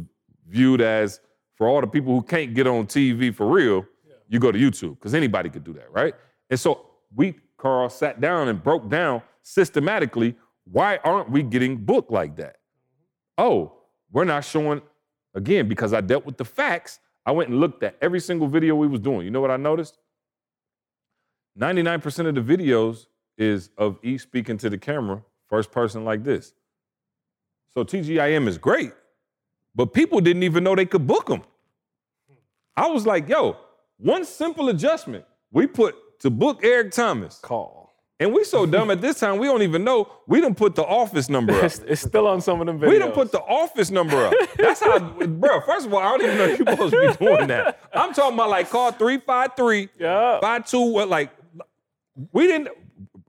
viewed 0.49 0.82
as 0.82 1.21
for 1.56 1.67
all 1.67 1.80
the 1.80 1.88
people 1.88 2.13
who 2.13 2.21
can't 2.21 2.54
get 2.54 2.67
on 2.67 2.86
TV 2.86 3.34
for 3.34 3.47
real, 3.47 3.86
you 4.28 4.39
go 4.39 4.52
to 4.52 4.60
YouTube 4.60 4.95
because 4.95 5.13
anybody 5.13 5.49
could 5.49 5.63
do 5.63 5.73
that, 5.73 5.89
right? 5.91 6.13
And 6.53 6.59
so 6.59 6.85
we, 7.15 7.33
Carl, 7.57 7.89
sat 7.89 8.21
down 8.21 8.47
and 8.47 8.63
broke 8.63 8.87
down 8.87 9.23
systematically 9.41 10.35
why 10.65 10.99
aren't 11.03 11.31
we 11.31 11.41
getting 11.41 11.77
booked 11.77 12.11
like 12.11 12.35
that? 12.35 12.57
Oh, 13.39 13.73
we're 14.11 14.23
not 14.23 14.45
showing 14.45 14.83
again 15.33 15.67
because 15.67 15.93
I 15.93 16.01
dealt 16.01 16.27
with 16.27 16.37
the 16.37 16.45
facts. 16.45 16.99
I 17.25 17.31
went 17.31 17.49
and 17.49 17.59
looked 17.59 17.81
at 17.81 17.97
every 18.03 18.19
single 18.19 18.47
video 18.47 18.75
we 18.75 18.85
was 18.85 18.99
doing. 18.99 19.25
You 19.25 19.31
know 19.31 19.41
what 19.41 19.49
I 19.49 19.57
noticed? 19.57 19.97
99% 21.59 22.27
of 22.27 22.35
the 22.35 22.41
videos 22.41 23.07
is 23.35 23.71
of 23.75 23.97
E 24.03 24.19
speaking 24.19 24.59
to 24.59 24.69
the 24.69 24.77
camera, 24.77 25.23
first 25.49 25.71
person 25.71 26.05
like 26.05 26.23
this. 26.23 26.53
So 27.73 27.83
TGIM 27.83 28.47
is 28.47 28.59
great, 28.59 28.93
but 29.73 29.87
people 29.87 30.21
didn't 30.21 30.43
even 30.43 30.63
know 30.63 30.75
they 30.75 30.85
could 30.85 31.07
book 31.07 31.25
them. 31.25 31.41
I 32.77 32.89
was 32.89 33.07
like, 33.07 33.27
yo, 33.27 33.57
one 33.97 34.23
simple 34.23 34.69
adjustment. 34.69 35.25
We 35.51 35.65
put 35.65 35.95
to 36.23 36.29
book 36.29 36.62
Eric 36.63 36.91
Thomas. 36.91 37.38
Call. 37.39 37.91
And 38.19 38.33
we 38.33 38.45
so 38.45 38.65
dumb 38.65 38.89
at 38.91 39.01
this 39.01 39.19
time, 39.19 39.38
we 39.38 39.47
don't 39.47 39.63
even 39.63 39.83
know. 39.83 40.09
We 40.27 40.39
don't 40.39 40.55
put 40.55 40.75
the 40.75 40.83
office 40.83 41.27
number 41.29 41.51
up. 41.53 41.63
It's, 41.65 41.79
it's 41.88 42.01
still 42.01 42.27
on 42.27 42.39
some 42.39 42.62
of 42.62 42.67
them 42.67 42.79
videos. 42.79 42.89
We 42.89 42.99
done 42.99 43.12
put 43.12 43.33
the 43.33 43.41
office 43.41 43.91
number 43.91 44.27
up. 44.27 44.33
That's 44.57 44.79
how, 44.81 44.99
bro. 45.27 45.59
First 45.62 45.88
of 45.88 45.93
all, 45.93 45.99
I 45.99 46.17
don't 46.17 46.21
even 46.21 46.38
know 46.38 46.45
you're 46.45 46.57
supposed 46.57 46.93
to 46.93 47.17
be 47.19 47.25
doing 47.25 47.47
that. 47.47 47.79
I'm 47.93 48.13
talking 48.13 48.36
about 48.36 48.49
like 48.49 48.69
call 48.69 48.91
353 48.93 49.89
Yeah. 49.99 50.39
52. 50.39 50.79
What 50.79 51.09
like 51.09 51.31
we 52.31 52.47
didn't. 52.47 52.69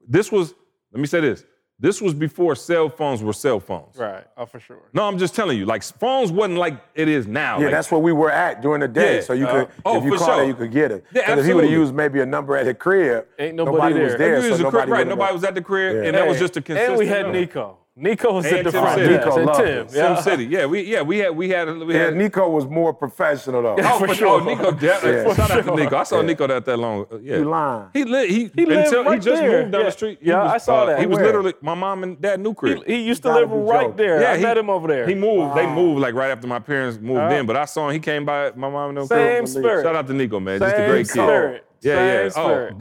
This 0.07 0.30
was. 0.30 0.54
Let 0.92 1.00
me 1.00 1.09
say 1.09 1.20
this. 1.20 1.44
This 1.80 2.00
was 2.00 2.14
before 2.14 2.54
cell 2.54 2.88
phones 2.88 3.20
were 3.22 3.32
cell 3.32 3.58
phones. 3.58 3.96
Right. 3.96 4.24
Oh, 4.37 4.46
for 4.46 4.60
sure. 4.60 4.78
No, 4.92 5.02
I'm 5.08 5.18
just 5.18 5.34
telling 5.34 5.58
you. 5.58 5.66
Like 5.66 5.82
phones 5.82 6.30
wasn't 6.30 6.58
like 6.58 6.80
it 6.94 7.08
is 7.08 7.26
now. 7.26 7.58
Yeah, 7.58 7.64
Like, 7.64 7.72
that's 7.72 7.90
where 7.90 8.00
we 8.00 8.12
were 8.12 8.30
at 8.30 8.62
during 8.62 8.80
the 8.80 8.88
day. 8.88 9.16
Yeah, 9.16 9.20
so 9.22 9.32
you 9.32 9.46
uh, 9.46 9.64
could, 9.64 9.74
oh, 9.84 9.98
if 9.98 10.04
you 10.04 10.10
called 10.16 10.22
sure. 10.22 10.44
it, 10.44 10.46
you 10.48 10.54
could 10.54 10.70
get 10.70 10.92
it. 10.92 11.04
Yeah, 11.12 11.26
'Cause 11.26 11.40
if 11.40 11.46
he 11.46 11.52
would 11.52 11.64
have 11.64 11.72
used 11.72 11.92
maybe 11.92 12.20
a 12.20 12.26
number 12.26 12.56
at 12.56 12.64
the 12.66 12.74
crib, 12.74 13.26
Ain't 13.38 13.56
nobody 13.56 13.98
was 14.00 14.12
there. 14.12 14.18
there. 14.18 14.46
It 14.46 14.50
was 14.50 14.60
so 14.60 14.68
a 14.68 14.70
crib, 14.70 14.88
right? 14.88 15.06
Nobody 15.06 15.32
was 15.32 15.42
at 15.44 15.54
the 15.56 15.62
crib, 15.62 15.96
Yeah. 15.96 16.02
and 16.04 16.16
that 16.16 16.26
was 16.28 16.38
just 16.38 16.56
a 16.56 16.60
consistent. 16.62 16.90
And 16.92 16.98
we 16.98 17.06
had 17.08 17.22
number. 17.24 17.40
Nico. 17.40 17.78
Nico 17.96 18.33
was 18.33 18.44
in 18.46 18.64
the 18.64 18.72
Tim 18.72 18.83
front 18.83 18.98
City. 18.98 19.12
Nico 19.16 19.37
And 19.37 19.46
loved 19.46 19.59
Tim. 19.61 19.87
it. 19.87 19.90
Sim 19.92 20.16
City. 20.16 20.44
Yeah, 20.46 20.66
we 20.66 20.83
yeah 20.83 21.00
we 21.02 21.18
had 21.18 21.30
we 21.37 21.48
had 21.48 21.68
we 21.78 21.94
Yeah, 21.94 22.04
had. 22.07 22.16
Nico 22.16 22.48
was 22.48 22.66
more 22.66 22.92
professional 22.92 23.62
though. 23.62 23.76
Oh, 23.78 23.98
for 24.00 24.09
for 24.09 24.14
sure. 24.14 24.40
sure. 24.40 24.44
Nico, 24.44 24.72
definitely. 24.72 25.20
Yeah. 25.30 25.35
Shout 25.35 25.50
out 25.52 25.64
to. 25.64 25.76
Nico. 25.76 25.96
I 25.96 26.02
saw 26.02 26.16
Yeah. 26.16 26.26
Nico 26.26 26.46
that 26.48 26.64
that 26.64 26.76
long. 26.76 27.07
uh, 27.12 27.18
Yeah. 27.22 27.37
You 27.37 27.44
lying. 27.44 27.87
He 27.92 28.04
li- 28.04 28.26
he 28.33 28.50
He 28.52 28.66
lived 28.66 28.87
until 28.87 29.02
he 29.04 29.09
right 29.11 29.22
just 29.22 29.40
there. 29.40 29.61
moved 29.61 29.70
down 29.72 29.80
Yeah. 29.83 29.87
the 29.87 29.92
street. 29.92 30.18
He 30.20 30.28
Yeah, 30.28 30.42
was, 30.42 30.52
I 30.52 30.59
saw 30.59 30.83
uh, 30.83 30.87
that. 30.87 30.98
He 31.00 31.07
was 31.07 31.16
Where? 31.18 31.26
literally 31.26 31.54
my 31.61 31.74
mom 31.74 32.02
and 32.02 32.20
dad 32.20 32.40
knew 32.40 32.52
crib. 32.52 32.83
He, 32.85 32.94
he 32.96 33.02
used 33.02 33.22
to 33.22 33.33
live 33.33 33.48
right 33.50 33.83
joking. 33.83 33.96
there. 33.96 34.20
Yeah, 34.20 34.33
I 34.33 34.37
he- 34.38 34.42
met 34.42 34.59
him 34.59 34.70
over 34.70 34.88
there. 34.88 35.07
He 35.07 35.14
moved. 35.14 35.54
They 35.57 35.66
moved 35.68 36.00
like 36.00 36.14
right 36.14 36.30
after 36.33 36.48
my 36.48 36.59
parents 36.59 36.98
moved 37.00 37.20
Uh, 37.20 37.37
in. 37.37 37.46
But 37.46 37.57
I 37.57 37.64
saw 37.64 37.87
him. 37.88 37.92
He 37.94 38.00
came 38.00 38.24
by 38.24 38.50
my 38.57 38.68
mom 38.68 38.88
and 38.88 38.98
them 38.98 39.07
Same 39.07 39.46
spirit. 39.46 39.85
Shout 39.85 39.94
out 39.94 40.09
to 40.09 40.12
Nico, 40.14 40.40
man. 40.40 40.59
Just 40.59 40.74
a 40.74 40.76
Same 40.78 40.90
great 40.90 41.07
spirit. 41.07 41.64
kid. 41.80 41.90
Yeah, 41.90 42.24
yeah. 42.24 42.30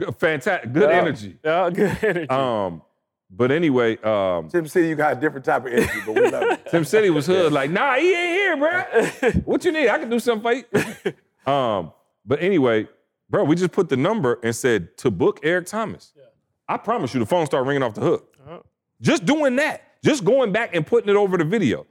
Oh, 0.08 0.12
fantastic. 0.18 0.72
Good 0.72 0.90
energy. 0.90 1.36
Yeah, 1.44 1.70
good 1.70 1.96
energy. 2.02 2.28
Um, 2.30 2.82
but 3.36 3.50
anyway, 3.50 3.96
um, 4.02 4.48
Tim 4.48 4.66
City, 4.66 4.88
you 4.88 4.94
got 4.94 5.16
a 5.16 5.20
different 5.20 5.44
type 5.44 5.66
of 5.66 5.72
energy, 5.72 6.00
but 6.06 6.14
we 6.14 6.30
love 6.30 6.42
it. 6.44 6.66
Tim 6.70 6.84
City 6.84 7.10
was 7.10 7.26
hood. 7.26 7.52
Like, 7.52 7.70
nah, 7.70 7.94
he 7.94 8.14
ain't 8.14 8.32
here, 8.32 8.56
bro. 8.56 9.32
what 9.44 9.64
you 9.64 9.72
need? 9.72 9.88
I 9.88 9.98
can 9.98 10.08
do 10.08 10.20
something 10.20 10.62
for 10.64 11.12
you. 11.12 11.52
um, 11.52 11.92
but 12.24 12.40
anyway, 12.40 12.88
bro, 13.28 13.44
we 13.44 13.56
just 13.56 13.72
put 13.72 13.88
the 13.88 13.96
number 13.96 14.38
and 14.42 14.54
said 14.54 14.96
to 14.98 15.10
book 15.10 15.40
Eric 15.42 15.66
Thomas. 15.66 16.12
I 16.68 16.76
promise 16.76 17.12
you, 17.12 17.20
the 17.20 17.26
phone 17.26 17.44
started 17.46 17.66
ringing 17.68 17.82
off 17.82 17.94
the 17.94 18.00
hook. 18.00 18.36
Just 19.00 19.26
doing 19.26 19.56
that, 19.56 19.82
just 20.02 20.24
going 20.24 20.52
back 20.52 20.74
and 20.74 20.86
putting 20.86 21.10
it 21.10 21.16
over 21.16 21.36
the 21.36 21.44
video, 21.44 21.86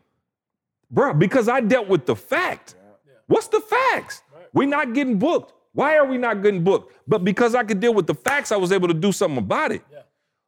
bro. 0.89 1.13
Because 1.13 1.47
I 1.47 1.59
dealt 1.59 1.87
with 1.87 2.05
the 2.05 2.15
fact. 2.15 2.75
What's 3.27 3.47
the 3.47 3.59
facts? 3.59 4.21
We're 4.53 4.67
not 4.67 4.93
getting 4.93 5.19
booked. 5.19 5.53
Why 5.73 5.97
are 5.97 6.05
we 6.05 6.17
not 6.17 6.41
getting 6.41 6.63
booked? 6.63 6.93
But 7.07 7.23
because 7.23 7.55
I 7.55 7.63
could 7.63 7.79
deal 7.79 7.93
with 7.93 8.07
the 8.07 8.13
facts, 8.15 8.51
I 8.51 8.57
was 8.57 8.71
able 8.71 8.87
to 8.87 8.93
do 8.93 9.11
something 9.11 9.37
about 9.39 9.71
it. 9.71 9.81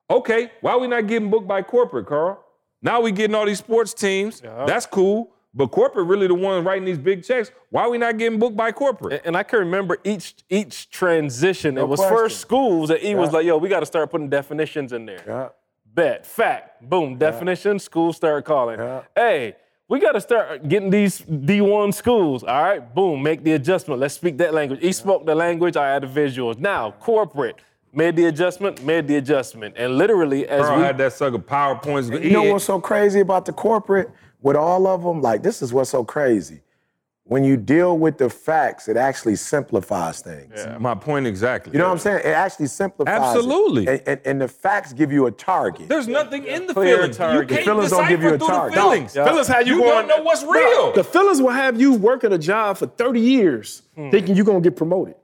Okay, 0.09 0.51
why 0.61 0.71
are 0.71 0.79
we 0.79 0.87
not 0.87 1.07
getting 1.07 1.29
booked 1.29 1.47
by 1.47 1.61
corporate, 1.61 2.05
Carl? 2.05 2.43
Now 2.81 3.01
we 3.01 3.11
getting 3.11 3.35
all 3.35 3.45
these 3.45 3.59
sports 3.59 3.93
teams. 3.93 4.41
That's 4.41 4.85
cool. 4.85 5.31
But 5.57 5.67
corporate 5.67 6.07
really 6.07 6.27
the 6.27 6.35
ones 6.35 6.65
writing 6.65 6.83
these 6.83 6.97
big 6.97 7.23
checks. 7.23 7.49
Why 7.69 7.83
are 7.83 7.89
we 7.89 7.97
not 7.97 8.17
getting 8.17 8.39
booked 8.39 8.57
by 8.57 8.73
corporate? 8.73 9.21
And 9.23 9.37
I 9.37 9.43
can 9.43 9.59
remember 9.59 9.97
each 10.03 10.35
each 10.49 10.89
transition. 10.89 11.75
No 11.75 11.83
it 11.83 11.87
was 11.87 12.01
question. 12.01 12.17
first 12.17 12.41
schools 12.41 12.89
that 12.89 13.07
E 13.07 13.15
was 13.15 13.31
like, 13.31 13.45
yo, 13.45 13.57
we 13.57 13.69
got 13.69 13.79
to 13.79 13.85
start 13.85 14.11
putting 14.11 14.29
definitions 14.29 14.91
in 14.91 15.05
there. 15.05 15.23
Yeah. 15.25 15.49
Bet, 15.85 16.25
fact, 16.25 16.87
boom, 16.87 17.17
definition, 17.17 17.79
schools 17.79 18.17
start 18.17 18.43
calling. 18.43 18.79
Yeah. 18.79 19.03
Hey, 19.15 19.55
we 19.87 20.01
got 20.01 20.11
to 20.11 20.19
start 20.19 20.67
getting 20.67 20.89
these 20.89 21.21
D1 21.21 21.93
schools. 21.93 22.43
All 22.43 22.61
right, 22.61 22.93
boom, 22.93 23.23
make 23.23 23.45
the 23.45 23.53
adjustment. 23.53 24.01
Let's 24.01 24.15
speak 24.15 24.37
that 24.39 24.53
language. 24.53 24.81
He 24.81 24.91
spoke 24.91 25.25
the 25.25 25.35
language, 25.35 25.77
I 25.77 25.93
had 25.93 26.03
the 26.03 26.07
visuals. 26.07 26.59
Now, 26.59 26.91
corporate, 26.91 27.55
made 27.95 28.15
the 28.15 28.25
adjustment, 28.25 28.83
made 28.83 29.07
the 29.07 29.15
adjustment. 29.15 29.75
And 29.77 29.97
literally, 29.97 30.47
as 30.47 30.65
Carl 30.65 30.77
we 30.77 30.83
had 30.83 30.97
that 30.97 31.13
sucker 31.13 31.39
PowerPoints. 31.39 32.23
You 32.23 32.31
know 32.31 32.43
what's 32.43 32.65
so 32.65 32.79
crazy 32.79 33.21
about 33.21 33.45
the 33.45 33.53
corporate 33.53 34.11
with 34.41 34.55
all 34.55 34.85
of 34.87 35.03
them? 35.03 35.21
Like, 35.21 35.41
this 35.41 35.61
is 35.61 35.73
what's 35.73 35.89
so 35.89 36.03
crazy. 36.03 36.61
When 37.27 37.43
you 37.43 37.57
deal 37.57 37.97
with 37.97 38.19
the 38.19 38.29
facts, 38.29 38.87
it 38.87 38.97
actually 38.97 39.35
simplifies 39.37 40.21
things. 40.21 40.53
Yeah, 40.55 40.77
My 40.77 40.93
point 40.93 41.25
exactly. 41.25 41.73
You 41.73 41.79
know 41.79 41.85
what 41.85 41.93
I'm 41.93 41.97
saying? 41.97 42.19
It 42.19 42.27
actually 42.27 42.67
simplifies. 42.67 43.15
it. 43.15 43.37
Absolutely. 43.37 43.87
And, 43.87 44.01
and, 44.05 44.21
and 44.25 44.41
the 44.41 44.47
facts 44.47 44.93
give 44.93 45.11
you 45.11 45.25
a 45.25 45.31
target. 45.31 45.89
There's 45.89 46.07
nothing 46.07 46.43
in 46.43 46.67
the 46.67 46.73
Clear 46.75 46.97
feelings. 46.97 47.17
You 47.17 47.25
target. 47.25 47.49
can't 47.49 47.65
Feelings 47.65 47.89
don't 47.89 48.01
decipher 48.01 48.09
give 48.09 48.21
you 48.21 48.35
a 48.35 48.37
through 48.37 48.47
target. 48.47 48.75
the 48.75 48.81
feelings. 48.81 49.15
Yeah. 49.15 49.25
Fellas 49.25 49.47
have 49.47 49.65
you, 49.65 49.77
You 49.77 49.81
going. 49.81 50.07
don't 50.07 50.19
know 50.19 50.23
what's 50.23 50.43
real. 50.43 50.93
The 50.93 51.03
fellas 51.03 51.41
will 51.41 51.49
have 51.49 51.81
you 51.81 51.93
working 51.95 52.31
a 52.31 52.37
job 52.37 52.77
for 52.77 52.85
30 52.85 53.19
years 53.19 53.81
hmm. 53.95 54.11
thinking 54.11 54.35
you're 54.35 54.45
gonna 54.45 54.61
get 54.61 54.75
promoted. 54.75 55.15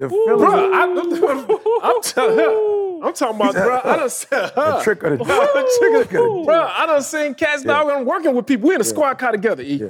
The 0.00 0.08
feelings, 0.08 0.40
Bro, 0.40 0.72
I, 0.72 0.84
am 0.84 2.02
telling 2.02 3.02
I'm 3.04 3.12
talking 3.12 3.36
about, 3.36 3.52
bro. 3.52 3.80
I 3.84 3.96
done 3.98 4.08
said, 4.08 4.52
huh. 4.54 4.78
the 4.78 4.82
trick 4.82 5.02
of 5.02 5.18
the 5.18 5.24
Bro, 6.46 6.58
I 6.58 6.86
done 6.86 7.02
seen 7.02 7.34
cats 7.34 7.64
dog. 7.64 7.90
I'm 7.90 8.06
working 8.06 8.34
with 8.34 8.46
people. 8.46 8.70
We 8.70 8.74
in 8.74 8.80
a 8.80 8.84
squad 8.84 9.18
car 9.18 9.32
together. 9.32 9.62
E. 9.62 9.74
Yeah. 9.74 9.88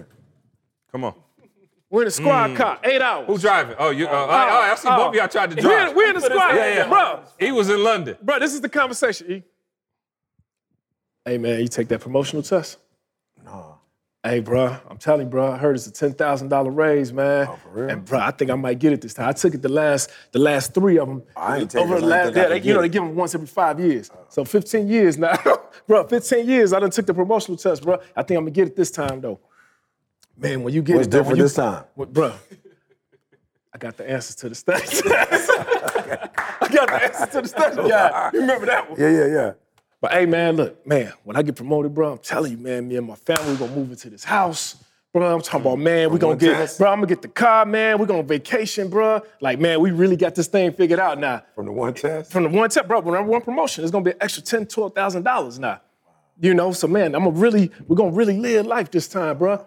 Come 0.90 1.04
on. 1.04 1.14
We're 1.90 2.02
in 2.02 2.08
a 2.08 2.10
squad 2.10 2.56
car, 2.56 2.80
eight 2.82 3.00
hours. 3.00 3.28
Who's 3.28 3.42
driving? 3.42 3.76
Oh, 3.78 3.90
you. 3.90 4.08
Uh, 4.08 4.10
all 4.10 4.26
right, 4.26 4.48
all 4.50 4.60
right, 4.62 4.72
I 4.72 4.74
see 4.74 4.88
oh. 4.88 4.96
both 4.96 5.08
of 5.10 5.14
y'all 5.14 5.28
tried 5.28 5.50
to 5.50 5.56
We're 5.56 5.62
drive. 5.62 5.90
in, 5.90 5.96
we're 5.96 6.08
in 6.08 6.14
the 6.14 6.20
squad, 6.22 6.56
Yeah, 6.56 6.74
yeah. 6.74 6.88
bro. 6.88 7.20
He 7.38 7.52
was 7.52 7.68
in 7.68 7.84
London. 7.84 8.16
Bro, 8.20 8.40
this 8.40 8.52
is 8.52 8.60
the 8.60 8.68
conversation. 8.68 9.30
E. 9.30 9.42
Hey 11.24 11.38
man, 11.38 11.60
you 11.60 11.68
take 11.68 11.86
that 11.86 12.00
promotional 12.00 12.42
test. 12.42 12.78
Hey, 14.22 14.40
bro, 14.40 14.76
I'm 14.86 14.98
telling 14.98 15.22
you, 15.22 15.30
bro. 15.30 15.50
I 15.50 15.56
heard 15.56 15.76
it's 15.76 15.86
a 15.86 15.90
ten 15.90 16.12
thousand 16.12 16.48
dollar 16.48 16.70
raise, 16.70 17.10
man. 17.10 17.46
Oh, 17.48 17.56
for 17.56 17.68
real? 17.70 17.88
And 17.88 18.04
bro, 18.04 18.18
I 18.18 18.30
think 18.30 18.50
I 18.50 18.54
might 18.54 18.78
get 18.78 18.92
it 18.92 19.00
this 19.00 19.14
time. 19.14 19.26
I 19.26 19.32
took 19.32 19.54
it 19.54 19.62
the 19.62 19.70
last, 19.70 20.10
the 20.32 20.38
last 20.38 20.74
three 20.74 20.98
of 20.98 21.08
them. 21.08 21.22
I 21.34 21.60
ain't 21.60 21.70
taking 21.70 21.86
over 21.86 22.00
the 22.00 22.06
last. 22.06 22.36
Yeah, 22.36 22.48
they, 22.48 22.60
you 22.60 22.74
know 22.74 22.82
they 22.82 22.90
give 22.90 23.02
them 23.02 23.14
once 23.14 23.34
every 23.34 23.46
five 23.46 23.80
years. 23.80 24.10
Uh. 24.10 24.16
So 24.28 24.44
15 24.44 24.88
years 24.88 25.16
now, 25.16 25.38
bro. 25.86 26.06
15 26.06 26.46
years. 26.46 26.74
I 26.74 26.80
done 26.80 26.90
took 26.90 27.06
the 27.06 27.14
promotional 27.14 27.56
test, 27.56 27.82
bro. 27.82 27.98
I 28.14 28.22
think 28.22 28.36
I'm 28.36 28.44
gonna 28.44 28.50
get 28.50 28.68
it 28.68 28.76
this 28.76 28.90
time 28.90 29.22
though. 29.22 29.40
Man, 30.36 30.62
when 30.64 30.74
you 30.74 30.82
get 30.82 30.96
What's 30.96 31.06
it, 31.06 31.12
different 31.12 31.38
you, 31.38 31.44
this 31.44 31.54
time? 31.54 31.84
What, 31.94 32.12
bro? 32.12 32.34
I 33.72 33.78
got 33.78 33.96
the 33.96 34.10
answers 34.10 34.36
to 34.36 34.50
the 34.50 34.54
study 34.54 34.80
test. 34.86 35.02
I 35.10 36.68
got 36.70 36.88
the 36.88 37.00
answers 37.04 37.28
to 37.30 37.40
the 37.40 37.48
study 37.48 37.88
guide. 37.88 38.34
You 38.34 38.40
remember 38.40 38.66
that 38.66 38.90
one? 38.90 39.00
Yeah, 39.00 39.10
yeah, 39.10 39.26
yeah. 39.26 39.52
But 40.00 40.12
hey, 40.12 40.24
man, 40.24 40.56
look, 40.56 40.86
man, 40.86 41.12
when 41.24 41.36
I 41.36 41.42
get 41.42 41.56
promoted, 41.56 41.94
bro, 41.94 42.12
I'm 42.12 42.18
telling 42.18 42.52
you, 42.52 42.58
man, 42.58 42.88
me 42.88 42.96
and 42.96 43.06
my 43.06 43.16
family, 43.16 43.52
we 43.52 43.58
gonna 43.58 43.76
move 43.76 43.90
into 43.90 44.08
this 44.08 44.24
house. 44.24 44.82
Bro, 45.12 45.34
I'm 45.34 45.42
talking 45.42 45.60
about, 45.62 45.78
man, 45.78 46.10
we 46.10 46.18
gonna 46.18 46.36
get, 46.36 46.74
bro, 46.78 46.90
I'm 46.90 46.98
gonna 46.98 47.08
get 47.08 47.20
the 47.20 47.28
car, 47.28 47.66
man. 47.66 47.98
we 47.98 48.06
gonna 48.06 48.22
vacation, 48.22 48.88
bro. 48.88 49.20
Like, 49.40 49.58
man, 49.58 49.80
we 49.80 49.90
really 49.90 50.16
got 50.16 50.34
this 50.34 50.46
thing 50.46 50.72
figured 50.72 51.00
out 51.00 51.18
now. 51.18 51.42
From 51.54 51.66
the 51.66 51.72
one 51.72 51.92
test. 51.92 52.32
From 52.32 52.44
the 52.44 52.48
one 52.48 52.70
test, 52.70 52.88
bro, 52.88 53.00
when 53.00 53.26
one 53.26 53.42
promotion, 53.42 53.84
it's 53.84 53.90
gonna 53.90 54.04
be 54.04 54.12
an 54.12 54.16
extra 54.20 54.42
ten, 54.42 54.66
twelve 54.66 54.94
thousand 54.94 55.24
dollars 55.24 55.58
now. 55.58 55.80
You 56.40 56.54
know, 56.54 56.72
so 56.72 56.86
man, 56.86 57.14
I'm 57.14 57.24
gonna 57.24 57.36
really, 57.36 57.70
we're 57.86 57.96
gonna 57.96 58.12
really 58.12 58.38
live 58.38 58.66
life 58.66 58.90
this 58.90 59.08
time, 59.08 59.36
bro. 59.36 59.66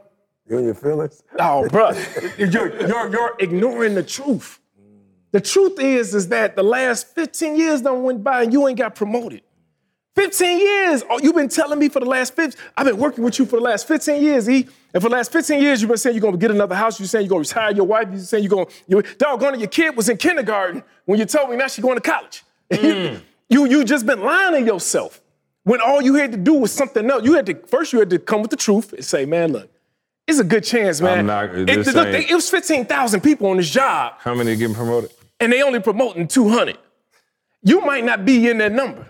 You 0.50 0.58
and 0.58 0.66
your 0.66 0.76
feelings. 0.76 1.22
Oh, 1.38 1.68
bro, 1.70 1.92
you're, 2.38 2.48
you're, 2.88 3.10
you're 3.10 3.36
ignoring 3.40 3.94
the 3.94 4.04
truth. 4.04 4.60
The 5.32 5.42
truth 5.42 5.80
is, 5.80 6.16
is 6.16 6.30
that 6.30 6.56
the 6.56 6.64
last 6.64 7.14
15 7.14 7.56
years 7.56 7.82
done 7.82 8.04
went 8.04 8.24
by 8.24 8.44
and 8.44 8.54
you 8.54 8.68
ain't 8.68 8.78
got 8.78 8.96
promoted. 8.96 9.42
15 10.16 10.60
years. 10.60 11.04
Oh, 11.10 11.20
you've 11.22 11.36
been 11.36 11.50
telling 11.50 11.80
me 11.80 11.90
for 11.90 12.00
the 12.00 12.06
last 12.06 12.36
15. 12.36 12.60
I've 12.78 12.86
been 12.86 12.98
working 12.98 13.24
with 13.24 13.40
you 13.40 13.46
for 13.46 13.56
the 13.58 13.64
last 13.64 13.88
15 13.88 14.22
years, 14.22 14.48
E. 14.48 14.68
And 14.94 15.02
for 15.02 15.10
the 15.10 15.16
last 15.16 15.32
15 15.32 15.60
years, 15.60 15.82
you've 15.82 15.90
been 15.90 15.98
saying 15.98 16.16
you're 16.16 16.22
gonna 16.22 16.38
get 16.38 16.52
another 16.52 16.76
house. 16.76 17.00
You're 17.00 17.08
saying 17.08 17.24
you're 17.26 17.30
gonna 17.30 17.40
retire 17.40 17.72
your 17.72 17.86
wife. 17.86 18.08
You're 18.12 18.20
saying 18.20 18.44
you're 18.44 18.50
gonna, 18.50 18.68
you 18.88 19.02
doggone 19.18 19.56
it, 19.56 19.60
your 19.60 19.70
kid 19.70 19.96
was 19.98 20.10
in 20.10 20.18
kindergarten 20.18 20.84
when 21.06 21.18
you 21.20 21.26
told 21.26 21.50
me 21.50 21.56
now 21.56 21.68
she's 21.68 21.84
going 21.84 21.98
to 22.00 22.02
college. 22.02 22.44
Mm. 22.72 23.22
you, 23.50 23.66
you 23.66 23.84
just 23.84 24.06
been 24.06 24.22
lying 24.22 24.54
to 24.54 24.62
yourself. 24.74 25.22
When 25.64 25.80
all 25.80 26.02
you 26.02 26.16
had 26.16 26.32
to 26.32 26.38
do 26.38 26.54
was 26.56 26.72
something 26.72 27.10
else. 27.10 27.24
You 27.24 27.34
had 27.34 27.46
to, 27.48 27.56
first 27.68 27.94
you 27.94 28.00
had 28.00 28.10
to 28.10 28.18
come 28.20 28.42
with 28.42 28.50
the 28.52 28.58
truth 28.58 28.94
and 28.94 29.06
say, 29.06 29.26
man, 29.26 29.52
look, 29.54 29.70
it's 30.28 30.40
a 30.40 30.44
good 30.44 30.64
chance, 30.64 31.00
man. 31.02 31.20
I'm 31.20 31.26
not- 31.28 31.54
It, 31.56 31.86
look, 31.94 32.08
ain't- 32.08 32.30
it 32.32 32.34
was 32.34 32.50
15,000 32.50 33.22
people 33.22 33.48
on 33.48 33.58
this 33.58 33.70
job 33.70 34.14
How 34.20 34.34
many 34.34 34.54
are 34.54 34.56
getting 34.56 34.76
promoted? 34.76 35.12
and 35.40 35.52
they 35.52 35.62
only 35.62 35.80
promoting 35.82 36.28
200. 36.28 36.78
You 37.64 37.82
might 37.82 38.04
not 38.04 38.26
be 38.26 38.48
in 38.50 38.58
that 38.60 38.72
number. 38.72 39.08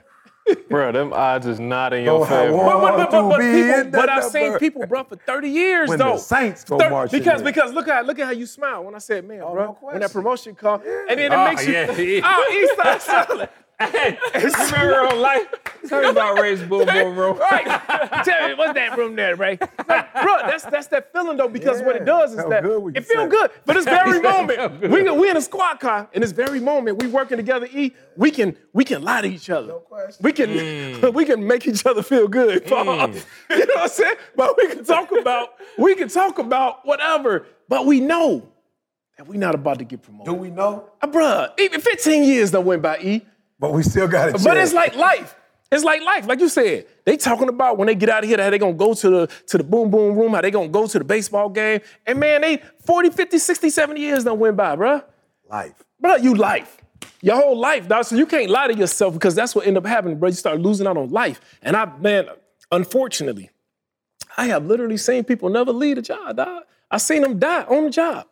Bro, 0.70 0.92
them 0.92 1.14
odds 1.14 1.46
is 1.48 1.60
not 1.60 1.94
in 1.94 2.04
your 2.04 2.22
Oh, 2.22 2.26
favor. 2.26 2.54
want- 2.56 2.82
But, 2.82 2.98
but, 2.98 3.12
but, 3.12 3.30
but, 3.30 3.38
to 3.38 3.84
people, 3.84 3.92
but 3.92 4.10
I've 4.10 4.24
seen 4.26 4.58
people, 4.60 4.86
bro, 4.88 5.04
for 5.06 5.16
30 5.16 5.48
years 5.50 5.90
When 5.90 6.00
though. 6.00 6.14
the 6.14 6.18
Saints 6.18 6.64
go 6.66 6.78
Thir- 6.78 6.90
marching 6.90 7.20
because 7.20 7.40
in. 7.42 7.46
because 7.46 7.72
look 7.74 7.88
at 7.88 8.06
look 8.06 8.20
at 8.20 8.26
how 8.26 8.32
you 8.32 8.46
smile 8.46 8.84
when 8.84 8.94
I 8.96 8.98
said, 8.98 9.26
man, 9.26 9.42
oh, 9.44 9.54
bro, 9.54 9.66
no 9.66 9.78
when 9.82 9.94
that 10.00 10.12
question. 10.12 10.22
promotion 10.22 10.56
come, 10.56 10.82
and 11.10 11.18
then 11.20 11.32
it 11.32 11.36
Oh, 11.36 11.46
makes 11.46 11.66
you, 11.66 11.74
yeah, 11.74 11.92
yeah. 11.98 12.22
oh, 12.26 12.76
Eastside 12.78 13.02
Solid. 13.02 13.50
Hey, 13.92 14.18
remember 14.36 15.08
on 15.08 15.20
life? 15.20 15.48
Tell 15.88 16.02
me 16.02 16.10
about 16.10 16.40
Ray's 16.40 16.62
Boom 16.62 16.86
Boom 16.86 17.18
Room. 17.18 17.38
Right. 17.38 17.66
Tell 18.26 18.48
me, 18.48 18.54
what's 18.56 18.74
that 18.74 18.98
room 18.98 19.16
there, 19.16 19.36
Ray? 19.36 19.58
Like, 19.88 20.14
bro, 20.14 20.38
that's 20.44 20.64
that's 20.66 20.88
that 20.88 21.12
feeling 21.12 21.38
though, 21.38 21.50
because 21.50 21.82
what 21.82 21.96
it 21.96 22.06
does 22.06 22.32
is 22.32 22.46
that 22.50 22.64
good 22.64 22.82
when 22.82 22.96
it 22.96 23.06
feels 23.06 23.30
good. 23.30 23.52
But 23.66 23.74
this 23.74 23.86
very 24.00 24.22
moment, 24.22 24.82
we 24.82 25.10
we 25.10 25.30
in 25.30 25.38
a 25.38 25.42
squad 25.42 25.80
car, 25.80 26.08
in 26.14 26.22
this 26.22 26.32
very 26.32 26.60
moment, 26.60 27.02
we 27.02 27.08
working 27.08 27.38
together. 27.38 27.68
E, 27.74 27.94
we 28.16 28.32
can 28.32 28.56
we 28.72 28.84
can 28.86 29.04
lie 29.04 29.22
to 29.22 29.28
each 29.28 29.50
other. 29.50 29.68
No 29.68 29.80
question. 29.80 30.24
We 30.24 30.32
can 30.32 30.54
Mm. 30.54 31.14
we 31.14 31.26
can 31.26 31.46
make 31.46 31.68
each 31.68 31.86
other 31.86 32.04
feel 32.04 32.28
good. 32.28 32.64
you 32.66 32.70
know 32.70 32.84
what 32.86 33.24
I'm 33.78 33.90
saying? 33.90 34.16
But 34.36 34.56
we 34.58 34.68
can 34.68 34.84
talk 34.86 35.12
about 35.12 35.50
we 35.78 35.96
can 35.96 36.08
talk 36.10 36.40
about 36.40 36.86
whatever. 36.86 37.46
But 37.68 37.86
we 37.86 38.00
know 38.00 38.50
that 39.18 39.28
we're 39.28 39.40
not 39.40 39.56
about 39.56 39.80
to 39.80 39.86
get 39.86 40.02
promoted. 40.02 40.26
Do 40.26 40.34
we 40.34 40.50
know? 40.50 40.90
Uh, 41.02 41.08
bruh, 41.08 41.60
even 41.60 41.82
15 41.82 42.24
years 42.24 42.52
that 42.52 42.62
went 42.62 42.82
by. 42.82 42.98
E. 43.00 43.26
But 43.64 43.72
we 43.72 43.82
still 43.82 44.10
got 44.10 44.28
it. 44.28 44.44
But 44.44 44.58
it's 44.58 44.74
like 44.74 44.94
life. 44.94 45.38
It's 45.72 45.86
like 45.86 46.02
life, 46.02 46.28
like 46.28 46.42
you 46.42 46.50
said. 46.50 46.86
They 47.06 47.16
talking 47.16 47.48
about 47.48 47.78
when 47.78 47.86
they 47.86 47.96
get 47.96 48.10
out 48.10 48.22
of 48.22 48.30
here, 48.30 48.38
how 48.44 48.50
they 48.50 48.58
gonna 48.58 48.74
go 48.74 48.94
to 48.94 49.10
the 49.10 49.28
to 49.48 49.58
the 49.58 49.64
boom 49.64 49.90
boom 49.90 50.18
room, 50.18 50.34
how 50.34 50.42
they 50.42 50.52
gonna 50.52 50.68
go 50.68 50.86
to 50.86 51.00
the 51.00 51.06
baseball 51.06 51.48
game. 51.48 51.80
And 52.06 52.20
man, 52.20 52.42
they 52.42 52.58
40, 52.86 53.12
50, 53.12 53.38
60, 53.38 53.70
70 53.70 54.02
years 54.02 54.26
done 54.26 54.38
went 54.38 54.58
by, 54.58 54.76
bruh. 54.76 55.06
life. 55.50 55.82
Bruh, 56.04 56.22
you 56.22 56.36
life. 56.36 56.78
Your 57.22 57.38
whole 57.38 57.58
life, 57.58 57.88
dog. 57.88 58.04
So 58.04 58.18
you 58.18 58.26
can't 58.26 58.50
lie 58.50 58.68
to 58.68 58.76
yourself 58.76 59.14
because 59.14 59.34
that's 59.34 59.56
what 59.56 59.66
end 59.66 59.78
up 59.78 59.86
happening, 59.86 60.20
bro. 60.20 60.28
You 60.28 60.36
start 60.36 60.60
losing 60.60 60.86
out 60.86 60.98
on 60.98 61.10
life. 61.12 61.40
And 61.62 61.78
I, 61.78 61.86
man, 62.00 62.28
unfortunately, 62.70 63.50
I 64.36 64.48
have 64.48 64.66
literally 64.66 64.98
seen 64.98 65.24
people 65.24 65.48
never 65.48 65.72
leave 65.72 66.00
a 66.00 66.02
job, 66.02 66.36
dog. 66.36 66.64
I 66.92 66.98
seen 66.98 67.22
them 67.22 67.40
die 67.40 67.64
on 67.64 67.86
the 67.86 67.92
job. 67.92 68.28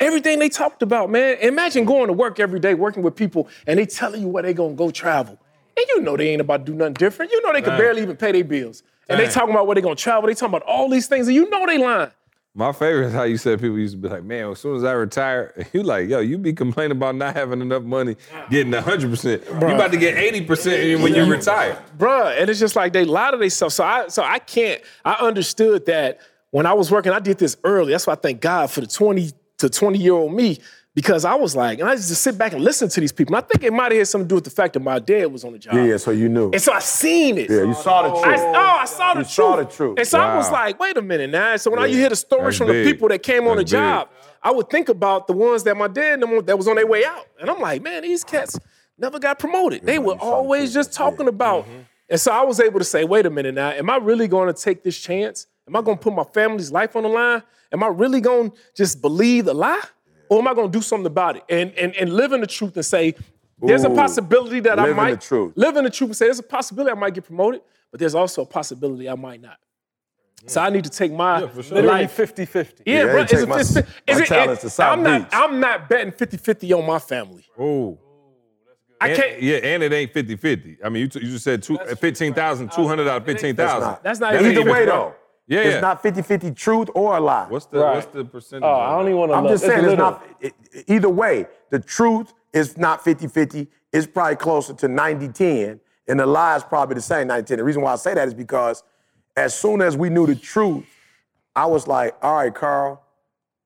Everything 0.00 0.38
they 0.40 0.48
talked 0.48 0.82
about, 0.82 1.10
man. 1.10 1.36
Imagine 1.40 1.84
going 1.84 2.08
to 2.08 2.12
work 2.12 2.40
every 2.40 2.58
day, 2.58 2.74
working 2.74 3.02
with 3.02 3.14
people, 3.14 3.48
and 3.66 3.78
they 3.78 3.86
telling 3.86 4.20
you 4.20 4.28
where 4.28 4.42
they 4.42 4.52
gonna 4.52 4.74
go 4.74 4.90
travel. 4.90 5.38
And 5.76 5.86
you 5.88 6.00
know 6.00 6.16
they 6.16 6.30
ain't 6.30 6.40
about 6.40 6.66
to 6.66 6.72
do 6.72 6.74
nothing 6.76 6.94
different. 6.94 7.32
You 7.32 7.42
know 7.42 7.52
they 7.52 7.62
can 7.62 7.78
barely 7.78 8.02
even 8.02 8.16
pay 8.16 8.32
their 8.32 8.44
bills. 8.44 8.82
And 9.08 9.20
they 9.20 9.28
talking 9.28 9.50
about 9.50 9.66
where 9.66 9.74
they 9.74 9.80
gonna 9.80 9.94
travel. 9.94 10.26
They 10.26 10.34
talking 10.34 10.54
about 10.54 10.62
all 10.62 10.88
these 10.88 11.06
things, 11.06 11.28
and 11.28 11.34
you 11.34 11.48
know 11.48 11.66
they 11.66 11.78
lying. 11.78 12.10
My 12.56 12.70
favorite 12.70 13.08
is 13.08 13.12
how 13.12 13.24
you 13.24 13.36
said 13.36 13.60
people 13.60 13.76
used 13.78 13.94
to 13.94 13.98
be 13.98 14.08
like, 14.08 14.22
man, 14.22 14.48
as 14.52 14.60
soon 14.60 14.76
as 14.76 14.84
I 14.84 14.92
retire, 14.92 15.66
you 15.72 15.82
like, 15.82 16.08
yo, 16.08 16.20
you 16.20 16.38
be 16.38 16.52
complaining 16.52 16.96
about 16.96 17.16
not 17.16 17.34
having 17.34 17.60
enough 17.60 17.82
money, 17.82 18.16
getting 18.48 18.72
100%. 18.72 19.44
You 19.60 19.74
about 19.74 19.90
to 19.90 19.96
get 19.96 20.16
80% 20.16 21.02
when 21.02 21.16
you 21.16 21.24
retire. 21.24 21.82
Bruh, 21.98 22.40
and 22.40 22.48
it's 22.48 22.60
just 22.60 22.76
like 22.76 22.92
they 22.92 23.04
lie 23.04 23.32
to 23.32 23.36
themselves. 23.36 23.74
So 23.74 23.84
I 23.84 24.06
so 24.08 24.22
I 24.22 24.38
can't, 24.38 24.80
I 25.04 25.14
understood 25.14 25.86
that 25.86 26.20
when 26.50 26.66
I 26.66 26.74
was 26.74 26.92
working, 26.92 27.10
I 27.12 27.18
did 27.18 27.38
this 27.38 27.56
early. 27.64 27.90
That's 27.90 28.06
why 28.06 28.12
I 28.12 28.16
thank 28.16 28.40
God 28.40 28.70
for 28.70 28.80
the 28.80 28.86
20 28.86 29.32
to 29.58 29.68
20 29.68 29.98
year 29.98 30.14
old 30.14 30.32
me. 30.32 30.58
Because 30.94 31.24
I 31.24 31.34
was 31.34 31.56
like, 31.56 31.80
and 31.80 31.88
I 31.88 31.96
just 31.96 32.22
sit 32.22 32.38
back 32.38 32.52
and 32.52 32.62
listen 32.62 32.88
to 32.88 33.00
these 33.00 33.10
people. 33.10 33.34
And 33.34 33.44
I 33.44 33.48
think 33.48 33.64
it 33.64 33.72
might 33.72 33.90
have 33.90 33.98
had 33.98 34.06
something 34.06 34.28
to 34.28 34.32
do 34.32 34.34
with 34.36 34.44
the 34.44 34.50
fact 34.50 34.74
that 34.74 34.80
my 34.80 35.00
dad 35.00 35.26
was 35.26 35.42
on 35.42 35.50
the 35.52 35.58
job. 35.58 35.74
Yeah, 35.74 35.84
yeah, 35.86 35.96
so 35.96 36.12
you 36.12 36.28
knew. 36.28 36.52
And 36.52 36.62
so 36.62 36.72
I 36.72 36.78
seen 36.78 37.36
it. 37.36 37.50
Yeah, 37.50 37.64
you 37.64 37.74
saw 37.74 38.02
the 38.02 38.22
truth. 38.22 38.38
I, 38.38 38.44
oh, 38.44 38.76
I 38.80 38.84
saw 38.84 39.14
the 39.14 39.18
You 39.18 39.24
truth. 39.24 39.32
saw 39.32 39.56
the 39.56 39.64
truth. 39.64 39.98
And 39.98 40.06
so 40.06 40.20
I 40.20 40.36
was 40.36 40.52
like, 40.52 40.78
wait 40.78 40.96
a 40.96 41.02
minute 41.02 41.30
now. 41.30 41.56
So 41.56 41.72
when 41.72 41.80
I 41.80 41.86
you 41.86 41.96
hear 41.96 42.10
the 42.10 42.16
stories 42.16 42.44
That's 42.44 42.58
from 42.58 42.66
big. 42.68 42.84
the 42.84 42.92
people 42.92 43.08
that 43.08 43.24
came 43.24 43.48
on 43.48 43.56
the 43.56 43.64
big. 43.64 43.70
job, 43.72 44.08
I 44.40 44.52
would 44.52 44.70
think 44.70 44.88
about 44.88 45.26
the 45.26 45.32
ones 45.32 45.64
that 45.64 45.76
my 45.76 45.88
dad 45.88 46.20
that 46.46 46.56
was 46.56 46.68
on 46.68 46.76
their 46.76 46.86
way 46.86 47.04
out. 47.04 47.26
And 47.40 47.50
I'm 47.50 47.58
like, 47.58 47.82
man, 47.82 48.02
these 48.02 48.22
cats 48.22 48.56
never 48.96 49.18
got 49.18 49.40
promoted. 49.40 49.82
They 49.84 49.98
were 49.98 50.14
always 50.20 50.72
just 50.72 50.92
talking 50.92 51.26
about. 51.26 51.64
Mm-hmm. 51.64 51.78
And 52.10 52.20
so 52.20 52.30
I 52.30 52.44
was 52.44 52.60
able 52.60 52.78
to 52.78 52.84
say, 52.84 53.02
wait 53.02 53.26
a 53.26 53.30
minute 53.30 53.56
now, 53.56 53.70
am 53.70 53.90
I 53.90 53.96
really 53.96 54.28
going 54.28 54.46
to 54.46 54.62
take 54.62 54.84
this 54.84 54.96
chance? 54.96 55.48
Am 55.66 55.74
I 55.74 55.82
going 55.82 55.96
to 55.96 56.02
put 56.02 56.14
my 56.14 56.22
family's 56.22 56.70
life 56.70 56.94
on 56.94 57.02
the 57.02 57.08
line? 57.08 57.42
Am 57.74 57.82
I 57.82 57.88
really 57.88 58.20
going 58.20 58.50
to 58.52 58.56
just 58.74 59.02
believe 59.02 59.44
the 59.46 59.52
lie? 59.54 59.82
Or 60.30 60.38
am 60.38 60.48
I 60.48 60.54
going 60.54 60.70
to 60.72 60.78
do 60.78 60.80
something 60.80 61.06
about 61.06 61.36
it 61.36 61.42
and, 61.50 61.70
and, 61.76 61.94
and 61.96 62.12
live 62.14 62.32
in 62.32 62.40
the 62.40 62.46
truth 62.46 62.74
and 62.76 62.84
say, 62.86 63.14
there's 63.60 63.84
a 63.84 63.90
possibility 63.90 64.60
that 64.60 64.78
I 64.78 64.82
live 64.82 64.90
in 64.92 64.96
might 64.96 65.20
the 65.20 65.26
truth. 65.26 65.52
live 65.56 65.76
in 65.76 65.84
the 65.84 65.90
truth 65.90 66.10
and 66.10 66.16
say 66.16 66.24
there's 66.26 66.38
a 66.38 66.42
possibility 66.44 66.92
I 66.92 66.94
might 66.94 67.12
get 67.14 67.24
promoted, 67.26 67.60
but 67.90 68.00
there's 68.00 68.14
also 68.14 68.42
a 68.42 68.46
possibility 68.46 69.08
I 69.08 69.14
might 69.16 69.42
not. 69.42 69.58
So 70.46 70.60
I 70.60 70.70
need 70.70 70.84
to 70.84 70.90
take 70.90 71.12
my 71.12 71.40
Literally 71.42 71.82
life 71.82 72.12
50 72.12 72.44
50. 72.46 72.82
yeah, 72.86 72.94
Yeah, 72.96 73.04
bro. 73.04 73.14
you 73.16 73.22
Is 73.24 73.30
take 73.30 73.40
it, 73.40 73.48
my- 73.48 73.58
is 73.58 73.76
it, 73.76 73.86
is 74.06 74.20
it, 74.20 74.26
talents 74.26 74.62
to 74.62 74.70
South 74.70 74.92
I'm 74.92 75.02
not, 75.02 75.28
I'm 75.32 75.60
not 75.60 75.88
betting 75.88 76.12
50-50 76.12 76.78
on 76.78 76.86
my 76.86 76.98
family. 76.98 77.44
Oh. 77.58 77.98
I 79.00 79.08
And- 79.08 79.16
can't. 79.18 79.42
yeah, 79.42 79.56
and 79.56 79.82
it 79.82 79.92
ain't 79.92 80.12
50 80.12 80.36
50. 80.36 80.78
I 80.84 80.88
mean, 80.88 81.02
you, 81.02 81.08
t- 81.08 81.20
you 81.20 81.26
just 81.32 81.44
said 81.44 81.62
two, 81.62 81.76
15,000, 81.78 82.70
200 82.72 83.08
out 83.08 83.16
of 83.22 83.24
15,000. 83.26 83.98
That's 84.02 84.20
not 84.20 84.32
That 84.32 84.40
even- 84.40 84.52
ain't 84.52 84.60
Either 84.60 84.70
way, 84.72 84.84
though. 84.86 85.14
Yeah, 85.46 85.60
It's 85.60 85.74
yeah. 85.74 85.80
not 85.80 86.02
50 86.02 86.22
50 86.22 86.50
truth 86.52 86.88
or 86.94 87.16
a 87.16 87.20
lie. 87.20 87.46
What's 87.48 87.66
the, 87.66 87.78
Right. 87.80 87.94
what's 87.96 88.06
the 88.06 88.24
percentage? 88.24 88.64
Oh, 88.64 88.72
I 88.72 88.96
don't 88.96 89.06
even 89.06 89.18
want 89.18 89.32
to 89.32 89.36
I'm 89.36 89.44
look. 89.44 89.52
just 89.52 89.64
saying 89.64 89.80
it's 89.80 89.88
little. 89.90 89.96
not, 90.12 90.24
it- 90.40 90.54
it- 90.72 90.84
either 90.88 91.08
way, 91.10 91.46
the 91.70 91.78
truth 91.78 92.32
is 92.52 92.78
not 92.78 93.04
50 93.04 93.26
50. 93.26 93.68
It's 93.92 94.06
probably 94.06 94.36
closer 94.36 94.72
to 94.74 94.88
90 94.88 95.28
10, 95.28 95.80
and 96.08 96.18
the 96.20 96.26
lie 96.26 96.56
is 96.56 96.64
probably 96.64 96.94
the 96.94 97.02
same 97.02 97.26
90 97.28 97.46
10. 97.46 97.58
The 97.58 97.64
reason 97.64 97.82
why 97.82 97.92
I 97.92 97.96
say 97.96 98.14
that 98.14 98.26
is 98.26 98.34
because 98.34 98.82
as 99.36 99.54
soon 99.54 99.82
as 99.82 99.96
we 99.96 100.08
knew 100.08 100.26
the 100.26 100.34
truth, 100.34 100.84
I 101.54 101.66
was 101.66 101.86
like, 101.86 102.16
all 102.22 102.36
right, 102.36 102.54
Carl, 102.54 103.02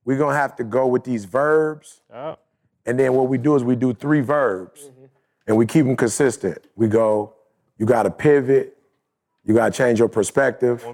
we're 0.04 0.18
going 0.18 0.34
to 0.34 0.38
have 0.40 0.56
to 0.56 0.64
go 0.64 0.86
with 0.86 1.04
these 1.04 1.24
verbs. 1.26 2.00
Yeah. 2.10 2.34
And 2.86 2.98
then 2.98 3.12
what 3.14 3.28
we 3.28 3.38
do 3.38 3.54
is 3.54 3.62
we 3.62 3.76
do 3.76 3.92
three 3.94 4.20
verbs 4.20 4.84
mm-hmm. 4.84 5.04
and 5.46 5.56
we 5.56 5.66
keep 5.66 5.84
them 5.86 5.96
consistent. 5.96 6.66
We 6.74 6.88
go, 6.88 7.34
you 7.76 7.86
got 7.86 8.04
to 8.04 8.10
pivot, 8.10 8.76
you 9.44 9.54
got 9.54 9.72
to 9.72 9.76
change 9.76 9.98
your 9.98 10.08
perspective, 10.08 10.84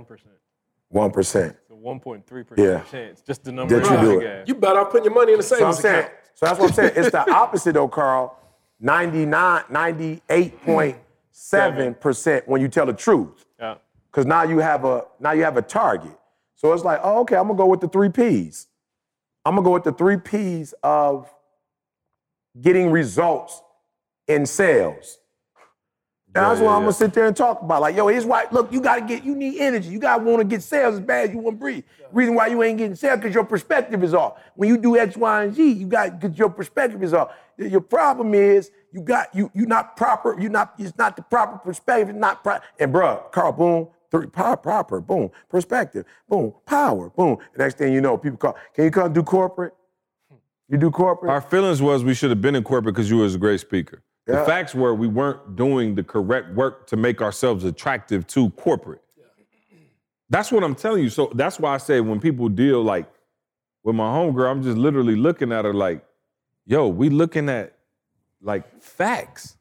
1%. 0.95 1.13
1%. 1.13 1.57
1.3% 1.71 2.87
chance. 2.91 3.21
Just 3.21 3.45
the 3.45 3.53
number 3.53 3.79
That 3.79 3.89
you 3.91 3.95
of 3.97 4.01
do 4.01 4.07
the 4.07 4.19
it. 4.19 4.23
game. 4.23 4.45
You 4.47 4.55
better 4.55 4.81
off 4.81 4.91
putting 4.91 5.05
your 5.05 5.13
money 5.15 5.33
in 5.33 5.39
the 5.39 5.43
So 5.43 5.57
I'm 5.57 5.61
savings 5.75 5.79
saying, 5.81 5.99
account. 6.05 6.15
so 6.35 6.47
that's 6.47 6.59
what 6.61 6.69
I'm 6.71 6.75
saying. 6.75 6.93
It's 6.97 7.11
the 7.11 7.31
opposite 7.35 7.73
though, 7.75 7.89
Carl. 7.89 8.39
99, 8.81 9.63
98.7% 9.71 12.47
when 12.47 12.61
you 12.61 12.69
tell 12.69 12.87
the 12.87 12.93
truth. 12.93 13.45
Yeah. 13.59 13.75
Because 14.11 14.27
now 14.27 14.43
you 14.45 14.59
have 14.59 14.85
a 14.85 15.05
now 15.21 15.33
you 15.33 15.43
have 15.43 15.57
a 15.57 15.63
target. 15.63 16.13
So 16.55 16.73
it's 16.73 16.85
like, 16.85 17.01
oh, 17.03 17.21
okay, 17.21 17.37
I'm 17.37 17.47
gonna 17.49 17.57
go 17.59 17.67
with 17.67 17.81
the 17.81 17.89
three 17.89 18.09
P's. 18.09 18.69
I'm 19.45 19.55
gonna 19.57 19.65
go 19.65 19.73
with 19.73 19.85
the 19.85 19.93
three 19.93 20.17
P's 20.17 20.73
of 20.83 21.33
getting 22.61 22.91
results 22.91 23.61
in 24.29 24.47
sales. 24.47 25.19
That's 26.35 26.59
Yeah, 26.59 26.65
what 26.67 26.71
yeah, 26.73 26.77
I'm 26.77 26.83
gonna 26.83 26.93
sit 26.93 27.15
there 27.15 27.27
and 27.27 27.37
talk 27.37 27.63
about. 27.63 27.81
Like, 27.83 27.95
yo, 27.97 28.09
here's 28.09 28.27
why. 28.27 28.47
Look, 28.51 28.73
you 28.73 28.81
gotta 28.81 29.03
get, 29.03 29.23
you 29.25 29.37
need 29.37 29.61
energy. 29.61 29.89
You 29.91 30.01
gotta 30.01 30.23
want 30.25 30.39
to 30.41 30.45
get 30.45 30.63
sales 30.63 30.95
as 30.97 31.01
bad 31.01 31.29
as 31.29 31.35
you 31.35 31.39
want 31.41 31.57
to 31.57 31.61
breathe. 31.61 31.85
Reason 32.13 32.35
why 32.35 32.49
you 32.49 32.63
ain't 32.65 32.79
getting 32.79 32.97
sales 32.97 33.19
because 33.21 33.35
your 33.35 33.45
perspective 33.45 34.03
is 34.03 34.15
off. 34.15 34.41
When 34.57 34.69
you 34.69 34.77
do 34.77 34.97
X, 34.99 35.17
Y, 35.17 35.45
and 35.45 35.55
Z, 35.55 35.73
you 35.73 35.87
got 35.87 36.21
because 36.21 36.37
your 36.37 36.51
perspective 36.51 37.03
is 37.05 37.15
off. 37.15 37.31
Your 37.57 37.81
problem 37.81 38.35
is 38.35 38.73
you 38.93 39.01
got 39.01 39.33
you 39.33 39.49
you 39.55 39.67
not 39.67 39.97
proper. 39.97 40.39
You 40.41 40.49
not 40.49 40.75
it's 40.79 40.99
not 40.99 41.15
the 41.15 41.23
proper 41.23 41.59
perspective. 41.59 42.09
It's 42.11 42.19
not 42.19 42.43
pro- 42.43 42.59
and 42.81 42.93
bruh, 42.93 43.31
Carl, 43.31 43.53
boom, 43.53 43.89
three 44.11 44.27
power, 44.27 44.57
proper, 44.57 45.01
boom, 45.01 45.31
perspective, 45.49 46.05
boom, 46.29 46.53
power, 46.67 47.11
boom. 47.11 47.39
The 47.55 47.63
next 47.63 47.79
thing 47.79 47.93
you 47.93 48.01
know, 48.01 48.19
people 48.19 48.39
call, 48.39 48.57
can 48.75 48.85
you 48.87 48.91
come 48.91 49.13
do 49.13 49.23
corporate? 49.23 49.75
You 50.69 50.79
do 50.79 50.91
corporate? 50.91 51.31
Our 51.31 51.41
feelings 51.43 51.81
was 51.81 52.03
we 52.03 52.15
should 52.15 52.31
have 52.31 52.41
been 52.41 52.57
in 52.57 52.65
corporate 52.65 52.95
because 52.97 53.09
you 53.09 53.19
was 53.19 53.37
a 53.37 53.39
great 53.39 53.61
speaker. 53.61 54.03
Yeah. 54.27 54.41
The 54.41 54.47
facts 54.47 54.75
were 54.75 54.95
we 54.95 55.07
weren't 55.07 55.57
doing 55.57 55.95
the 55.95 56.03
correct 56.03 56.55
work 56.55 56.87
to 56.89 56.97
make 56.97 57.21
ourselves 57.21 57.65
attractive 57.65 58.27
to 58.29 58.51
corporate. 58.51 59.03
That's 60.31 60.51
what 60.51 60.65
I'm 60.65 60.75
telling 60.75 61.03
you. 61.03 61.11
So 61.11 61.31
that's 61.35 61.61
why 61.61 61.75
I 61.75 61.77
say 61.77 62.01
when 62.01 62.21
people 62.21 62.49
deal 62.49 62.83
like 62.83 63.07
with 63.83 63.95
my 63.95 64.05
homegirl, 64.05 64.51
I'm 64.51 64.63
just 64.63 64.79
literally 64.79 65.15
looking 65.15 65.53
at 65.53 65.67
her 65.67 65.75
like, 65.75 66.05
yo, 66.65 66.89
we 66.89 67.11
looking 67.11 67.49
at 67.51 67.77
like 68.41 68.83
facts. 68.83 69.57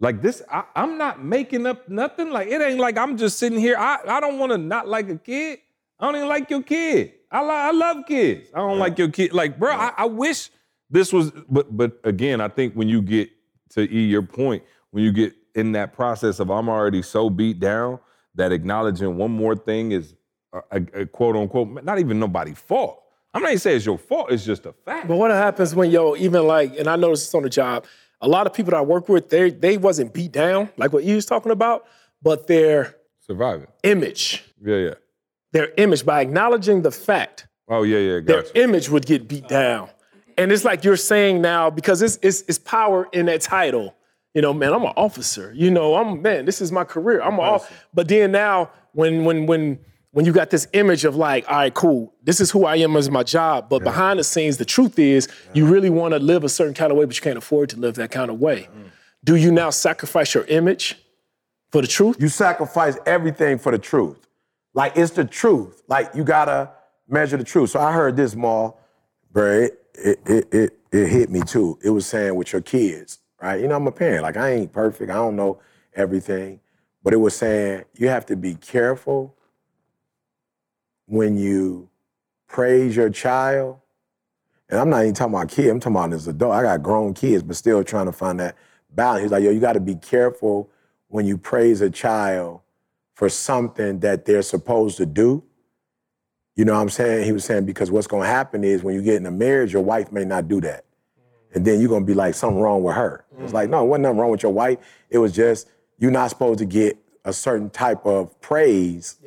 Like 0.00 0.22
this, 0.22 0.42
I, 0.50 0.64
I'm 0.74 0.96
not 0.96 1.24
making 1.24 1.66
up 1.66 1.88
nothing. 1.88 2.30
Like 2.30 2.48
it 2.48 2.62
ain't 2.62 2.80
like 2.80 2.96
I'm 2.96 3.16
just 3.16 3.38
sitting 3.38 3.58
here. 3.58 3.76
I, 3.76 3.98
I 4.06 4.20
don't 4.20 4.38
want 4.38 4.52
to 4.52 4.58
not 4.58 4.88
like 4.88 5.10
a 5.10 5.16
kid. 5.18 5.58
I 6.00 6.06
don't 6.06 6.16
even 6.16 6.28
like 6.28 6.48
your 6.48 6.62
kid. 6.62 7.12
I, 7.30 7.42
li- 7.42 7.50
I 7.50 7.70
love 7.72 8.06
kids. 8.06 8.48
I 8.54 8.58
don't 8.60 8.78
like 8.78 8.96
your 8.98 9.08
kid. 9.08 9.32
Like, 9.32 9.58
bro, 9.58 9.72
I, 9.72 9.92
I 9.98 10.04
wish 10.06 10.50
this 10.88 11.12
was. 11.12 11.32
But 11.50 11.76
but 11.76 12.00
again, 12.04 12.40
I 12.40 12.48
think 12.48 12.74
when 12.74 12.88
you 12.88 13.02
get 13.02 13.28
to 13.70 13.82
e 13.82 14.04
your 14.06 14.22
point, 14.22 14.62
when 14.90 15.04
you 15.04 15.12
get 15.12 15.32
in 15.54 15.72
that 15.72 15.92
process 15.92 16.40
of 16.40 16.50
I'm 16.50 16.68
already 16.68 17.02
so 17.02 17.28
beat 17.30 17.58
down 17.60 17.98
that 18.34 18.52
acknowledging 18.52 19.16
one 19.16 19.30
more 19.30 19.56
thing 19.56 19.92
is 19.92 20.14
a, 20.52 20.60
a- 20.70 21.00
a 21.02 21.06
quote 21.06 21.36
unquote 21.36 21.84
not 21.84 21.98
even 21.98 22.18
nobody's 22.18 22.58
fault. 22.58 23.02
I'm 23.34 23.42
not 23.42 23.48
even 23.50 23.58
saying 23.60 23.76
it's 23.76 23.86
your 23.86 23.98
fault. 23.98 24.32
It's 24.32 24.44
just 24.44 24.64
a 24.66 24.72
fact. 24.72 25.06
But 25.08 25.16
what 25.16 25.30
happens 25.30 25.74
when 25.74 25.90
yo, 25.90 26.16
even 26.16 26.46
like, 26.46 26.78
and 26.78 26.88
I 26.88 26.96
noticed 26.96 27.26
this 27.26 27.34
on 27.34 27.42
the 27.42 27.50
job, 27.50 27.84
a 28.20 28.28
lot 28.28 28.46
of 28.46 28.54
people 28.54 28.70
that 28.70 28.78
I 28.78 28.82
work 28.82 29.08
with, 29.08 29.28
they 29.28 29.50
they 29.50 29.76
wasn't 29.76 30.14
beat 30.14 30.32
down, 30.32 30.70
like 30.76 30.92
what 30.92 31.04
you 31.04 31.14
was 31.16 31.26
talking 31.26 31.52
about, 31.52 31.84
but 32.22 32.46
their 32.46 32.96
Surviving. 33.20 33.66
image, 33.82 34.44
Yeah, 34.64 34.76
yeah. 34.76 34.94
their 35.52 35.72
image, 35.76 36.06
by 36.06 36.20
acknowledging 36.22 36.82
the 36.82 36.90
fact, 36.90 37.46
Oh 37.68 37.82
yeah, 37.82 37.98
yeah. 37.98 38.20
their 38.20 38.44
image 38.54 38.88
would 38.88 39.04
get 39.04 39.28
beat 39.28 39.46
down. 39.46 39.90
And 40.38 40.52
it's 40.52 40.64
like 40.64 40.84
you're 40.84 40.96
saying 40.96 41.42
now, 41.42 41.68
because 41.68 42.00
it's, 42.00 42.18
it's, 42.22 42.42
it's 42.42 42.58
power 42.58 43.08
in 43.12 43.26
that 43.26 43.40
title. 43.40 43.94
You 44.34 44.42
know, 44.42 44.52
man, 44.52 44.72
I'm 44.72 44.84
an 44.84 44.92
officer. 44.96 45.52
You 45.54 45.70
know, 45.70 45.96
I'm 45.96 46.22
man, 46.22 46.44
this 46.44 46.60
is 46.60 46.70
my 46.70 46.84
career. 46.84 47.20
I'm 47.20 47.40
all 47.40 47.66
but 47.92 48.08
then 48.08 48.30
now 48.30 48.70
when 48.92 49.24
when 49.24 49.46
when 49.46 49.80
when 50.12 50.24
you 50.24 50.32
got 50.32 50.50
this 50.50 50.68
image 50.74 51.04
of 51.04 51.16
like, 51.16 51.48
all 51.48 51.56
right, 51.56 51.74
cool, 51.74 52.14
this 52.22 52.40
is 52.40 52.50
who 52.50 52.64
I 52.64 52.76
am 52.76 52.96
as 52.96 53.10
my 53.10 53.22
job. 53.22 53.68
But 53.68 53.82
behind 53.82 54.18
the 54.18 54.24
scenes, 54.24 54.56
the 54.56 54.64
truth 54.64 54.98
is 54.98 55.28
you 55.54 55.66
really 55.66 55.90
want 55.90 56.12
to 56.12 56.20
live 56.20 56.44
a 56.44 56.48
certain 56.48 56.74
kind 56.74 56.92
of 56.92 56.98
way, 56.98 57.04
but 57.04 57.16
you 57.16 57.22
can't 57.22 57.38
afford 57.38 57.70
to 57.70 57.80
live 57.80 57.94
that 57.96 58.10
kind 58.10 58.30
of 58.30 58.38
way. 58.38 58.68
Mm. 58.76 58.90
Do 59.24 59.34
you 59.34 59.50
now 59.50 59.70
sacrifice 59.70 60.34
your 60.34 60.44
image 60.44 60.96
for 61.70 61.82
the 61.82 61.88
truth? 61.88 62.16
you 62.20 62.28
sacrifice 62.28 62.96
everything 63.06 63.58
for 63.58 63.72
the 63.72 63.78
truth. 63.78 64.28
Like 64.74 64.96
it's 64.96 65.12
the 65.12 65.24
truth. 65.24 65.82
Like 65.88 66.14
you 66.14 66.22
gotta 66.22 66.70
measure 67.08 67.36
the 67.36 67.44
truth. 67.44 67.70
So 67.70 67.80
I 67.80 67.92
heard 67.92 68.16
this, 68.16 68.36
Maul, 68.36 68.80
bro. 69.32 69.68
It 69.98 70.20
it, 70.26 70.48
it 70.54 70.54
it 70.54 70.78
it 70.92 71.08
hit 71.08 71.30
me 71.30 71.42
too. 71.42 71.78
It 71.84 71.90
was 71.90 72.06
saying 72.06 72.36
with 72.36 72.52
your 72.52 72.62
kids, 72.62 73.20
right? 73.42 73.60
You 73.60 73.68
know, 73.68 73.76
I'm 73.76 73.88
a 73.88 73.92
parent. 73.92 74.24
Like 74.24 74.38
I 74.38 74.52
ain't 74.52 74.72
perfect. 74.72 75.10
I 75.10 75.16
don't 75.16 75.36
know 75.36 75.60
everything, 75.94 76.60
but 77.04 77.14
it 77.14 77.18
was 77.18 77.36
saying 77.36 77.84
you 77.98 78.08
have 78.08 78.26
to 78.28 78.36
be 78.36 78.56
careful 78.56 79.36
when 81.06 81.38
you 81.38 81.90
praise 82.48 82.96
your 82.96 83.10
child. 83.10 83.78
And 84.70 84.80
I'm 84.80 84.90
not 84.90 85.02
even 85.02 85.14
talking 85.14 85.34
about 85.34 85.48
kid. 85.50 85.70
I'm 85.70 85.80
talking 85.80 85.96
about 85.96 86.14
as 86.14 86.28
adult. 86.28 86.54
I 86.54 86.62
got 86.62 86.82
grown 86.82 87.14
kids, 87.14 87.42
but 87.42 87.56
still 87.56 87.84
trying 87.84 88.06
to 88.06 88.12
find 88.12 88.40
that 88.40 88.56
balance. 88.94 89.22
He's 89.22 89.32
like, 89.32 89.44
yo, 89.44 89.50
you 89.50 89.60
got 89.60 89.74
to 89.74 89.80
be 89.80 89.96
careful 89.96 90.70
when 91.08 91.26
you 91.26 91.38
praise 91.38 91.80
a 91.82 91.90
child 91.90 92.60
for 93.14 93.28
something 93.28 94.00
that 94.00 94.26
they're 94.26 94.42
supposed 94.42 94.98
to 94.98 95.06
do. 95.06 95.44
You 96.58 96.64
know 96.64 96.74
what 96.74 96.80
I'm 96.80 96.88
saying? 96.88 97.24
He 97.24 97.30
was 97.30 97.44
saying 97.44 97.66
because 97.66 97.92
what's 97.92 98.08
going 98.08 98.24
to 98.24 98.28
happen 98.28 98.64
is 98.64 98.82
when 98.82 98.96
you 98.96 99.00
get 99.00 99.14
in 99.14 99.24
a 99.26 99.30
marriage, 99.30 99.72
your 99.72 99.82
wife 99.82 100.10
may 100.10 100.24
not 100.24 100.48
do 100.48 100.60
that. 100.62 100.84
And 101.54 101.64
then 101.64 101.78
you're 101.78 101.88
going 101.88 102.02
to 102.02 102.06
be 102.06 102.14
like, 102.14 102.34
something 102.34 102.60
wrong 102.60 102.82
with 102.82 102.96
her. 102.96 103.24
It's 103.38 103.52
like, 103.52 103.70
no, 103.70 103.84
it 103.84 103.86
wasn't 103.86 104.02
nothing 104.02 104.18
wrong 104.18 104.32
with 104.32 104.42
your 104.42 104.52
wife. 104.52 104.78
It 105.08 105.18
was 105.18 105.30
just, 105.30 105.68
you're 105.98 106.10
not 106.10 106.30
supposed 106.30 106.58
to 106.58 106.64
get 106.64 106.98
a 107.24 107.32
certain 107.32 107.70
type 107.70 108.04
of 108.04 108.40
praise 108.40 109.20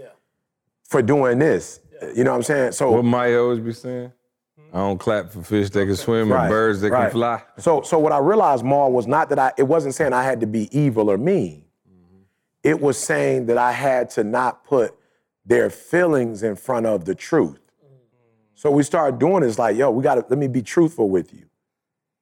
for 0.84 1.02
doing 1.02 1.40
this. 1.40 1.80
You 2.14 2.26
know 2.26 2.32
what 2.32 2.38
I'm 2.38 2.44
saying? 2.44 2.74
So 2.74 2.92
What 2.92 3.06
Maya 3.06 3.40
always 3.40 3.60
be 3.60 3.72
saying? 3.72 4.12
I 4.74 4.80
don't 4.80 4.98
clap 4.98 5.32
for 5.32 5.42
fish 5.42 5.70
that 5.70 5.86
can 5.86 5.96
swim 5.96 6.34
Right, 6.34 6.42
and 6.42 6.50
birds 6.50 6.82
that 6.82 6.92
right. 6.92 7.04
can 7.04 7.12
fly. 7.12 7.44
So, 7.58 7.82
so 7.82 7.98
what 7.98 8.12
I 8.12 8.18
realized, 8.18 8.66
Maul, 8.66 8.92
was 8.92 9.08
not 9.08 9.30
that 9.30 9.40
I. 9.40 9.54
It 9.58 9.64
wasn't 9.64 9.96
saying 9.96 10.12
I 10.12 10.24
had 10.24 10.42
to 10.42 10.48
be 10.48 10.68
evil 10.78 11.10
or 11.10 11.18
mean. 11.18 11.64
Mm-hmm. 11.90 12.24
It 12.64 12.82
was 12.82 12.98
saying 12.98 13.46
that 13.46 13.58
I 13.58 13.72
had 13.72 14.10
to 14.12 14.26
not 14.26 14.66
put 14.66 14.96
their 15.46 15.70
feelings 15.70 16.44
in 16.44 16.56
front 16.56 16.86
of 16.86 17.06
the 17.06 17.16
truth. 17.16 17.60
So 18.54 18.70
we 18.70 18.84
started 18.84 19.20
doing 19.20 19.42
this 19.42 19.58
like, 19.58 19.76
yo, 19.76 19.90
we 19.90 20.04
got 20.04 20.16
to 20.16 20.26
let 20.30 20.38
me 20.38 20.48
be 20.48 20.62
truthful 20.62 21.10
with 21.10 21.34
you. 21.34 21.46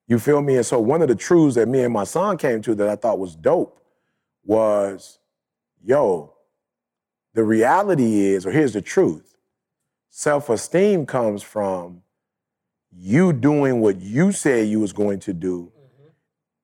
You 0.06 0.18
feel 0.18 0.40
me? 0.40 0.56
And 0.56 0.66
so 0.66 0.80
one 0.80 1.02
of 1.02 1.08
the 1.08 1.14
truths 1.14 1.54
that 1.56 1.68
me 1.68 1.82
and 1.82 1.92
my 1.92 2.04
son 2.04 2.36
came 2.38 2.62
to 2.62 2.74
that 2.76 2.88
I 2.88 2.96
thought 2.96 3.18
was 3.18 3.36
dope 3.36 3.80
was, 4.44 5.18
yo, 5.84 6.34
the 7.34 7.44
reality 7.44 8.26
is, 8.26 8.46
or 8.46 8.50
here's 8.50 8.72
the 8.72 8.80
truth. 8.80 9.36
Self-esteem 10.08 11.06
comes 11.06 11.42
from 11.42 12.02
you 12.90 13.32
doing 13.32 13.80
what 13.80 14.00
you 14.00 14.32
said 14.32 14.66
you 14.66 14.80
was 14.80 14.92
going 14.92 15.20
to 15.20 15.32
do 15.32 15.70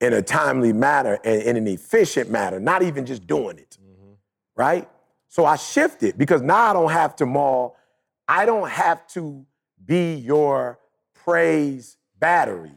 in 0.00 0.12
a 0.12 0.22
timely 0.22 0.72
manner 0.72 1.18
and 1.24 1.42
in 1.42 1.56
an 1.56 1.68
efficient 1.68 2.30
manner, 2.30 2.58
not 2.58 2.82
even 2.82 3.06
just 3.06 3.26
doing 3.26 3.58
it. 3.58 3.78
Mm-hmm. 3.80 4.12
Right? 4.56 4.88
So 5.28 5.44
I 5.44 5.56
shifted 5.56 6.16
because 6.16 6.42
now 6.42 6.70
I 6.70 6.72
don't 6.72 6.90
have 6.90 7.16
to 7.16 7.26
maul, 7.26 7.76
I 8.28 8.46
don't 8.46 8.68
have 8.68 9.06
to 9.08 9.44
be 9.84 10.14
your 10.14 10.78
praise 11.14 11.96
battery. 12.18 12.72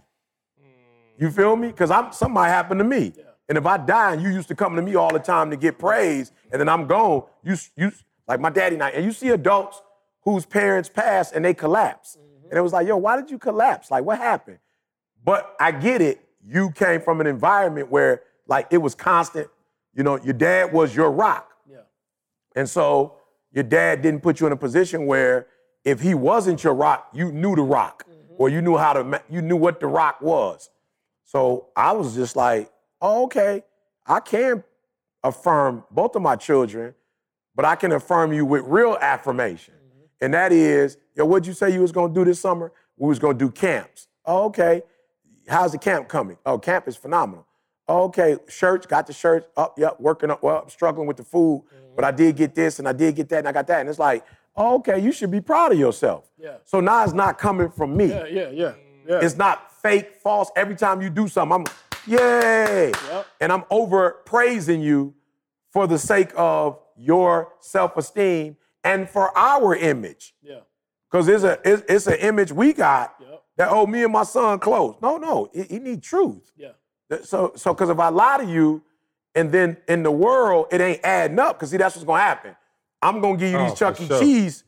You 1.18 1.30
mm. 1.30 1.36
feel 1.36 1.56
me? 1.56 1.68
Because 1.68 1.91
I'm 1.91 2.12
something 2.12 2.34
might 2.34 2.50
happen 2.50 2.78
to 2.78 2.84
me. 2.84 3.14
And 3.47 3.58
if 3.58 3.66
I 3.66 3.78
die 3.78 4.14
and 4.14 4.22
you 4.22 4.30
used 4.30 4.47
to 4.50 4.56
come 4.56 4.76
to 4.76 4.82
me 4.82 4.95
all 4.95 5.12
the 5.12 5.20
time 5.20 5.50
to 5.50 5.58
get 5.58 5.80
praise, 5.80 6.32
and 6.52 6.60
then 6.60 6.70
I'm 6.70 6.86
gone, 6.86 7.24
you 7.43 7.56
you 7.76 7.91
like 8.28 8.39
my 8.39 8.52
daddy 8.52 8.76
and 8.76 8.84
I, 8.84 8.89
and 8.89 9.04
you 9.04 9.12
see 9.12 9.30
adults 9.30 9.82
whose 10.22 10.45
parents 10.45 10.88
pass 10.88 11.32
and 11.32 11.43
they 11.43 11.54
collapse. 11.54 12.16
Mm-hmm. 12.16 12.50
And 12.50 12.58
it 12.58 12.62
was 12.62 12.74
like, 12.74 12.88
yo, 12.88 12.97
why 12.97 13.16
did 13.16 13.32
you 13.32 13.39
collapse? 13.39 13.89
Like, 13.89 14.04
what 14.04 14.20
happened? 14.20 14.60
But 15.24 15.56
I 15.60 15.72
get 15.72 16.02
it. 16.02 16.24
You 16.45 16.72
came 16.72 17.02
from 17.02 17.22
an 17.22 17.28
environment 17.28 17.89
where 17.89 18.22
like 18.47 18.68
it 18.72 18.78
was 18.78 18.95
constant. 18.95 19.47
You 19.95 20.04
know, 20.04 20.20
your 20.20 20.34
dad 20.34 20.72
was 20.72 20.95
your 20.95 21.12
rock. 21.12 21.49
And 22.60 22.70
so 22.70 23.16
your 23.53 23.64
dad 23.64 24.01
didn't 24.01 24.22
put 24.22 24.41
you 24.41 24.47
in 24.47 24.51
a 24.51 24.57
position 24.57 25.05
where 25.05 25.47
if 25.86 26.01
he 26.01 26.14
wasn't 26.14 26.62
your 26.62 26.74
rock, 26.74 27.07
you 27.14 27.32
knew 27.32 27.55
the 27.55 27.62
rock 27.62 28.03
mm-hmm. 28.03 28.34
or 28.38 28.49
you 28.49 28.62
knew 28.62 28.76
how 28.76 28.91
to, 28.91 29.24
you 29.30 29.41
knew 29.41 29.55
what 29.55 29.80
the 29.80 29.88
rock 29.88 30.20
was. 30.22 30.70
So 31.24 31.68
I 31.74 31.93
was 31.93 32.16
just 32.16 32.36
like, 32.36 32.70
oh, 32.99 33.24
okay, 33.24 33.64
I 34.05 34.20
can 34.20 34.66
affirm 35.24 35.86
both 35.89 36.18
of 36.18 36.22
my 36.22 36.36
children, 36.36 36.95
but 37.55 37.64
I 37.64 37.78
can 37.78 37.93
affirm 37.93 38.34
you 38.34 38.43
with 38.43 38.64
real 38.66 38.97
affirmation. 38.99 39.76
Mm-hmm. 39.76 40.26
And 40.26 40.34
that 40.34 40.51
is, 40.51 40.97
yo, 41.16 41.24
what'd 41.24 41.47
you 41.47 41.53
say 41.53 41.72
you 41.72 41.80
was 41.80 41.93
gonna 41.93 42.14
do 42.14 42.26
this 42.26 42.41
summer? 42.41 42.74
We 42.97 43.07
was 43.07 43.20
gonna 43.20 43.38
do 43.38 43.51
camps. 43.51 44.10
Oh, 44.26 44.47
okay. 44.47 44.82
How's 45.47 45.72
the 45.72 45.78
camp 45.78 46.10
coming? 46.10 46.38
Oh, 46.45 46.60
camp 46.60 46.89
is 46.89 46.97
phenomenal. 46.97 47.45
Oh, 47.90 48.04
okay, 48.04 48.38
shirts, 48.48 48.86
got 48.86 49.08
the 49.08 49.14
shirts 49.14 49.48
up, 49.58 49.78
yep, 49.80 49.96
working 50.00 50.30
up, 50.30 50.44
well, 50.44 50.62
I'm 50.64 50.70
struggling 50.70 51.08
with 51.08 51.18
the 51.18 51.24
food, 51.24 51.64
but 51.96 52.06
I 52.06 52.12
did 52.12 52.36
get 52.36 52.54
this 52.56 52.80
and 52.80 52.88
I 52.88 52.94
did 52.94 53.16
get 53.16 53.28
that 53.30 53.40
and 53.40 53.48
I 53.48 53.52
got 53.52 53.68
that. 53.68 53.80
And 53.82 53.90
it's 53.90 54.00
like, 54.00 54.24
oh, 54.56 54.76
okay, 54.76 55.00
you 55.00 55.12
should 55.12 55.32
be 55.32 55.42
proud 55.42 55.72
of 55.72 55.80
yourself. 55.80 56.30
Yeah. 56.38 56.58
So 56.66 56.80
now 56.80 57.04
it's 57.04 57.14
not 57.14 57.38
coming 57.40 57.70
from 57.70 57.98
me. 57.98 58.10
Yeah, 58.10 58.26
yeah, 58.28 58.50
yeah. 58.50 58.74
yeah. 59.08 59.20
It's 59.22 59.36
not 59.38 59.74
fake, 59.82 60.16
false. 60.22 60.52
Every 60.56 60.76
time 60.76 61.02
you 61.02 61.10
do 61.10 61.28
something, 61.28 61.66
I'm, 61.66 61.66
yay. 62.06 62.92
Yep. 63.10 63.28
And 63.42 63.52
I'm 63.52 63.64
over 63.72 64.22
praising 64.26 64.82
you 64.82 65.16
for 65.72 65.88
the 65.88 65.98
sake 65.98 66.32
of 66.36 66.80
your 66.96 67.54
self 67.60 67.98
esteem 67.98 68.58
and 68.84 69.10
for 69.10 69.36
our 69.38 69.76
image. 69.76 70.36
yeah. 70.42 70.60
Because 71.12 71.28
it's, 71.28 71.44
a, 71.44 71.60
it's, 71.66 71.82
it's 71.90 72.06
an 72.06 72.20
image 72.20 72.52
we 72.52 72.72
got 72.72 73.16
Yep. 73.20 73.44
that, 73.58 73.70
oh, 73.72 73.88
me 73.88 74.04
and 74.04 74.14
my 74.14 74.22
son 74.24 74.60
close. 74.60 74.96
No, 75.02 75.18
no, 75.18 75.50
he, 75.54 75.64
he 75.64 75.80
need 75.80 76.04
truth. 76.04 76.52
Yeah. 76.56 76.74
That- 77.10 77.26
So, 77.26 77.53
so 77.55 77.74
because 77.74 77.89
if 77.89 77.99
I 77.99 78.10
lie 78.10 78.38
to 78.38 78.45
you, 78.45 78.82
and 79.36 79.51
then 79.51 79.78
in 79.88 80.03
the 80.03 80.12
world 80.12 80.68
it 80.72 80.82
ain't 80.82 81.01
adding 81.03 81.39
up, 81.39 81.57
because 81.57 81.70
see 81.72 81.78
that's 81.78 81.95
what's 81.95 82.05
gonna 82.05 82.22
happen. 82.22 82.55
I'm 83.01 83.22
gonna 83.22 83.38
give 83.38 83.51
you 83.51 83.57
Oh, 83.57 83.70
these 83.70 83.78
Chuck 83.78 83.99
E. 84.01 84.07
sure. 84.07 84.20
Cheese. 84.20 84.64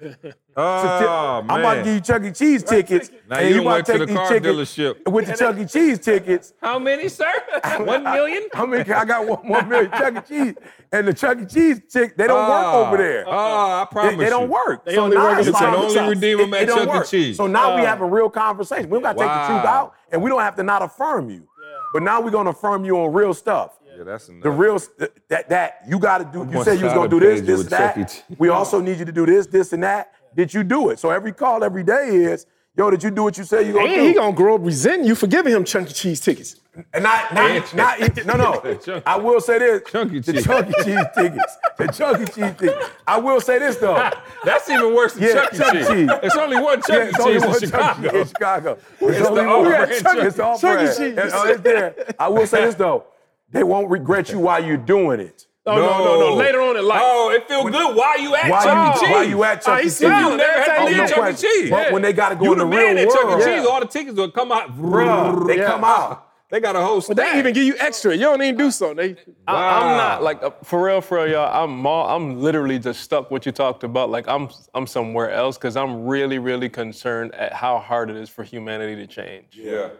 Oh, 0.60 1.44
I'm 1.48 1.60
about 1.60 1.74
to 1.74 1.82
give 1.84 1.94
you 1.94 2.00
Chuck 2.00 2.24
E. 2.24 2.32
Cheese 2.32 2.64
tickets. 2.64 3.12
Now 3.30 3.36
and 3.38 3.48
you 3.48 3.56
done 3.56 3.64
went 3.64 3.86
to 3.86 3.92
take 3.98 4.08
the 4.08 4.12
car 4.14 4.28
tickets 4.28 4.74
dealership. 4.76 5.08
With 5.08 5.26
the 5.26 5.36
Chuck 5.36 5.56
E. 5.56 5.64
Cheese 5.66 6.00
tickets, 6.00 6.52
How 6.60 6.80
many, 6.80 7.08
sir? 7.08 7.30
One 7.78 8.02
million? 8.02 8.48
I 8.54 8.66
mean, 8.66 8.80
I 8.80 9.04
got 9.04 9.24
one, 9.24 9.48
one 9.48 9.68
million 9.68 9.90
Chuck 9.92 10.16
E. 10.16 10.20
Cheese, 10.28 10.54
and 10.90 11.06
the 11.06 11.14
Chuck 11.14 11.38
E. 11.40 11.46
Cheese 11.46 11.82
chick, 11.88 12.16
they 12.16 12.26
don't 12.26 12.48
work 12.48 12.74
over 12.74 12.94
ah. 12.94 12.96
there. 12.96 13.24
Oh, 13.28 13.30
I 13.32 13.86
They, 13.88 13.92
promise 13.92 14.18
they 14.18 14.30
don't 14.30 14.48
work. 14.48 14.84
They 14.84 14.96
only 14.96 15.16
work 15.16 15.26
now 15.26 15.32
at 15.40 15.46
it's 15.46 15.58
the 15.58 15.66
only 15.76 15.94
Shops. 15.94 16.08
redeem 16.10 16.38
them 16.38 16.54
at 16.54 16.66
don't 16.66 16.78
Chuck 16.78 16.88
E. 16.88 16.90
work. 16.90 17.06
Cheese. 17.08 17.36
So 17.36 17.46
now 17.46 17.76
we 17.76 17.82
have 17.82 18.00
a 18.00 18.06
real 18.06 18.28
conversation. 18.30 18.90
We 18.90 18.96
don't 18.96 19.02
got 19.02 19.12
to 19.12 19.18
take 19.20 19.28
the 19.28 19.46
truth 19.46 19.64
out, 19.64 19.94
and 20.10 20.20
we 20.22 20.28
don't 20.28 20.40
have 20.40 20.56
to 20.56 20.64
not 20.64 20.82
affirm 20.82 21.30
you. 21.30 21.47
But 21.92 22.02
now 22.02 22.20
we're 22.20 22.30
gonna 22.30 22.50
affirm 22.50 22.84
you 22.84 22.98
on 22.98 23.12
real 23.12 23.34
stuff. 23.34 23.78
Yeah, 23.96 24.04
that's 24.04 24.28
enough. 24.28 24.42
The 24.42 24.50
real 24.50 24.80
that 25.28 25.48
that 25.48 25.82
you 25.88 25.98
got 25.98 26.18
to 26.18 26.24
do. 26.24 26.48
You 26.50 26.58
on 26.58 26.64
said 26.64 26.78
you 26.78 26.84
was 26.84 26.94
gonna 26.94 27.08
do 27.08 27.20
this, 27.20 27.40
this, 27.40 27.66
that. 27.66 27.94
Chuck. 27.96 28.08
Cheese. 28.08 28.22
We 28.38 28.48
also 28.48 28.80
need 28.80 28.98
you 28.98 29.04
to 29.04 29.12
do 29.12 29.26
this, 29.26 29.46
this, 29.46 29.72
and 29.72 29.82
that. 29.82 30.12
Did 30.36 30.52
you 30.52 30.62
do 30.62 30.90
it? 30.90 30.98
So 30.98 31.10
every 31.10 31.32
call 31.32 31.64
every 31.64 31.82
day 31.82 32.08
is, 32.08 32.46
Yo, 32.78 32.90
did 32.90 33.02
you 33.02 33.10
do 33.10 33.24
what 33.24 33.36
you 33.36 33.42
said 33.42 33.66
you 33.66 33.72
gonna 33.72 33.86
And 33.86 33.94
do? 33.96 34.06
he 34.06 34.14
gonna 34.14 34.32
grow 34.36 34.54
up 34.54 34.60
resenting 34.64 35.04
you 35.04 35.16
for 35.16 35.26
giving 35.26 35.52
him 35.52 35.64
chunky 35.64 35.92
cheese 35.92 36.20
tickets. 36.20 36.54
And 36.94 37.02
not, 37.02 37.34
not, 37.34 37.74
not, 37.74 38.24
no, 38.24 38.36
no. 38.36 39.02
I 39.06 39.16
will 39.16 39.40
say 39.40 39.58
this. 39.58 39.82
Chunky 39.90 40.20
the 40.20 40.32
cheese. 40.34 40.44
chunky 40.44 40.72
cheese 40.84 41.04
tickets. 41.16 41.56
The 41.76 41.86
chunky 41.88 42.24
cheese 42.26 42.54
tickets. 42.56 42.90
I 43.04 43.18
will 43.18 43.40
say 43.40 43.58
this 43.58 43.78
though. 43.78 44.08
That's 44.44 44.70
even 44.70 44.94
worse 44.94 45.14
than 45.14 45.24
Yeah, 45.24 45.32
Chuck. 45.32 45.52
Chuck 45.54 45.74
E. 45.74 45.78
Cheese. 45.78 45.88
Cheese. 45.88 46.10
It's 46.22 46.36
only 46.36 46.56
one 46.60 46.80
chunky 46.82 46.92
Yeah, 46.92 47.08
it's 47.08 47.18
only 47.20 47.32
Cheese 47.34 47.42
in 47.42 47.48
one 47.50 47.60
Chuck 47.60 47.62
E. 47.62 47.66
Chicago. 47.66 48.20
in 48.20 48.26
Chicago. 48.28 48.78
It's 49.00 49.26
only 49.26 49.42
the 49.42 49.48
one. 49.48 49.48
off-brand 49.48 49.90
It's 49.90 50.02
Chuck 50.02 50.34
the 50.36 50.44
off 50.44 50.60
Chuck 50.60 50.70
E. 50.70 50.82
brand. 50.84 50.88
Cheese. 50.98 51.18
And, 51.18 51.30
oh, 51.34 51.48
it's 51.48 51.60
there. 51.62 51.94
I 52.16 52.28
will 52.28 52.46
say 52.46 52.64
this 52.64 52.76
though. 52.76 53.06
They 53.50 53.64
won't 53.64 53.90
regret 53.90 54.30
you 54.30 54.38
while 54.38 54.64
you're 54.64 54.76
doing 54.76 55.18
it. 55.18 55.47
Oh, 55.68 55.76
no, 55.76 56.04
no, 56.04 56.20
no, 56.30 56.34
Later 56.36 56.60
on 56.62 56.76
in 56.76 56.84
life. 56.86 57.00
Oh, 57.02 57.30
it 57.30 57.46
feel 57.48 57.64
good 57.64 57.96
while 57.96 58.18
you 58.20 58.34
at 58.34 58.50
While 58.50 58.62
Chuck 58.64 58.96
E. 58.96 59.00
you, 59.00 59.06
Cheese. 59.06 59.14
while 59.14 59.24
you 59.28 59.44
at 59.44 59.62
Chuck 59.62 59.74
Oh, 59.74 59.80
E. 59.80 59.82
Cheese. 59.84 60.00
You 60.00 60.08
never 60.36 60.60
had 60.62 60.78
to 60.78 60.84
leave 60.86 60.96
no 60.96 61.06
Chuck 61.06 61.32
E. 61.32 61.36
Cheese. 61.36 61.70
But 61.70 61.92
when 61.92 62.02
they 62.02 62.12
gotta 62.12 62.36
go 62.36 62.44
you 62.44 62.52
in 62.52 62.58
the 62.58 62.64
the 62.64 62.70
real 62.70 62.94
man 62.94 62.98
at 62.98 63.08
Chuck 63.08 63.22
E. 63.22 63.26
world, 63.26 63.42
Cheese, 63.44 63.66
all 63.66 63.80
the 63.80 63.86
tickets 63.86 64.16
will 64.16 64.30
come 64.30 64.52
out. 64.52 64.76
Bruh, 64.76 65.46
they 65.46 65.56
come 65.58 65.84
out. 65.84 66.24
They 66.50 66.60
got 66.60 66.76
a 66.76 66.80
whole 66.80 67.02
stack. 67.02 67.14
But 67.14 67.22
they 67.32 67.38
even 67.38 67.52
give 67.52 67.64
you 67.64 67.74
extra. 67.78 68.14
You 68.14 68.22
don't 68.22 68.40
even 68.42 68.56
do 68.56 68.70
something. 68.70 68.96
They 68.96 69.16
I, 69.46 69.80
I'm 69.80 69.96
not 69.98 70.22
like 70.22 70.42
uh, 70.42 70.50
for 70.64 70.82
real, 70.82 71.02
for 71.02 71.18
real, 71.18 71.28
y'all. 71.32 71.62
I'm 71.64 71.86
all, 71.86 72.08
I'm 72.08 72.40
literally 72.40 72.78
just 72.78 73.00
stuck 73.02 73.30
what 73.30 73.44
you 73.44 73.52
talked 73.52 73.84
about. 73.84 74.08
Like 74.08 74.26
I'm 74.28 74.48
I'm 74.74 74.86
somewhere 74.86 75.30
else 75.30 75.58
because 75.58 75.76
I'm 75.76 76.06
really 76.06 76.38
really 76.38 76.70
concerned 76.70 77.34
at 77.34 77.52
how 77.52 77.78
hard 77.78 78.08
it 78.08 78.16
is 78.16 78.30
for 78.30 78.44
humanity 78.44 78.96
to 78.96 79.06
change. 79.06 79.48
Yeah. 79.52 79.90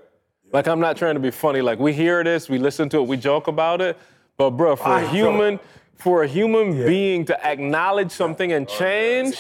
Like 0.51 0.67
I'm 0.69 0.81
not 0.81 0.97
trying 0.97 1.15
to 1.17 1.21
be 1.21 1.31
funny. 1.31 1.61
Like 1.61 1.79
we 1.79 1.93
hear 1.93 2.25
this, 2.25 2.49
we 2.49 2.57
listen 2.57 2.89
to 2.91 3.01
it, 3.01 3.07
we 3.07 3.19
joke 3.19 3.49
about 3.49 3.83
it, 3.83 3.99
but 4.39 4.51
bro, 4.51 4.77
for 4.77 4.87
I 4.87 5.01
a 5.01 5.05
joke. 5.05 5.13
human, 5.13 5.61
for 5.97 6.23
a 6.23 6.29
human 6.29 6.73
being 6.87 7.25
to 7.27 7.47
acknowledge 7.47 8.13
something 8.13 8.53
and 8.53 8.67
change, 8.69 9.37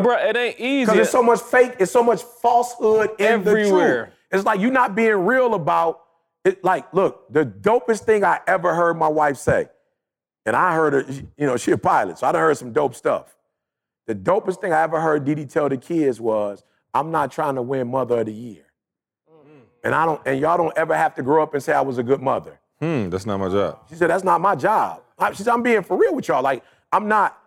bro, 0.00 0.16
it 0.16 0.36
ain't 0.36 0.58
easy. 0.58 0.84
Because 0.84 0.94
there's 0.94 1.10
so 1.10 1.22
much 1.22 1.40
fake, 1.40 1.74
it's 1.78 1.92
so 1.92 2.02
much 2.02 2.22
falsehood 2.22 3.10
in 3.18 3.44
the 3.44 3.50
Everywhere. 3.50 4.04
truth. 4.04 4.14
It's 4.32 4.44
like 4.44 4.60
you're 4.60 4.70
not 4.70 4.94
being 4.94 5.26
real 5.26 5.54
about 5.54 6.02
it. 6.44 6.64
Like, 6.64 6.92
look, 6.94 7.30
the 7.32 7.44
dopest 7.44 8.04
thing 8.04 8.24
I 8.24 8.40
ever 8.46 8.74
heard 8.74 8.94
my 8.96 9.08
wife 9.08 9.36
say, 9.36 9.68
and 10.44 10.54
I 10.54 10.74
heard 10.74 10.92
her, 10.92 11.12
you 11.12 11.46
know, 11.46 11.56
she 11.56 11.72
a 11.72 11.78
pilot, 11.78 12.18
so 12.18 12.26
I 12.26 12.32
done 12.32 12.40
heard 12.40 12.56
some 12.56 12.72
dope 12.72 12.94
stuff. 12.94 13.36
The 14.06 14.14
dopest 14.14 14.60
thing 14.60 14.72
I 14.72 14.82
ever 14.82 15.00
heard 15.00 15.24
Didi 15.24 15.46
tell 15.46 15.68
the 15.68 15.76
kids 15.76 16.20
was, 16.20 16.62
I'm 16.94 17.10
not 17.10 17.32
trying 17.32 17.56
to 17.56 17.62
win 17.62 17.88
mother 17.88 18.20
of 18.20 18.26
the 18.26 18.32
year. 18.32 18.64
Mm-hmm. 19.28 19.58
And 19.82 19.94
I 19.94 20.06
don't, 20.06 20.20
and 20.24 20.40
y'all 20.40 20.56
don't 20.56 20.76
ever 20.78 20.96
have 20.96 21.16
to 21.16 21.22
grow 21.22 21.42
up 21.42 21.52
and 21.54 21.62
say 21.62 21.72
I 21.72 21.80
was 21.80 21.98
a 21.98 22.04
good 22.04 22.22
mother. 22.22 22.60
Hmm, 22.80 23.08
that's 23.08 23.26
not 23.26 23.38
my 23.38 23.48
job. 23.48 23.80
She 23.88 23.94
said, 23.94 24.10
that's 24.10 24.24
not 24.24 24.40
my 24.40 24.54
job. 24.54 25.02
I- 25.18 25.32
She 25.32 25.42
said, 25.42 25.52
I'm 25.52 25.62
being 25.62 25.82
for 25.82 25.96
real 25.96 26.14
with 26.14 26.28
y'all. 26.28 26.42
Like, 26.42 26.62
I'm 26.92 27.08
not, 27.08 27.38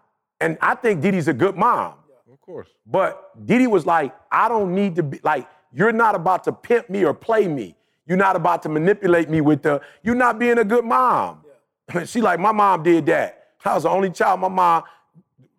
and 0.42 0.58
I 0.62 0.76
think 0.76 1.02
Didi's 1.02 1.28
a 1.28 1.34
good 1.34 1.56
mom. 1.56 1.94
Of 2.32 2.42
course. 2.42 2.68
But 2.86 3.46
Didi 3.46 3.68
was 3.68 3.86
like, 3.86 4.16
I 4.32 4.50
don't 4.50 4.74
need 4.74 4.96
to 4.96 5.04
be 5.04 5.20
like, 5.24 5.48
you're 5.72 5.92
not 5.92 6.16
about 6.16 6.44
to 6.46 6.52
pimp 6.52 6.90
me 6.90 7.06
or 7.06 7.14
play 7.14 7.48
me. 7.48 7.76
You're 8.08 8.18
not 8.18 8.36
about 8.36 8.64
to 8.64 8.70
manipulate 8.70 9.30
me 9.30 9.40
with 9.42 9.62
the, 9.62 9.82
you're 10.02 10.16
not 10.16 10.40
being 10.40 10.58
a 10.58 10.64
good 10.64 10.84
mom. 10.84 11.42
she 12.06 12.22
like, 12.22 12.40
my 12.40 12.52
mom 12.52 12.82
did 12.82 13.06
that. 13.06 13.50
I 13.64 13.76
was 13.76 13.84
the 13.84 13.90
only 13.90 14.10
child. 14.10 14.40
My 14.40 14.48
mom, 14.48 14.84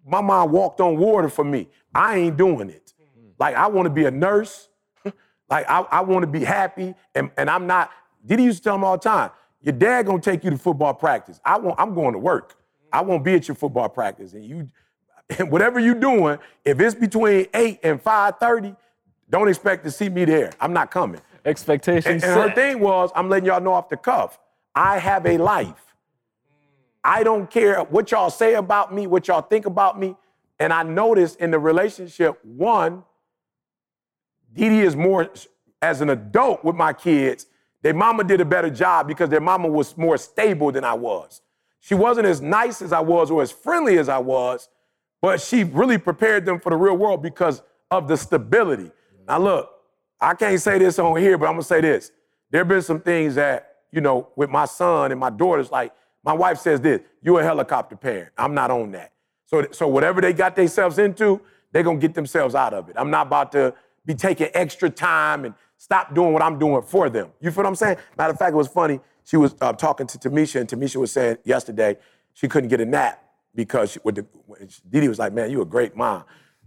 my 0.05 0.21
mom 0.21 0.51
walked 0.51 0.81
on 0.81 0.97
water 0.97 1.29
for 1.29 1.45
me. 1.45 1.69
I 1.95 2.17
ain't 2.17 2.37
doing 2.37 2.71
it. 2.71 2.93
Like, 3.39 3.55
I 3.55 3.69
want 3.69 3.87
to 3.87 3.91
be 3.91 4.05
a 4.07 4.11
nurse. 4.11 4.69
like, 5.49 5.69
I, 5.71 5.81
I 5.83 6.01
want 6.01 6.23
to 6.25 6.27
be 6.27 6.45
happy. 6.45 6.95
And, 7.15 7.31
and 7.37 7.49
I'm 7.49 7.67
not, 7.69 7.91
Didi 8.27 8.43
used 8.43 8.59
to 8.59 8.71
tell 8.71 8.79
me 8.79 8.85
all 8.85 8.97
the 8.99 9.09
time, 9.09 9.31
your 9.63 9.73
dad 9.73 10.07
gonna 10.07 10.21
take 10.21 10.45
you 10.45 10.51
to 10.51 10.59
football 10.59 10.95
practice. 10.95 11.41
I 11.45 11.59
want, 11.59 11.79
I'm 11.79 11.95
going 11.95 12.13
to 12.13 12.19
work. 12.19 12.57
I 12.93 13.03
won't 13.03 13.25
be 13.25 13.35
at 13.35 13.47
your 13.49 13.55
football 13.55 13.89
practice. 13.89 14.33
And 14.33 14.45
you, 14.45 14.69
and 15.39 15.51
whatever 15.51 15.79
you're 15.79 15.95
doing, 15.95 16.39
if 16.65 16.81
it's 16.81 16.95
between 16.95 17.47
8 17.55 17.81
and 17.83 18.03
5:30, 18.03 18.77
don't 19.29 19.49
expect 19.49 19.85
to 19.85 19.91
see 19.91 20.09
me 20.09 20.25
there. 20.25 20.51
I'm 20.61 20.73
not 20.73 20.91
coming. 20.91 21.21
expectations. 21.45 22.23
And, 22.23 22.25
and 22.25 22.41
her 22.41 22.55
thing 22.55 22.81
was, 22.81 23.11
I'm 23.15 23.29
letting 23.29 23.47
y'all 23.47 23.61
know 23.61 23.73
off 23.73 23.89
the 23.89 23.97
cuff, 23.97 24.39
I 24.75 24.99
have 24.99 25.25
a 25.27 25.39
life. 25.39 25.95
I 27.03 27.23
don't 27.23 27.51
care 27.51 27.81
what 27.85 28.11
y'all 28.11 28.31
say 28.31 28.55
about 28.55 28.93
me, 28.93 29.07
what 29.07 29.29
y'all 29.29 29.41
think 29.41 29.67
about 29.67 29.99
me. 29.99 30.17
And 30.59 30.73
I 30.73 30.83
noticed 30.83 31.41
in 31.41 31.51
the 31.51 31.59
relationship, 31.59 32.39
one, 32.45 33.05
Didi 34.53 34.81
is 34.81 34.97
more 34.97 35.31
as 35.81 36.03
an 36.03 36.11
adult 36.11 36.65
with 36.65 36.77
my 36.77 36.93
kids. 36.93 37.47
Their 37.83 37.95
mama 37.95 38.25
did 38.25 38.41
a 38.41 38.45
better 38.45 38.71
job 38.71 39.09
because 39.09 39.29
their 39.29 39.41
mama 39.41 39.69
was 39.69 39.97
more 39.97 40.19
stable 40.19 40.71
than 40.71 40.85
I 40.85 40.95
was. 40.95 41.41
She 41.81 41.95
wasn't 41.95 42.27
as 42.27 42.43
nice 42.43 42.83
as 42.83 42.93
I 42.93 43.01
was 43.01 43.31
or 43.31 43.43
as 43.43 43.51
friendly 43.51 43.99
as 43.99 44.09
I 44.09 44.19
was, 44.19 44.69
but 45.23 45.41
she 45.41 45.65
really 45.65 45.99
prepared 45.99 46.45
them 46.45 46.61
for 46.61 46.71
the 46.71 46.77
real 46.77 46.97
world 46.97 47.23
because 47.23 47.63
of 47.91 48.07
the 48.07 48.17
stability. 48.17 48.91
Now, 49.27 49.39
look, 49.39 49.71
I 50.21 50.35
can't 50.35 50.61
say 50.61 50.79
this 50.79 50.99
on 50.99 51.17
here, 51.17 51.39
but 51.39 51.47
I'm 51.47 51.55
gonna 51.55 51.63
say 51.63 51.81
this. 51.81 52.13
There 52.51 52.61
have 52.61 52.69
been 52.69 52.83
some 52.83 53.01
things 53.01 53.37
that, 53.37 53.77
you 53.91 54.01
know, 54.01 54.29
with 54.37 54.51
my 54.51 54.67
son 54.67 55.11
and 55.11 55.19
my 55.19 55.31
daughters, 55.31 55.71
like 55.71 55.93
my 56.23 56.35
wife 56.35 56.59
says 56.59 56.81
this, 56.81 57.01
you're 57.23 57.41
a 57.41 57.45
helicopter 57.45 57.97
parent. 57.97 58.31
I'm 58.37 58.55
not 58.55 58.71
on 58.71 58.93
that. 58.93 59.13
So, 59.47 59.67
so 59.73 59.89
whatever 59.89 60.21
they 60.21 60.33
got 60.33 60.55
themselves 60.55 60.99
into, 60.99 61.41
they're 61.73 61.83
gonna 61.83 61.99
get 61.99 62.15
themselves 62.15 62.55
out 62.55 62.75
of 62.75 62.89
it. 62.91 62.97
I'm 62.99 63.11
not 63.11 63.29
about 63.29 63.53
to 63.53 63.75
be 64.05 64.15
taking 64.15 64.49
extra 64.53 64.91
time 64.91 65.45
and 65.45 65.55
stop 65.81 66.15
doing 66.15 66.35
what 66.35 66.43
I'm 66.43 66.59
doing 66.59 66.83
for 66.83 67.09
them. 67.09 67.31
You 67.41 67.51
feel 67.51 67.65
what 67.65 67.69
I'm 67.69 67.75
saying? 67.75 67.97
Matter 68.19 68.33
of 68.35 68.39
fact, 68.39 68.53
it 68.53 68.57
was 68.57 68.69
funny. 68.69 69.01
She 69.25 69.39
was 69.39 69.55
uh, 69.63 69.73
talking 69.73 70.07
to 70.09 70.19
Tamisha, 70.19 70.61
and 70.61 70.69
Tamisha 70.69 70.97
was 70.97 71.11
saying 71.11 71.39
yesterday 71.45 71.97
she 72.35 72.49
couldn't 72.49 72.69
get 72.69 72.83
a 72.83 72.85
nap 72.85 73.25
because 73.55 73.93
she, 73.93 73.99
with 74.05 74.17
the, 74.17 74.27
Didi 74.91 75.09
was 75.09 75.19
like, 75.19 75.33
"Man, 75.33 75.51
you 75.51 75.63
a 75.63 75.65
great 75.65 75.97
mom. 75.97 76.25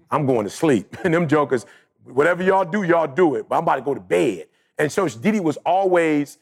I'm 0.10 0.26
going 0.26 0.46
to 0.46 0.50
sleep." 0.50 0.98
And 1.04 1.14
them 1.14 1.28
jokers, 1.28 1.68
whatever 2.06 2.42
y'all 2.42 2.66
do, 2.66 2.82
y'all 2.82 3.06
do 3.06 3.36
it. 3.36 3.48
But 3.48 3.58
I'm 3.58 3.64
about 3.64 3.76
to 3.76 3.82
go 3.84 3.94
to 3.94 4.00
bed. 4.00 4.48
And 4.80 4.92
so 4.92 5.08
Didi 5.08 5.40
was 5.40 5.58
always 5.58 6.40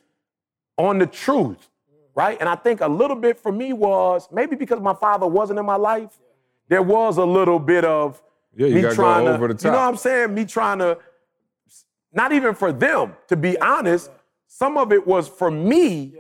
on 0.78 0.98
the 0.98 1.08
truth, 1.08 1.68
right? 2.16 2.38
And 2.40 2.48
I 2.48 2.56
think 2.56 2.80
a 2.80 2.88
little 2.88 3.18
bit 3.18 3.38
for 3.38 3.52
me 3.52 3.74
was 3.74 4.30
maybe 4.32 4.56
because 4.56 4.80
my 4.80 4.94
father 4.94 5.28
wasn't 5.28 5.60
in 5.60 5.66
my 5.66 5.76
life, 5.76 6.18
there 6.70 6.82
was 6.82 7.18
a 7.18 7.26
little 7.26 7.60
bit 7.60 7.84
of 7.84 8.24
Yeah, 8.56 8.68
you 8.68 8.76
me 8.76 8.96
trying 8.96 9.26
to, 9.26 9.32
you 9.34 9.72
know 9.72 9.78
what 9.78 9.90
I'm 9.90 9.98
saying? 9.98 10.34
Me 10.34 10.46
trying 10.46 10.80
to, 10.80 10.98
not 12.14 12.32
even 12.32 12.54
for 12.56 12.72
them, 12.72 13.16
to 13.28 13.36
be 13.36 13.60
honest, 13.60 14.10
some 14.48 14.78
of 14.78 14.92
it 14.92 15.06
was 15.08 15.28
for 15.30 15.50
me 15.52 16.16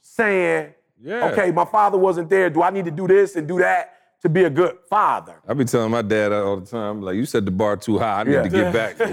saying, 0.00 0.72
Yeah. 1.00 1.26
okay, 1.30 1.50
my 1.52 1.64
father 1.64 1.98
wasn't 1.98 2.28
there. 2.30 2.50
Do 2.50 2.62
I 2.62 2.70
need 2.70 2.84
to 2.86 2.90
do 2.90 3.06
this 3.06 3.36
and 3.36 3.46
do 3.46 3.58
that 3.58 3.94
to 4.22 4.28
be 4.28 4.44
a 4.44 4.50
good 4.50 4.78
father? 4.88 5.36
I 5.46 5.54
be 5.54 5.64
telling 5.64 5.90
my 5.90 6.02
dad 6.02 6.32
all 6.32 6.56
the 6.56 6.66
time. 6.66 7.02
Like, 7.02 7.16
you 7.16 7.24
set 7.26 7.44
the 7.44 7.50
bar 7.50 7.76
too 7.76 7.98
high. 7.98 8.20
I 8.20 8.24
need 8.24 8.32
Yeah. 8.32 8.42
to 8.42 8.48
get 8.48 8.72
back. 8.72 8.96
the 8.98 9.06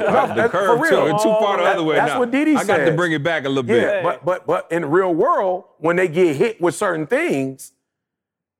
curve 0.50 0.80
for 0.80 0.88
too. 0.90 0.96
real. 0.96 1.08
It's 1.16 1.24
too 1.24 1.30
far 1.30 1.58
the 1.58 1.64
That- 1.64 1.76
other 1.76 1.84
way 1.84 1.96
that's 1.96 2.14
now. 2.14 2.20
what 2.20 2.32
Didi 2.32 2.56
I 2.56 2.64
got 2.64 2.78
to 2.86 2.92
bring 2.94 3.12
it 3.12 3.24
back 3.24 3.46
a 3.46 3.50
little 3.50 3.70
Yeah, 3.70 3.82
bit. 4.02 4.04
but 4.04 4.26
but 4.26 4.48
but 4.48 4.72
in 4.72 4.82
the 4.84 4.88
real 4.88 5.14
world, 5.14 5.66
when 5.78 5.96
they 5.98 6.08
get 6.08 6.36
hit 6.36 6.60
with 6.62 6.74
certain 6.76 7.06
things, 7.06 7.74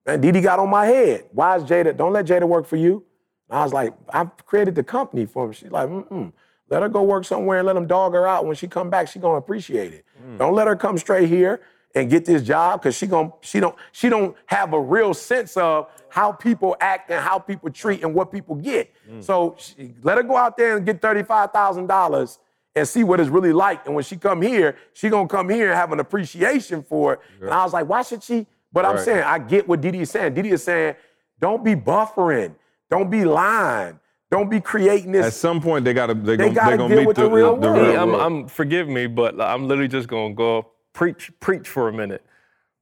and 0.06 0.22
Didi 0.22 0.42
got 0.42 0.60
on 0.60 0.70
my 0.70 0.86
head. 0.86 1.26
Why 1.32 1.56
is 1.56 1.64
Jada? 1.64 1.96
Don't 1.98 2.14
let 2.14 2.26
Jada 2.26 2.44
work 2.48 2.68
for 2.68 2.76
you. 2.76 3.04
And 3.50 3.58
I 3.60 3.64
was 3.64 3.74
like, 3.74 3.92
I've 4.10 4.36
created 4.46 4.76
the 4.76 4.84
company 4.84 5.26
for 5.26 5.48
her. 5.48 5.54
She's 5.54 5.72
like, 5.72 5.90
mm-mm. 5.90 6.32
Let 6.70 6.82
her 6.82 6.90
go 6.90 7.04
work 7.04 7.26
somewhere 7.26 7.60
and 7.60 7.68
let 7.68 7.74
them 7.74 7.88
dog 7.88 8.14
her 8.14 8.28
out. 8.28 8.46
When 8.46 8.56
she 8.56 8.68
come 8.68 8.90
back, 8.90 9.08
she 9.08 9.20
gonna 9.20 9.38
appreciate 9.38 9.94
it. 9.94 10.06
Mm. 10.24 10.38
Don't 10.40 10.54
let 10.56 10.68
her 10.68 10.76
come 10.76 10.98
straight 10.98 11.30
here 11.30 11.62
and 11.94 12.10
get 12.10 12.26
this 12.26 12.42
job 12.42 12.82
because 12.82 12.96
she 12.96 13.06
gon' 13.08 13.32
she 13.42 13.60
don't 13.60 13.76
she 13.92 14.10
don't 14.10 14.36
have 14.48 14.74
a 14.74 14.80
real 14.80 15.14
sense 15.14 15.56
of 15.58 15.88
how 16.10 16.32
people 16.32 16.76
act 16.80 17.10
and 17.12 17.22
how 17.22 17.38
people 17.40 17.70
treat 17.70 18.04
and 18.04 18.14
what 18.16 18.32
people 18.32 18.56
get. 18.56 18.92
Mm. 19.10 19.24
So 19.24 19.56
she, 19.60 19.94
let 20.02 20.18
her 20.18 20.24
go 20.24 20.36
out 20.36 20.58
there 20.58 20.78
and 20.78 20.86
get 20.86 21.02
thirty 21.02 21.24
five 21.24 21.52
thousand 21.52 21.88
dollars 21.88 22.40
and 22.76 22.88
see 22.88 23.04
what 23.04 23.20
it's 23.20 23.30
really 23.30 23.54
like. 23.54 23.86
And 23.86 23.94
when 23.96 24.04
she 24.04 24.18
come 24.18 24.42
here, 24.42 24.76
she 24.94 25.10
gonna 25.10 25.28
come 25.30 25.50
here 25.50 25.68
and 25.70 25.76
have 25.78 25.92
an 25.94 26.00
appreciation 26.00 26.82
for 26.84 27.14
it. 27.14 27.20
And 27.40 27.52
I 27.52 27.64
was 27.64 27.72
like, 27.74 27.88
why 27.88 28.02
should 28.02 28.24
she? 28.24 28.48
But 28.74 28.84
I'm 28.86 28.96
Right. 28.96 29.06
saying, 29.06 29.24
I 29.24 29.40
get 29.40 29.68
what 29.68 29.80
Didi 29.80 30.02
is 30.02 30.10
saying. 30.10 30.34
Didi 30.34 30.50
is 30.50 30.64
saying, 30.64 30.96
don't 31.40 31.64
be 31.64 31.76
buffering, 31.76 32.56
don't 32.90 33.10
be 33.10 33.24
lying, 33.24 33.98
don't 34.36 34.50
be 34.50 34.60
creating 34.62 35.12
this. 35.12 35.26
At 35.26 35.34
some 35.34 35.62
point, 35.62 35.86
they 35.86 35.94
got 35.94 36.08
to 36.08 36.14
they 36.14 36.36
They 36.36 36.46
gonna, 36.46 36.54
gotta 36.56 36.72
they 36.72 36.78
gonna 36.78 36.90
deal 36.90 36.98
meet 37.00 37.08
with 37.08 37.16
the, 37.18 37.24
the 37.24 37.30
real 37.30 37.56
the, 37.56 37.68
world. 37.68 37.82
real 37.82 37.92
Hey, 37.92 37.98
I'm, 37.98 38.10
world. 38.10 38.22
I'm 38.22 38.48
forgive 38.48 38.88
me, 38.88 39.08
but 39.08 39.40
I'm 39.40 39.68
literally 39.68 39.88
just 39.88 40.08
gonna 40.08 40.34
go 40.34 40.72
preach, 40.94 41.32
preach 41.40 41.68
for 41.68 41.88
a 41.90 41.94
minute, 41.94 42.26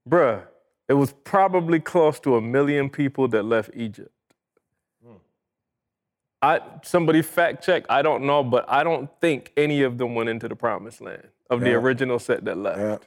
bruh. 0.09 0.43
It 0.89 0.95
was 0.95 1.13
probably 1.23 1.79
close 1.79 2.19
to 2.21 2.35
a 2.35 2.41
million 2.41 2.89
people 2.89 3.27
that 3.29 3.43
left 3.43 3.71
Egypt. 3.73 4.11
Hmm. 5.03 5.13
I 6.41 6.59
somebody 6.83 7.21
fact 7.21 7.63
check. 7.63 7.85
I 7.89 8.01
don't 8.01 8.23
know, 8.25 8.43
but 8.43 8.65
I 8.67 8.83
don't 8.83 9.09
think 9.21 9.51
any 9.55 9.81
of 9.83 9.97
them 9.97 10.13
went 10.13 10.29
into 10.29 10.47
the 10.49 10.55
promised 10.55 11.01
land 11.01 11.29
of 11.49 11.61
the 11.61 11.73
original 11.73 12.19
set 12.19 12.43
that 12.45 12.57
left. 12.57 12.79
Yeah. 12.79 12.97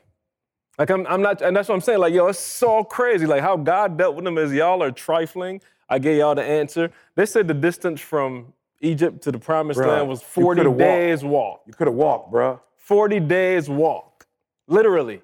Like 0.78 0.90
I'm, 0.90 1.06
I'm 1.06 1.22
not, 1.22 1.40
and 1.42 1.56
that's 1.56 1.68
what 1.68 1.74
I'm 1.74 1.80
saying. 1.80 2.00
Like, 2.00 2.12
yo, 2.14 2.28
it's 2.28 2.38
so 2.38 2.84
crazy. 2.84 3.26
Like 3.26 3.40
how 3.42 3.56
God 3.56 3.96
dealt 3.96 4.14
with 4.14 4.24
them 4.24 4.38
as 4.38 4.52
y'all 4.52 4.82
are 4.82 4.90
trifling. 4.90 5.60
I 5.88 5.98
gave 5.98 6.18
y'all 6.18 6.34
the 6.34 6.42
answer. 6.42 6.90
They 7.14 7.26
said 7.26 7.48
the 7.48 7.54
distance 7.54 8.00
from 8.00 8.52
Egypt 8.80 9.22
to 9.22 9.32
the 9.32 9.38
promised 9.38 9.80
Bruh, 9.80 9.88
land 9.88 10.08
was 10.08 10.22
40 10.22 10.58
coulda 10.58 10.70
walked. 10.70 10.78
days 10.78 11.24
walk. 11.24 11.62
You 11.66 11.72
could 11.72 11.86
have 11.86 11.94
walked, 11.96 12.32
bruh. 12.32 12.60
40 12.76 13.20
days 13.20 13.68
walk. 13.68 14.26
Literally. 14.68 15.22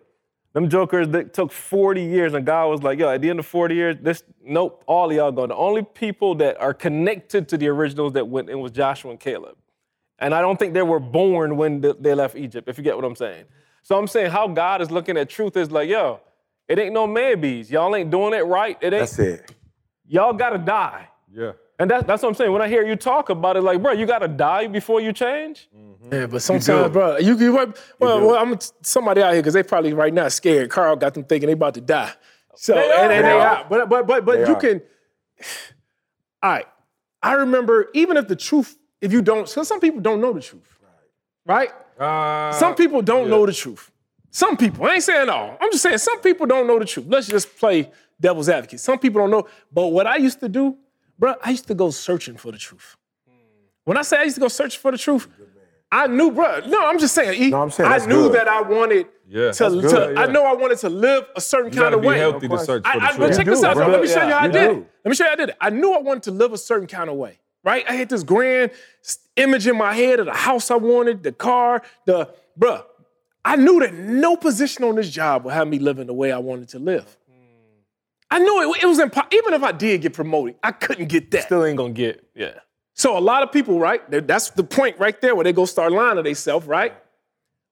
Them 0.52 0.68
jokers 0.68 1.08
that 1.08 1.32
took 1.32 1.50
40 1.50 2.02
years, 2.02 2.34
and 2.34 2.44
God 2.44 2.68
was 2.68 2.82
like, 2.82 2.98
yo, 2.98 3.08
at 3.08 3.22
the 3.22 3.30
end 3.30 3.38
of 3.38 3.46
40 3.46 3.74
years, 3.74 3.96
this 4.02 4.22
nope, 4.44 4.84
all 4.86 5.08
of 5.10 5.16
y'all 5.16 5.32
go. 5.32 5.46
The 5.46 5.56
only 5.56 5.82
people 5.82 6.34
that 6.36 6.60
are 6.60 6.74
connected 6.74 7.48
to 7.48 7.56
the 7.56 7.68
originals 7.68 8.12
that 8.12 8.28
went 8.28 8.50
in 8.50 8.60
was 8.60 8.70
Joshua 8.70 9.12
and 9.12 9.20
Caleb. 9.20 9.56
And 10.18 10.34
I 10.34 10.42
don't 10.42 10.58
think 10.58 10.74
they 10.74 10.82
were 10.82 11.00
born 11.00 11.56
when 11.56 11.80
they 11.80 12.14
left 12.14 12.36
Egypt, 12.36 12.68
if 12.68 12.76
you 12.76 12.84
get 12.84 12.96
what 12.96 13.04
I'm 13.04 13.16
saying. 13.16 13.46
So 13.82 13.98
I'm 13.98 14.06
saying 14.06 14.30
how 14.30 14.46
God 14.46 14.82
is 14.82 14.90
looking 14.90 15.16
at 15.16 15.28
truth 15.30 15.56
is 15.56 15.70
like, 15.70 15.88
yo, 15.88 16.20
it 16.68 16.78
ain't 16.78 16.92
no 16.92 17.06
man 17.06 17.40
bees. 17.40 17.70
Y'all 17.70 17.96
ain't 17.96 18.10
doing 18.10 18.34
it 18.34 18.44
right. 18.44 18.76
It 18.80 18.92
ain't. 18.92 19.00
That's 19.00 19.18
it. 19.18 19.52
Y'all 20.12 20.34
gotta 20.34 20.58
die. 20.58 21.08
Yeah. 21.34 21.52
And 21.78 21.90
that, 21.90 22.06
that's 22.06 22.22
what 22.22 22.28
I'm 22.28 22.34
saying. 22.34 22.52
When 22.52 22.60
I 22.60 22.68
hear 22.68 22.84
you 22.86 22.96
talk 22.96 23.30
about 23.30 23.56
it, 23.56 23.62
like, 23.62 23.82
bro, 23.82 23.92
you 23.92 24.04
gotta 24.04 24.28
die 24.28 24.66
before 24.66 25.00
you 25.00 25.10
change. 25.12 25.70
Yeah, 26.12 26.26
but 26.26 26.42
sometimes, 26.42 26.92
bro, 26.92 27.16
you, 27.16 27.34
you 27.38 27.52
well, 27.54 27.72
well, 27.98 28.34
I'm 28.34 28.58
somebody 28.82 29.22
out 29.22 29.32
here 29.32 29.40
because 29.40 29.54
they 29.54 29.62
probably 29.62 29.94
right 29.94 30.12
now 30.12 30.28
scared. 30.28 30.68
Carl 30.68 30.96
got 30.96 31.14
them 31.14 31.24
thinking 31.24 31.46
they 31.46 31.54
about 31.54 31.72
to 31.74 31.80
die. 31.80 32.12
So 32.56 32.74
They 32.74 32.82
and, 32.82 32.92
are. 32.92 33.00
and 33.00 33.10
They 33.10 33.22
they 33.22 33.30
are. 33.32 33.46
are. 33.56 33.66
But 33.70 33.88
but 33.88 34.06
but 34.06 34.24
but 34.26 34.34
They 34.40 34.46
you 34.46 34.54
are. 34.54 34.60
can. 34.60 34.82
All 36.42 36.50
right, 36.50 36.66
I 37.22 37.32
remember 37.34 37.88
even 37.94 38.16
if 38.18 38.28
the 38.28 38.36
truth, 38.36 38.76
if 39.00 39.12
you 39.12 39.22
don't, 39.22 39.48
because 39.48 39.66
some 39.68 39.80
people 39.80 40.00
don't 40.00 40.20
know 40.20 40.32
the 40.34 40.40
truth, 40.40 40.78
right? 41.46 41.70
Uh, 41.98 42.52
Some 42.52 42.74
people 42.74 43.00
don't 43.00 43.30
know 43.30 43.46
the 43.46 43.52
truth. 43.52 43.90
Some 44.30 44.56
people, 44.56 44.84
I 44.86 44.94
ain't 44.94 45.02
saying 45.02 45.28
all. 45.28 45.56
I'm 45.60 45.70
just 45.70 45.82
saying 45.82 45.98
some 45.98 46.20
people 46.20 46.46
don't 46.46 46.66
know 46.66 46.78
the 46.78 46.84
truth. 46.86 47.06
Let's 47.08 47.26
just 47.28 47.56
play 47.58 47.90
devil's 48.22 48.48
advocate. 48.48 48.80
Some 48.80 48.98
people 48.98 49.20
don't 49.20 49.30
know. 49.30 49.46
But 49.70 49.88
what 49.88 50.06
I 50.06 50.16
used 50.16 50.40
to 50.40 50.48
do, 50.48 50.76
bro, 51.18 51.34
I 51.44 51.50
used 51.50 51.66
to 51.66 51.74
go 51.74 51.90
searching 51.90 52.36
for 52.38 52.50
the 52.50 52.56
truth. 52.58 52.96
When 53.84 53.98
I 53.98 54.02
say 54.02 54.16
I 54.18 54.22
used 54.22 54.36
to 54.36 54.40
go 54.40 54.48
searching 54.48 54.80
for 54.80 54.92
the 54.92 54.96
truth, 54.98 55.28
I 55.90 56.06
knew, 56.06 56.30
bro. 56.30 56.60
No, 56.68 56.86
I'm 56.86 56.98
just 56.98 57.14
saying. 57.14 57.42
E, 57.42 57.50
No, 57.50 57.60
I'm 57.60 57.70
saying 57.70 57.90
I 57.92 57.98
knew 58.06 58.28
good. 58.28 58.34
that 58.36 58.48
I 58.48 58.62
wanted 58.62 59.08
Yeah, 59.28 59.50
to. 59.52 59.64
that's 59.64 59.74
to- 59.74 59.80
good, 59.80 60.16
I 60.16 60.26
know 60.26 60.46
I 60.46 60.54
wanted 60.54 60.78
to 60.78 60.88
live 60.88 61.24
a 61.36 61.40
certain 61.40 61.70
You 61.72 61.78
kind 61.78 61.84
gotta 61.86 61.96
of 61.96 62.02
be 62.02 62.08
way. 62.08 62.18
healthy 62.18 62.48
to 62.48 62.58
search 62.60 62.82
I, 62.86 62.92
for 62.94 62.98
the 63.00 63.04
I, 63.04 63.08
truth. 63.08 63.18
but 63.18 63.36
check 63.36 63.46
You 63.46 63.52
this 63.52 63.60
do, 63.60 63.66
out, 63.66 63.74
bro. 63.76 63.88
Let 63.88 64.00
me 64.00 64.06
show 64.08 64.22
you 64.26 64.32
how 64.32 64.38
I 64.38 64.48
did 64.48 64.52
do. 64.52 64.58
it. 64.80 64.86
Let 65.04 65.08
me 65.10 65.14
show 65.16 65.24
you 65.24 65.28
how 65.28 65.32
I 65.34 65.36
did 65.36 65.48
it. 65.50 65.56
I 65.60 65.70
knew 65.70 65.92
I 65.92 65.98
wanted 65.98 66.22
to 66.24 66.30
live 66.30 66.52
a 66.54 66.58
certain 66.58 66.86
kind 66.86 67.10
of 67.10 67.16
way, 67.16 67.40
right? 67.64 67.84
I 67.88 67.92
had 67.94 68.08
this 68.08 68.22
grand 68.22 68.70
image 69.36 69.66
in 69.66 69.76
my 69.76 69.92
head 69.92 70.20
of 70.20 70.26
the 70.26 70.32
house 70.32 70.70
I 70.70 70.76
wanted, 70.76 71.22
the 71.24 71.32
car, 71.32 71.82
the 72.06 72.30
bruh. 72.58 72.84
I 73.44 73.56
knew 73.56 73.80
that 73.80 73.92
no 73.92 74.36
position 74.36 74.84
on 74.84 74.94
this 74.94 75.10
job 75.10 75.44
would 75.44 75.52
have 75.52 75.66
me 75.68 75.78
living 75.80 76.06
the 76.06 76.14
way 76.14 76.30
I 76.32 76.38
wanted 76.38 76.68
to 76.70 76.78
live. 76.78 77.18
I 78.32 78.38
knew 78.38 78.72
it, 78.72 78.82
it 78.82 78.86
was 78.86 78.98
impossible. 78.98 79.36
Even 79.36 79.52
if 79.52 79.62
I 79.62 79.72
did 79.72 80.00
get 80.00 80.14
promoted, 80.14 80.56
I 80.62 80.72
couldn't 80.72 81.08
get 81.08 81.30
that. 81.32 81.42
Still 81.44 81.64
ain't 81.66 81.76
gonna 81.76 81.92
get, 81.92 82.24
yeah. 82.34 82.60
So 82.94 83.18
a 83.18 83.20
lot 83.20 83.42
of 83.42 83.52
people, 83.52 83.78
right? 83.78 84.00
That's 84.26 84.50
the 84.50 84.64
point 84.64 84.98
right 84.98 85.20
there 85.20 85.34
where 85.34 85.44
they 85.44 85.52
go 85.52 85.66
start 85.66 85.92
lying 85.92 86.16
to 86.16 86.22
themselves, 86.22 86.66
right? 86.66 86.94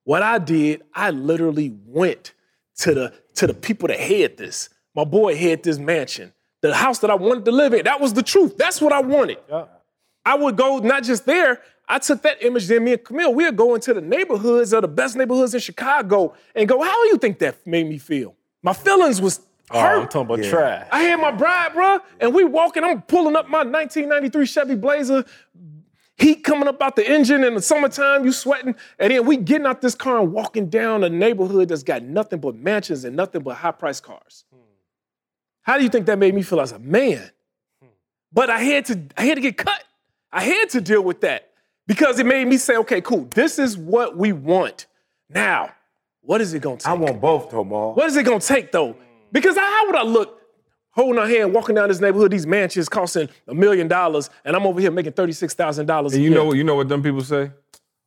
What 0.05 0.23
I 0.23 0.39
did, 0.39 0.83
I 0.95 1.11
literally 1.11 1.75
went 1.87 2.35
to 2.77 2.95
the 2.95 3.15
to 3.37 3.47
the 3.47 3.55
people 3.55 3.89
that 3.89 4.01
had 4.01 4.37
this. 4.37 4.69
My 4.95 5.05
boy 5.05 5.37
had 5.37 5.63
this 5.63 5.79
mansion, 5.79 6.33
the 6.61 6.75
house 6.75 6.99
that 6.99 7.11
I 7.11 7.15
wanted 7.15 7.47
to 7.47 7.53
live 7.53 7.73
in. 7.73 7.85
That 7.85 8.01
was 8.01 8.13
the 8.13 8.23
truth. 8.23 8.59
That's 8.59 8.81
what 8.83 8.93
I 8.93 9.01
wanted. 9.01 9.39
I 10.27 10.35
would 10.35 10.57
go 10.57 10.79
not 10.79 11.05
just 11.05 11.25
there. 11.25 11.63
I 11.89 11.99
took 11.99 12.21
that 12.23 12.43
image. 12.43 12.67
Then 12.67 12.85
me 12.85 12.93
and 12.93 13.03
Camille, 13.03 13.33
we'd 13.35 13.57
go 13.57 13.75
into 13.75 13.95
the 13.95 14.01
neighborhoods 14.01 14.73
of 14.75 14.83
the 14.83 14.89
best 14.89 15.17
neighborhoods 15.17 15.55
in 15.55 15.61
Chicago 15.61 16.35
and 16.55 16.69
go, 16.69 16.83
"How 16.83 17.03
do 17.05 17.09
you 17.09 17.17
think 17.17 17.39
that 17.39 17.67
made 17.67 17.87
me 17.89 17.99
feel?" 17.99 18.37
My 18.63 18.75
feelings 18.75 19.23
was 19.23 19.41
Oh, 19.71 19.81
hurt. 19.81 20.03
I'm 20.03 20.09
talking 20.09 20.35
about 20.35 20.49
trash. 20.49 20.89
I 20.91 21.03
had 21.03 21.16
my 21.21 21.31
bride, 21.31 21.73
bruh, 21.73 22.01
and 22.21 22.35
we 22.35 22.45
walking. 22.45 22.83
I'm 22.83 23.03
pulling 23.03 23.37
up 23.37 23.49
my 23.49 23.59
1993 23.59 24.47
Chevy 24.47 24.75
Blazer. 24.75 25.25
Heat 26.16 26.45
coming 26.45 26.68
up 26.68 26.83
out 26.83 26.97
the 26.97 27.11
engine 27.11 27.45
in 27.45 27.55
the 27.55 27.62
summertime, 27.62 28.27
you 28.27 28.33
sweating, 28.33 28.75
and 28.99 29.11
then 29.11 29.25
we 29.25 29.39
getting 29.39 29.66
out 29.66 29.81
this 29.81 29.95
car 29.95 30.21
and 30.21 30.33
walking 30.33 30.68
down 30.68 31.03
a 31.03 31.09
neighborhood 31.09 31.71
that's 31.71 31.83
got 31.83 32.03
nothing 32.03 32.41
but 32.41 32.57
mansions 32.57 33.05
and 33.05 33.16
nothing 33.16 33.43
but 33.43 33.57
high 33.57 33.71
priced 33.71 34.03
cars. 34.03 34.45
Hmm. 34.53 34.61
How 35.62 35.79
do 35.79 35.85
you 35.85 35.89
think 35.89 36.05
that 36.07 36.18
made 36.18 36.35
me 36.35 36.43
feel 36.43 36.61
as 36.61 36.73
a 36.73 36.79
man? 36.79 37.31
Hmm. 37.81 37.89
But 38.33 38.51
I 38.51 38.59
had 38.59 38.85
to, 38.87 39.01
I 39.16 39.25
had 39.25 39.37
to 39.37 39.41
get 39.41 39.57
cut. 39.57 39.83
I 40.31 40.43
had 40.43 40.68
to 40.71 40.83
deal 40.83 41.03
with 41.03 41.23
that 41.23 41.53
because 41.87 42.18
it 42.18 42.27
made 42.27 42.47
me 42.47 42.59
say, 42.59 42.77
okay, 42.77 43.01
cool, 43.01 43.27
this 43.35 43.59
is 43.59 43.79
what 43.79 44.16
we 44.16 44.33
want. 44.33 44.87
Now, 45.31 45.71
what 46.21 46.43
is 46.43 46.53
it 46.53 46.61
gonna 46.61 46.77
take? 46.77 46.87
I 46.87 46.93
want 46.93 47.21
both, 47.21 47.51
Tomal. 47.51 47.95
What 47.95 48.07
is 48.07 48.16
it 48.16 48.25
gonna 48.25 48.41
take 48.41 48.73
though? 48.73 48.95
Because 49.33 49.57
how 49.57 49.87
would 49.87 49.97
I 49.97 50.03
look 50.03 50.41
holding 50.93 51.18
our 51.18 51.26
hand, 51.28 51.53
walking 51.55 51.74
down 51.76 51.89
this 51.89 52.01
neighborhood, 52.01 52.31
these 52.33 52.47
mansions 52.47 52.89
costing 52.89 53.28
a 53.47 53.55
million 53.55 53.89
dollars, 53.89 54.28
and 54.45 54.57
I'm 54.57 54.66
over 54.66 54.81
here 54.81 54.91
making 54.91 55.12
thirty-six 55.12 55.55
thousand 55.55 55.87
dollars 55.87 56.12
a 56.12 56.16
And 56.16 56.24
you 56.24 56.31
year? 56.31 56.39
know 56.39 56.45
what? 56.47 56.57
You 56.57 56.64
know 56.64 56.74
what 56.74 56.89
them 56.89 57.03
people 57.03 57.20
say? 57.22 57.51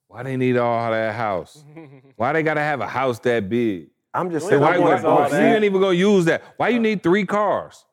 Why 0.08 0.24
they 0.24 0.38
need 0.38 0.58
all 0.58 0.92
that 0.92 1.16
house? 1.16 1.64
Why 2.18 2.34
they 2.34 2.44
gotta 2.44 2.62
have 2.62 2.82
a 2.82 2.88
house 2.88 3.20
that 3.20 3.50
big? 3.50 3.88
I'm 4.14 4.30
just 4.30 4.48
saying, 4.48 4.62
Why, 4.62 4.76
I 4.76 4.78
why, 4.78 5.02
why- 5.02 5.28
you 5.30 5.36
ain't 5.56 5.64
even 5.64 5.82
gonna 5.82 5.94
use 5.94 6.26
that? 6.26 6.44
Why 6.58 6.70
you 6.70 6.80
need 6.80 7.02
three 7.02 7.26
cars? 7.26 7.84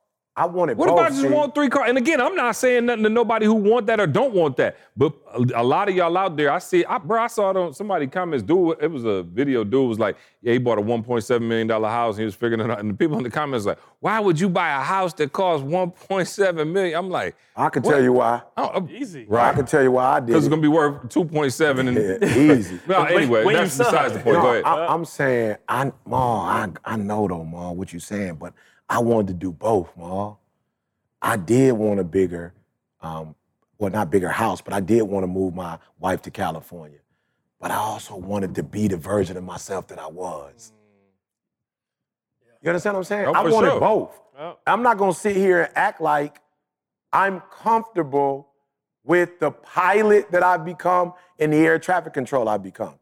I 0.41 0.47
want 0.47 0.71
it 0.71 0.79
What 0.79 0.89
both. 0.89 1.01
if 1.01 1.05
I 1.05 1.09
just 1.11 1.21
see? 1.21 1.29
want 1.29 1.55
three 1.55 1.69
cars? 1.69 1.91
And 1.91 1.99
again, 1.99 2.19
I'm 2.19 2.35
not 2.35 2.57
saying 2.57 2.87
nothing 2.87 3.03
to 3.03 3.11
nobody 3.11 3.45
who 3.45 3.53
want 3.53 3.87
that 3.89 4.01
or 4.01 4.07
don't 4.07 4.33
want 4.33 4.57
that. 4.57 4.79
But 4.97 5.13
a, 5.35 5.61
a 5.61 5.63
lot 5.63 5.91
of 5.91 5.95
y'all 5.95 6.17
out 6.17 6.35
there, 6.35 6.51
I 6.51 6.59
see, 6.61 6.83
I, 6.87 6.97
bro, 6.97 7.21
I 7.23 7.27
saw 7.27 7.51
it 7.51 7.59
on 7.59 7.75
somebody 7.75 8.07
comments. 8.07 8.43
Dude, 8.43 8.79
it 8.81 8.91
was 8.91 9.05
a 9.05 9.23
video. 9.23 9.65
Dude 9.65 9.87
was 9.87 9.99
like, 9.99 10.17
yeah, 10.41 10.55
he 10.55 10.59
bought 10.59 10.79
a 10.79 10.83
1.7 10.83 11.43
million 11.43 11.67
dollar 11.67 11.91
house. 11.91 12.15
And 12.15 12.21
he 12.21 12.25
was 12.25 12.35
figuring 12.35 12.65
it 12.65 12.71
out. 12.71 12.81
And 12.81 12.89
the 12.89 12.95
people 12.95 13.19
in 13.19 13.23
the 13.23 13.29
comments 13.29 13.67
like, 13.67 13.79
why 13.99 14.19
would 14.19 14.41
you 14.41 14.49
buy 14.49 14.71
a 14.71 14.81
house 14.81 15.13
that 15.15 15.31
costs 15.31 15.63
1.7 15.67 16.73
million? 16.73 16.97
I'm 16.99 17.11
like, 17.11 17.37
I 17.55 17.69
can 17.69 17.83
tell 17.83 18.03
you 18.03 18.15
why. 18.15 18.41
oh, 18.57 18.71
oh 18.77 18.89
Easy. 18.91 19.27
Right. 19.29 19.51
I 19.51 19.53
can 19.53 19.67
tell 19.67 19.83
you 19.83 19.93
why 19.93 20.17
I 20.17 20.21
did 20.21 20.29
because 20.29 20.47
it's 20.47 20.51
gonna 20.51 20.63
be 20.63 20.69
worth 20.69 21.03
2.7 21.11 21.89
and 21.89 22.23
Yeah, 22.23 22.55
easy. 22.55 22.81
well, 22.87 23.05
anyway, 23.05 23.45
when 23.45 23.57
you 23.57 23.61
that's 23.61 23.77
besides 23.77 24.15
the 24.15 24.21
point. 24.21 24.37
No, 24.37 24.43
Go 24.43 24.51
ahead. 24.53 24.65
I, 24.65 24.95
am 24.95 25.05
saying, 25.05 25.57
I, 25.69 25.93
Ma, 26.07 26.41
I, 26.47 26.69
I 26.85 26.97
know 26.97 27.29
though, 27.29 27.45
Ma, 27.45 27.73
what 27.73 27.93
you're 27.93 28.01
saying, 28.01 28.37
but 28.37 28.55
I 28.91 28.99
wanted 28.99 29.29
to 29.29 29.35
do 29.35 29.53
both, 29.53 29.97
Ma. 29.97 30.35
I 31.23 31.37
did 31.37 31.73
want 31.73 32.01
a 32.01 32.05
bigger, 32.05 32.53
um, 33.01 33.37
well, 33.79 33.91
not 33.91 34.11
bigger 34.11 34.29
house, 34.29 34.61
but 34.61 34.75
I 34.75 34.81
did 34.81 35.03
want 35.03 35.23
to 35.23 35.29
move 35.29 35.55
my 35.55 35.79
wife 36.01 36.23
to 36.23 36.31
California. 36.31 36.99
But 37.61 37.71
I 37.71 37.77
also 37.77 38.17
wanted 38.17 38.57
to 38.57 38.65
be 38.65 38.89
the 38.89 38.97
version 38.97 39.37
of 39.37 39.45
myself 39.45 39.87
that 39.89 40.01
I 40.01 40.09
was. 40.09 40.73
You 42.63 42.71
understand 42.71 42.95
what 42.95 43.01
I'm 43.01 43.05
saying? 43.05 43.27
Oh, 43.27 43.33
I 43.33 43.43
wanted 43.49 43.71
sure. 43.71 43.81
both. 43.81 44.21
Oh. 44.39 44.59
I'm 44.67 44.83
not 44.83 44.99
gonna 44.99 45.15
sit 45.15 45.37
here 45.37 45.63
and 45.63 45.73
act 45.77 46.01
like 46.01 46.41
I'm 47.13 47.43
comfortable 47.51 48.49
with 49.05 49.39
the 49.39 49.51
pilot 49.51 50.31
that 50.33 50.43
I've 50.43 50.65
become 50.65 51.13
and 51.39 51.53
the 51.53 51.59
air 51.59 51.79
traffic 51.79 52.13
control 52.13 52.49
I've 52.49 52.63
become. 52.63 52.95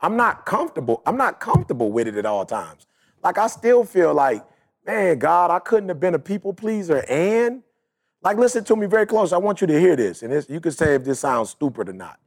I'm 0.00 0.16
not 0.16 0.44
comfortable. 0.44 1.02
I'm 1.06 1.16
not 1.16 1.38
comfortable 1.40 1.92
with 1.92 2.08
it 2.08 2.16
at 2.16 2.26
all 2.26 2.44
times. 2.44 2.86
Like 3.22 3.38
I 3.38 3.46
still 3.46 3.84
feel 3.84 4.12
like, 4.12 4.44
man, 4.86 5.18
God, 5.18 5.50
I 5.50 5.58
couldn't 5.58 5.88
have 5.88 6.00
been 6.00 6.14
a 6.14 6.18
people 6.18 6.52
pleaser. 6.52 7.04
And 7.08 7.62
like, 8.22 8.38
listen 8.38 8.64
to 8.64 8.76
me 8.76 8.86
very 8.86 9.06
close. 9.06 9.32
I 9.32 9.38
want 9.38 9.60
you 9.60 9.66
to 9.66 9.78
hear 9.78 9.96
this, 9.96 10.22
and 10.22 10.32
this, 10.32 10.48
you 10.48 10.60
can 10.60 10.72
say 10.72 10.94
if 10.94 11.04
this 11.04 11.20
sounds 11.20 11.50
stupid 11.50 11.88
or 11.88 11.92
not. 11.92 12.18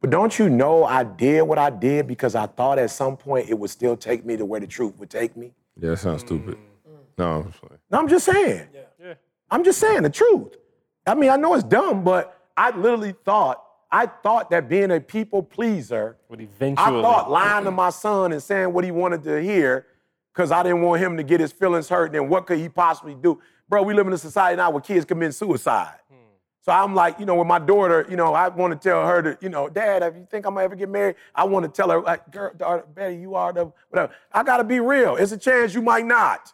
But 0.00 0.10
don't 0.10 0.38
you 0.38 0.48
know 0.48 0.84
I 0.84 1.02
did 1.02 1.42
what 1.42 1.58
I 1.58 1.70
did 1.70 2.06
because 2.06 2.34
I 2.34 2.46
thought 2.46 2.78
at 2.78 2.90
some 2.90 3.16
point 3.16 3.48
it 3.48 3.58
would 3.58 3.70
still 3.70 3.96
take 3.96 4.24
me 4.24 4.36
to 4.36 4.44
where 4.44 4.60
the 4.60 4.66
truth 4.66 4.96
would 4.98 5.10
take 5.10 5.36
me? 5.36 5.52
Yeah, 5.80 5.90
that 5.90 5.98
sounds 5.98 6.20
stupid. 6.20 6.56
Mm. 6.56 6.98
No, 7.18 7.30
I'm 7.40 7.50
just 7.50 7.62
like, 7.64 7.80
No, 7.90 7.98
I'm 7.98 8.08
just 8.08 8.24
saying. 8.26 8.68
Yeah. 8.72 8.80
yeah. 9.02 9.14
I'm 9.50 9.64
just 9.64 9.80
saying 9.80 10.02
the 10.02 10.10
truth. 10.10 10.56
I 11.04 11.14
mean, 11.14 11.30
I 11.30 11.36
know 11.36 11.54
it's 11.54 11.64
dumb, 11.64 12.04
but 12.04 12.40
I 12.56 12.70
literally 12.76 13.14
thought, 13.24 13.64
I 13.90 14.06
thought 14.06 14.50
that 14.50 14.68
being 14.68 14.90
a 14.92 15.00
people 15.00 15.42
pleaser, 15.42 16.16
But 16.28 16.40
I 16.60 16.74
thought 16.74 17.30
lying 17.30 17.64
to 17.64 17.70
my 17.70 17.90
son 17.90 18.32
and 18.32 18.42
saying 18.42 18.72
what 18.72 18.84
he 18.84 18.90
wanted 18.90 19.24
to 19.24 19.42
hear, 19.42 19.86
because 20.38 20.52
I 20.52 20.62
didn't 20.62 20.82
want 20.82 21.02
him 21.02 21.16
to 21.16 21.24
get 21.24 21.40
his 21.40 21.50
feelings 21.50 21.88
hurt, 21.88 22.12
then 22.12 22.28
what 22.28 22.46
could 22.46 22.58
he 22.58 22.68
possibly 22.68 23.16
do? 23.16 23.42
Bro, 23.68 23.82
we 23.82 23.92
live 23.92 24.06
in 24.06 24.12
a 24.12 24.18
society 24.18 24.56
now 24.56 24.70
where 24.70 24.80
kids 24.80 25.04
commit 25.04 25.34
suicide. 25.34 25.98
So 26.60 26.70
I'm 26.70 26.94
like, 26.94 27.18
you 27.18 27.26
know, 27.26 27.34
with 27.34 27.48
my 27.48 27.58
daughter, 27.58 28.06
you 28.08 28.16
know, 28.16 28.34
I 28.34 28.46
want 28.46 28.80
to 28.80 28.88
tell 28.88 29.04
her 29.04 29.20
to, 29.20 29.38
you 29.40 29.48
know, 29.48 29.68
Dad, 29.68 30.04
if 30.04 30.14
you 30.14 30.28
think 30.30 30.46
I'm 30.46 30.54
gonna 30.54 30.64
ever 30.64 30.76
get 30.76 30.90
married, 30.90 31.16
I 31.34 31.42
want 31.42 31.64
to 31.64 31.68
tell 31.68 31.90
her, 31.90 32.00
like, 32.00 32.30
girl, 32.30 32.52
daughter, 32.56 32.84
Betty, 32.94 33.16
you 33.16 33.34
are 33.34 33.52
the 33.52 33.72
whatever. 33.88 34.12
I 34.30 34.44
gotta 34.44 34.62
be 34.62 34.78
real. 34.78 35.16
It's 35.16 35.32
a 35.32 35.38
chance 35.38 35.74
you 35.74 35.82
might 35.82 36.06
not. 36.06 36.52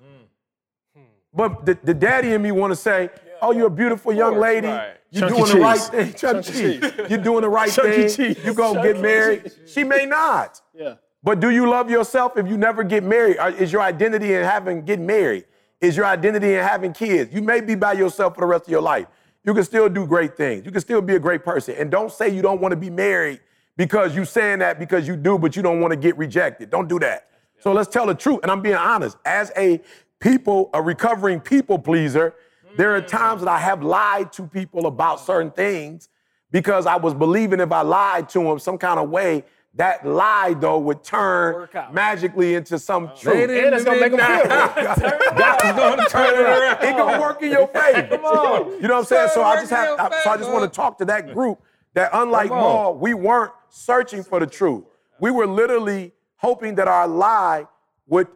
Hmm. 0.00 1.02
But 1.34 1.66
the, 1.66 1.78
the 1.82 1.94
daddy 1.94 2.32
in 2.32 2.40
me 2.40 2.52
want 2.52 2.70
to 2.70 2.76
say, 2.76 3.10
oh, 3.42 3.52
you're 3.52 3.66
a 3.66 3.70
beautiful 3.70 4.14
young 4.14 4.38
lady. 4.38 4.68
right. 4.68 4.96
You're 5.10 5.28
Chuck 5.28 5.38
E. 5.38 5.42
doing 5.42 5.52
the 5.52 5.60
right 5.60 5.80
thing. 5.80 6.12
Chuck. 6.14 6.44
Chuck. 6.44 6.54
Cheese. 6.54 7.10
You're 7.10 7.18
doing 7.18 7.42
the 7.42 7.48
right 7.48 7.70
Chuck 7.70 7.84
thing. 7.86 8.08
Cheese. 8.08 8.44
You're 8.44 8.54
going 8.54 8.76
to 8.76 8.82
get 8.82 9.02
married. 9.02 9.52
She 9.66 9.82
may 9.82 10.06
not. 10.06 10.60
Yeah. 10.72 10.94
But 11.22 11.40
do 11.40 11.50
you 11.50 11.68
love 11.68 11.90
yourself 11.90 12.36
if 12.36 12.48
you 12.48 12.56
never 12.56 12.82
get 12.82 13.04
married? 13.04 13.38
Uh, 13.38 13.52
is 13.58 13.72
your 13.72 13.82
identity 13.82 14.34
in 14.34 14.42
having 14.42 14.82
getting 14.84 15.06
married? 15.06 15.44
Is 15.80 15.96
your 15.96 16.06
identity 16.06 16.54
in 16.54 16.62
having 16.62 16.92
kids? 16.92 17.32
You 17.32 17.42
may 17.42 17.60
be 17.60 17.74
by 17.74 17.92
yourself 17.92 18.34
for 18.34 18.40
the 18.40 18.46
rest 18.46 18.64
of 18.64 18.70
your 18.70 18.82
life. 18.82 19.06
You 19.44 19.54
can 19.54 19.64
still 19.64 19.88
do 19.88 20.06
great 20.06 20.36
things. 20.36 20.64
You 20.64 20.70
can 20.70 20.80
still 20.80 21.00
be 21.00 21.16
a 21.16 21.18
great 21.18 21.44
person. 21.44 21.74
And 21.78 21.90
don't 21.90 22.12
say 22.12 22.28
you 22.28 22.42
don't 22.42 22.60
want 22.60 22.72
to 22.72 22.76
be 22.76 22.90
married 22.90 23.40
because 23.76 24.14
you 24.14 24.24
saying 24.24 24.58
that 24.58 24.78
because 24.78 25.08
you 25.08 25.16
do, 25.16 25.38
but 25.38 25.56
you 25.56 25.62
don't 25.62 25.80
want 25.80 25.92
to 25.92 25.96
get 25.96 26.16
rejected. 26.18 26.70
Don't 26.70 26.88
do 26.88 26.98
that. 26.98 27.28
So 27.60 27.72
let's 27.72 27.88
tell 27.88 28.06
the 28.06 28.14
truth. 28.14 28.40
And 28.42 28.50
I'm 28.50 28.62
being 28.62 28.74
honest. 28.74 29.16
As 29.24 29.52
a 29.56 29.80
people, 30.18 30.70
a 30.74 30.82
recovering 30.82 31.40
people 31.40 31.78
pleaser, 31.78 32.34
there 32.76 32.94
are 32.94 33.00
times 33.00 33.42
that 33.42 33.48
I 33.48 33.58
have 33.58 33.82
lied 33.82 34.32
to 34.34 34.46
people 34.46 34.86
about 34.86 35.20
certain 35.20 35.50
things 35.50 36.08
because 36.50 36.86
I 36.86 36.96
was 36.96 37.14
believing 37.14 37.60
if 37.60 37.72
I 37.72 37.82
lied 37.82 38.28
to 38.30 38.40
them 38.40 38.58
some 38.58 38.78
kind 38.78 38.98
of 38.98 39.08
way, 39.10 39.44
that 39.74 40.04
lie 40.04 40.54
though 40.54 40.78
would 40.78 41.02
turn 41.04 41.68
magically 41.92 42.54
into 42.54 42.78
some 42.78 43.10
truth. 43.16 43.48
And 43.50 43.74
it's 43.74 43.84
gonna 43.84 44.00
make 44.00 44.10
them 44.12 44.20
feel 44.20 44.48
good. 44.48 44.94
God's 45.38 45.62
gonna 45.78 46.08
turn 46.08 46.34
it 46.34 46.40
around. 46.40 46.82
It 46.82 46.96
gonna 46.96 47.20
work 47.20 47.42
in 47.42 47.52
your 47.52 47.68
favor. 47.68 48.08
You 48.16 48.18
know 48.20 48.64
what 48.80 48.92
I'm 48.92 49.04
saying? 49.04 49.30
So 49.32 49.42
I 49.42 49.56
just 49.56 49.70
have, 49.70 49.98
I- 50.00 50.20
so 50.24 50.30
I 50.30 50.36
just 50.36 50.50
want 50.50 50.70
to 50.70 50.74
talk 50.76 50.98
to 50.98 51.04
that 51.06 51.32
group 51.32 51.60
That 51.94 52.10
unlike 52.12 52.48
Come. 52.48 52.58
Maul, 52.58 52.94
we 52.96 53.14
weren't 53.14 53.52
searching 53.68 54.22
for 54.24 54.40
the 54.40 54.46
truth. 54.46 54.84
We 55.20 55.30
were 55.30 55.46
literally 55.46 56.12
hoping 56.36 56.74
that 56.76 56.88
our 56.88 57.06
lie 57.06 57.66
would 58.06 58.26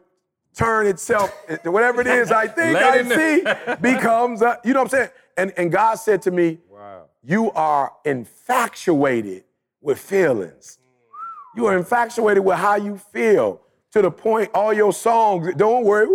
turn 0.54 0.86
itself, 0.86 1.30
whatever 1.64 2.00
it 2.00 2.06
is 2.06 2.30
I 2.30 2.46
think 2.46 2.76
I 2.76 3.02
see, 3.02 3.42
becomes, 3.80 4.40
a, 4.42 4.60
you 4.64 4.72
know 4.72 4.82
what 4.82 4.92
I'm 4.94 4.98
saying? 4.98 5.10
And, 5.36 5.52
and 5.56 5.72
God 5.72 5.94
said 5.96 6.22
to 6.22 6.30
me, 6.30 6.58
Wow. 6.70 7.06
You 7.24 7.50
are 7.52 7.92
infatuated 8.04 9.44
with 9.80 9.98
feelings. 9.98 10.78
You 11.56 11.66
are 11.66 11.76
infatuated 11.76 12.44
with 12.44 12.56
how 12.58 12.76
you 12.76 12.96
feel 12.96 13.60
to 13.92 14.02
the 14.02 14.10
point 14.10 14.50
all 14.54 14.72
your 14.72 14.92
songs, 14.92 15.54
don't 15.56 15.84
worry, 15.84 16.06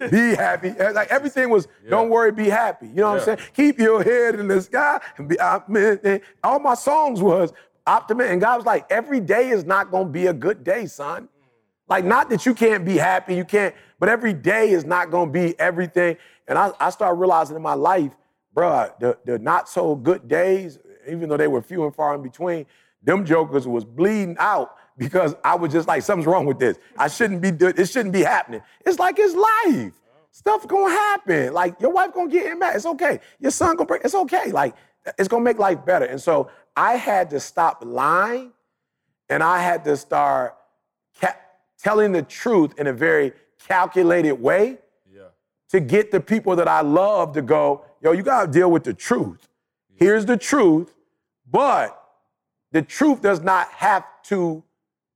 be 0.10 0.34
happy. 0.34 0.70
Like 0.70 1.08
everything 1.10 1.50
was, 1.50 1.68
don't 1.86 2.08
worry, 2.08 2.32
be 2.32 2.48
happy. 2.48 2.86
You 2.86 2.94
know 2.94 3.10
what 3.10 3.18
I'm 3.18 3.24
saying? 3.36 3.38
Keep 3.54 3.78
your 3.78 4.02
head 4.02 4.40
in 4.40 4.48
the 4.48 4.62
sky 4.62 5.00
and 5.18 5.28
be 5.28 5.38
optimistic. 5.38 6.22
All 6.42 6.60
my 6.60 6.72
songs 6.72 7.20
was 7.20 7.52
optimistic. 7.86 8.32
And 8.32 8.40
God 8.40 8.56
was 8.56 8.64
like, 8.64 8.90
every 8.90 9.20
day 9.20 9.50
is 9.50 9.64
not 9.64 9.90
gonna 9.90 10.08
be 10.08 10.28
a 10.28 10.32
good 10.32 10.64
day, 10.64 10.86
son. 10.86 11.28
Like, 11.90 12.06
not 12.06 12.30
that 12.30 12.46
you 12.46 12.54
can't 12.54 12.84
be 12.84 12.96
happy, 12.96 13.34
you 13.34 13.44
can't, 13.44 13.74
but 13.98 14.08
every 14.08 14.32
day 14.32 14.70
is 14.70 14.86
not 14.86 15.10
gonna 15.10 15.30
be 15.30 15.58
everything. 15.58 16.16
And 16.48 16.56
I, 16.56 16.72
I 16.80 16.88
started 16.88 17.16
realizing 17.18 17.54
in 17.54 17.62
my 17.62 17.74
life, 17.74 18.12
bruh, 18.56 18.98
the, 18.98 19.18
the 19.26 19.38
not 19.38 19.68
so 19.68 19.94
good 19.94 20.26
days, 20.26 20.78
even 21.06 21.28
though 21.28 21.36
they 21.36 21.48
were 21.48 21.60
few 21.60 21.84
and 21.84 21.94
far 21.94 22.14
in 22.14 22.22
between, 22.22 22.64
them 23.02 23.24
jokers 23.24 23.66
was 23.66 23.84
bleeding 23.84 24.36
out 24.38 24.76
because 24.96 25.34
I 25.42 25.54
was 25.54 25.72
just 25.72 25.88
like, 25.88 26.02
something's 26.02 26.26
wrong 26.26 26.44
with 26.46 26.58
this. 26.58 26.78
I 26.96 27.08
shouldn't 27.08 27.40
be, 27.40 27.50
do- 27.50 27.72
it 27.74 27.88
shouldn't 27.88 28.12
be 28.12 28.22
happening. 28.22 28.60
It's 28.84 28.98
like 28.98 29.16
it's 29.18 29.34
life. 29.34 29.94
Stuff 30.32 30.66
gonna 30.68 30.90
happen. 30.90 31.52
Like 31.52 31.80
your 31.80 31.90
wife 31.90 32.12
gonna 32.14 32.30
get 32.30 32.56
mad. 32.58 32.76
It's 32.76 32.86
okay. 32.86 33.20
Your 33.40 33.50
son 33.50 33.76
gonna 33.76 33.86
break. 33.86 34.04
It's 34.04 34.14
okay. 34.14 34.52
Like 34.52 34.74
it's 35.18 35.28
gonna 35.28 35.42
make 35.42 35.58
life 35.58 35.84
better. 35.84 36.04
And 36.04 36.20
so 36.20 36.50
I 36.76 36.94
had 36.94 37.30
to 37.30 37.40
stop 37.40 37.82
lying, 37.84 38.52
and 39.28 39.42
I 39.42 39.60
had 39.60 39.84
to 39.86 39.96
start 39.96 40.56
ca- 41.20 41.36
telling 41.82 42.12
the 42.12 42.22
truth 42.22 42.78
in 42.78 42.86
a 42.86 42.92
very 42.92 43.32
calculated 43.66 44.34
way 44.34 44.78
yeah. 45.12 45.22
to 45.70 45.80
get 45.80 46.10
the 46.12 46.20
people 46.20 46.54
that 46.56 46.68
I 46.68 46.82
love 46.82 47.32
to 47.32 47.42
go, 47.42 47.84
yo, 48.00 48.12
you 48.12 48.22
gotta 48.22 48.50
deal 48.50 48.70
with 48.70 48.84
the 48.84 48.94
truth. 48.94 49.48
Here's 49.96 50.26
the 50.26 50.36
truth, 50.36 50.94
but 51.50 51.99
the 52.72 52.82
truth 52.82 53.20
does 53.20 53.40
not 53.40 53.68
have 53.72 54.04
to 54.24 54.62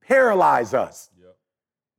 paralyze 0.07 0.75
us. 0.75 1.11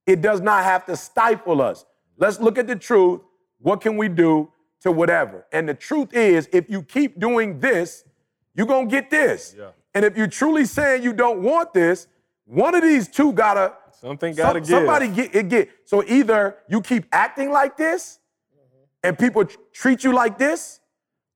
It 0.05 0.21
does 0.21 0.39
not 0.39 0.63
have 0.63 0.85
to 0.85 0.95
stifle 0.95 1.61
us. 1.61 1.85
Let's 2.17 2.39
look 2.39 2.57
at 2.57 2.67
the 2.67 2.75
truth. 2.75 3.21
What 3.59 3.81
can 3.81 3.97
we 3.97 4.07
do 4.07 4.51
to 4.81 4.91
whatever? 4.91 5.45
And 5.51 5.67
the 5.67 5.73
truth 5.73 6.13
is, 6.13 6.47
if 6.51 6.69
you 6.69 6.83
keep 6.83 7.19
doing 7.19 7.59
this, 7.59 8.03
you're 8.53 8.67
gonna 8.67 8.87
get 8.87 9.09
this. 9.09 9.55
And 9.93 10.05
if 10.05 10.15
you're 10.15 10.27
truly 10.27 10.65
saying 10.65 11.03
you 11.03 11.13
don't 11.13 11.41
want 11.41 11.73
this, 11.73 12.07
one 12.45 12.75
of 12.75 12.83
these 12.83 13.07
two 13.07 13.33
gotta 13.33 13.73
Something 13.99 14.35
gotta 14.35 14.59
give. 14.59 14.69
Somebody 14.69 15.07
get 15.07 15.33
it 15.33 15.49
get. 15.49 15.69
So 15.85 16.03
either 16.03 16.57
you 16.69 16.81
keep 16.81 17.05
acting 17.11 17.51
like 17.51 17.77
this 17.77 18.19
mm-hmm. 18.53 19.07
and 19.07 19.17
people 19.17 19.45
tr- 19.45 19.57
treat 19.73 20.03
you 20.03 20.13
like 20.13 20.37
this, 20.37 20.79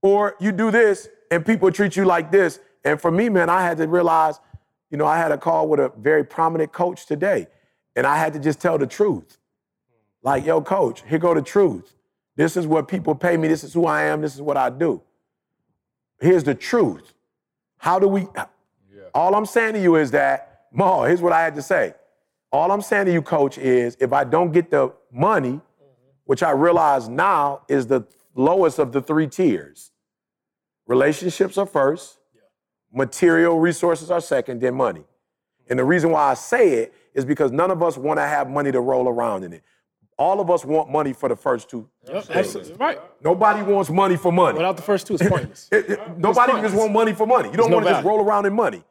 or 0.01 0.35
you 0.39 0.51
do 0.51 0.69
this 0.69 1.09
and 1.31 1.45
people 1.45 1.71
treat 1.71 1.95
you 1.95 2.05
like 2.05 2.31
this. 2.31 2.59
And 2.83 2.99
for 2.99 3.11
me, 3.11 3.29
man, 3.29 3.49
I 3.49 3.63
had 3.63 3.77
to 3.77 3.87
realize, 3.87 4.39
you 4.89 4.97
know, 4.97 5.05
I 5.05 5.17
had 5.17 5.31
a 5.31 5.37
call 5.37 5.67
with 5.67 5.79
a 5.79 5.91
very 5.97 6.23
prominent 6.23 6.71
coach 6.71 7.05
today, 7.05 7.47
and 7.95 8.07
I 8.07 8.17
had 8.17 8.33
to 8.33 8.39
just 8.39 8.59
tell 8.59 8.77
the 8.77 8.87
truth. 8.87 9.37
Like, 10.21 10.45
yo, 10.45 10.61
coach, 10.61 11.03
here 11.07 11.19
go 11.19 11.33
the 11.33 11.41
truth. 11.41 11.93
This 12.35 12.55
is 12.55 12.65
what 12.65 12.87
people 12.87 13.15
pay 13.15 13.37
me. 13.37 13.47
This 13.47 13.63
is 13.63 13.73
who 13.73 13.85
I 13.85 14.03
am. 14.03 14.21
This 14.21 14.35
is 14.35 14.41
what 14.41 14.57
I 14.57 14.69
do. 14.69 15.01
Here's 16.21 16.43
the 16.43 16.55
truth. 16.55 17.13
How 17.77 17.99
do 17.99 18.07
we? 18.07 18.27
All 19.13 19.35
I'm 19.35 19.45
saying 19.45 19.73
to 19.73 19.81
you 19.81 19.95
is 19.95 20.11
that, 20.11 20.65
Ma, 20.71 21.03
here's 21.03 21.21
what 21.21 21.33
I 21.33 21.41
had 21.41 21.55
to 21.55 21.61
say. 21.61 21.93
All 22.51 22.71
I'm 22.71 22.81
saying 22.81 23.05
to 23.07 23.11
you, 23.11 23.21
coach, 23.21 23.57
is 23.57 23.97
if 23.99 24.13
I 24.13 24.23
don't 24.23 24.51
get 24.51 24.69
the 24.69 24.93
money, 25.11 25.61
which 26.25 26.43
I 26.43 26.51
realize 26.51 27.09
now 27.09 27.61
is 27.67 27.87
the 27.87 28.03
lowest 28.35 28.79
of 28.79 28.91
the 28.91 29.01
three 29.01 29.27
tiers. 29.27 29.91
Relationships 30.87 31.57
are 31.57 31.65
first, 31.65 32.18
material 32.93 33.59
resources 33.59 34.11
are 34.11 34.21
second, 34.21 34.61
then 34.61 34.75
money. 34.75 35.03
And 35.69 35.77
the 35.77 35.83
reason 35.83 36.11
why 36.11 36.31
I 36.31 36.33
say 36.33 36.73
it 36.73 36.93
is 37.13 37.25
because 37.25 37.51
none 37.51 37.71
of 37.71 37.83
us 37.83 37.97
want 37.97 38.17
to 38.19 38.23
have 38.25 38.49
money 38.49 38.71
to 38.71 38.81
roll 38.81 39.07
around 39.07 39.43
in 39.43 39.53
it. 39.53 39.63
All 40.17 40.41
of 40.41 40.49
us 40.49 40.65
want 40.65 40.89
money 40.91 41.13
for 41.13 41.29
the 41.29 41.35
first 41.35 41.69
two. 41.69 41.87
Yep, 42.11 42.25
absolutely. 42.31 42.73
Right. 42.73 42.99
Nobody 43.23 43.61
wants 43.63 43.89
money 43.89 44.17
for 44.17 44.31
money. 44.33 44.57
Without 44.57 44.75
the 44.75 44.83
first 44.83 45.07
two, 45.07 45.13
it's 45.15 45.27
pointless. 45.27 45.69
It- 45.71 45.91
it- 45.91 46.17
nobody 46.17 46.51
pointless. 46.51 46.71
just 46.71 46.79
want 46.81 46.91
money 46.91 47.13
for 47.13 47.25
money. 47.25 47.49
You 47.49 47.57
don't 47.57 47.69
no 47.69 47.77
want 47.77 47.87
to 47.87 47.93
just 47.93 48.05
roll 48.05 48.19
around 48.21 48.45
in 48.45 48.53
money. 48.53 48.83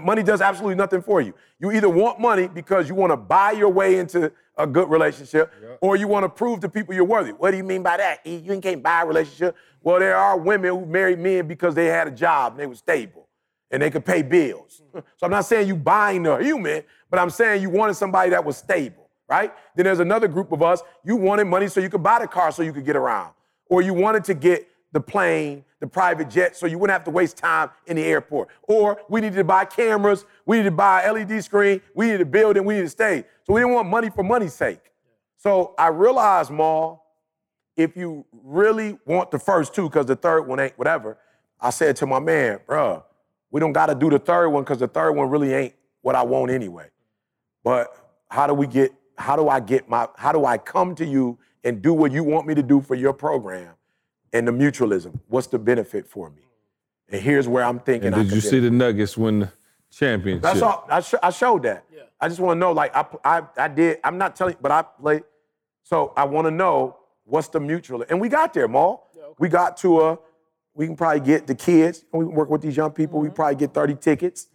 Money 0.00 0.22
does 0.22 0.40
absolutely 0.40 0.74
nothing 0.74 1.02
for 1.02 1.20
you. 1.20 1.34
You 1.60 1.70
either 1.72 1.88
want 1.88 2.18
money 2.18 2.48
because 2.48 2.88
you 2.88 2.94
want 2.94 3.12
to 3.12 3.16
buy 3.16 3.52
your 3.52 3.68
way 3.68 3.98
into 3.98 4.32
a 4.56 4.66
good 4.66 4.90
relationship, 4.90 5.52
or 5.80 5.94
you 5.94 6.08
want 6.08 6.24
to 6.24 6.28
prove 6.28 6.60
to 6.60 6.68
people 6.68 6.94
you're 6.94 7.04
worthy. 7.04 7.30
What 7.30 7.52
do 7.52 7.56
you 7.58 7.62
mean 7.64 7.82
by 7.82 7.96
that? 7.98 8.26
You 8.26 8.60
can't 8.60 8.82
buy 8.82 9.02
a 9.02 9.06
relationship. 9.06 9.54
Well, 9.82 10.00
there 10.00 10.16
are 10.16 10.36
women 10.36 10.70
who 10.70 10.84
married 10.84 11.18
men 11.20 11.46
because 11.46 11.74
they 11.74 11.86
had 11.86 12.08
a 12.08 12.10
job 12.10 12.52
and 12.52 12.60
they 12.60 12.66
were 12.66 12.74
stable 12.74 13.27
and 13.70 13.82
they 13.82 13.90
could 13.90 14.04
pay 14.04 14.22
bills. 14.22 14.82
Mm. 14.94 15.02
So 15.16 15.26
I'm 15.26 15.30
not 15.30 15.44
saying 15.44 15.68
you 15.68 15.76
buying 15.76 16.26
a 16.26 16.42
human, 16.42 16.82
but 17.10 17.18
I'm 17.18 17.30
saying 17.30 17.62
you 17.62 17.70
wanted 17.70 17.94
somebody 17.94 18.30
that 18.30 18.44
was 18.44 18.56
stable, 18.56 19.08
right? 19.28 19.52
Then 19.76 19.84
there's 19.84 20.00
another 20.00 20.28
group 20.28 20.52
of 20.52 20.62
us, 20.62 20.82
you 21.04 21.16
wanted 21.16 21.46
money 21.46 21.68
so 21.68 21.80
you 21.80 21.90
could 21.90 22.02
buy 22.02 22.18
the 22.20 22.26
car 22.26 22.50
so 22.52 22.62
you 22.62 22.72
could 22.72 22.84
get 22.84 22.96
around. 22.96 23.32
Or 23.66 23.82
you 23.82 23.94
wanted 23.94 24.24
to 24.24 24.34
get 24.34 24.68
the 24.92 25.00
plane, 25.00 25.64
the 25.80 25.86
private 25.86 26.30
jet, 26.30 26.56
so 26.56 26.66
you 26.66 26.78
wouldn't 26.78 26.94
have 26.94 27.04
to 27.04 27.10
waste 27.10 27.36
time 27.36 27.70
in 27.86 27.96
the 27.96 28.02
airport. 28.02 28.48
Or 28.62 29.00
we 29.08 29.20
needed 29.20 29.36
to 29.36 29.44
buy 29.44 29.64
cameras, 29.64 30.24
we 30.46 30.56
needed 30.56 30.70
to 30.70 30.76
buy 30.76 31.02
a 31.02 31.12
LED 31.12 31.44
screen, 31.44 31.80
we 31.94 32.06
needed 32.06 32.22
a 32.22 32.26
building, 32.26 32.64
we 32.64 32.74
needed 32.74 32.86
to 32.86 32.90
stay. 32.90 33.24
So 33.44 33.52
we 33.52 33.60
didn't 33.60 33.74
want 33.74 33.88
money 33.88 34.10
for 34.10 34.22
money's 34.22 34.54
sake. 34.54 34.80
So 35.36 35.74
I 35.78 35.88
realized, 35.88 36.50
Maul, 36.50 37.04
if 37.76 37.96
you 37.96 38.24
really 38.32 38.98
want 39.06 39.30
the 39.30 39.38
first 39.38 39.74
two, 39.74 39.88
because 39.88 40.06
the 40.06 40.16
third 40.16 40.42
one 40.42 40.58
ain't 40.58 40.76
whatever, 40.76 41.16
I 41.60 41.70
said 41.70 41.96
to 41.96 42.06
my 42.06 42.18
man, 42.18 42.60
bruh, 42.66 43.02
we 43.50 43.60
don't 43.60 43.72
gotta 43.72 43.94
do 43.94 44.10
the 44.10 44.18
third 44.18 44.48
one 44.50 44.62
because 44.62 44.78
the 44.78 44.88
third 44.88 45.12
one 45.12 45.30
really 45.30 45.52
ain't 45.52 45.74
what 46.02 46.14
I 46.14 46.22
want 46.22 46.50
anyway. 46.50 46.90
But 47.64 47.94
how 48.30 48.46
do 48.46 48.54
we 48.54 48.66
get, 48.66 48.92
how 49.16 49.36
do 49.36 49.48
I 49.48 49.60
get 49.60 49.88
my, 49.88 50.08
how 50.16 50.32
do 50.32 50.44
I 50.44 50.58
come 50.58 50.94
to 50.96 51.04
you 51.04 51.38
and 51.64 51.82
do 51.82 51.92
what 51.92 52.12
you 52.12 52.22
want 52.24 52.46
me 52.46 52.54
to 52.54 52.62
do 52.62 52.80
for 52.80 52.94
your 52.94 53.12
program 53.12 53.74
and 54.32 54.46
the 54.46 54.52
mutualism? 54.52 55.18
What's 55.28 55.46
the 55.48 55.58
benefit 55.58 56.06
for 56.06 56.30
me? 56.30 56.42
And 57.08 57.20
here's 57.20 57.48
where 57.48 57.64
I'm 57.64 57.80
thinking. 57.80 58.08
And 58.08 58.16
did 58.16 58.26
could 58.26 58.34
you 58.34 58.40
see 58.40 58.60
the 58.60 58.70
Nuggets 58.70 59.16
win 59.16 59.40
the 59.40 59.52
championship? 59.90 60.42
That's 60.42 60.62
all. 60.62 60.86
I, 60.90 61.00
sh- 61.00 61.14
I 61.22 61.30
showed 61.30 61.62
that. 61.62 61.84
Yeah. 61.92 62.02
I 62.20 62.28
just 62.28 62.40
want 62.40 62.56
to 62.56 62.60
know, 62.60 62.72
like, 62.72 62.94
I, 62.94 63.06
I, 63.24 63.42
I 63.56 63.68
did. 63.68 63.98
I'm 64.04 64.18
not 64.18 64.36
telling, 64.36 64.56
but 64.60 64.70
I 64.70 64.82
played. 64.82 65.22
So 65.82 66.12
I 66.16 66.24
want 66.24 66.46
to 66.46 66.50
know 66.50 66.98
what's 67.24 67.48
the 67.48 67.60
mutual. 67.60 68.04
And 68.10 68.20
we 68.20 68.28
got 68.28 68.52
there, 68.52 68.68
Maul. 68.68 69.10
We 69.38 69.48
got 69.48 69.76
to 69.78 70.00
a. 70.02 70.18
We 70.78 70.86
can 70.86 70.94
probably 70.94 71.18
get 71.18 71.48
the 71.48 71.56
kids. 71.56 72.04
We 72.12 72.24
can 72.24 72.32
work 72.32 72.48
with 72.50 72.62
these 72.62 72.76
young 72.76 72.92
people. 72.92 73.18
We 73.18 73.30
probably 73.30 73.56
get 73.56 73.74
30 73.74 73.96
tickets. 73.96 74.46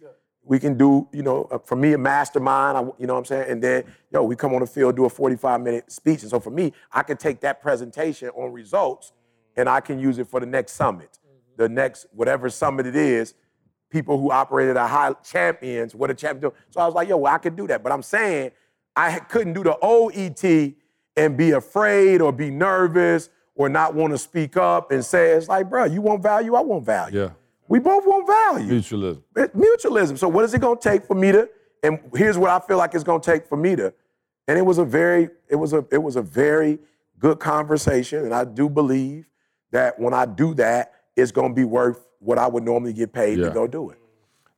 We 0.42 0.58
can 0.58 0.78
do, 0.78 1.06
you 1.12 1.22
know, 1.22 1.46
uh, 1.50 1.58
for 1.58 1.76
me 1.76 1.92
a 1.92 1.98
mastermind. 1.98 2.78
I, 2.78 2.80
you 2.98 3.06
know 3.06 3.12
what 3.12 3.18
I'm 3.18 3.24
saying? 3.26 3.50
And 3.50 3.62
then, 3.62 3.84
yo, 4.10 4.22
we 4.22 4.34
come 4.34 4.54
on 4.54 4.60
the 4.60 4.66
field, 4.66 4.96
do 4.96 5.04
a 5.04 5.10
45 5.10 5.60
minute 5.60 5.92
speech. 5.92 6.22
And 6.22 6.30
so 6.30 6.40
for 6.40 6.48
me, 6.48 6.72
I 6.90 7.02
can 7.02 7.18
take 7.18 7.40
that 7.42 7.60
presentation 7.60 8.30
on 8.30 8.52
results, 8.52 9.12
and 9.54 9.68
I 9.68 9.82
can 9.82 9.98
use 9.98 10.16
it 10.16 10.26
for 10.26 10.40
the 10.40 10.46
next 10.46 10.72
summit, 10.72 11.18
the 11.58 11.68
next 11.68 12.06
whatever 12.10 12.48
summit 12.48 12.86
it 12.86 12.96
is 12.96 13.34
people 13.90 14.18
who 14.18 14.30
operated 14.30 14.78
at 14.78 14.88
high 14.88 15.12
champions, 15.22 15.94
what 15.94 16.10
a 16.10 16.14
champion 16.14 16.50
do. 16.50 16.56
So 16.70 16.80
I 16.80 16.86
was 16.86 16.94
like, 16.94 17.06
yo, 17.06 17.18
well, 17.18 17.34
I 17.34 17.38
could 17.38 17.54
do 17.54 17.66
that. 17.66 17.82
But 17.82 17.92
I'm 17.92 18.02
saying 18.02 18.50
I 18.96 19.18
couldn't 19.18 19.52
do 19.52 19.62
the 19.62 19.76
OET 19.82 20.74
and 21.18 21.36
be 21.36 21.50
afraid 21.50 22.22
or 22.22 22.32
be 22.32 22.50
nervous 22.50 23.28
or 23.54 23.68
not 23.68 23.94
want 23.94 24.12
to 24.12 24.18
speak 24.18 24.56
up 24.56 24.90
and 24.90 25.04
say, 25.04 25.30
it's 25.32 25.48
like, 25.48 25.68
bro, 25.70 25.84
you 25.84 26.00
want 26.00 26.22
value, 26.22 26.54
I 26.54 26.60
want 26.60 26.84
value. 26.84 27.20
Yeah. 27.20 27.30
We 27.68 27.78
both 27.78 28.04
want 28.06 28.26
value. 28.26 28.80
Mutualism. 28.80 29.22
It- 29.36 29.56
mutualism. 29.56 30.18
So 30.18 30.28
what 30.28 30.44
is 30.44 30.52
it 30.54 30.60
gonna 30.60 30.78
take 30.80 31.04
for 31.06 31.14
me 31.14 31.32
to, 31.32 31.48
and 31.82 31.98
here's 32.14 32.36
what 32.36 32.50
I 32.50 32.58
feel 32.60 32.76
like 32.76 32.94
it's 32.94 33.04
gonna 33.04 33.20
take 33.22 33.46
for 33.46 33.56
me 33.56 33.76
to, 33.76 33.92
and 34.48 34.58
it 34.58 34.62
was 34.62 34.78
a 34.78 34.84
very, 34.84 35.30
it 35.48 35.56
was 35.56 35.72
a, 35.72 35.84
it 35.90 35.98
was 36.02 36.16
a 36.16 36.22
very 36.22 36.78
good 37.18 37.38
conversation, 37.40 38.24
and 38.24 38.34
I 38.34 38.44
do 38.44 38.68
believe 38.68 39.26
that 39.70 39.98
when 39.98 40.12
I 40.12 40.26
do 40.26 40.52
that, 40.54 40.92
it's 41.16 41.32
gonna 41.32 41.54
be 41.54 41.64
worth 41.64 42.06
what 42.18 42.38
I 42.38 42.46
would 42.46 42.64
normally 42.64 42.92
get 42.92 43.12
paid 43.12 43.38
Yeah. 43.38 43.46
to 43.46 43.50
go 43.50 43.66
do 43.66 43.90
it. 43.90 43.98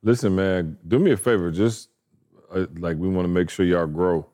Listen, 0.03 0.35
man, 0.35 0.77
do 0.87 0.99
me 0.99 1.11
a 1.11 1.17
favor. 1.17 1.51
Just 1.51 1.89
uh, 2.53 2.65
like 2.79 2.97
we 2.97 3.07
want 3.09 3.25
to 3.25 3.29
make 3.33 3.49
sure 3.49 3.65
y'all 3.65 3.87
grow. 3.87 4.25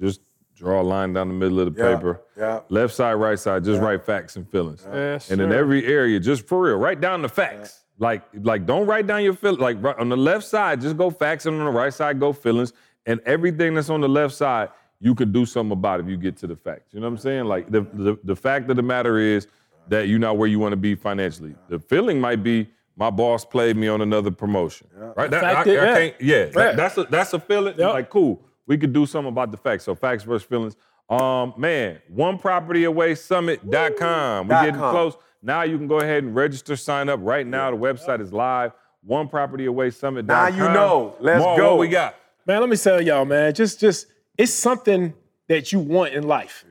Just 0.00 0.20
draw 0.58 0.80
a 0.80 0.82
line 0.82 1.12
down 1.12 1.28
the 1.28 1.34
middle 1.34 1.60
of 1.60 1.74
the 1.74 1.80
Yeah, 1.82 1.94
paper. 1.96 2.20
yeah. 2.36 2.60
Left 2.68 2.94
side, 2.94 3.14
right 3.14 3.38
side. 3.38 3.64
Just 3.64 3.80
write 3.80 4.04
facts 4.04 4.36
and 4.36 4.48
feelings. 4.50 4.86
Yes, 4.92 5.30
and 5.30 5.40
in 5.40 5.52
every 5.52 5.86
area, 5.86 6.18
just 6.20 6.46
for 6.46 6.60
real, 6.62 6.76
write 6.76 7.00
down 7.00 7.22
the 7.22 7.28
facts. 7.28 7.84
Like, 7.98 8.22
like 8.42 8.66
don't 8.66 8.86
write 8.86 9.06
down 9.06 9.24
your 9.24 9.34
feelings. 9.34 9.60
Like 9.60 9.76
right, 9.82 9.96
on 9.98 10.08
the 10.08 10.16
left 10.16 10.44
side, 10.44 10.80
just 10.80 10.96
go 10.96 11.10
facts, 11.10 11.46
and 11.46 11.58
on 11.58 11.64
the 11.64 11.70
right 11.70 11.92
side, 11.92 12.20
go 12.20 12.32
feelings. 12.32 12.72
And 13.06 13.20
everything 13.26 13.74
that's 13.74 13.90
on 13.90 14.00
the 14.00 14.08
left 14.08 14.34
side, 14.34 14.68
you 15.00 15.14
could 15.14 15.32
do 15.32 15.46
something 15.46 15.72
about 15.72 16.00
if 16.00 16.06
you 16.08 16.16
get 16.16 16.36
to 16.38 16.46
the 16.46 16.56
facts. 16.56 16.92
You 16.92 17.00
know 17.00 17.06
what 17.06 17.12
I'm 17.14 17.18
saying? 17.18 17.44
Like 17.46 17.70
the 17.70 17.82
the, 17.92 18.18
the 18.24 18.36
fact 18.36 18.68
of 18.70 18.76
the 18.76 18.82
matter 18.82 19.18
is 19.18 19.46
that 19.88 20.08
you're 20.08 20.18
not 20.18 20.36
where 20.36 20.48
you 20.48 20.58
want 20.58 20.72
to 20.72 20.76
be 20.76 20.94
financially. 20.94 21.54
The 21.68 21.78
feeling 21.78 22.20
might 22.20 22.42
be 22.42 22.68
my 22.96 23.10
boss 23.10 23.44
played 23.44 23.76
me 23.76 23.86
on 23.88 24.00
another 24.00 24.30
promotion. 24.30 24.88
Right? 25.16 25.30
That- 25.30 25.44
I, 25.44 25.62
I 25.62 25.64
yeah. 25.64 25.94
can't, 25.94 26.14
yeah. 26.20 26.44
that- 26.46 26.76
that's 26.76 26.98
a 26.98 27.04
that's 27.04 27.32
a 27.32 27.40
feeling. 27.40 27.74
Yep. 27.78 27.92
Like, 27.94 28.10
cool. 28.10 28.42
We 28.68 28.78
could 28.78 28.92
do 28.92 29.04
something 29.06 29.30
about 29.32 29.50
the 29.50 29.56
facts. 29.56 29.82
So 29.84 29.96
facts 29.96 30.22
versus 30.22 30.46
feelings. 30.46 30.76
Um, 31.10 31.54
man, 31.56 32.00
one 32.08 32.38
property 32.38 32.84
away 32.84 33.14
summit.com. 33.16 34.46
We're 34.46 34.54
Dot 34.54 34.64
getting 34.64 34.74
com. 34.80 34.90
close. 34.92 35.16
Now 35.42 35.62
you 35.62 35.76
can 35.78 35.88
go 35.88 35.98
ahead 36.00 36.22
and 36.22 36.34
register, 36.34 36.76
sign 36.76 37.08
up 37.08 37.18
right 37.22 37.46
now. 37.46 37.70
The 37.70 37.76
website 37.76 38.20
is 38.20 38.32
live. 38.32 38.72
One 39.02 39.28
property 39.28 39.64
away 39.66 39.90
summit.com. 39.90 40.26
Now 40.26 40.48
you 40.48 40.72
know. 40.72 41.16
Let's 41.18 41.42
More, 41.42 41.56
go. 41.56 41.70
What 41.70 41.80
we 41.80 41.88
got? 41.88 42.14
Man, 42.46 42.60
let 42.60 42.68
me 42.68 42.76
tell 42.76 43.00
y'all, 43.00 43.24
man. 43.24 43.54
Just, 43.54 43.80
just, 43.80 44.06
it's 44.36 44.52
something 44.52 45.14
that 45.48 45.72
you 45.72 45.78
want 45.80 46.12
in 46.14 46.24
life. 46.28 46.64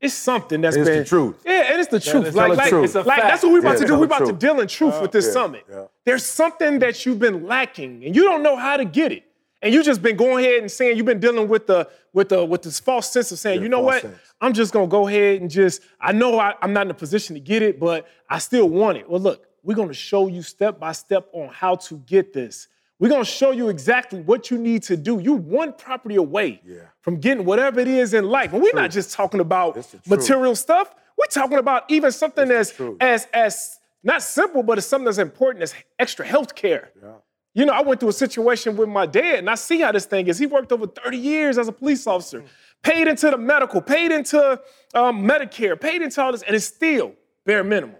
It's 0.00 0.12
something 0.14 0.60
that's 0.60 0.76
It's 0.76 0.86
the 0.88 0.94
been 0.96 1.04
truth. 1.04 1.42
Yeah, 1.46 1.70
and 1.72 1.80
it's 1.80 1.88
the 1.90 1.98
truth. 2.00 2.26
it's 2.26 2.36
Like, 2.36 2.50
the 2.50 2.56
like, 2.56 2.68
truth. 2.68 2.84
It's 2.84 2.94
a 2.94 2.98
like 3.02 3.06
fact. 3.20 3.22
that's 3.22 3.42
what 3.42 3.52
we're 3.52 3.60
about 3.60 3.74
Yeah, 3.74 3.78
to 3.80 3.86
do. 3.86 3.92
We're 3.94 4.06
the 4.06 4.16
about 4.16 4.26
to 4.26 4.32
deal 4.34 4.60
in 4.60 4.68
truth 4.68 5.00
with 5.00 5.12
this 5.12 5.26
yeah, 5.26 5.32
summit. 5.32 5.64
yeah. 5.70 5.84
There's 6.04 6.26
something 6.26 6.80
that 6.80 7.06
you've 7.06 7.18
been 7.20 7.46
lacking, 7.46 8.04
and 8.04 8.14
you 8.14 8.24
don't 8.24 8.42
know 8.42 8.56
how 8.56 8.76
to 8.76 8.84
get 8.84 9.12
it. 9.12 9.24
And 9.64 9.72
you 9.74 9.82
just 9.82 10.02
been 10.02 10.16
going 10.16 10.44
ahead 10.44 10.60
and 10.60 10.70
saying 10.70 10.96
you've 10.98 11.06
been 11.06 11.18
dealing 11.20 11.48
with 11.48 11.66
the 11.66 11.88
with 12.12 12.28
the 12.28 12.44
with 12.44 12.62
this 12.62 12.78
false 12.78 13.10
sense 13.10 13.32
of 13.32 13.38
saying, 13.38 13.56
Yeah, 13.58 13.62
you 13.64 13.68
know 13.70 13.80
what? 13.80 14.02
sense. 14.02 14.18
I'm 14.40 14.52
just 14.52 14.72
gonna 14.72 14.86
go 14.86 15.08
ahead 15.08 15.40
and 15.40 15.50
just. 15.50 15.80
I 16.00 16.12
know 16.12 16.38
I, 16.38 16.54
I'm 16.62 16.72
not 16.74 16.86
in 16.86 16.90
a 16.90 16.94
position 16.94 17.34
to 17.34 17.40
get 17.40 17.62
it, 17.62 17.80
but 17.80 18.06
I 18.28 18.38
still 18.38 18.68
want 18.68 18.98
it. 18.98 19.08
Well, 19.08 19.20
look, 19.20 19.46
we're 19.62 19.74
gonna 19.74 19.94
show 19.94 20.28
you 20.28 20.42
step 20.42 20.78
by 20.78 20.92
step 20.92 21.28
on 21.32 21.48
how 21.48 21.76
to 21.76 21.96
get 22.06 22.34
this. 22.34 22.68
We're 22.98 23.08
gonna 23.08 23.24
show 23.24 23.52
you 23.52 23.70
exactly 23.70 24.20
what 24.20 24.50
you 24.50 24.58
need 24.58 24.82
to 24.84 24.96
do. 24.98 25.18
You 25.18 25.32
one 25.32 25.72
property 25.72 26.16
away 26.16 26.60
from 27.00 27.16
getting 27.16 27.44
whatever 27.46 27.80
it 27.80 27.88
is 27.88 28.12
in 28.14 28.24
life. 28.26 28.52
And 28.52 28.62
we're 28.62 28.72
not 28.74 28.90
just 28.90 29.12
talking 29.12 29.40
about 29.40 29.76
It's 29.78 29.88
the 29.92 29.98
truth. 29.98 30.18
material 30.18 30.54
stuff. 30.56 30.94
We're 31.18 31.26
talking 31.26 31.58
about 31.58 31.84
even 31.88 32.12
something 32.12 32.50
as 32.50 32.72
as 33.00 33.26
as 33.32 33.78
not 34.02 34.22
simple, 34.22 34.62
but 34.62 34.76
it's 34.76 34.86
something 34.86 35.06
that's 35.06 35.16
important 35.16 35.62
as 35.62 35.74
extra 35.98 36.26
health 36.26 36.54
care. 36.54 36.90
You 37.54 37.64
know, 37.64 37.72
I 37.72 37.82
went 37.82 38.00
through 38.00 38.08
a 38.08 38.12
situation 38.12 38.76
with 38.76 38.88
my 38.88 39.06
dad, 39.06 39.38
and 39.38 39.48
I 39.48 39.54
see 39.54 39.80
how 39.80 39.92
this 39.92 40.06
thing 40.06 40.26
is. 40.26 40.38
He 40.38 40.46
worked 40.46 40.72
over 40.72 40.88
30 40.88 41.16
years 41.16 41.56
as 41.56 41.68
a 41.68 41.72
police 41.72 42.04
officer, 42.06 42.42
paid 42.82 43.06
into 43.06 43.30
the 43.30 43.38
medical, 43.38 43.80
paid 43.80 44.10
into 44.10 44.60
um, 44.92 45.22
Medicare, 45.22 45.80
paid 45.80 46.02
into 46.02 46.20
all 46.20 46.32
this, 46.32 46.42
and 46.42 46.56
it's 46.56 46.66
still 46.66 47.12
bare 47.46 47.62
minimum. 47.62 47.96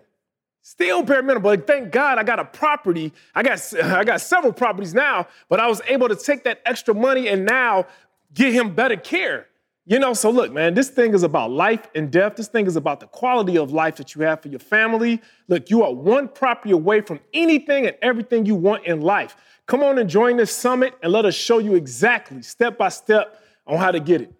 Still 0.62 1.02
bare 1.02 1.22
minimum, 1.22 1.42
but 1.42 1.66
thank 1.66 1.92
God 1.92 2.18
I 2.18 2.24
got 2.24 2.40
a 2.40 2.44
property. 2.44 3.12
I 3.34 3.42
got 3.42 3.74
I 3.82 4.02
got 4.02 4.20
several 4.20 4.52
properties 4.52 4.92
now, 4.94 5.28
but 5.48 5.60
I 5.60 5.68
was 5.68 5.80
able 5.86 6.08
to 6.08 6.16
take 6.16 6.42
that 6.44 6.60
extra 6.66 6.94
money 6.94 7.28
and 7.28 7.44
now 7.44 7.86
get 8.32 8.52
him 8.52 8.74
better 8.74 8.96
care. 8.96 9.46
You 9.86 9.98
know, 9.98 10.14
so 10.14 10.30
look, 10.30 10.50
man, 10.50 10.72
this 10.72 10.88
thing 10.88 11.12
is 11.12 11.24
about 11.24 11.50
life 11.50 11.88
and 11.94 12.10
death. 12.10 12.36
This 12.36 12.48
thing 12.48 12.66
is 12.66 12.76
about 12.76 13.00
the 13.00 13.06
quality 13.06 13.58
of 13.58 13.70
life 13.70 13.96
that 13.96 14.14
you 14.14 14.22
have 14.22 14.40
for 14.40 14.48
your 14.48 14.60
family. 14.60 15.20
Look, 15.46 15.68
you 15.68 15.82
are 15.82 15.92
one 15.92 16.28
property 16.28 16.70
away 16.70 17.02
from 17.02 17.20
anything 17.34 17.86
and 17.86 17.94
everything 18.00 18.46
you 18.46 18.54
want 18.54 18.86
in 18.86 19.02
life. 19.02 19.36
Come 19.66 19.82
on 19.82 19.98
and 19.98 20.08
join 20.08 20.38
this 20.38 20.50
summit 20.50 20.94
and 21.02 21.12
let 21.12 21.26
us 21.26 21.34
show 21.34 21.58
you 21.58 21.74
exactly, 21.74 22.40
step 22.40 22.78
by 22.78 22.88
step, 22.88 23.42
on 23.66 23.78
how 23.78 23.90
to 23.90 24.00
get 24.00 24.22
it. 24.22 24.32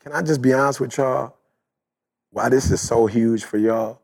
Can 0.00 0.12
I 0.12 0.20
just 0.20 0.42
be 0.42 0.52
honest 0.52 0.80
with 0.80 0.96
y'all? 0.98 1.36
Why 2.30 2.50
this 2.50 2.70
is 2.70 2.80
so 2.82 3.06
huge 3.06 3.44
for 3.44 3.56
y'all? 3.56 4.02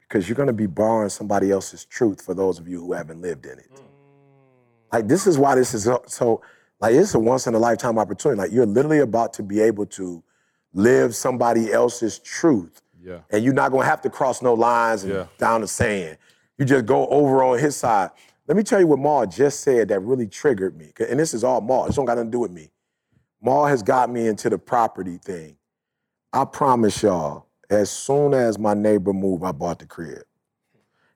Because 0.00 0.28
you're 0.28 0.36
gonna 0.36 0.52
be 0.52 0.66
borrowing 0.66 1.08
somebody 1.08 1.52
else's 1.52 1.84
truth 1.84 2.20
for 2.20 2.34
those 2.34 2.58
of 2.58 2.66
you 2.66 2.80
who 2.80 2.92
haven't 2.92 3.22
lived 3.22 3.46
in 3.46 3.58
it. 3.58 3.70
Mm. 3.72 3.82
Like 4.92 5.08
this 5.08 5.28
is 5.28 5.38
why 5.38 5.54
this 5.54 5.72
is 5.72 5.84
so, 5.84 6.02
so 6.06 6.42
like 6.80 6.94
it's 6.94 7.14
a 7.14 7.18
once 7.18 7.46
in 7.46 7.54
a 7.54 7.58
lifetime 7.58 7.98
opportunity. 7.98 8.38
Like 8.40 8.52
you're 8.52 8.66
literally 8.66 9.00
about 9.00 9.32
to 9.34 9.42
be 9.42 9.60
able 9.60 9.86
to 9.86 10.22
live 10.72 11.14
somebody 11.14 11.72
else's 11.72 12.18
truth. 12.18 12.80
Yeah. 13.02 13.18
And 13.30 13.44
you're 13.44 13.54
not 13.54 13.70
gonna 13.72 13.84
have 13.84 14.00
to 14.02 14.10
cross 14.10 14.42
no 14.42 14.54
lines 14.54 15.04
and 15.04 15.12
Yeah. 15.12 15.26
down 15.38 15.60
the 15.62 15.68
sand. 15.68 16.18
You 16.58 16.64
just 16.64 16.86
go 16.86 17.06
over 17.08 17.42
on 17.42 17.58
his 17.58 17.76
side. 17.76 18.10
Let 18.46 18.56
me 18.56 18.62
tell 18.62 18.80
you 18.80 18.86
what 18.86 18.98
Maul 18.98 19.26
just 19.26 19.60
said 19.60 19.88
that 19.88 20.00
really 20.00 20.26
triggered 20.26 20.76
me. 20.76 20.92
And 21.08 21.18
this 21.18 21.34
is 21.34 21.44
all 21.44 21.60
Maul. 21.60 21.86
This 21.86 21.96
don't 21.96 22.04
got 22.04 22.16
nothing 22.16 22.30
to 22.30 22.36
do 22.36 22.40
with 22.40 22.50
me. 22.50 22.70
Maul 23.40 23.66
has 23.66 23.82
got 23.82 24.10
me 24.10 24.26
into 24.26 24.50
the 24.50 24.58
property 24.58 25.18
thing. 25.18 25.56
I 26.32 26.44
promise 26.44 27.02
y'all, 27.02 27.46
as 27.70 27.90
soon 27.90 28.34
as 28.34 28.58
my 28.58 28.74
neighbor 28.74 29.12
moved, 29.12 29.44
I 29.44 29.52
bought 29.52 29.78
the 29.78 29.86
crib. 29.86 30.22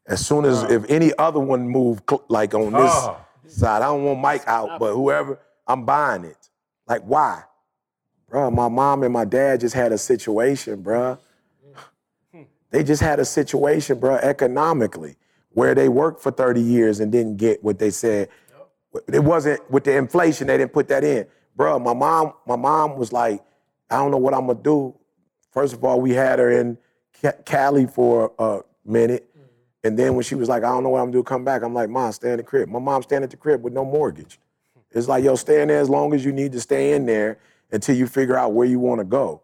As 0.07 0.25
soon 0.25 0.45
as 0.45 0.63
if 0.65 0.85
any 0.89 1.13
other 1.19 1.41
one 1.41 1.69
moved 1.69 2.11
like 2.29 2.55
on 2.55 2.73
this 2.73 2.93
Oh. 2.95 3.17
side, 3.47 3.83
I 3.83 3.87
don't 3.87 4.05
want 4.05 4.21
Mike 4.21 4.45
out, 4.47 4.79
but 4.79 4.95
whoever, 4.95 5.39
I'm 5.67 5.85
buying 5.85 6.25
it. 6.25 6.51
Like 6.87 7.03
why? 7.03 7.45
Bro, 8.29 8.51
my 8.51 8.69
mom 8.69 9.03
and 9.03 9.13
my 9.13 9.25
dad 9.25 9.61
just 9.61 9.75
had 9.75 9.93
a 9.93 9.99
situation, 9.99 10.83
bruh. 10.83 11.19
They 12.71 12.83
just 12.83 13.01
had 13.01 13.21
a 13.21 13.25
situation, 13.25 14.01
bruh, 14.01 14.21
economically, 14.21 15.17
where 15.51 15.75
they 15.75 15.89
worked 15.89 16.21
for 16.21 16.33
30 16.33 16.61
years 16.61 16.99
and 16.99 17.13
didn't 17.13 17.37
get 17.37 17.63
what 17.63 17.79
they 17.79 17.91
said. 17.91 18.29
It 19.13 19.23
wasn't 19.23 19.69
with 19.71 19.85
the 19.85 19.97
inflation, 19.97 20.49
they 20.49 20.59
didn't 20.59 20.73
put 20.73 20.89
that 20.89 21.05
in. 21.05 21.27
Bruh, 21.57 21.81
my 21.81 21.95
mom, 21.95 22.33
my 22.47 22.57
mom 22.57 22.97
was 22.97 23.13
like, 23.13 23.43
I 23.91 23.97
don't 23.97 24.11
know 24.11 24.17
what 24.19 24.35
I'm 24.35 24.47
gonna 24.47 24.59
do. 24.61 24.95
First 25.53 25.75
of 25.75 25.85
all, 25.85 26.01
we 26.01 26.11
had 26.13 26.41
her 26.41 26.51
in 26.51 26.79
Ca- 27.23 27.43
Cali 27.45 27.87
for 27.87 28.33
a 28.39 28.61
minute. 28.85 29.29
And 29.85 29.99
then 29.99 30.15
when 30.15 30.25
she 30.25 30.35
was 30.35 30.49
like, 30.49 30.65
I 30.65 30.69
don't 30.69 30.83
know 30.83 30.89
what 30.89 31.01
I'm 31.01 31.07
gonna 31.07 31.19
do, 31.19 31.23
come 31.23 31.45
back. 31.45 31.63
I'm 31.63 31.75
like, 31.75 31.91
Mom, 31.91 32.11
stay 32.11 32.33
in 32.33 32.39
the 32.39 32.43
crib. 32.43 32.69
My 32.69 32.79
mom 32.81 33.03
staying 33.03 33.23
at 33.23 33.31
the 33.31 33.37
crib 33.37 33.63
with 33.63 33.73
no 33.73 33.85
mortgage. 33.85 34.41
It's 34.95 35.09
like, 35.09 35.25
yo, 35.25 35.35
stay 35.35 35.61
in 35.61 35.69
there 35.69 35.81
as 35.81 35.91
long 35.91 36.15
as 36.15 36.25
you 36.25 36.33
need 36.33 36.53
to 36.53 36.61
stay 36.61 36.93
in 36.93 37.05
there 37.05 37.39
until 37.73 37.97
you 37.97 38.07
figure 38.07 38.37
out 38.37 38.53
where 38.53 38.67
you 38.67 38.79
wanna 38.79 39.05
go. 39.05 39.43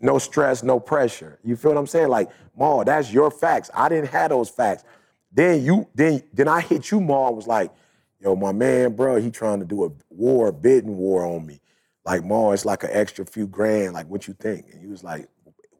No 0.00 0.18
stress, 0.18 0.62
no 0.62 0.78
pressure. 0.78 1.38
You 1.42 1.56
feel 1.56 1.72
what 1.72 1.78
I'm 1.78 1.86
saying? 1.86 2.08
Like, 2.08 2.30
Ma, 2.56 2.84
that's 2.84 3.12
your 3.12 3.30
facts. 3.30 3.70
I 3.74 3.88
didn't 3.88 4.10
have 4.10 4.30
those 4.30 4.48
facts. 4.48 4.84
Then 5.32 5.64
you, 5.64 5.88
then, 5.94 6.22
then 6.32 6.46
I 6.46 6.60
hit 6.60 6.90
you, 6.90 7.00
Ma, 7.00 7.30
was 7.30 7.46
like, 7.46 7.72
yo, 8.20 8.36
my 8.36 8.52
man, 8.52 8.94
bro, 8.94 9.16
he 9.16 9.30
trying 9.30 9.58
to 9.58 9.64
do 9.64 9.84
a 9.84 9.90
war, 10.10 10.52
bidding 10.52 10.96
war 10.96 11.26
on 11.26 11.44
me. 11.44 11.60
Like, 12.04 12.22
Ma, 12.22 12.52
it's 12.52 12.64
like 12.64 12.84
an 12.84 12.90
extra 12.92 13.24
few 13.24 13.46
grand. 13.46 13.94
Like, 13.94 14.08
what 14.08 14.28
you 14.28 14.34
think? 14.34 14.66
And 14.72 14.80
he 14.80 14.86
was 14.86 15.02
like, 15.02 15.28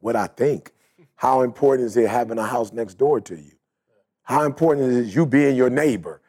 what 0.01 0.15
I 0.15 0.27
think. 0.27 0.71
How 1.15 1.41
important 1.41 1.87
is 1.87 1.95
it 1.95 2.09
having 2.09 2.37
a 2.37 2.45
house 2.45 2.73
next 2.73 2.95
door 2.95 3.21
to 3.21 3.35
you? 3.35 3.53
How 4.23 4.43
important 4.43 4.91
is 4.91 5.07
it 5.07 5.15
you 5.15 5.25
being 5.25 5.55
your 5.55 5.69
neighbor? 5.69 6.21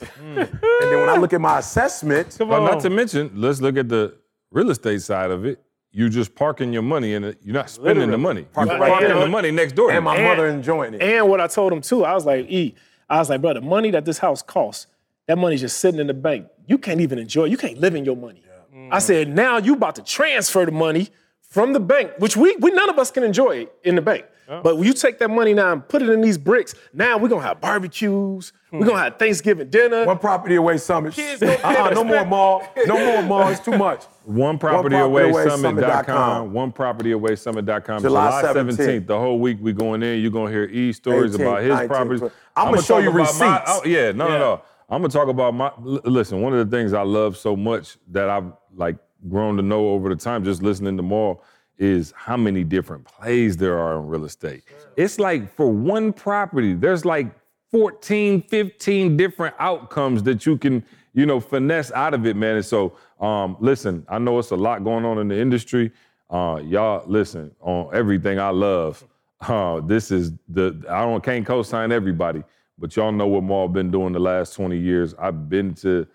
and 0.20 0.48
then 0.80 1.00
when 1.00 1.08
I 1.08 1.16
look 1.16 1.32
at 1.32 1.40
my 1.40 1.58
assessment, 1.58 2.36
Well, 2.40 2.62
not 2.62 2.80
to 2.80 2.90
mention, 2.90 3.30
let's 3.34 3.60
look 3.60 3.76
at 3.76 3.88
the 3.88 4.14
real 4.50 4.70
estate 4.70 5.02
side 5.02 5.30
of 5.30 5.44
it. 5.44 5.62
You're 5.92 6.08
just 6.10 6.34
parking 6.34 6.72
your 6.72 6.82
money 6.82 7.14
in 7.14 7.24
it. 7.24 7.38
You're 7.42 7.54
not 7.54 7.70
spending 7.70 8.10
the 8.10 8.18
money. 8.18 8.42
You're 8.42 8.50
Parking 8.50 8.78
right 8.78 8.90
parking 8.90 9.08
there. 9.08 9.18
the 9.20 9.28
money 9.28 9.50
next 9.50 9.74
door. 9.74 9.88
to 9.90 9.96
and 9.96 10.04
my 10.04 10.18
you. 10.18 10.24
mother 10.24 10.46
enjoying 10.46 10.94
it. 10.94 11.00
And 11.02 11.28
what 11.28 11.40
I 11.40 11.46
told 11.46 11.72
him 11.72 11.80
too, 11.80 12.04
I 12.04 12.12
was 12.14 12.26
like, 12.26 12.46
E, 12.50 12.74
I 13.08 13.18
was 13.18 13.30
like, 13.30 13.40
bro, 13.40 13.54
the 13.54 13.60
money 13.62 13.90
that 13.92 14.04
this 14.04 14.18
house 14.18 14.42
costs, 14.42 14.88
that 15.26 15.38
money's 15.38 15.62
just 15.62 15.78
sitting 15.78 15.98
in 16.00 16.06
the 16.06 16.14
bank. 16.14 16.48
You 16.66 16.76
can't 16.76 17.00
even 17.00 17.18
enjoy 17.18 17.44
it. 17.46 17.50
You 17.50 17.56
can't 17.56 17.78
live 17.78 17.94
in 17.94 18.04
your 18.04 18.16
money. 18.16 18.42
I 18.90 18.98
said, 18.98 19.28
now 19.34 19.56
you 19.56 19.72
about 19.74 19.96
to 19.96 20.02
transfer 20.02 20.66
the 20.66 20.70
money 20.72 21.08
from 21.40 21.72
the 21.72 21.80
bank, 21.80 22.12
which 22.18 22.36
we, 22.36 22.54
we 22.56 22.70
none 22.72 22.90
of 22.90 22.98
us 22.98 23.10
can 23.10 23.22
enjoy 23.24 23.56
it 23.58 23.72
in 23.82 23.94
the 23.96 24.02
bank. 24.02 24.26
But 24.48 24.76
when 24.76 24.86
you 24.86 24.92
take 24.92 25.18
that 25.18 25.28
money 25.28 25.54
now 25.54 25.72
and 25.72 25.86
put 25.86 26.02
it 26.02 26.08
in 26.08 26.20
these 26.20 26.38
bricks, 26.38 26.74
now 26.92 27.18
we're 27.18 27.28
gonna 27.28 27.42
have 27.42 27.60
barbecues, 27.60 28.52
we're 28.70 28.80
gonna 28.80 28.92
hmm. 28.92 28.96
have 28.98 29.18
Thanksgiving 29.18 29.70
dinner. 29.70 30.06
One 30.06 30.18
property 30.18 30.54
away 30.56 30.78
summit. 30.78 31.14
Kids 31.14 31.40
gonna 31.40 31.54
Uh-uh, 31.54 31.90
no 31.90 32.04
more 32.04 32.24
mall. 32.24 32.62
No 32.86 32.96
more 32.96 33.22
mall. 33.22 33.48
It's 33.48 33.60
too 33.60 33.76
much. 33.76 34.04
One 34.24 34.58
property 34.58 34.94
One 34.96 35.04
away 35.04 35.30
property 35.30 35.48
away 35.48 35.56
summit.com. 35.56 35.84
summit.com. 35.84 36.52
One 36.52 36.72
property 36.72 37.12
away 37.12 37.36
summit.com. 37.36 38.02
July 38.02 38.40
July 38.40 38.52
17th. 38.52 38.76
17th. 38.76 39.06
The 39.06 39.18
whole 39.18 39.38
week 39.38 39.58
we 39.60 39.72
going 39.72 40.02
in. 40.02 40.20
You're 40.20 40.30
gonna 40.30 40.50
hear 40.50 40.64
E 40.64 40.92
stories 40.92 41.34
18th, 41.36 41.40
about 41.40 41.62
his 41.62 41.72
19th. 41.72 41.86
properties. 41.88 42.22
I'ma 42.22 42.68
I'ma 42.70 42.80
show 42.80 42.98
you 42.98 43.10
about 43.10 43.38
my- 43.38 43.56
receipts. 43.56 43.70
oh, 43.70 43.82
yeah, 43.84 44.12
no, 44.12 44.28
no, 44.28 44.38
no. 44.38 44.62
I'm 44.88 45.02
gonna 45.02 45.12
talk 45.12 45.28
about 45.28 45.54
my. 45.54 45.66
l- 45.78 46.00
Listen, 46.04 46.40
one 46.42 46.54
of 46.54 46.70
the 46.70 46.76
things 46.76 46.92
I 46.92 47.02
love 47.02 47.36
so 47.36 47.56
much 47.56 47.98
that 48.12 48.28
I've 48.28 48.52
like 48.74 48.96
grown 49.28 49.56
to 49.56 49.62
know 49.62 49.88
over 49.88 50.08
the 50.08 50.16
time, 50.16 50.44
just 50.44 50.62
listening 50.62 50.96
to 50.96 51.02
more, 51.02 51.40
is 51.78 52.12
how 52.16 52.36
many 52.36 52.64
different 52.64 53.04
plays 53.04 53.56
there 53.56 53.78
are 53.78 53.98
in 53.98 54.06
real 54.06 54.24
estate. 54.24 54.64
It's 54.96 55.18
like 55.18 55.54
for 55.54 55.70
one 55.70 56.12
property, 56.12 56.74
there's 56.74 57.04
like 57.04 57.28
14, 57.70 58.42
15 58.42 59.16
different 59.16 59.54
outcomes 59.58 60.22
that 60.22 60.46
you 60.46 60.56
can, 60.56 60.84
you 61.12 61.26
know, 61.26 61.40
finesse 61.40 61.92
out 61.92 62.14
of 62.14 62.26
it, 62.26 62.36
man. 62.36 62.56
And 62.56 62.64
so, 62.64 62.96
um, 63.20 63.56
listen, 63.60 64.06
I 64.08 64.18
know 64.18 64.38
it's 64.38 64.50
a 64.50 64.56
lot 64.56 64.84
going 64.84 65.04
on 65.04 65.18
in 65.18 65.28
the 65.28 65.38
industry. 65.38 65.92
Uh, 66.30 66.60
y'all, 66.64 67.04
listen, 67.06 67.54
on 67.60 67.94
everything 67.94 68.38
I 68.38 68.50
love. 68.50 69.04
Uh, 69.38 69.80
this 69.82 70.10
is 70.10 70.32
the 70.48 70.82
I 70.88 71.02
don't 71.02 71.22
can't 71.22 71.44
co-sign 71.44 71.92
everybody, 71.92 72.42
but 72.78 72.96
y'all 72.96 73.12
know 73.12 73.26
what 73.26 73.42
Maul 73.42 73.68
been 73.68 73.90
doing 73.90 74.14
the 74.14 74.18
last 74.18 74.54
20 74.54 74.78
years. 74.78 75.14
I've 75.18 75.50
been 75.50 75.74
to 75.74 76.06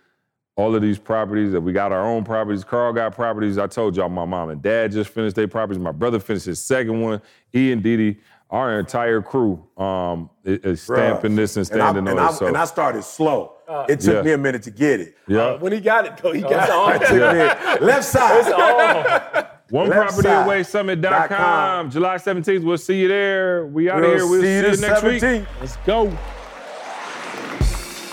all 0.62 0.76
of 0.76 0.82
these 0.82 1.00
properties 1.00 1.52
that 1.52 1.62
we 1.62 1.74
got 1.74 1.92
our 1.92 2.06
own 2.06 2.24
properties. 2.24 2.64
Carl 2.64 2.94
got 2.94 3.16
properties. 3.16 3.58
I 3.58 3.66
told 3.68 3.96
y'all 3.96 4.10
my 4.10 4.26
mom 4.26 4.50
and 4.52 4.62
dad 4.62 4.92
just 4.92 5.10
finished 5.10 5.36
their 5.36 5.48
properties. 5.48 5.80
My 5.82 5.92
brother 5.92 6.20
finished 6.20 6.46
his 6.46 6.64
second 6.64 7.02
one. 7.02 7.22
E 7.56 7.72
and 7.72 7.82
Didi, 7.82 8.20
our 8.52 8.80
entire 8.80 9.22
crew 9.22 9.64
um, 9.78 10.30
is, 10.44 10.60
is 10.60 10.82
stamping 10.84 11.36
this 11.36 11.58
and 11.58 11.70
And 11.72 11.82
I, 11.82 11.86
standing 11.92 12.08
and, 12.10 12.20
on 12.20 12.26
I, 12.28 12.30
it. 12.30 12.34
So 12.36 12.46
and 12.48 12.58
I 12.58 12.66
started 12.66 13.04
slow. 13.04 13.54
it 13.90 14.02
took 14.02 14.16
Yeah. 14.16 14.22
me 14.22 14.32
a 14.34 14.38
minute 14.38 14.62
to 14.64 14.72
get 14.72 15.00
it. 15.00 15.16
yeah, 15.28 15.56
when 15.58 15.72
he 15.72 15.80
got 15.80 16.06
it 16.06 16.18
though, 16.18 16.32
he 16.34 16.42
got 16.42 17.02
It 17.02 17.08
took 17.08 17.82
me- 17.82 17.86
left 17.88 18.06
side. 18.06 19.48
one 19.72 19.90
left 19.90 20.10
property 20.10 20.28
side 20.28 20.46
away 20.46 20.58
dot 20.60 20.68
summit.com. 20.68 21.28
com. 21.30 21.90
July 21.92 22.16
17th. 22.18 22.64
We'll 22.64 22.78
see 22.78 23.00
you 23.02 23.08
there. 23.08 23.66
We 23.66 23.90
out 23.90 24.04
of 24.04 24.04
We'll 24.04 24.12
here. 24.18 24.28
We'll 24.28 24.42
see 24.42 24.48
see 24.48 24.56
you 24.58 24.68
you 24.68 24.76
the 24.76 24.88
next 24.88 25.04
week. 25.04 25.46
Let's 25.62 25.78
go. 25.78 26.16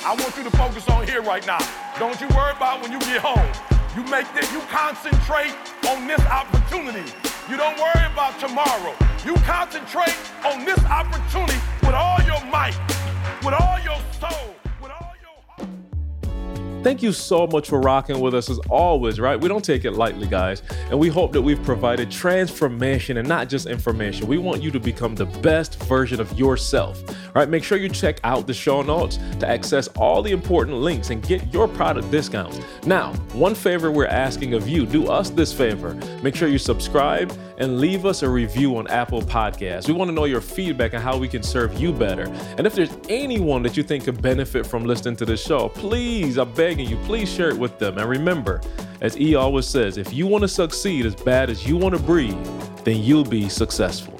I 0.09 0.15
want 0.15 0.35
you 0.39 0.43
to 0.43 0.51
focus 0.57 0.89
on 0.89 1.07
here 1.07 1.21
right 1.21 1.47
now. 1.47 1.59
Don't 1.99 2.19
you 2.19 2.29
worry 2.29 2.53
about 2.57 2.81
when 2.81 2.91
you 2.91 2.99
get 3.01 3.21
home. 3.21 3.45
You 3.95 4.11
make 4.11 4.25
this, 4.33 4.51
you 4.51 4.61
concentrate 4.61 5.53
on 5.87 6.07
this 6.07 6.21
opportunity. 6.21 7.05
You 7.47 7.59
don't 7.59 7.77
worry 7.77 8.07
about 8.11 8.41
tomorrow. 8.41 8.95
You 9.23 9.35
concentrate 9.45 10.17
on 10.47 10.65
this 10.65 10.83
opportunity 10.87 11.61
with 11.83 11.93
all 11.93 12.23
your 12.25 12.43
might, 12.47 12.79
with 13.45 13.53
all 13.53 13.79
your 13.85 14.01
soul. 14.19 14.58
Thank 16.83 17.03
you 17.03 17.13
so 17.13 17.47
much 17.49 17.69
for 17.69 17.81
rocking 17.81 18.21
with 18.21 18.35
us 18.35 18.49
as 18.49 18.59
always, 18.71 19.19
right? 19.19 19.39
We 19.39 19.49
don't 19.49 19.65
take 19.65 19.85
it 19.85 19.93
lightly, 19.93 20.29
guys. 20.29 20.63
And 20.91 20.99
we 20.99 21.09
hope 21.09 21.33
that 21.33 21.43
we've 21.43 21.63
provided 21.65 22.09
transformation 22.09 23.17
and 23.17 23.29
not 23.29 23.49
just 23.49 23.67
information. 23.67 24.29
We 24.29 24.39
want 24.39 24.63
you 24.63 24.71
to 24.71 24.79
become 24.79 25.17
the 25.17 25.27
best 25.27 25.83
version 25.83 26.21
of 26.21 26.39
yourself. 26.39 27.03
right? 27.35 27.49
make 27.49 27.65
sure 27.65 27.79
you 27.79 27.89
check 27.89 28.21
out 28.23 28.47
the 28.47 28.55
show 28.55 28.83
notes 28.83 29.19
to 29.41 29.49
access 29.49 29.89
all 29.89 30.23
the 30.23 30.31
important 30.31 30.77
links 30.77 31.11
and 31.11 31.21
get 31.21 31.53
your 31.53 31.67
product 31.67 32.13
discounts. 32.13 32.61
Now, 32.87 33.13
one 33.33 33.57
favor 33.57 33.91
we're 33.91 34.07
asking 34.07 34.55
of 34.55 34.69
you 34.69 34.87
do 34.87 35.09
us 35.09 35.31
this 35.31 35.53
favor. 35.53 35.95
Make 36.23 36.37
sure 36.37 36.47
you 36.47 36.59
subscribe 36.59 37.37
and 37.59 37.79
leave 37.81 38.07
us 38.07 38.23
a 38.23 38.29
review 38.29 38.77
on 38.79 38.87
Apple 38.87 39.21
Podcasts. 39.21 39.89
We 39.89 39.95
want 39.95 40.09
to 40.09 40.15
know 40.15 40.25
your 40.25 40.41
feedback 40.41 40.95
and 40.95 41.03
how 41.03 41.19
we 41.19 41.29
can 41.29 41.43
serve 41.43 41.79
you 41.79 41.93
better. 41.93 42.25
And 42.57 42.67
if 42.67 42.75
there's 42.75 42.97
anyone 43.09 43.63
that 43.65 43.77
you 43.77 43.83
think 43.83 44.05
could 44.05 44.23
benefit 44.23 44.67
from 44.67 44.85
listening 44.85 45.17
to 45.17 45.27
this 45.27 45.43
show, 45.43 45.69
please, 45.69 46.39
I 46.39 46.45
beg 46.45 46.69
begging 46.69 46.87
you, 46.87 46.99
please 47.07 47.33
share 47.33 47.49
it 47.49 47.59
with 47.59 47.79
them. 47.79 47.97
And 47.97 48.09
remember, 48.09 48.61
as 49.01 49.19
E 49.19 49.35
always 49.35 49.67
says, 49.67 49.97
if 49.97 50.13
you 50.13 50.27
want 50.27 50.43
to 50.43 50.49
succeed 50.49 51.07
as 51.07 51.15
bad 51.15 51.49
as 51.49 51.67
you 51.67 51.79
want 51.79 51.95
to 51.97 52.03
breathe, 52.03 52.37
then 52.85 53.03
you'll 53.03 53.25
be 53.25 53.49
successful. 53.49 54.18